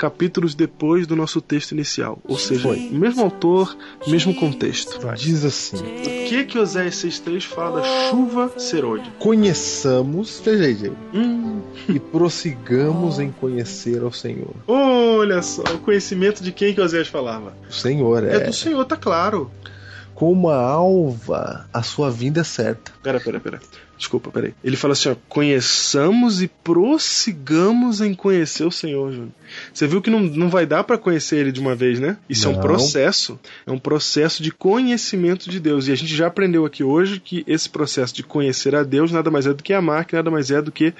capítulos 0.00 0.54
depois 0.54 1.06
do 1.06 1.14
nosso 1.14 1.42
texto 1.42 1.72
inicial. 1.72 2.18
Ou 2.24 2.38
seja, 2.38 2.62
Foi. 2.62 2.88
mesmo 2.90 3.22
autor, 3.22 3.76
mesmo 4.06 4.34
contexto. 4.34 4.98
Diz 5.14 5.44
assim: 5.44 5.76
O 5.76 6.26
que 6.26 6.44
que 6.46 6.58
Oséias 6.58 6.94
6.3 6.94 7.42
fala 7.42 7.82
da 7.82 8.08
chuva 8.08 8.50
serôdia? 8.56 9.12
Conheçamos, 9.18 10.40
veja 10.42 10.64
aí, 10.64 10.74
Diego, 10.74 10.96
Hum, 11.12 11.60
e 11.86 11.98
prossigamos 12.00 13.18
em 13.18 13.30
conhecer 13.30 14.02
ao 14.02 14.10
Senhor. 14.10 14.54
olha 14.66 15.42
só, 15.42 15.62
o 15.74 15.78
conhecimento 15.80 16.42
de 16.42 16.50
quem 16.50 16.72
que 16.74 16.80
Oséias 16.80 17.08
falava. 17.08 17.52
O 17.68 17.72
Senhor 17.72 18.24
É, 18.24 18.36
é, 18.36 18.40
do 18.40 18.52
Senhor, 18.54 18.82
tá 18.86 18.96
claro. 18.96 19.50
Como 20.20 20.50
a 20.50 20.60
alva, 20.60 21.66
a 21.72 21.82
sua 21.82 22.10
vinda 22.10 22.42
é 22.42 22.44
certa. 22.44 22.92
Pera, 23.02 23.18
pera, 23.18 23.40
pera. 23.40 23.58
Desculpa, 23.96 24.30
peraí. 24.30 24.52
Ele 24.62 24.76
fala 24.76 24.92
assim, 24.92 25.08
ó, 25.08 25.16
conheçamos 25.30 26.42
e 26.42 26.48
prossigamos 26.48 28.02
em 28.02 28.12
conhecer 28.12 28.64
o 28.64 28.70
Senhor, 28.70 29.12
Júnior. 29.12 29.30
Você 29.72 29.86
viu 29.86 30.02
que 30.02 30.10
não, 30.10 30.20
não 30.20 30.50
vai 30.50 30.66
dar 30.66 30.84
pra 30.84 30.98
conhecer 30.98 31.36
ele 31.36 31.50
de 31.50 31.58
uma 31.58 31.74
vez, 31.74 31.98
né? 31.98 32.18
Isso 32.28 32.46
é 32.46 32.50
um 32.50 32.54
Não. 32.54 32.60
processo. 32.60 33.40
É 33.66 33.72
um 33.72 33.78
processo 33.78 34.42
de 34.42 34.50
conhecimento 34.50 35.48
de 35.48 35.58
Deus. 35.58 35.88
E 35.88 35.92
a 35.92 35.94
gente 35.94 36.14
já 36.14 36.26
aprendeu 36.26 36.66
aqui 36.66 36.84
hoje 36.84 37.18
que 37.18 37.42
esse 37.46 37.70
processo 37.70 38.14
de 38.14 38.22
conhecer 38.22 38.76
a 38.76 38.82
Deus 38.82 39.10
nada 39.10 39.30
mais 39.30 39.46
é 39.46 39.54
do 39.54 39.62
que 39.62 39.72
amar, 39.72 40.04
que 40.04 40.16
nada 40.16 40.30
mais 40.30 40.50
é 40.50 40.60
do 40.60 40.70
que 40.70 40.92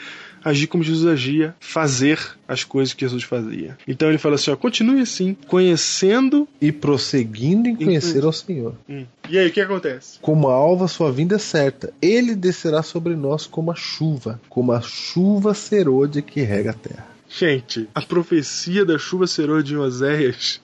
agir 0.44 0.66
como 0.66 0.82
Jesus 0.82 1.06
agia, 1.06 1.54
fazer 1.60 2.18
as 2.46 2.64
coisas 2.64 2.94
que 2.94 3.04
Jesus 3.04 3.22
fazia. 3.22 3.76
Então 3.86 4.08
ele 4.08 4.18
fala 4.18 4.34
assim, 4.34 4.50
ó, 4.50 4.56
continue 4.56 5.00
assim, 5.00 5.36
conhecendo. 5.46 6.48
E 6.60 6.72
prosseguindo 6.72 7.68
em 7.68 7.76
conhecer 7.76 8.24
ao 8.24 8.32
Senhor. 8.32 8.74
Hum. 8.88 9.04
E 9.28 9.38
aí, 9.38 9.48
o 9.48 9.52
que 9.52 9.60
acontece? 9.60 10.18
Como 10.20 10.48
a 10.48 10.54
alva, 10.54 10.88
sua 10.88 11.12
vinda 11.12 11.36
é 11.36 11.38
certa. 11.38 11.92
Ele 12.02 12.34
descerá 12.34 12.82
sobre 12.82 13.14
nós 13.14 13.46
como 13.46 13.70
a 13.70 13.74
chuva, 13.74 14.40
como 14.48 14.72
a 14.72 14.80
chuva 14.80 15.54
serôdia 15.54 16.20
que 16.20 16.40
rega 16.40 16.70
a 16.70 16.74
terra. 16.74 17.09
Gente, 17.32 17.88
a 17.94 18.02
profecia 18.02 18.84
da 18.84 18.98
chuva 18.98 19.24
serôdia 19.24 19.74
em 19.74 19.78
Oséias, 19.78 20.60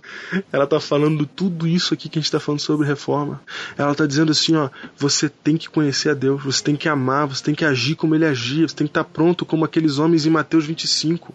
ela 0.51 0.67
tá 0.67 0.81
falando 0.81 1.25
tudo 1.25 1.65
isso 1.65 1.95
aqui 1.95 2.09
que 2.09 2.19
a 2.19 2.21
gente 2.21 2.31
tá 2.31 2.41
falando 2.41 2.59
sobre 2.59 2.85
reforma. 2.85 3.41
Ela 3.79 3.95
tá 3.95 4.05
dizendo 4.05 4.33
assim, 4.33 4.57
ó, 4.57 4.69
você 4.97 5.29
tem 5.29 5.57
que 5.57 5.71
conhecer 5.71 6.11
a 6.11 6.15
Deus, 6.15 6.43
você 6.43 6.65
tem 6.65 6.75
que 6.75 6.89
amar, 6.89 7.29
você 7.29 7.45
tem 7.45 7.55
que 7.55 7.65
agir 7.65 7.95
como 7.95 8.17
ele 8.17 8.27
agia, 8.27 8.67
você 8.67 8.75
tem 8.75 8.87
que 8.87 8.91
estar 8.91 9.05
pronto 9.05 9.47
como 9.47 9.65
aqueles 9.65 10.01
homens 10.01 10.27
em 10.27 10.31
Mateus 10.31 10.67
25. 10.67 11.33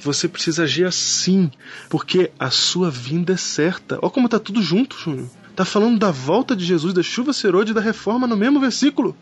Você 0.00 0.28
precisa 0.28 0.64
agir 0.64 0.84
assim, 0.84 1.50
porque 1.88 2.30
a 2.38 2.50
sua 2.50 2.90
vinda 2.90 3.32
é 3.32 3.38
certa. 3.38 3.98
Ó 4.02 4.10
como 4.10 4.28
tá 4.28 4.38
tudo 4.38 4.60
junto, 4.60 4.98
Júnior. 4.98 5.30
Tá 5.54 5.64
falando 5.64 5.98
da 5.98 6.10
volta 6.10 6.56
de 6.56 6.64
Jesus, 6.64 6.92
da 6.92 7.02
chuva 7.02 7.32
serôdia 7.32 7.70
e 7.70 7.74
da 7.74 7.80
reforma 7.80 8.26
no 8.26 8.36
mesmo 8.36 8.58
versículo. 8.58 9.16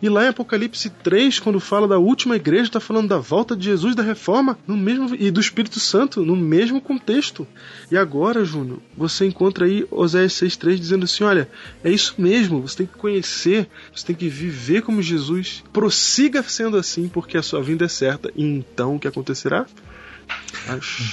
E 0.00 0.08
lá 0.08 0.24
em 0.24 0.28
Apocalipse 0.28 0.88
3, 0.88 1.40
quando 1.40 1.58
fala 1.58 1.88
da 1.88 1.98
última 1.98 2.36
igreja, 2.36 2.64
está 2.64 2.80
falando 2.80 3.08
da 3.08 3.18
volta 3.18 3.56
de 3.56 3.64
Jesus 3.64 3.94
da 3.94 4.02
reforma 4.02 4.56
no 4.66 4.76
mesmo 4.76 5.14
e 5.18 5.30
do 5.30 5.40
Espírito 5.40 5.80
Santo 5.80 6.24
no 6.24 6.36
mesmo 6.36 6.80
contexto. 6.80 7.46
E 7.90 7.96
agora, 7.96 8.44
Júnior, 8.44 8.78
você 8.96 9.26
encontra 9.26 9.66
aí 9.66 9.84
Oséias 9.90 10.32
6,3 10.34 10.76
dizendo 10.76 11.04
assim: 11.04 11.24
olha, 11.24 11.50
é 11.82 11.90
isso 11.90 12.14
mesmo, 12.16 12.62
você 12.62 12.78
tem 12.78 12.86
que 12.86 12.96
conhecer, 12.96 13.68
você 13.94 14.06
tem 14.06 14.16
que 14.16 14.28
viver 14.28 14.82
como 14.82 15.02
Jesus. 15.02 15.64
Prossiga 15.72 16.42
sendo 16.44 16.76
assim, 16.76 17.08
porque 17.08 17.36
a 17.36 17.42
sua 17.42 17.60
vinda 17.60 17.84
é 17.84 17.88
certa. 17.88 18.30
E 18.36 18.44
então 18.44 18.96
o 18.96 19.00
que 19.00 19.08
acontecerá? 19.08 19.66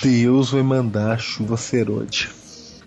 Deus 0.01 0.51
vai 0.51 0.61
mandar 0.61 1.13
a 1.13 1.17
chuva 1.17 1.57
serôdia. 1.57 2.38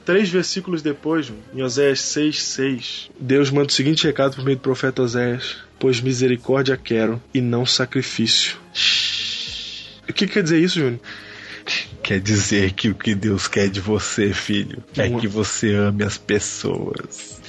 Três 0.05 0.29
versículos 0.29 0.83
depois, 0.83 1.33
em 1.55 1.63
Oséias 1.63 2.01
6, 2.01 2.43
6, 2.43 3.11
Deus 3.19 3.51
manda 3.51 3.69
o 3.69 3.73
seguinte 3.73 4.05
recado 4.05 4.35
por 4.35 4.45
meio 4.45 4.57
do 4.57 4.63
profeta 4.63 5.03
Oséias: 5.03 5.59
Pois 5.79 6.01
misericórdia 6.01 6.77
quero 6.77 7.23
e 7.33 7.41
não 7.41 7.65
sacrifício. 7.65 8.57
O 10.09 10.13
que 10.13 10.27
quer 10.27 10.43
dizer 10.43 10.61
isso, 10.61 10.81
Júnior? 10.81 11.01
Quer 12.03 12.21
dizer 12.21 12.73
que 12.73 12.89
o 12.89 12.95
que 12.95 13.15
Deus 13.15 13.47
quer 13.47 13.69
de 13.69 13.81
você, 13.81 14.33
filho, 14.33 14.83
é 14.97 15.09
que 15.09 15.29
você 15.29 15.73
ame 15.73 16.03
as 16.03 16.19
pessoas. 16.19 17.41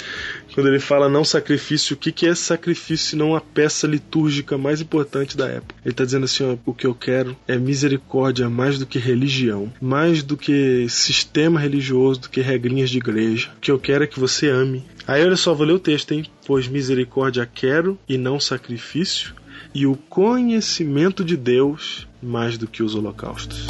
Quando 0.54 0.68
ele 0.68 0.80
fala 0.80 1.10
não 1.10 1.24
sacrifício, 1.24 1.96
o 1.96 1.98
que 1.98 2.12
que 2.12 2.28
é 2.28 2.36
sacrifício 2.36 3.10
se 3.10 3.16
não 3.16 3.36
a 3.36 3.42
peça 3.42 3.88
litúrgica 3.88 4.58
mais 4.58 4.82
importante 4.82 5.36
da 5.36 5.48
época? 5.48 5.76
Ele 5.84 5.92
está 5.92 6.06
dizendo 6.06 6.26
assim: 6.26 6.44
ó, 6.44 6.56
o 6.66 6.74
que 6.74 6.86
eu 6.86 6.94
quero 6.94 7.36
é 7.48 7.58
misericórdia 7.58 8.50
mais 8.50 8.78
do 8.78 8.86
que 8.86 9.00
religião, 9.00 9.72
mais 9.82 10.22
do 10.22 10.38
que 10.38 10.88
sistema 10.90 11.60
religioso, 11.60 12.22
do 12.22 12.30
que 12.30 12.42
regrinhas 12.42 12.90
de 12.90 12.98
igreja. 12.98 13.52
O 13.58 13.60
que 13.60 13.72
eu 13.72 13.80
quero 13.80 14.04
é 14.04 14.08
que 14.08 14.20
você 14.20 14.48
ame. 14.48 14.84
Aí 15.08 15.24
olha 15.24 15.36
só, 15.36 15.54
vou 15.54 15.66
ler 15.66 15.74
o 15.74 15.80
texto, 15.80 16.14
hein? 16.14 16.26
Pois 16.46 16.68
misericórdia 16.68 17.50
quero 17.52 17.98
e 18.08 18.18
não 18.18 18.40
sacrifício, 18.40 19.34
e 19.74 19.86
o 19.86 19.96
conhecimento 19.96 21.24
de 21.24 21.36
Deus 21.36 22.08
mais 22.22 22.58
do 22.58 22.68
que 22.68 22.84
os 22.84 22.96
holocaustos. 22.96 23.68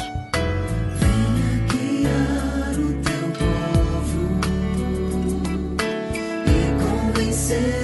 E 7.50 7.83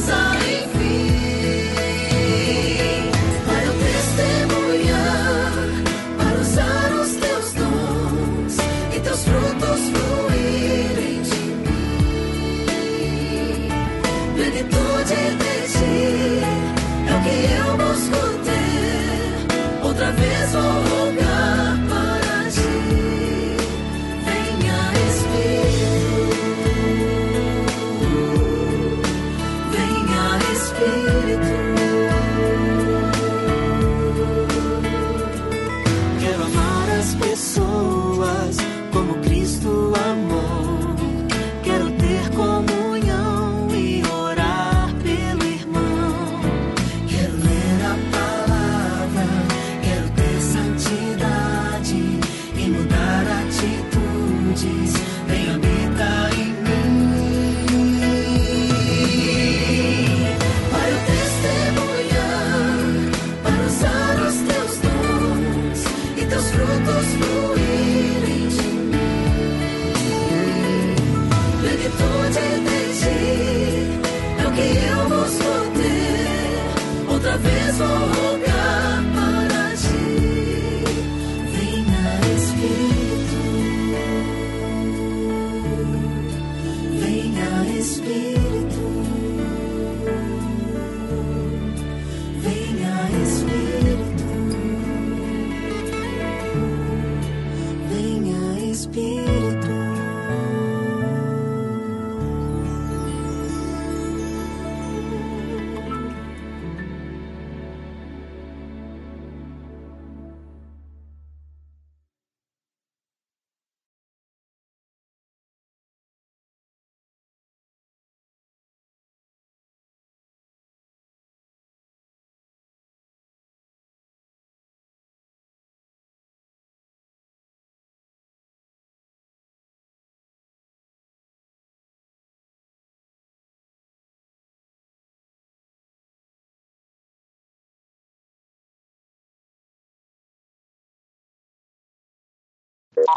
desire. 0.00 0.39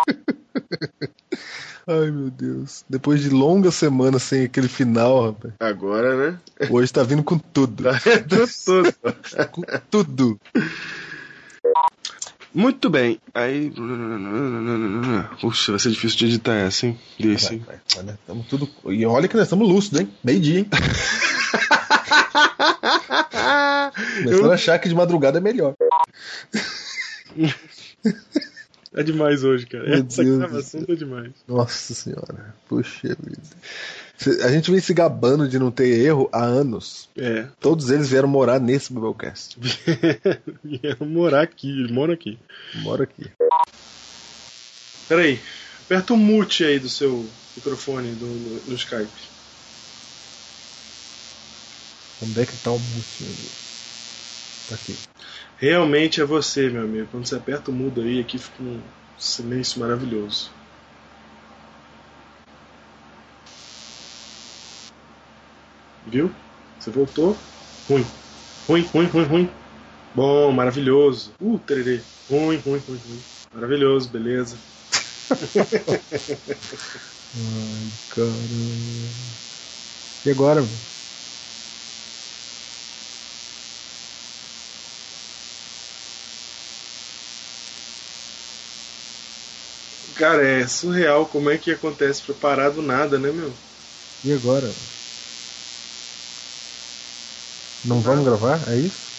Ai, 1.85 2.11
meu 2.11 2.29
Deus. 2.29 2.85
Depois 2.89 3.21
de 3.21 3.29
longa 3.29 3.69
semana 3.69 4.17
sem 4.17 4.45
aquele 4.45 4.69
final, 4.69 5.31
rapaz. 5.31 5.53
Agora, 5.59 6.15
né? 6.15 6.39
Hoje 6.69 6.93
tá 6.93 7.03
vindo 7.03 7.23
com 7.23 7.37
tudo. 7.37 7.83
Tudo. 8.63 8.93
com 9.51 9.61
tudo. 9.91 10.39
Muito 12.53 12.89
bem. 12.89 13.19
Aí. 13.33 13.73
Puxa, 15.41 15.73
vai 15.73 15.79
ser 15.79 15.89
difícil 15.89 16.19
de 16.19 16.25
editar 16.27 16.55
essa, 16.55 16.85
hein? 16.85 16.97
Desse? 17.19 17.57
Vai, 17.57 17.59
vai, 17.65 17.79
vai, 17.95 18.03
né? 18.05 18.17
Tamo 18.25 18.45
tudo... 18.49 18.69
E 18.85 19.05
olha 19.05 19.27
que 19.27 19.35
nós 19.35 19.45
estamos 19.45 19.67
lúcidos, 19.67 20.01
hein? 20.01 20.09
Meio 20.23 20.39
dia, 20.39 20.59
hein? 20.59 20.69
Começando 24.23 24.51
a 24.51 24.53
achar 24.53 24.79
que 24.79 24.87
de 24.87 24.95
madrugada 24.95 25.39
é 25.39 25.41
melhor. 25.41 25.73
É 28.95 29.01
demais 29.01 29.43
hoje, 29.43 29.65
cara. 29.65 29.83
Meu 29.89 30.05
Essa 30.07 30.23
Deus 30.23 30.37
gravação 30.37 30.81
do 30.81 30.87
tá 30.87 30.93
demais. 30.93 31.31
Nossa 31.47 31.93
senhora. 31.93 32.55
Puxa 32.67 33.17
vida. 33.19 33.41
A 34.45 34.51
gente 34.51 34.69
vem 34.69 34.79
se 34.79 34.93
gabando 34.93 35.49
de 35.49 35.57
não 35.57 35.71
ter 35.71 35.87
erro 35.87 36.29
há 36.31 36.43
anos. 36.43 37.09
É. 37.17 37.47
Todos 37.59 37.89
eles 37.89 38.09
vieram 38.09 38.27
morar 38.27 38.59
nesse 38.59 38.93
Biblecast. 38.93 39.57
Vieram 40.63 41.07
morar 41.07 41.41
aqui, 41.41 41.69
ele 41.69 41.91
mora 41.91 42.13
aqui. 42.13 42.37
Mora 42.75 43.03
aqui. 43.03 43.29
Peraí, 45.09 45.41
aperta 45.85 46.13
o 46.13 46.17
mute 46.17 46.63
aí 46.63 46.79
do 46.79 46.87
seu 46.87 47.27
microfone 47.55 48.13
do, 48.13 48.25
no, 48.25 48.61
no 48.67 48.75
Skype. 48.75 49.09
Onde 52.21 52.39
é 52.39 52.45
que 52.45 52.55
tá 52.57 52.71
o 52.71 52.79
mute? 52.79 53.25
Tá 54.69 54.75
aqui. 54.75 54.95
Realmente 55.63 56.19
é 56.19 56.25
você, 56.25 56.69
meu 56.69 56.81
amigo. 56.81 57.07
Quando 57.09 57.25
você 57.25 57.35
aperta 57.35 57.71
o 57.71 57.73
mudo 57.73 58.01
aí, 58.01 58.19
aqui 58.19 58.37
fica 58.37 58.61
um 58.61 58.81
silêncio 59.17 59.79
maravilhoso. 59.79 60.51
Viu? 66.05 66.29
Você 66.77 66.91
voltou? 66.91 67.37
Ruim. 67.87 68.05
Ruim, 68.67 68.81
ruim, 68.93 69.05
ruim, 69.05 69.23
ruim. 69.23 69.49
Bom, 70.13 70.51
maravilhoso. 70.51 71.31
Uh, 71.39 71.57
tererê. 71.59 72.01
Ruim, 72.29 72.57
ruim, 72.57 72.79
ruim, 72.79 72.99
ruim. 73.07 73.23
Maravilhoso, 73.53 74.09
beleza. 74.09 74.57
Ai, 77.39 77.87
caramba. 78.09 79.13
E 80.25 80.29
agora, 80.29 80.61
mano? 80.61 80.92
Cara, 90.15 90.47
é 90.47 90.67
surreal 90.67 91.27
como 91.27 91.49
é 91.49 91.57
que 91.57 91.69
acontece 91.71 92.23
pra 92.23 92.33
parar 92.33 92.69
do 92.69 92.81
nada, 92.81 93.19
né, 93.19 93.31
meu? 93.31 93.53
E 94.23 94.31
agora? 94.33 94.75
Não 97.83 98.01
vamos 98.01 98.25
gravar? 98.25 98.67
É 98.67 98.79
isso? 98.79 99.13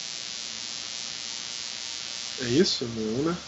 É 2.38 2.48
isso? 2.48 2.88
Não, 2.88 3.24
né? 3.24 3.38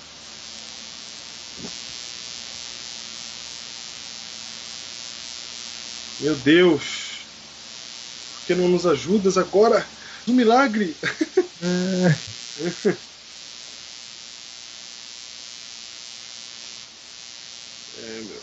Meu 6.19 6.37
Deus! 6.37 7.27
Por 8.31 8.45
que 8.45 8.55
não 8.55 8.69
nos 8.69 8.87
ajudas 8.87 9.37
agora? 9.37 9.89
No 10.27 10.35
milagre! 10.35 10.97
É, 17.95 18.23
meu. 18.23 18.43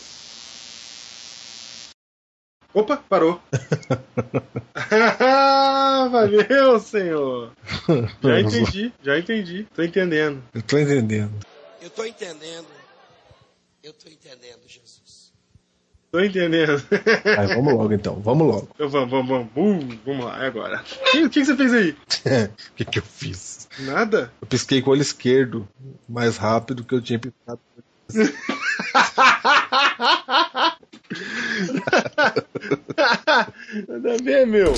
Opa, 2.74 2.96
parou. 2.96 3.40
Valeu, 6.10 6.80
senhor. 6.80 7.52
Já 8.20 8.40
entendi, 8.40 8.92
já 9.00 9.16
entendi. 9.16 9.64
Tô 9.72 9.82
entendendo. 9.82 10.42
Eu 10.52 10.60
tô 10.60 10.76
entendendo. 10.76 11.32
Eu 11.80 11.90
tô 11.90 12.04
entendendo. 12.04 12.66
Eu 13.80 13.92
tô 13.92 14.08
entendendo, 14.08 14.60
Jesus. 14.66 15.32
Tô 16.10 16.18
entendendo. 16.18 16.82
Aí, 17.38 17.46
vamos 17.54 17.74
logo 17.74 17.92
então, 17.92 18.20
vamos 18.20 18.44
logo. 18.46 18.68
Então 18.74 18.88
vamos, 18.88 19.10
vamos, 19.10 19.28
vamos. 19.28 19.48
Uh, 19.54 19.98
vamos 20.04 20.24
lá, 20.24 20.42
é 20.42 20.46
agora. 20.48 20.82
O 20.82 21.10
que, 21.10 21.24
o 21.24 21.30
que 21.30 21.44
você 21.44 21.56
fez 21.56 21.72
aí? 21.72 21.96
O 22.70 22.74
que, 22.74 22.84
que 22.84 22.98
eu 22.98 23.04
fiz? 23.04 23.68
Nada? 23.80 24.32
Eu 24.40 24.46
pisquei 24.48 24.82
com 24.82 24.90
o 24.90 24.92
olho 24.92 25.02
esquerdo 25.02 25.68
mais 26.08 26.36
rápido 26.36 26.82
que 26.82 26.94
eu 26.94 27.00
tinha 27.00 27.20
piscado. 27.20 27.60
Nada 33.88 34.14
a 34.14 34.16
ver, 34.22 34.46
meu. 34.46 34.72